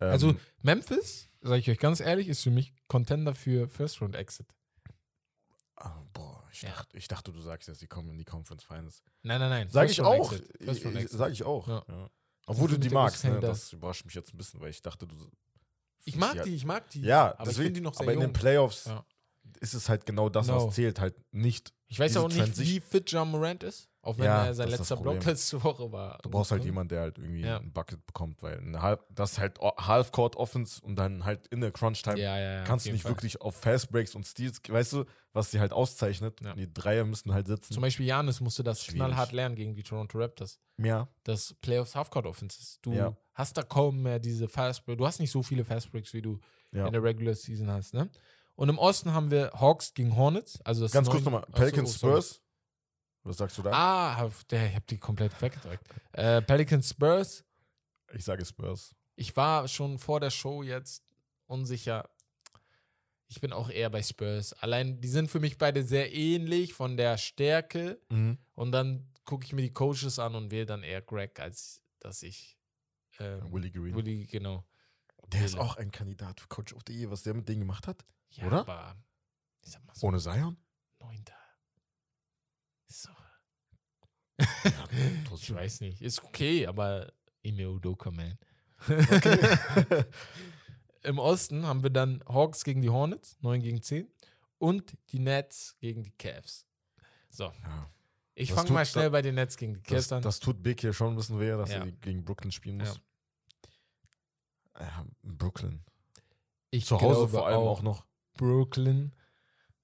Ähm, 0.00 0.08
Also 0.08 0.34
Memphis, 0.62 1.28
sage 1.40 1.58
ich 1.58 1.68
euch 1.68 1.78
ganz 1.78 1.98
ehrlich, 1.98 2.28
ist 2.28 2.42
für 2.44 2.50
mich 2.52 2.72
Contender 2.86 3.34
für 3.34 3.68
First 3.68 4.00
Round 4.00 4.14
Exit. 4.14 4.46
Ah, 5.76 6.02
boah, 6.12 6.46
ich, 6.52 6.62
Ja. 6.62 6.70
dachte, 6.70 6.96
ich 6.96 7.08
dachte, 7.08 7.32
du 7.32 7.40
sagst 7.40 7.68
jetzt, 7.68 7.80
die 7.82 7.86
kommen 7.86 8.10
in 8.10 8.18
die 8.18 8.24
Conference 8.24 8.62
Finals. 8.62 9.02
Nein, 9.22 9.40
nein, 9.40 9.50
nein. 9.50 9.68
Sag 9.70 9.90
ich 9.90 10.00
auch. 10.00 10.32
Sag 11.08 11.32
ich 11.32 11.42
auch. 11.44 11.66
Ja. 11.68 11.84
Ja. 11.88 12.10
Obwohl 12.46 12.68
du 12.68 12.78
die 12.78 12.90
magst, 12.90 13.24
ne? 13.24 13.40
Das 13.40 13.72
überrascht 13.72 14.04
mich 14.04 14.14
jetzt 14.14 14.34
ein 14.34 14.36
bisschen, 14.36 14.60
weil 14.60 14.70
ich 14.70 14.82
dachte, 14.82 15.06
du. 15.06 15.16
Ich 16.04 16.16
mag 16.16 16.34
ja, 16.34 16.42
die, 16.42 16.54
ich 16.54 16.64
mag 16.64 16.88
die. 16.90 17.00
Ja, 17.02 17.32
aber 17.38 17.44
deswegen, 17.44 17.74
die 17.74 17.80
noch 17.80 17.94
sehr 17.94 18.02
aber 18.02 18.12
in 18.12 18.18
den 18.20 18.28
jung. 18.30 18.32
Playoffs 18.32 18.86
Ja. 18.86 19.04
ist 19.60 19.74
es 19.74 19.88
halt 19.88 20.04
genau 20.04 20.28
das, 20.28 20.48
No. 20.48 20.66
was 20.66 20.74
zählt, 20.74 20.98
halt 21.00 21.14
nicht. 21.32 21.72
Ich 21.86 21.98
weiß 21.98 22.10
diese 22.12 22.20
auch 22.20 22.28
nicht, 22.28 22.38
Transition- 22.38 22.66
wie 22.66 22.80
fit 22.80 23.10
John 23.10 23.30
Morant 23.30 23.62
ist. 23.62 23.88
Auch 24.04 24.18
wenn 24.18 24.24
Ja, 24.24 24.46
er 24.46 24.54
sein 24.54 24.68
ist 24.68 24.78
letzter 24.78 24.96
Block 24.96 25.24
letzte 25.24 25.62
Woche 25.62 25.92
war. 25.92 26.18
Du 26.22 26.28
brauchst 26.30 26.50
halt 26.50 26.62
gut. 26.62 26.66
jemanden, 26.66 26.88
der 26.88 27.00
halt 27.02 27.18
irgendwie 27.18 27.42
Ja. 27.42 27.58
ein 27.58 27.72
Bucket 27.72 28.04
bekommt, 28.04 28.42
weil 28.42 28.60
halb, 28.82 29.06
das 29.14 29.32
ist 29.32 29.38
halt 29.38 29.60
Half-Court-Offense 29.60 30.80
und 30.82 30.96
dann 30.96 31.24
halt 31.24 31.46
in 31.48 31.60
der 31.60 31.70
Crunch-Time 31.70 32.18
Ja, 32.18 32.36
ja, 32.38 32.64
kannst 32.64 32.86
du 32.86 32.92
nicht 32.92 33.02
Fall. 33.02 33.12
wirklich 33.12 33.40
auf 33.40 33.54
Fast 33.56 33.90
Breaks 33.92 34.14
und 34.14 34.26
Steals, 34.26 34.60
weißt 34.68 34.92
du, 34.94 35.04
was 35.32 35.50
sie 35.50 35.60
halt 35.60 35.72
auszeichnet. 35.72 36.40
Die 36.56 36.72
Dreier 36.72 37.04
müssen 37.04 37.32
halt 37.32 37.46
sitzen. 37.46 37.72
Zum 37.74 37.80
Beispiel 37.80 38.06
Janis 38.06 38.40
musste 38.40 38.62
das 38.64 38.82
Schwierig. 38.84 38.98
knallhart 38.98 39.32
lernen 39.32 39.54
gegen 39.54 39.74
die 39.74 39.82
Toronto 39.82 40.18
Raptors. 40.18 40.58
ja. 40.78 41.08
Das 41.24 41.54
Playoffs 41.60 41.94
Halfcourt 41.94 42.26
Offenses. 42.26 42.80
Du 42.82 43.14
hast 43.34 43.56
da 43.56 43.62
kaum 43.62 44.02
mehr 44.02 44.18
diese 44.18 44.48
Fast 44.48 44.84
Breaks. 44.84 44.98
Du 44.98 45.06
hast 45.06 45.20
nicht 45.20 45.30
so 45.30 45.42
viele 45.44 45.64
Fast 45.64 45.92
Breaks, 45.92 46.12
wie 46.12 46.22
du 46.22 46.40
in 46.72 46.92
der 46.92 47.02
Regular 47.02 47.34
Season 47.34 47.70
hast, 47.70 47.94
ne? 47.94 48.10
Und 48.54 48.68
im 48.68 48.78
Osten 48.78 49.12
haben 49.14 49.30
wir 49.30 49.50
Hawks 49.54 49.94
gegen 49.94 50.14
Hornets. 50.16 50.60
Also 50.62 50.82
das 50.82 50.92
Ganz 50.92 51.08
kurz 51.08 51.24
nochmal, 51.24 51.42
Pelicans 51.52 51.94
oh. 51.94 52.08
Spurs. 52.08 52.40
Was 53.24 53.36
sagst 53.36 53.56
du 53.58 53.62
da? 53.62 53.70
Ah, 53.72 54.16
hab- 54.16 54.48
der, 54.48 54.68
ich 54.68 54.74
habe 54.74 54.84
die 54.88 54.98
komplett 54.98 55.40
weggedrückt. 55.40 55.84
äh, 56.12 56.42
Pelicans 56.42 56.88
Spurs. 56.90 57.44
Ich 58.14 58.24
sage 58.24 58.44
Spurs. 58.44 58.94
Ich 59.14 59.36
war 59.36 59.68
schon 59.68 59.98
vor 59.98 60.20
der 60.20 60.30
Show 60.30 60.62
jetzt 60.62 61.04
unsicher. 61.46 62.08
Ich 63.28 63.40
bin 63.40 63.52
auch 63.52 63.70
eher 63.70 63.88
bei 63.90 64.02
Spurs. 64.02 64.52
Allein, 64.54 65.00
die 65.00 65.08
sind 65.08 65.30
für 65.30 65.40
mich 65.40 65.56
beide 65.56 65.82
sehr 65.84 66.12
ähnlich 66.12 66.74
von 66.74 66.96
der 66.96 67.16
Stärke. 67.16 68.00
Mhm. 68.10 68.38
Und 68.54 68.72
dann 68.72 69.08
gucke 69.24 69.44
ich 69.46 69.52
mir 69.52 69.62
die 69.62 69.72
Coaches 69.72 70.18
an 70.18 70.34
und 70.34 70.50
wähle 70.50 70.66
dann 70.66 70.82
eher 70.82 71.00
Greg, 71.00 71.38
als 71.40 71.80
dass 72.00 72.22
ich 72.22 72.58
ähm, 73.20 73.52
Willie 73.52 73.70
Green. 73.70 73.94
Willi, 73.94 74.26
genau. 74.26 74.64
der 75.28 75.44
ist 75.44 75.56
auch 75.56 75.76
ein 75.76 75.90
Kandidat 75.92 76.40
für 76.40 76.48
Coach 76.48 76.72
of 76.74 76.82
the 76.86 76.92
Year, 76.98 77.10
was 77.10 77.22
der 77.22 77.34
mit 77.34 77.48
denen 77.48 77.60
gemacht 77.60 77.86
hat. 77.86 78.04
Ja, 78.32 78.46
Oder? 78.48 78.60
aber 78.60 78.96
so, 79.62 79.78
Ohne 80.08 80.18
Zion? 80.18 80.56
neunter. 80.98 81.34
So. 82.92 83.10
trotzdem. 85.26 85.36
ich 85.36 85.54
weiß 85.54 85.80
nicht. 85.80 86.02
Ist 86.02 86.22
okay, 86.22 86.66
aber 86.66 87.12
Ime 87.42 87.70
Udoka, 87.70 88.10
man. 88.10 88.38
Im 91.02 91.18
Osten 91.18 91.66
haben 91.66 91.82
wir 91.82 91.90
dann 91.90 92.22
Hawks 92.28 92.64
gegen 92.64 92.82
die 92.82 92.90
Hornets, 92.90 93.36
9 93.40 93.60
gegen 93.62 93.82
10. 93.82 94.08
Und 94.58 94.96
die 95.10 95.18
Nets 95.18 95.76
gegen 95.80 96.02
die 96.04 96.12
Cavs. 96.12 96.66
So, 97.28 97.44
Ja. 97.44 97.90
ich 98.34 98.52
fange 98.52 98.70
mal 98.70 98.86
schnell 98.86 99.10
bei 99.10 99.22
den 99.22 99.34
Nets 99.34 99.56
gegen 99.56 99.74
die 99.74 99.80
Cavs 99.82 100.08
Das, 100.08 100.12
an. 100.12 100.22
das 100.22 100.38
tut 100.38 100.62
Big 100.62 100.80
hier 100.80 100.92
schon 100.92 101.14
ein 101.14 101.16
bisschen 101.16 101.40
weh, 101.40 101.48
dass 101.50 101.70
Ja. 101.70 101.78
er 101.84 101.90
gegen 101.92 102.24
Brooklyn 102.24 102.52
spielen 102.52 102.76
muss. 102.78 103.00
Ja. 104.78 105.04
Brooklyn. 105.22 105.84
ich 106.70 106.86
Zu 106.86 106.96
Hause 107.00 107.14
glaube 107.14 107.28
vor 107.28 107.46
allem 107.46 107.58
auch 107.58 107.82
noch. 107.82 108.06
Brooklyn. 108.34 109.12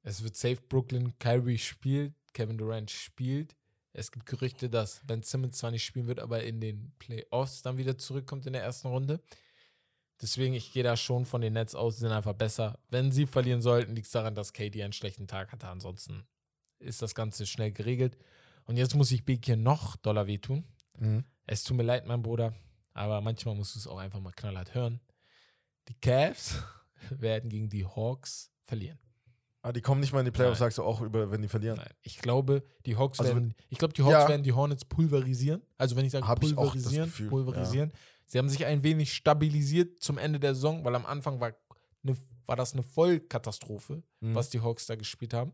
Es 0.02 0.22
wird 0.22 0.36
safe 0.36 0.60
Brooklyn. 0.68 1.18
Kyrie 1.18 1.58
spielt, 1.58 2.14
Kevin 2.32 2.58
Durant 2.58 2.90
spielt. 2.90 3.56
Es 3.92 4.12
gibt 4.12 4.26
Gerüchte, 4.26 4.70
dass 4.70 5.00
Ben 5.06 5.22
Simmons 5.22 5.58
zwar 5.58 5.70
nicht 5.70 5.84
spielen 5.84 6.06
wird, 6.06 6.20
aber 6.20 6.42
in 6.44 6.60
den 6.60 6.92
Playoffs 6.98 7.62
dann 7.62 7.78
wieder 7.78 7.98
zurückkommt 7.98 8.46
in 8.46 8.52
der 8.52 8.62
ersten 8.62 8.88
Runde. 8.88 9.20
Deswegen, 10.20 10.54
ich 10.54 10.72
gehe 10.72 10.82
da 10.82 10.96
schon 10.96 11.24
von 11.24 11.40
den 11.40 11.52
Nets 11.52 11.74
aus, 11.74 11.96
sie 11.96 12.00
sind 12.00 12.12
einfach 12.12 12.34
besser. 12.34 12.78
Wenn 12.90 13.12
sie 13.12 13.26
verlieren 13.26 13.62
sollten, 13.62 13.94
liegt 13.94 14.06
es 14.06 14.12
daran, 14.12 14.34
dass 14.34 14.52
KD 14.52 14.82
einen 14.82 14.92
schlechten 14.92 15.28
Tag 15.28 15.52
hatte. 15.52 15.68
Ansonsten 15.68 16.26
ist 16.80 17.02
das 17.02 17.14
Ganze 17.14 17.46
schnell 17.46 17.72
geregelt. 17.72 18.16
Und 18.64 18.76
jetzt 18.76 18.94
muss 18.94 19.12
ich 19.12 19.24
Big 19.24 19.44
hier 19.44 19.56
noch 19.56 19.96
doller 19.96 20.26
wehtun. 20.26 20.64
Mhm. 20.98 21.24
Es 21.46 21.62
tut 21.64 21.76
mir 21.76 21.84
leid, 21.84 22.06
mein 22.06 22.22
Bruder, 22.22 22.54
aber 22.92 23.20
manchmal 23.20 23.54
musst 23.54 23.74
du 23.74 23.78
es 23.78 23.86
auch 23.86 23.98
einfach 23.98 24.20
mal 24.20 24.32
knallhart 24.32 24.74
hören. 24.74 25.00
Die 25.88 25.94
Cavs 25.94 26.62
werden 27.10 27.48
gegen 27.48 27.70
die 27.70 27.86
Hawks 27.86 28.50
verlieren. 28.60 28.98
Ah, 29.62 29.72
die 29.72 29.80
kommen 29.80 30.00
nicht 30.00 30.12
mal 30.12 30.20
in 30.20 30.24
die 30.24 30.30
Playoffs, 30.30 30.60
Nein. 30.60 30.66
sagst 30.66 30.78
du 30.78 30.84
auch, 30.84 31.00
über, 31.00 31.30
wenn 31.32 31.42
die 31.42 31.48
verlieren. 31.48 31.76
Nein, 31.78 31.92
ich 32.02 32.18
glaube, 32.18 32.62
die 32.86 32.96
Hawks 32.96 33.18
Also 33.18 33.32
werden, 33.32 33.54
ich 33.68 33.78
glaube, 33.78 33.92
die 33.92 34.02
Hawks 34.02 34.12
ja. 34.12 34.28
werden 34.28 34.42
die 34.44 34.52
Hornets 34.52 34.84
pulverisieren. 34.84 35.62
Also 35.76 35.96
wenn 35.96 36.04
ich 36.04 36.12
sage 36.12 36.26
Hab 36.26 36.42
ich 36.42 36.54
pulverisieren, 36.54 37.06
Gefühl, 37.06 37.28
pulverisieren. 37.28 37.92
Sie 38.26 38.38
haben 38.38 38.48
sich 38.48 38.64
ein 38.66 38.82
wenig 38.82 39.12
stabilisiert 39.12 40.00
zum 40.00 40.16
Ende 40.18 40.38
der 40.38 40.54
Saison, 40.54 40.84
weil 40.84 40.94
am 40.94 41.06
Anfang 41.06 41.40
war, 41.40 41.54
eine, 42.04 42.16
war 42.46 42.56
das 42.56 42.72
eine 42.74 42.82
Vollkatastrophe, 42.82 44.02
Mhm. 44.20 44.34
was 44.34 44.50
die 44.50 44.60
Hawks 44.60 44.86
da 44.86 44.94
gespielt 44.96 45.34
haben. 45.34 45.52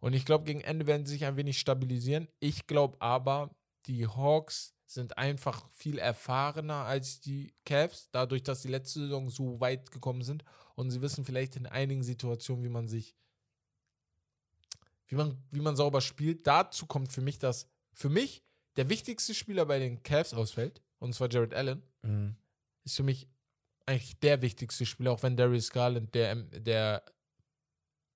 Und 0.00 0.12
ich 0.12 0.24
glaube, 0.26 0.44
gegen 0.44 0.60
Ende 0.60 0.86
werden 0.86 1.06
sie 1.06 1.12
sich 1.14 1.24
ein 1.24 1.36
wenig 1.36 1.58
stabilisieren. 1.58 2.28
Ich 2.40 2.66
glaube 2.66 3.00
aber, 3.00 3.50
die 3.86 4.06
Hawks 4.06 4.74
sind 4.86 5.16
einfach 5.16 5.66
viel 5.70 5.98
erfahrener 5.98 6.84
als 6.84 7.20
die 7.20 7.54
Cavs, 7.64 8.08
dadurch, 8.12 8.42
dass 8.42 8.60
die 8.62 8.68
letzte 8.68 9.00
Saison 9.00 9.30
so 9.30 9.60
weit 9.60 9.90
gekommen 9.90 10.22
sind. 10.22 10.44
Und 10.74 10.90
sie 10.90 11.00
wissen 11.02 11.24
vielleicht 11.24 11.56
in 11.56 11.66
einigen 11.66 12.02
Situationen, 12.02 12.64
wie 12.64 12.68
man 12.68 12.88
sich, 12.88 13.14
wie 15.06 15.14
man, 15.14 15.38
wie 15.50 15.60
man 15.60 15.76
sauber 15.76 16.00
spielt. 16.00 16.46
Dazu 16.46 16.86
kommt 16.86 17.12
für 17.12 17.20
mich, 17.20 17.38
dass 17.38 17.68
für 17.92 18.08
mich 18.08 18.42
der 18.76 18.88
wichtigste 18.88 19.34
Spieler 19.34 19.66
bei 19.66 19.78
den 19.78 20.02
Cavs 20.02 20.34
ausfällt, 20.34 20.82
und 20.98 21.14
zwar 21.14 21.30
Jared 21.30 21.54
Allen 21.54 21.82
Mhm. 22.02 22.36
ist 22.84 22.96
für 22.96 23.02
mich 23.02 23.28
eigentlich 23.86 24.18
der 24.20 24.42
wichtigste 24.42 24.84
Spieler, 24.86 25.12
auch 25.12 25.22
wenn 25.22 25.36
Darius 25.36 25.70
Garland 25.70 26.14
der, 26.14 26.34
der 26.34 27.04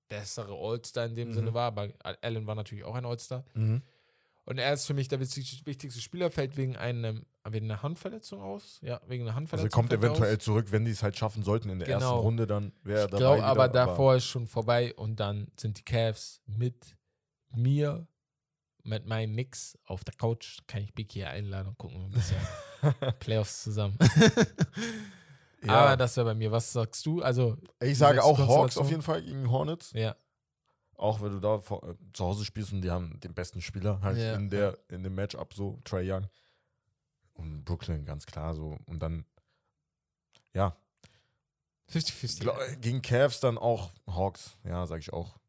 bessere 0.09 0.53
All-Star 0.53 1.05
in 1.05 1.15
dem 1.15 1.29
Mhm. 1.29 1.33
Sinne 1.33 1.53
war, 1.53 1.67
aber 1.67 1.93
Allen 2.21 2.45
war 2.47 2.55
natürlich 2.55 2.83
auch 2.83 2.95
ein 2.95 3.05
All-Star. 3.05 3.45
Mhm. 3.53 3.81
Und 4.45 4.57
er 4.57 4.73
ist 4.73 4.85
für 4.87 4.95
mich 4.95 5.07
der 5.07 5.19
wichtigste, 5.19 5.65
wichtigste 5.67 6.01
Spieler, 6.01 6.31
fällt 6.31 6.57
wegen, 6.57 6.75
einem, 6.75 7.25
wegen 7.53 7.69
einer 7.69 7.81
Handverletzung 7.83 8.41
aus. 8.41 8.79
Ja, 8.81 9.01
wegen 9.07 9.23
einer 9.23 9.31
Also 9.31 9.37
Handverletzung. 9.37 9.69
er 9.69 9.71
kommt 9.73 9.93
eventuell 9.93 10.37
aus. 10.37 10.43
zurück, 10.43 10.67
wenn 10.71 10.85
die 10.85 10.91
es 10.91 11.03
halt 11.03 11.17
schaffen 11.17 11.43
sollten 11.43 11.69
in 11.69 11.79
der 11.79 11.87
ersten 11.87 12.09
Genau. 12.09 12.19
Runde, 12.21 12.47
dann 12.47 12.71
wäre 12.83 12.99
er 12.99 13.05
Ich 13.05 13.11
dabei. 13.11 13.17
glaube 13.19 13.37
wieder, 13.37 13.47
aber 13.47 13.67
davor 13.67 14.15
ist 14.15 14.25
schon 14.25 14.47
vorbei 14.47 14.93
und 14.95 15.19
dann 15.19 15.51
sind 15.59 15.77
die 15.79 15.83
Cavs 15.83 16.41
mit 16.45 16.95
mir, 17.55 18.07
mit 18.83 19.05
meinen 19.05 19.33
Knicks 19.33 19.77
auf 19.85 20.03
der 20.03 20.13
Couch. 20.15 20.59
Kann 20.67 20.81
ich 20.83 20.93
Big 20.93 21.11
hier 21.11 21.29
einladen 21.29 21.69
und 21.69 21.77
gucken 21.77 21.97
wir 21.99 22.05
ein 22.05 22.11
bisschen 22.11 22.37
Playoffs 23.19 23.63
zusammen. 23.63 23.97
ja, 25.63 25.73
Aber 25.73 25.97
das 25.97 26.15
wäre 26.17 26.25
bei 26.27 26.35
mir. 26.35 26.51
Was 26.51 26.71
sagst 26.71 27.05
du? 27.05 27.21
Also, 27.21 27.57
ich 27.81 27.97
sage 27.97 28.23
auch 28.23 28.37
Hawks 28.37 28.77
auf 28.77 28.89
jeden 28.89 29.01
Fall 29.01 29.21
gegen 29.21 29.49
Hornets. 29.49 29.91
ja. 29.93 30.15
Auch 30.95 31.21
wenn 31.21 31.31
du 31.31 31.39
da 31.39 31.59
vor, 31.61 31.81
äh, 31.87 31.95
zu 32.11 32.25
Hause 32.25 32.43
spielst 32.43 32.73
und 32.73 32.81
die 32.81 32.91
haben 32.91 33.17
den 33.21 33.33
besten 33.33 33.61
Spieler 33.61 34.01
halt 34.01 34.17
Ja. 34.17 34.33
in, 34.35 34.49
der, 34.49 34.77
in 34.89 35.01
dem 35.01 35.15
Matchup, 35.15 35.53
so 35.53 35.79
Trey 35.85 36.11
Young. 36.11 36.27
Und 37.39 37.63
Brooklyn, 37.63 38.03
ganz 38.05 38.25
klar 38.25 38.53
so. 38.53 38.77
Und 38.85 38.99
dann, 39.01 39.25
ja, 40.53 40.75
50-50. 41.89 42.41
Gla- 42.41 42.75
gegen 42.75 43.01
Cavs 43.01 43.39
dann 43.39 43.57
auch 43.57 43.91
Hawks, 44.07 44.57
ja, 44.63 44.85
sage 44.85 44.99
ich 45.01 45.13
auch. 45.13 45.39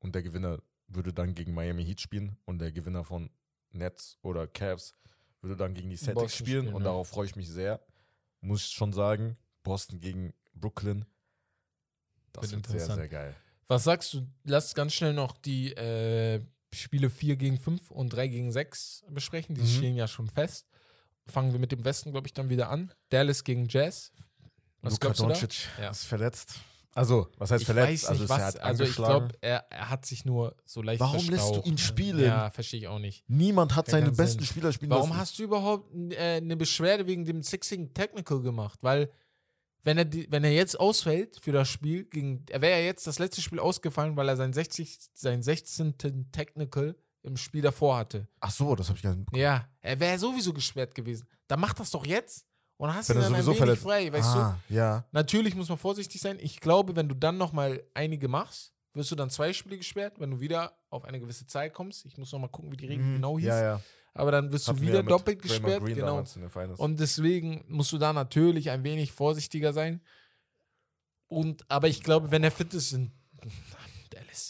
Und 0.00 0.14
der 0.14 0.22
Gewinner 0.22 0.58
würde 0.88 1.12
dann 1.12 1.34
gegen 1.34 1.54
Miami 1.54 1.84
Heat 1.84 2.00
spielen 2.00 2.36
und 2.44 2.58
der 2.58 2.72
Gewinner 2.72 3.04
von 3.04 3.30
Nets 3.70 4.18
oder 4.22 4.46
Cavs 4.46 4.92
würde 5.40 5.56
dann 5.56 5.74
gegen 5.74 5.88
die 5.90 5.96
Celtics 5.96 6.34
spielen, 6.36 6.62
spielen, 6.64 6.74
und 6.74 6.82
ja. 6.82 6.88
darauf 6.88 7.08
freue 7.08 7.26
ich 7.26 7.36
mich 7.36 7.48
sehr. 7.48 7.80
Muss 8.40 8.66
ich 8.66 8.72
schon 8.72 8.92
sagen, 8.92 9.36
Boston 9.62 10.00
gegen 10.00 10.34
Brooklyn, 10.54 11.04
das 12.32 12.42
Wird 12.42 12.66
sehr, 12.66 12.74
interessant. 12.76 12.96
sehr 12.98 13.08
geil. 13.08 13.36
Was 13.68 13.84
sagst 13.84 14.12
du? 14.14 14.26
Lass 14.44 14.74
ganz 14.74 14.92
schnell 14.94 15.12
noch 15.12 15.36
die 15.38 15.72
äh, 15.74 16.44
Spiele 16.72 17.08
4 17.10 17.36
gegen 17.36 17.58
5 17.58 17.90
und 17.90 18.10
3 18.10 18.28
gegen 18.28 18.52
6 18.52 19.04
besprechen. 19.10 19.54
Die 19.54 19.62
Mhm. 19.62 19.66
stehen 19.66 19.96
ja 19.96 20.06
schon 20.08 20.28
fest. 20.28 20.68
Fangen 21.28 21.52
wir 21.52 21.58
mit 21.58 21.72
dem 21.72 21.84
Westen, 21.84 22.12
glaube 22.12 22.26
ich, 22.28 22.34
dann 22.34 22.48
wieder 22.48 22.70
an. 22.70 22.92
Dallas 23.08 23.42
gegen 23.44 23.66
Jazz. 23.68 24.12
Was 24.82 24.92
Luka 24.94 25.08
da? 25.08 25.14
Doncic 25.14 25.68
Ja. 25.80 25.90
ist 25.90 26.04
verletzt. 26.04 26.54
Also, 26.94 27.28
was 27.36 27.50
heißt 27.50 27.60
Ich 27.62 27.66
verletzt? 27.66 28.08
also, 28.08 28.24
er 28.24 28.28
was. 28.30 28.40
halt 28.42 28.60
Also, 28.60 28.84
ich 28.84 28.94
glaube, 28.94 29.28
er, 29.42 29.66
er 29.70 29.90
hat 29.90 30.06
sich 30.06 30.24
nur 30.24 30.56
so 30.64 30.80
leicht 30.80 31.00
Warum 31.00 31.28
lässt 31.28 31.54
du 31.54 31.60
ihn 31.62 31.72
ne? 31.74 31.78
spielen? 31.78 32.24
Ja, 32.24 32.48
verstehe 32.50 32.80
ich 32.80 32.88
auch 32.88 32.98
nicht. 32.98 33.22
Niemand 33.28 33.74
hat 33.76 33.86
Kein 33.86 34.04
seine 34.04 34.12
besten 34.12 34.38
Sinn. 34.38 34.46
Spieler 34.46 34.72
spielen 34.72 34.90
Warum 34.92 35.10
lassen. 35.10 35.20
hast 35.20 35.38
du 35.38 35.42
überhaupt 35.42 35.92
äh, 36.12 36.36
eine 36.36 36.56
Beschwerde 36.56 37.06
wegen 37.06 37.26
dem 37.26 37.42
Sixing 37.42 37.92
Technical 37.92 38.40
gemacht? 38.40 38.78
Weil, 38.82 39.10
wenn 39.82 39.98
er, 39.98 40.06
die, 40.06 40.26
wenn 40.30 40.42
er 40.42 40.52
jetzt 40.52 40.80
ausfällt 40.80 41.38
für 41.42 41.52
das 41.52 41.68
Spiel, 41.68 42.04
gegen, 42.04 42.46
er 42.48 42.62
wäre 42.62 42.80
ja 42.80 42.86
jetzt 42.86 43.06
das 43.06 43.18
letzte 43.18 43.42
Spiel 43.42 43.58
ausgefallen, 43.58 44.16
weil 44.16 44.28
er 44.30 44.36
sein, 44.36 44.54
60, 44.54 44.98
sein 45.12 45.42
16. 45.42 45.98
Technical 46.32 46.96
im 47.26 47.36
Spiel 47.36 47.62
davor 47.62 47.96
hatte. 47.98 48.26
Ach 48.40 48.50
so, 48.50 48.74
das 48.74 48.88
habe 48.88 48.96
ich 48.96 49.02
gar 49.02 49.10
nicht 49.10 49.18
mitbekommen. 49.20 49.42
Ja, 49.42 49.68
er 49.82 50.00
wäre 50.00 50.18
sowieso 50.18 50.52
gesperrt 50.52 50.94
gewesen. 50.94 51.26
Dann 51.48 51.60
mach 51.60 51.74
das 51.74 51.90
doch 51.90 52.06
jetzt 52.06 52.46
und 52.76 52.92
hast 52.94 53.10
ihn 53.10 53.16
dann 53.20 53.34
ein 53.34 53.44
wenig 53.44 53.56
verletzt 53.58 53.82
frei, 53.82 54.12
weißt 54.12 54.34
du? 54.34 54.38
ah, 54.38 54.60
ja. 54.68 55.04
Natürlich 55.12 55.54
muss 55.54 55.68
man 55.68 55.78
vorsichtig 55.78 56.20
sein. 56.20 56.38
Ich 56.40 56.60
glaube, 56.60 56.96
wenn 56.96 57.08
du 57.08 57.14
dann 57.14 57.36
noch 57.36 57.52
mal 57.52 57.82
einige 57.94 58.28
machst, 58.28 58.72
wirst 58.94 59.10
du 59.10 59.14
dann 59.14 59.28
zwei 59.30 59.52
Spiele 59.52 59.76
gesperrt, 59.76 60.18
wenn 60.18 60.30
du 60.30 60.40
wieder 60.40 60.78
auf 60.90 61.04
eine 61.04 61.20
gewisse 61.20 61.46
Zeit 61.46 61.74
kommst. 61.74 62.06
Ich 62.06 62.16
muss 62.16 62.32
noch 62.32 62.38
mal 62.38 62.48
gucken, 62.48 62.72
wie 62.72 62.76
die 62.76 62.86
Regel 62.86 63.04
Mhm. 63.04 63.14
genau 63.16 63.38
hieß. 63.38 63.48
Ja, 63.48 63.62
ja. 63.62 63.80
Aber 64.14 64.30
dann 64.30 64.50
wirst 64.50 64.68
Hatten 64.68 64.78
du 64.78 64.82
wieder 64.84 64.94
ja 64.96 65.02
doppelt 65.02 65.42
gesperrt. 65.42 65.82
Green 65.84 65.96
Genau. 65.96 66.24
Und 66.78 66.98
deswegen 67.00 67.62
musst 67.68 67.92
du 67.92 67.98
da 67.98 68.14
natürlich 68.14 68.70
ein 68.70 68.82
wenig 68.82 69.12
vorsichtiger 69.12 69.74
sein. 69.74 70.00
Und, 71.28 71.70
aber 71.70 71.88
ich 71.88 72.02
glaube, 72.02 72.30
wenn 72.30 72.42
er 72.44 72.50
fit 72.50 72.72
ist, 72.72 72.90
sind. 72.90 73.12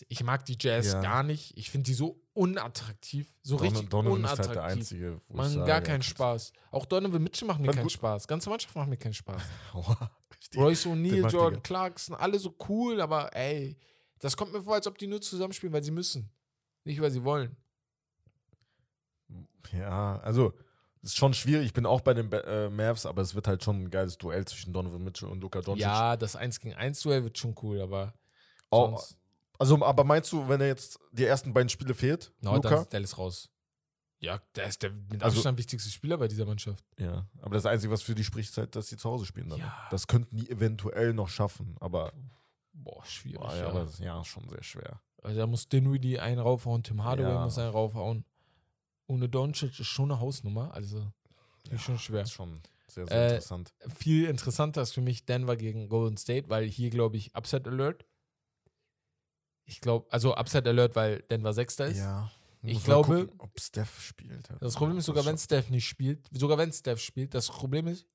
Ich 0.08 0.24
mag 0.24 0.44
die 0.44 0.56
Jazz 0.60 0.92
Ja. 0.92 1.00
gar 1.00 1.22
nicht. 1.22 1.56
Ich 1.56 1.70
finde 1.70 1.84
die 1.84 1.94
so 1.94 2.20
unattraktiv. 2.36 3.28
So 3.42 3.56
richtig 3.56 3.88
Donovan 3.88 4.24
ist 4.24 4.30
unattraktiv. 4.30 4.46
halt 4.48 4.56
der 4.56 4.64
Einzige, 4.64 5.20
wo 5.28 5.36
Machen 5.36 5.64
gar 5.64 5.80
keinen. 5.80 6.02
Spaß. 6.02 6.52
Auch 6.70 6.86
Donovan 6.86 7.22
Mitchell 7.22 7.48
macht 7.48 7.60
mir 7.60 7.70
keinen. 7.70 7.88
Spaß. 7.88 8.28
Ganze 8.28 8.50
Mannschaft 8.50 8.74
macht 8.74 8.88
mir 8.88 8.96
keinen 8.96 9.14
Spaß. 9.14 9.42
Royce 10.56 10.86
O'Neal, 10.86 11.22
mag 11.22 11.32
Jordan. 11.32 11.62
Clarkson, 11.62 12.14
alle 12.14 12.38
so 12.38 12.54
cool, 12.68 13.00
aber 13.00 13.34
ey, 13.34 13.78
das 14.18 14.36
kommt 14.36 14.52
mir 14.52 14.62
vor, 14.62 14.74
als 14.74 14.86
ob 14.86 14.98
die 14.98 15.06
nur 15.06 15.20
zusammenspielen, 15.20 15.72
weil 15.72 15.82
sie 15.82 15.90
müssen. 15.90 16.30
Nicht, 16.84 17.00
weil 17.00 17.10
sie 17.10 17.24
wollen. 17.24 17.56
Ja, 19.72 20.18
also 20.20 20.52
ist 21.02 21.16
schon 21.16 21.34
schwierig. 21.34 21.66
Ich 21.66 21.72
bin 21.72 21.86
auch 21.86 22.00
bei 22.00 22.14
den 22.14 22.30
äh, 22.32 22.68
Mavs, 22.68 23.06
aber 23.06 23.22
es 23.22 23.34
wird 23.34 23.48
halt 23.48 23.62
schon 23.62 23.84
ein 23.84 23.90
geiles 23.90 24.18
Duell 24.18 24.44
zwischen 24.44 24.72
Donovan 24.72 25.02
Mitchell 25.02 25.28
und 25.28 25.40
Luka 25.40 25.60
Doncic. 25.60 25.82
Ja, 25.82 26.16
das 26.16 26.36
1 26.36 26.60
gegen 26.60 26.74
1 26.74 27.00
Duell 27.00 27.24
wird 27.24 27.38
schon 27.38 27.54
cool, 27.62 27.80
aber 27.80 28.14
Auch, 28.70 28.98
sonst, 28.98 29.18
also, 29.58 29.84
aber 29.84 30.04
meinst 30.04 30.30
du, 30.32 30.48
wenn 30.48 30.60
er 30.60 30.68
jetzt 30.68 30.98
die 31.12 31.24
ersten 31.24 31.52
beiden 31.52 31.68
Spiele 31.68 31.94
fehlt, 31.94 32.32
no, 32.40 32.52
dann 32.58 32.62
Luka? 32.72 32.82
ist 32.82 32.92
Dallas 32.92 33.18
raus. 33.18 33.50
Ja, 34.18 34.40
der 34.54 34.66
ist 34.66 34.82
der 34.82 34.92
mit 34.92 35.22
Also- 35.22 35.36
Abstand 35.36 35.58
wichtigste 35.58 35.90
Spieler 35.90 36.16
bei 36.16 36.26
dieser 36.28 36.46
Mannschaft. 36.46 36.84
Ja, 36.98 37.26
aber 37.42 37.54
das 37.54 37.66
Einzige, 37.66 37.92
was 37.92 38.02
für 38.02 38.14
die 38.14 38.24
spricht, 38.24 38.50
ist 38.50 38.56
halt, 38.58 38.74
dass 38.74 38.88
sie 38.88 38.96
zu 38.96 39.10
Hause 39.10 39.26
spielen. 39.26 39.50
Dann. 39.50 39.58
Ja. 39.60 39.86
Das 39.90 40.06
könnten 40.06 40.36
die 40.36 40.50
eventuell 40.50 41.12
noch 41.12 41.28
schaffen, 41.28 41.76
aber, 41.80 42.12
Boah, 42.72 43.04
schwierig. 43.04 43.40
boah, 43.40 43.50
ja, 43.54 43.62
ja. 43.62 43.68
aber 43.68 43.80
das, 43.84 43.98
ja, 43.98 44.20
ist 44.20 44.28
schon 44.28 44.48
sehr 44.48 44.62
schwer. 44.62 45.00
Also 45.22 45.38
da 45.38 45.46
muss 45.46 45.68
Dinwiddie 45.68 46.18
einen 46.18 46.38
raufhauen, 46.40 46.82
Tim 46.82 47.04
Hardaway 47.04 47.32
Ja. 47.34 47.44
muss 47.44 47.58
einen 47.58 47.70
raufhauen. 47.70 48.24
Ohne 49.08 49.28
Doncic 49.28 49.78
ist 49.78 49.86
schon 49.86 50.10
eine 50.10 50.20
Hausnummer, 50.20 50.72
also 50.74 51.12
ist 51.70 51.82
schon 51.82 51.98
schwer. 51.98 52.20
Das 52.20 52.30
ist 52.30 52.34
schon 52.34 52.60
sehr, 52.88 53.06
sehr 53.06 53.16
Äh, 53.16 53.28
interessant. 53.34 53.74
Viel 53.94 54.26
interessanter 54.28 54.82
ist 54.82 54.92
für 54.92 55.00
mich 55.02 55.26
Denver 55.26 55.56
gegen 55.56 55.88
Golden 55.88 56.16
State, 56.16 56.48
weil 56.48 56.66
hier 56.66 56.90
glaube 56.90 57.16
ich 57.16 57.34
Upset 57.36 57.66
Alert. 57.68 58.04
Ich 59.66 59.80
glaube, 59.80 60.06
also 60.10 60.34
Upset 60.36 60.66
Alert, 60.66 60.96
weil 60.96 61.20
Denver 61.30 61.52
Sechster 61.52 61.86
ist. 61.86 61.98
Ja. 61.98 62.30
ich 62.62 62.82
glaube- 62.82 63.26
gucken, 63.26 63.40
ob 63.40 63.60
Steph 63.60 64.00
spielt. 64.00 64.48
Das 64.60 64.74
Problem 64.74 64.98
ist 64.98 65.04
sogar, 65.06 65.24
wenn 65.26 65.36
Steph 65.38 65.70
nicht 65.70 65.86
spielt, 65.86 66.26
sogar 66.32 66.56
wenn 66.58 66.72
Steph 66.72 67.00
spielt, 67.00 67.34
das 67.34 67.48
Problem 67.48 67.86
ist, 67.88 68.06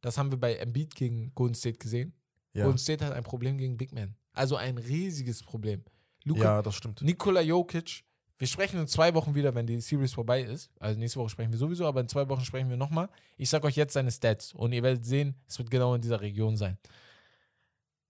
das 0.00 0.18
haben 0.18 0.30
wir 0.30 0.38
bei 0.38 0.56
Embiid 0.56 0.94
gegen 0.94 1.32
Golden 1.34 1.54
State 1.54 1.78
gesehen. 1.78 2.14
Ja. 2.52 2.64
Golden 2.64 2.78
State 2.78 3.04
hat 3.04 3.12
ein 3.12 3.22
Problem 3.24 3.58
gegen 3.58 3.76
Big 3.76 3.92
Man. 3.92 4.16
Also 4.32 4.56
ein 4.56 4.78
riesiges 4.78 5.42
Problem. 5.42 5.84
Luka, 6.24 6.42
ja, 6.42 6.62
das 6.62 6.74
stimmt. 6.74 7.02
Nikola 7.02 7.40
Jokic, 7.40 8.04
wir 8.38 8.46
sprechen 8.46 8.78
in 8.80 8.86
zwei 8.86 9.12
Wochen 9.14 9.34
wieder, 9.34 9.54
wenn 9.54 9.66
die 9.66 9.80
Series 9.80 10.12
vorbei 10.14 10.42
ist. 10.42 10.70
Also 10.78 10.98
nächste 10.98 11.18
Woche 11.18 11.30
sprechen 11.30 11.50
wir 11.52 11.58
sowieso, 11.58 11.86
aber 11.86 12.00
in 12.00 12.08
zwei 12.08 12.28
Wochen 12.28 12.44
sprechen 12.44 12.68
wir 12.70 12.76
nochmal. 12.76 13.08
Ich 13.36 13.50
sag 13.50 13.64
euch 13.64 13.76
jetzt 13.76 13.94
seine 13.94 14.10
Stats 14.10 14.52
und 14.52 14.72
ihr 14.72 14.82
werdet 14.82 15.04
sehen, 15.04 15.34
es 15.48 15.58
wird 15.58 15.70
genau 15.70 15.94
in 15.94 16.00
dieser 16.00 16.20
Region 16.20 16.56
sein. 16.56 16.78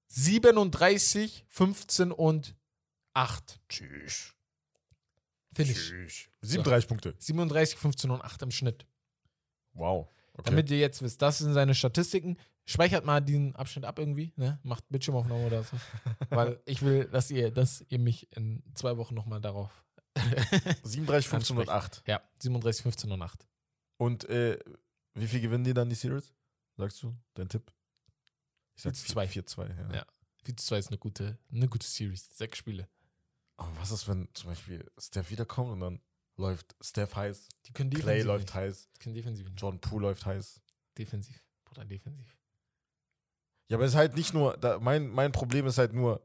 37, 0.09 1.45
15 1.49 2.13
und 2.13 2.55
8. 3.19 3.61
Tschüss. 3.69 4.35
Finish. 5.53 5.89
Tschüss. 5.89 6.29
37 6.43 6.89
Punkte. 6.89 7.15
37, 7.19 7.77
15 7.77 8.11
und 8.11 8.23
8 8.23 8.43
im 8.43 8.51
Schnitt. 8.53 8.87
Wow. 9.73 10.09
Okay. 10.35 10.51
Damit 10.51 10.71
ihr 10.71 10.79
jetzt 10.79 11.03
wisst, 11.03 11.21
das 11.21 11.39
sind 11.39 11.53
seine 11.53 11.75
Statistiken. 11.75 12.37
Speichert 12.65 13.05
mal 13.05 13.21
diesen 13.21 13.57
Abschnitt 13.57 13.85
ab 13.85 13.99
irgendwie, 13.99 14.33
ne? 14.37 14.61
Macht 14.63 14.89
Bildschirmaufnahme 14.89 15.47
oder 15.47 15.65
so. 15.65 15.77
Weil 16.31 16.61
ich 16.65 16.83
will, 16.83 17.07
dass 17.07 17.31
ihr, 17.31 17.51
dass 17.51 17.85
ihr 17.89 17.99
mich 17.99 18.31
in 18.37 18.63
zwei 18.75 18.97
Wochen 18.99 19.15
nochmal 19.15 19.41
darauf. 19.41 19.85
37, 20.85 21.29
15 21.29 21.57
und 21.59 21.69
8. 21.69 22.03
ja, 22.07 22.23
37, 22.39 22.83
15 22.83 23.11
und 23.11 23.23
8. 23.23 23.49
Und 23.97 24.29
äh, 24.29 24.59
wie 25.15 25.27
viel 25.27 25.41
gewinnen 25.41 25.65
die 25.65 25.75
dann 25.75 25.89
die 25.89 25.97
Series? 25.97 26.33
Sagst 26.77 27.03
du? 27.03 27.17
Dein 27.35 27.49
Tipp? 27.49 27.73
Ich 28.77 28.83
sag 28.83 28.93
4-2. 28.95 29.43
4-2. 29.43 29.91
Ja. 29.91 29.95
Ja. 29.97 30.07
4-2 30.47 30.79
ist 30.79 30.89
eine 30.89 30.99
gute, 30.99 31.39
eine 31.51 31.69
gute 31.69 31.87
Series. 31.87 32.29
Sechs 32.37 32.59
Spiele. 32.59 32.89
Aber 33.59 33.71
was 33.79 33.91
ist, 33.91 34.09
wenn 34.09 34.29
zum 34.35 34.49
Beispiel 34.51 34.91
Steph 34.99 35.31
wiederkommt 35.31 35.73
und 35.73 35.81
dann 35.81 36.01
läuft 36.37 36.75
Steph 36.81 37.15
heiß, 37.17 37.49
Die 37.67 37.73
können 37.73 37.91
Clay 37.91 38.01
defensiv 38.23 38.27
läuft 38.27 38.45
nicht. 38.47 38.55
heiß, 38.55 38.89
Die 38.95 38.99
können 39.01 39.15
defensiv 39.15 39.47
nicht. 39.49 39.61
Jordan 39.61 39.81
Poole 39.81 40.07
läuft 40.07 40.25
heiß. 40.25 40.61
Defensiv. 40.97 41.45
Bruder, 41.65 41.85
defensiv. 41.85 42.37
Ja, 43.69 43.77
aber 43.77 43.85
es 43.85 43.91
ist 43.93 43.97
halt 43.97 44.15
nicht 44.17 44.33
nur, 44.33 44.57
da, 44.57 44.79
mein, 44.81 45.09
mein 45.09 45.33
Problem 45.33 45.67
ist 45.67 45.77
halt 45.79 45.93
nur, 45.93 46.23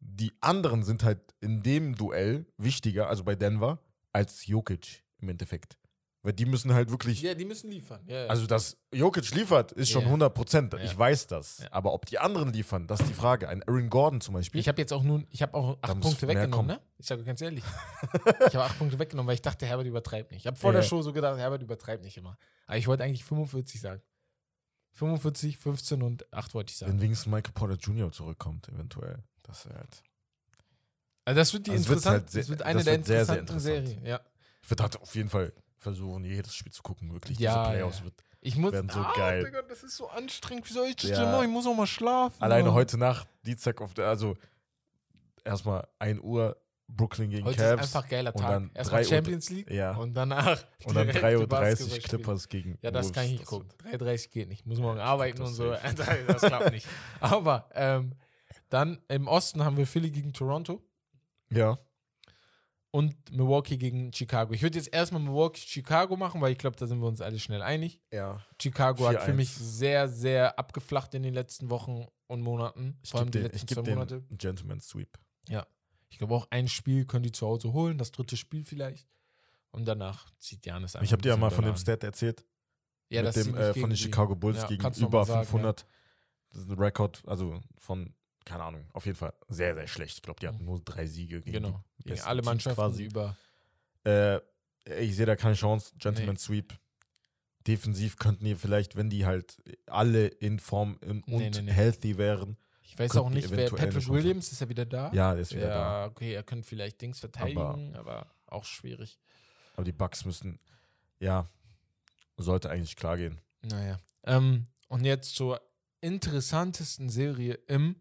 die 0.00 0.32
anderen 0.40 0.82
sind 0.82 1.04
halt 1.04 1.20
in 1.40 1.62
dem 1.62 1.94
Duell 1.94 2.46
wichtiger, 2.56 3.08
also 3.08 3.22
bei 3.24 3.34
Denver, 3.36 3.78
als 4.12 4.46
Jokic 4.46 5.04
im 5.18 5.28
Endeffekt. 5.28 5.78
Weil 6.22 6.32
die 6.32 6.46
müssen 6.46 6.74
halt 6.74 6.90
wirklich, 6.90 7.22
Ja, 7.22 7.34
die 7.34 7.44
müssen 7.44 7.70
liefern. 7.70 8.02
Ja, 8.06 8.22
ja. 8.24 8.26
also 8.26 8.46
dass 8.46 8.76
Jokic 8.92 9.30
liefert, 9.36 9.70
ist 9.72 9.90
schon 9.90 10.02
Ja. 10.02 10.08
100 10.08 10.34
Prozent. 10.34 10.74
Ich 10.82 10.98
weiß 10.98 11.28
das. 11.28 11.62
Aber 11.70 11.92
ob 11.92 12.06
die 12.06 12.18
anderen 12.18 12.52
liefern, 12.52 12.88
das 12.88 13.00
ist 13.00 13.08
die 13.08 13.14
Frage. 13.14 13.48
Ein 13.48 13.62
Aaron 13.68 13.88
Gordon 13.88 14.20
zum 14.20 14.34
Beispiel. 14.34 14.60
ich 14.60 14.66
habe 14.66 14.80
jetzt 14.80 14.92
auch 14.92 15.04
nun, 15.04 15.26
ich 15.30 15.42
habe 15.42 15.54
auch 15.54 15.78
acht 15.80 16.00
Punkte 16.00 16.26
weggenommen, 16.26 16.66
ne? 16.66 16.80
Ich 16.98 17.06
sage 17.06 17.22
ganz 17.22 17.40
ehrlich. 17.40 17.62
ich 18.48 18.54
habe 18.56 18.64
acht 18.64 18.76
Punkte 18.78 18.98
weggenommen, 18.98 19.28
weil 19.28 19.36
ich 19.36 19.42
dachte, 19.42 19.64
Herbert 19.64 19.86
übertreibt 19.86 20.32
nicht. 20.32 20.40
Ich 20.40 20.46
habe 20.48 20.56
vor 20.56 20.72
der 20.72 20.82
Show 20.82 21.02
so 21.02 21.12
gedacht, 21.12 21.38
Herbert 21.38 21.62
übertreibt 21.62 22.02
nicht 22.02 22.16
immer. 22.16 22.36
Aber 22.66 22.76
ich 22.76 22.88
wollte 22.88 23.04
eigentlich 23.04 23.24
45 23.24 23.80
sagen. 23.80 24.02
45, 24.94 25.56
15 25.58 26.02
und 26.02 26.32
8 26.32 26.54
wollte 26.54 26.72
ich 26.72 26.78
sagen. 26.78 26.92
Wenn 26.92 27.00
wenigstens 27.00 27.30
Michael 27.32 27.52
Porter 27.52 27.74
Jr. 27.76 28.10
zurückkommt, 28.10 28.68
eventuell. 28.68 29.22
Das 29.44 29.66
wäre 29.66 29.78
halt. 29.78 30.02
Also 31.24 31.38
das 31.38 31.52
wird 31.52 31.66
die 31.66 31.70
Also 31.70 31.82
es 31.82 31.88
wird 31.88 31.98
interessant, 31.98 32.20
halt 32.22 32.30
sehr- 32.30 32.40
das 32.42 32.48
wird 32.48 32.62
eine 32.62 32.74
das 32.78 32.84
der 32.84 32.94
wird 32.96 33.06
sehr, 33.06 33.24
sehr 33.24 33.38
interessanten 33.38 33.68
interessant. 33.68 33.88
Serien. 33.98 34.06
Ja. 34.06 34.20
Ich 34.62 34.70
würde 34.70 34.82
halt 34.82 35.00
auf 35.00 35.14
jeden 35.14 35.28
Fall 35.28 35.52
versuchen, 35.78 36.24
jedes 36.24 36.54
Spiel 36.54 36.72
zu 36.72 36.82
gucken, 36.82 37.12
wirklich. 37.12 37.38
Ja, 37.38 37.62
Diese 37.64 37.70
Playoffs 37.76 37.98
ja. 37.98 38.04
wird. 38.04 38.14
Ich 38.40 38.56
muss, 38.56 38.72
Werden 38.72 38.88
so 38.90 39.00
ah, 39.00 39.12
geil. 39.16 39.44
Digga, 39.44 39.62
das 39.62 39.82
ist 39.82 39.96
so 39.96 40.08
anstrengend. 40.08 40.68
Wie 40.68 40.72
soll 40.72 40.86
ich 40.86 40.96
das 40.96 41.10
Ja. 41.10 41.22
denn 41.22 41.32
machen? 41.32 41.44
Ich 41.46 41.50
muss 41.50 41.66
auch 41.66 41.74
mal 41.74 41.86
schlafen. 41.88 42.40
Alleine 42.40 42.64
Mann. 42.68 42.74
heute 42.74 42.96
Nacht, 42.98 43.26
Dienstag 43.44 43.80
auf 43.80 43.94
der, 43.94 44.06
also 44.06 44.36
erstmal 45.44 45.86
1 45.98 46.20
Uhr 46.20 46.56
Brooklyn 46.90 47.28
gegen 47.30 47.44
Heute 47.44 47.58
Cavs. 47.58 47.84
ist 47.88 47.96
einfach 47.96 48.08
geiler 48.08 48.34
und 48.34 48.40
Tag. 48.40 48.50
dann 48.50 48.70
Erstmal 48.74 49.02
3 49.02 49.06
Uhr- 49.06 49.10
Champions 49.16 49.50
League 49.50 49.70
Ja. 49.70 49.94
und 49.96 50.14
danach 50.14 50.64
Und 50.84 50.94
dann 50.96 51.06
direkt 51.08 51.22
3.30 51.24 51.76
die 51.86 51.92
Uhr. 51.92 51.98
Clippers 51.98 52.48
gegen. 52.48 52.78
Ja, 52.80 52.90
das 52.90 53.06
Wolves. 53.06 53.14
kann 53.14 53.24
ich 53.26 53.32
nicht 53.32 53.44
gucken. 53.44 53.68
3,30 53.84 54.30
geht 54.30 54.48
nicht. 54.48 54.64
Muss 54.66 54.78
morgen 54.78 54.98
arbeiten 55.00 55.38
das 55.38 55.50
und 55.50 55.54
so. 55.56 55.74
Das 56.26 56.40
klappt 56.40 56.70
nicht. 56.72 56.86
Aber 57.20 57.68
ähm, 57.74 58.12
dann 58.70 59.00
im 59.08 59.26
Osten 59.28 59.64
haben 59.64 59.76
wir 59.76 59.86
Philly 59.86 60.10
gegen 60.10 60.32
Toronto 60.32 60.80
Ja. 61.50 61.78
Und 62.90 63.14
Milwaukee 63.30 63.76
gegen 63.76 64.12
Chicago. 64.12 64.54
Ich 64.54 64.62
würde 64.62 64.78
jetzt 64.78 64.92
erstmal 64.92 65.22
Milwaukee-Chicago 65.22 66.16
machen, 66.16 66.40
weil 66.40 66.52
ich 66.52 66.58
glaube, 66.58 66.76
da 66.76 66.86
sind 66.86 67.00
wir 67.00 67.06
uns 67.06 67.20
alle 67.20 67.38
schnell 67.38 67.62
einig. 67.62 68.00
Ja. 68.12 68.42
Chicago 68.60 69.06
hat 69.08 69.22
für 69.22 69.32
4-1. 69.32 69.34
mich 69.34 69.50
sehr, 69.50 70.08
sehr 70.08 70.58
abgeflacht 70.58 71.14
in 71.14 71.22
den 71.22 71.34
letzten 71.34 71.70
Wochen 71.70 72.06
und 72.26 72.40
Monaten. 72.40 72.98
Ich 73.02 73.10
Vor 73.10 73.20
allem 73.20 73.30
die 73.30 73.38
letzten 73.38 73.68
zwei 73.68 73.82
Monate. 73.82 74.24
Gentleman 74.30 74.80
Sweep. 74.80 75.18
Ich 76.10 76.18
glaube 76.18 76.34
auch 76.34 76.46
ein 76.50 76.68
Spiel 76.68 77.04
können 77.04 77.24
die 77.24 77.32
zu 77.32 77.46
Hause 77.46 77.72
holen, 77.72 77.98
das 77.98 78.10
dritte 78.10 78.36
Spiel 78.36 78.64
vielleicht. 78.64 79.08
Und 79.70 79.84
danach 79.86 80.30
zieht 80.38 80.64
Janis 80.64 80.96
einfach. 80.96 81.04
Ich 81.04 81.12
habe 81.12 81.22
dir 81.22 81.30
ja 81.30 81.36
mal 81.36 81.50
von 81.50 81.64
dem. 81.64 81.76
Stat 81.76 82.02
erzählt. 82.02 82.44
ja, 83.10 83.22
mit 83.22 83.34
sie 83.34 83.44
dem, 83.44 83.56
äh, 83.56 83.74
von 83.74 83.90
den 83.90 83.96
Chicago 83.96 84.34
Bulls 84.34 84.58
Ja, 84.58 84.66
gegen 84.66 84.86
über 84.94 85.24
sagen, 85.24 85.44
500. 85.46 85.86
Das 86.50 86.62
ist 86.62 86.70
ein 86.70 86.78
Rekord, 86.78 87.22
also 87.26 87.60
von, 87.76 88.14
keine 88.44 88.64
Ahnung, 88.64 88.86
auf 88.92 89.04
jeden 89.06 89.16
Fall 89.18 89.34
sehr, 89.48 89.74
sehr 89.74 89.86
schlecht. 89.86 90.16
Ich 90.16 90.22
glaube, 90.22 90.40
die 90.40 90.48
hatten 90.48 90.64
nur 90.64 90.80
drei 90.80 91.06
Siege 91.06 91.40
gegen 91.42 91.64
Genau. 91.64 91.84
Gegen 92.04 92.20
alle 92.22 92.42
Mannschaften 92.42 92.76
quasi. 92.80 93.04
über. 93.04 93.36
Äh, 94.04 94.38
ich 95.00 95.16
sehe 95.16 95.26
da 95.26 95.36
keine 95.36 95.54
Chance. 95.54 95.92
Gentleman 95.98 96.34
Nee. 96.34 96.40
Sweep. 96.40 96.78
Defensiv 97.66 98.16
könnten 98.16 98.44
die 98.44 98.54
vielleicht, 98.54 98.96
wenn 98.96 99.10
die 99.10 99.26
halt 99.26 99.58
alle 99.86 100.26
in 100.28 100.58
Form 100.58 100.96
und 101.04 101.28
Nee, 101.28 101.50
nee, 101.50 101.70
healthy 101.70 102.16
wären. 102.16 102.56
Ich 102.82 102.98
weiß 102.98 103.16
auch 103.18 103.28
nicht, 103.28 103.50
wer 103.50 103.68
Patrick 103.70 104.08
Williams 104.08 104.50
ist 104.50 104.60
ja 104.60 104.68
wieder 104.70 104.86
da. 104.86 105.12
Ja, 105.12 105.32
der 105.34 105.42
ist 105.42 105.54
wieder 105.54 105.68
ja, 105.68 106.06
okay, 106.06 106.32
er 106.32 106.42
könnte 106.42 106.66
vielleicht 106.66 107.02
Dings 107.02 107.20
verteidigen, 107.20 107.94
aber, 107.94 108.26
auch 108.46 108.64
schwierig. 108.64 109.18
da. 109.20 109.72
Aber 109.74 109.84
die 109.84 109.92
Bucks 109.92 110.24
müssen, 110.24 110.58
ja, 111.20 111.50
sollte 112.38 112.70
eigentlich 112.70 112.96
klar 112.96 113.18
gehen. 113.18 113.40
Naja. 113.62 113.98
Ähm, 114.24 114.64
und 114.88 115.04
jetzt 115.04 115.34
zur 115.36 115.60
interessantesten 116.00 117.10
Serie 117.10 117.54
im 117.66 117.96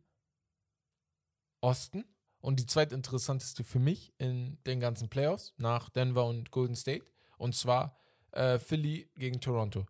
Osten 1.67 2.05
und 2.39 2.59
die 2.61 2.65
zweitinteressanteste 2.65 3.63
für 3.65 3.79
mich 3.79 4.13
in 4.17 4.57
den 4.65 4.79
ganzen 4.79 5.09
Playoffs 5.09 5.53
nach 5.57 5.89
Denver 5.89 6.25
und 6.25 6.49
Golden 6.51 6.75
State. 6.75 7.05
Und 7.37 7.55
zwar 7.55 7.97
äh, 8.31 8.57
Philly 8.57 9.09
gegen 9.17 9.41
Toronto. 9.41 9.85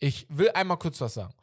Ich 0.00 0.26
will 0.28 0.50
einmal 0.50 0.78
kurz 0.78 1.00
was 1.00 1.14
sagen. 1.14 1.34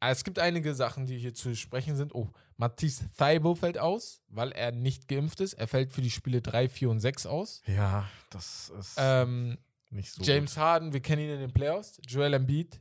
Es 0.00 0.24
gibt 0.24 0.38
einige 0.38 0.74
Sachen, 0.74 1.06
die 1.06 1.18
hier 1.18 1.34
zu 1.34 1.54
sprechen 1.54 1.96
sind. 1.96 2.14
Oh, 2.14 2.30
Matisse 2.56 3.08
Thaibo 3.16 3.54
fällt 3.54 3.78
aus, 3.78 4.22
weil 4.28 4.52
er 4.52 4.72
nicht 4.72 5.08
geimpft 5.08 5.40
ist. 5.40 5.54
Er 5.54 5.68
fällt 5.68 5.92
für 5.92 6.02
die 6.02 6.10
Spiele 6.10 6.40
3, 6.40 6.68
4 6.68 6.90
und 6.90 7.00
6 7.00 7.26
aus. 7.26 7.62
Ja, 7.66 8.08
das 8.30 8.70
ist 8.70 8.94
Ähm, 8.98 9.58
nicht 9.90 10.12
so. 10.12 10.22
James 10.22 10.56
Harden, 10.56 10.92
wir 10.92 11.00
kennen 11.00 11.22
ihn 11.22 11.30
in 11.30 11.40
den 11.40 11.52
Playoffs. 11.52 12.00
Joel 12.06 12.34
Embiid 12.34 12.80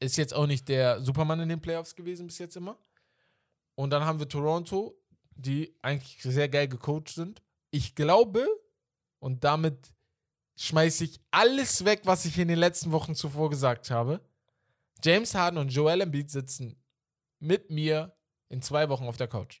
ist 0.00 0.16
jetzt 0.16 0.34
auch 0.34 0.46
nicht 0.46 0.68
der 0.68 1.00
Supermann 1.00 1.40
in 1.40 1.48
den 1.48 1.60
Playoffs 1.60 1.94
gewesen 1.94 2.26
bis 2.26 2.38
jetzt 2.38 2.56
immer. 2.56 2.76
Und 3.74 3.90
dann 3.90 4.04
haben 4.04 4.18
wir 4.18 4.28
Toronto, 4.28 4.96
die 5.42 5.76
eigentlich 5.82 6.22
sehr 6.22 6.48
geil 6.48 6.68
gecoacht 6.68 7.08
sind. 7.08 7.42
Ich 7.70 7.94
glaube, 7.94 8.46
und 9.18 9.44
damit 9.44 9.92
schmeiße 10.56 11.04
ich 11.04 11.20
alles 11.30 11.84
weg, 11.84 12.02
was 12.04 12.24
ich 12.24 12.38
in 12.38 12.48
den 12.48 12.58
letzten 12.58 12.92
Wochen 12.92 13.14
zuvor 13.14 13.50
gesagt 13.50 13.90
habe. 13.90 14.20
James 15.02 15.34
Harden 15.34 15.58
und 15.58 15.68
Joel 15.70 16.02
Embiid 16.02 16.30
sitzen 16.30 16.76
mit 17.38 17.70
mir 17.70 18.14
in 18.48 18.60
zwei 18.60 18.88
Wochen 18.88 19.04
auf 19.04 19.16
der 19.16 19.28
Couch. 19.28 19.60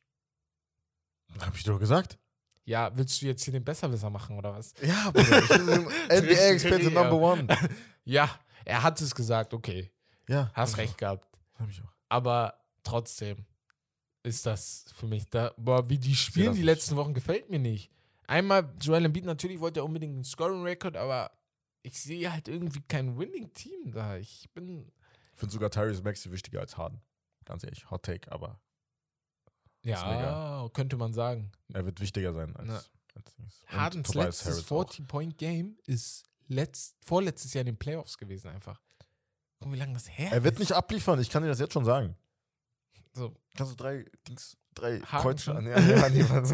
Hab 1.38 1.54
ich 1.56 1.64
doch 1.64 1.78
gesagt. 1.78 2.18
Ja, 2.64 2.94
willst 2.94 3.20
du 3.22 3.26
jetzt 3.26 3.42
hier 3.42 3.52
den 3.52 3.64
Besserwisser 3.64 4.10
machen 4.10 4.36
oder 4.36 4.52
was? 4.52 4.74
Ja, 4.82 5.10
Bruder. 5.10 5.40
NBA-Experte. 6.08 6.90
Number 6.90 7.14
One. 7.16 7.46
Ja, 8.04 8.30
er 8.64 8.82
hat 8.82 9.00
es 9.00 9.14
gesagt, 9.14 9.54
okay. 9.54 9.92
Ja. 10.26 10.50
Hast 10.54 10.78
recht 10.78 10.96
gehabt. 10.98 11.24
auch. 11.24 11.60
Hab 11.60 11.70
ich 11.70 11.80
auch. 11.82 11.92
Aber 12.08 12.54
trotzdem 12.82 13.44
ist 14.22 14.46
das 14.46 14.84
für 14.94 15.06
mich 15.06 15.28
da. 15.28 15.52
Boah, 15.56 15.88
wie 15.88 15.98
die 15.98 16.14
spielen 16.14 16.54
die 16.54 16.62
letzten 16.62 16.96
Wochen 16.96 17.14
gefällt 17.14 17.48
mir 17.50 17.58
nicht. 17.58 17.90
Einmal, 18.26 18.72
Joel 18.80 19.04
Embiid, 19.06 19.24
natürlich 19.24 19.60
wollte 19.60 19.80
er 19.80 19.84
unbedingt 19.84 20.14
einen 20.14 20.24
Scoring-Record, 20.24 20.96
aber 20.96 21.30
ich 21.82 22.00
sehe 22.00 22.30
halt 22.32 22.46
irgendwie 22.48 22.80
kein 22.82 23.18
Winning-Team 23.18 23.92
da. 23.92 24.16
Ich 24.18 24.48
bin. 24.54 24.86
Ich 25.32 25.38
finde 25.40 25.52
sogar 25.52 25.70
Tyrese 25.70 26.02
Maxey 26.02 26.30
wichtiger 26.30 26.60
als 26.60 26.76
Harden. 26.76 27.00
Ganz 27.46 27.64
ehrlich, 27.64 27.90
Hot 27.90 28.02
Take, 28.04 28.30
aber 28.30 28.60
Ja, 29.82 30.68
könnte 30.74 30.96
man 30.96 31.12
sagen. 31.12 31.50
er 31.72 31.84
wird 31.86 32.00
wichtiger 32.00 32.32
sein 32.34 32.54
als, 32.56 32.68
Na. 32.68 32.82
als 33.14 33.64
Hardens 33.68 34.14
letztes 34.14 34.46
Harris 34.46 34.70
auch. 34.72 34.84
40-Point-Game 34.90 35.78
ist 35.86 36.24
letzt, 36.48 36.96
vorletztes 37.04 37.54
Jahr 37.54 37.60
in 37.62 37.66
den 37.66 37.78
Playoffs 37.78 38.18
gewesen, 38.18 38.48
einfach. 38.48 38.80
Guck, 39.60 39.72
wie 39.72 39.76
lange 39.78 39.94
das 39.94 40.08
her 40.08 40.30
Er 40.32 40.44
wird 40.44 40.54
ist. 40.54 40.60
nicht 40.60 40.72
abliefern, 40.72 41.18
ich 41.20 41.30
kann 41.30 41.42
dir 41.42 41.48
das 41.48 41.58
jetzt 41.60 41.72
schon 41.72 41.84
sagen. 41.84 42.14
So, 43.12 43.34
Kannst 43.56 43.72
du 43.72 43.76
drei 43.76 44.04
Dings, 44.28 44.56
drei 44.74 45.00
Haken 45.00 45.22
Kreuz 45.22 45.42
schon? 45.42 45.56
an? 45.56 45.66
Ja, 45.66 45.78
ja, 45.80 46.08
nee, 46.08 46.22
Mann. 46.22 46.44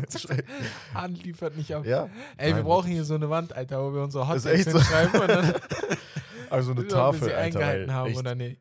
Hand 0.94 1.22
liefert 1.22 1.57
nicht 1.57 1.74
ab. 1.74 1.84
ja. 1.84 2.09
Ey, 2.36 2.48
wir 2.48 2.54
Nein, 2.57 2.64
brauchen 2.64 2.90
hier 2.90 3.04
so 3.04 3.14
eine 3.14 3.28
Wand, 3.30 3.52
Alter, 3.52 3.82
wo 3.84 3.94
wir 3.94 4.02
unsere 4.02 4.26
Hottakes 4.26 4.46
echt 4.46 4.70
so. 4.70 4.78
hinschreiben 4.78 5.20
und 5.20 5.28
dann 5.28 5.54
Also 6.50 6.70
eine 6.72 6.80
ob 6.82 6.86
wir 6.86 6.94
Tafel, 6.94 7.20
sie 7.20 7.24
Alter. 7.34 7.38
eingehalten 7.59 7.92
haben 7.92 8.11
echt, 8.11 8.18
oder 8.18 8.34
nicht. 8.34 8.61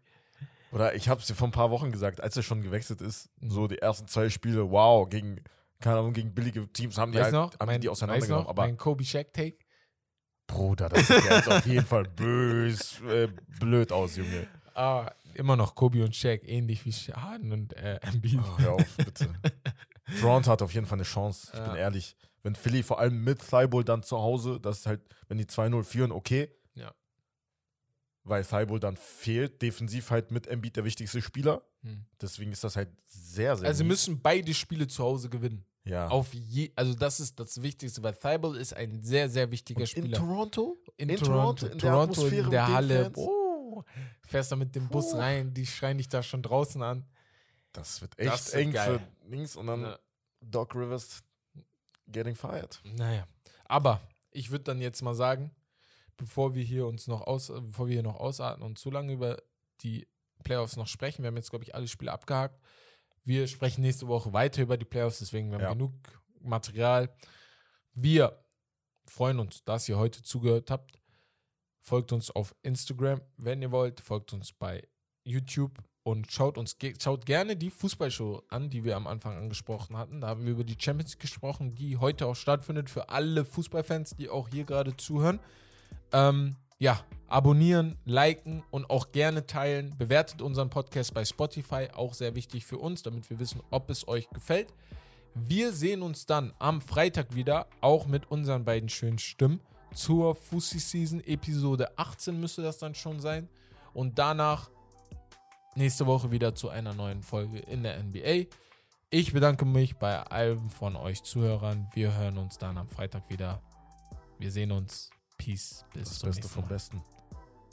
Oder 0.72 0.96
ich 0.96 1.08
habe 1.08 1.22
es 1.22 1.28
dir 1.28 1.36
vor 1.36 1.48
ein 1.48 1.52
paar 1.52 1.72
Wochen 1.72 1.92
gesagt, 1.92 2.20
als 2.22 2.36
er 2.36 2.44
schon 2.44 2.62
gewechselt 2.62 3.02
ist, 3.02 3.30
so 3.42 3.68
die 3.68 3.78
ersten 3.80 4.08
zwei 4.08 4.30
Spiele, 4.30 4.70
wow, 4.70 5.08
gegen, 5.10 5.42
keine 5.80 6.00
Ahnung, 6.00 6.12
gegen 6.14 6.34
billige 6.34 6.68
Teams 6.74 6.98
haben 6.98 7.14
die, 7.14 7.18
Weißt 7.20 7.26
halt, 7.32 7.34
noch, 7.34 7.60
haben 7.60 7.68
mein, 7.68 7.80
die 7.82 7.88
auseinandergenommen. 7.90 8.44
noch, 8.44 8.50
aber 8.50 8.64
mein 8.64 8.76
Kobe 8.76 9.06
Shaq 9.06 9.32
Take. 9.32 9.58
Bruder, 10.48 10.90
das 10.90 11.08
sieht 11.08 11.24
ja 11.26 11.38
jetzt 11.38 11.50
auf 11.50 11.66
jeden 11.66 11.86
Fall 11.86 12.04
bös, 12.16 13.00
äh, 13.10 13.30
blöd 13.60 13.92
aus, 13.94 14.18
Junge. 14.18 14.48
Ah, 14.76 15.12
immer 15.34 15.56
noch 15.56 15.74
Kobe 15.74 16.04
und 16.04 16.16
Shaq, 16.16 16.42
ähnlich 16.48 16.86
wie 16.86 16.92
Harden 16.92 17.52
und 17.54 17.74
äh, 17.74 17.96
Embiid. 18.02 18.40
Oh, 18.44 18.58
hör 18.60 18.74
auf, 18.74 18.98
bitte. 18.98 19.34
Toronto 20.20 20.52
hat 20.52 20.62
auf 20.62 20.74
jeden 20.74 20.86
Fall 20.86 20.98
eine 20.98 21.04
Chance, 21.04 21.50
ich 21.54 21.60
Ja. 21.60 21.68
bin 21.68 21.76
ehrlich. 21.78 22.16
Wenn 22.44 22.56
Philly 22.56 22.84
vor 22.84 23.00
allem 23.00 23.24
mit 23.24 23.40
Thibault 23.40 23.88
dann 23.90 24.04
zu 24.04 24.18
Hause, 24.18 24.60
das 24.60 24.80
ist 24.80 24.86
halt, 24.86 25.02
wenn 25.30 25.38
die 25.38 25.46
2-0 25.46 25.84
führen, 25.84 26.12
okay. 26.12 26.52
Ja. 26.76 26.94
Weil 28.24 28.44
Thibault 28.44 28.84
dann 28.84 28.98
fehlt, 28.98 29.62
defensiv 29.62 30.10
halt 30.12 30.32
mit 30.32 30.48
Embiid 30.48 30.76
der 30.76 30.84
wichtigste 30.84 31.22
Spieler. 31.22 31.64
Hm. 31.82 32.06
Deswegen 32.22 32.52
ist 32.52 32.64
das 32.64 32.76
halt 32.76 32.90
sehr, 33.08 33.56
sehr 33.56 33.68
Also 33.68 33.84
mies. 33.84 33.90
müssen 34.08 34.22
beide 34.22 34.54
Spiele 34.54 34.88
zu 34.88 35.04
Hause 35.04 35.30
gewinnen. 35.30 35.64
ja. 35.86 36.08
Auf 36.08 36.34
je, 36.34 36.72
also 36.76 36.94
das 36.96 37.20
ist 37.20 37.40
das 37.40 37.62
Wichtigste, 37.62 38.02
weil 38.04 38.14
Thibault 38.14 38.58
ist 38.58 38.74
ein 38.74 39.02
sehr, 39.04 39.30
sehr 39.30 39.50
wichtiger 39.52 39.82
in 39.82 39.88
Spieler. 39.88 40.18
Toronto? 40.18 40.78
in, 40.98 41.10
in 41.10 41.18
Toronto, 41.18 41.32
Toronto, 41.32 41.66
in 41.68 41.78
der 41.80 41.90
Toronto 41.92 42.12
Atmosphäre 42.14 42.46
in 42.46 42.52
der 42.52 42.68
Halle. 42.68 43.12
Oh, 43.16 43.45
fährst 44.22 44.52
da 44.52 44.56
mit 44.56 44.76
dem 44.76 44.88
Bus 44.90 45.14
Oh. 45.14 45.18
rein, 45.18 45.54
die 45.54 45.66
schreien 45.66 45.98
dich 45.98 46.08
da 46.10 46.22
schon 46.24 46.42
draußen 46.42 46.82
an. 46.82 47.06
Das 47.74 48.02
wird 48.02 48.18
echt 48.20 48.32
Das 48.32 48.54
eng 48.54 48.72
geil. 48.72 49.00
für 49.00 49.28
links 49.30 49.56
und 49.56 49.68
dann 49.68 49.82
Ja. 49.82 50.00
Doc 50.42 50.76
Rivers 50.76 51.24
getting 52.08 52.36
fired. 52.36 52.80
Naja, 52.84 53.28
aber 53.66 54.02
ich 54.32 54.52
würde 54.52 54.64
dann 54.66 54.82
jetzt 54.82 55.02
mal 55.02 55.16
sagen, 55.16 55.56
bevor 56.18 56.54
wir 56.56 56.64
hier 56.64 56.86
uns 56.88 57.08
noch 57.08 57.22
aus, 57.22 57.48
bevor 57.48 57.88
wir 57.88 57.94
hier 57.94 58.04
noch 58.04 58.16
ausatmen 58.20 58.66
und 58.66 58.78
zu 58.78 58.92
lange 58.92 59.12
über 59.14 59.42
die 59.82 60.08
Playoffs 60.44 60.78
noch 60.78 60.88
sprechen, 60.88 61.24
wir 61.24 61.28
haben 61.28 61.38
jetzt, 61.38 61.50
glaube 61.50 61.64
ich, 61.66 61.74
alle 61.76 61.88
Spiele 61.88 62.12
abgehakt. 62.12 62.62
Wir 63.24 63.48
sprechen 63.48 63.82
nächste 63.82 64.08
Woche 64.08 64.32
weiter 64.34 64.62
über 64.62 64.78
die 64.78 64.86
Playoffs, 64.86 65.20
deswegen 65.20 65.50
wir 65.50 65.56
haben 65.56 65.64
Ja. 65.64 65.74
genug 65.74 65.94
Material. 66.42 67.10
Wir 67.94 68.46
freuen 69.06 69.40
uns, 69.40 69.64
dass 69.64 69.90
ihr 69.90 69.98
heute 69.98 70.22
zugehört 70.22 70.70
habt. 70.70 71.00
Folgt 71.88 72.12
uns 72.12 72.32
auf 72.32 72.56
Instagram, 72.64 73.22
wenn 73.38 73.62
ihr 73.62 73.72
wollt. 73.72 74.02
Folgt 74.02 74.34
uns 74.34 74.52
bei 74.52 74.88
YouTube 75.24 75.78
und 76.02 76.32
schaut 76.32 76.58
uns 76.58 76.76
schaut 77.00 77.28
gerne 77.28 77.56
die 77.56 77.70
Fußballshow 77.70 78.42
an, 78.50 78.72
die 78.72 78.84
wir 78.84 78.96
am 78.96 79.06
Anfang 79.06 79.38
angesprochen 79.38 79.96
hatten. 79.96 80.22
Da 80.22 80.30
haben 80.30 80.46
wir 80.46 80.54
über 80.54 80.64
die 80.64 80.78
Champions 80.80 81.20
gesprochen, 81.20 81.76
die 81.76 81.98
heute 81.98 82.26
auch 82.26 82.36
stattfindet 82.36 82.90
für 82.90 83.10
alle 83.10 83.46
Fußballfans, 83.46 84.16
die 84.16 84.30
auch 84.30 84.50
hier 84.50 84.64
gerade 84.64 84.98
zuhören. 84.98 85.40
Ähm, 86.12 86.56
ja, 86.80 87.06
abonnieren, 87.28 88.00
liken 88.06 88.64
und 88.72 88.90
auch 88.90 89.12
gerne 89.12 89.46
teilen. 89.46 89.96
Bewertet 89.96 90.42
unseren 90.42 90.72
Podcast 90.72 91.14
bei 91.14 91.24
Spotify, 91.24 91.90
auch 91.94 92.16
sehr 92.16 92.34
wichtig 92.34 92.66
für 92.66 92.80
uns, 92.80 93.04
damit 93.04 93.30
wir 93.30 93.38
wissen, 93.38 93.62
ob 93.70 93.92
es 93.92 94.08
euch 94.08 94.28
gefällt. 94.32 94.74
Wir 95.36 95.72
sehen 95.72 96.02
uns 96.02 96.26
dann 96.26 96.52
am 96.58 96.82
Freitag 96.82 97.36
wieder, 97.36 97.68
auch 97.82 98.08
mit 98.08 98.32
unseren 98.32 98.66
beiden 98.66 98.90
schönen 98.90 99.20
Stimmen, 99.20 99.62
zur 99.96 100.36
Fussi 100.36 100.80
Season 100.80 101.22
Episode 101.22 101.98
18 101.98 102.40
müsste 102.40 102.62
das 102.62 102.78
dann 102.78 102.94
schon 102.94 103.20
sein. 103.20 103.50
Und 103.94 104.20
danach 104.20 104.70
nächste 105.76 106.06
Woche 106.06 106.32
wieder 106.32 106.54
zu 106.54 106.70
einer 106.70 106.94
neuen 106.94 107.24
Folge 107.24 107.60
in 107.60 107.84
der 107.84 108.02
NBA. 108.02 108.50
Ich 109.10 109.34
bedanke 109.34 109.66
mich 109.66 109.98
bei 109.98 110.22
allen 110.22 110.70
von 110.70 110.96
euch 110.96 111.24
Zuhörern. 111.24 111.88
Wir 111.94 112.14
hören 112.16 112.38
uns 112.38 112.58
dann 112.58 112.78
am 112.78 112.88
Freitag 112.88 113.30
wieder. 113.30 113.62
Wir 114.38 114.52
sehen 114.52 114.72
uns. 114.72 115.10
Peace. 115.38 115.86
Bis 115.94 116.10
Das 116.10 116.20
zum 116.20 116.28
Beste 116.30 116.42
nächsten 116.42 116.54
vom 116.54 116.64
Mal. 116.64 116.70
Besten. 116.70 117.02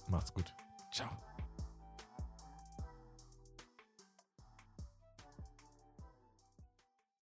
Macht's 0.08 0.32
gut. 0.32 0.52
Ciao. 0.92 1.31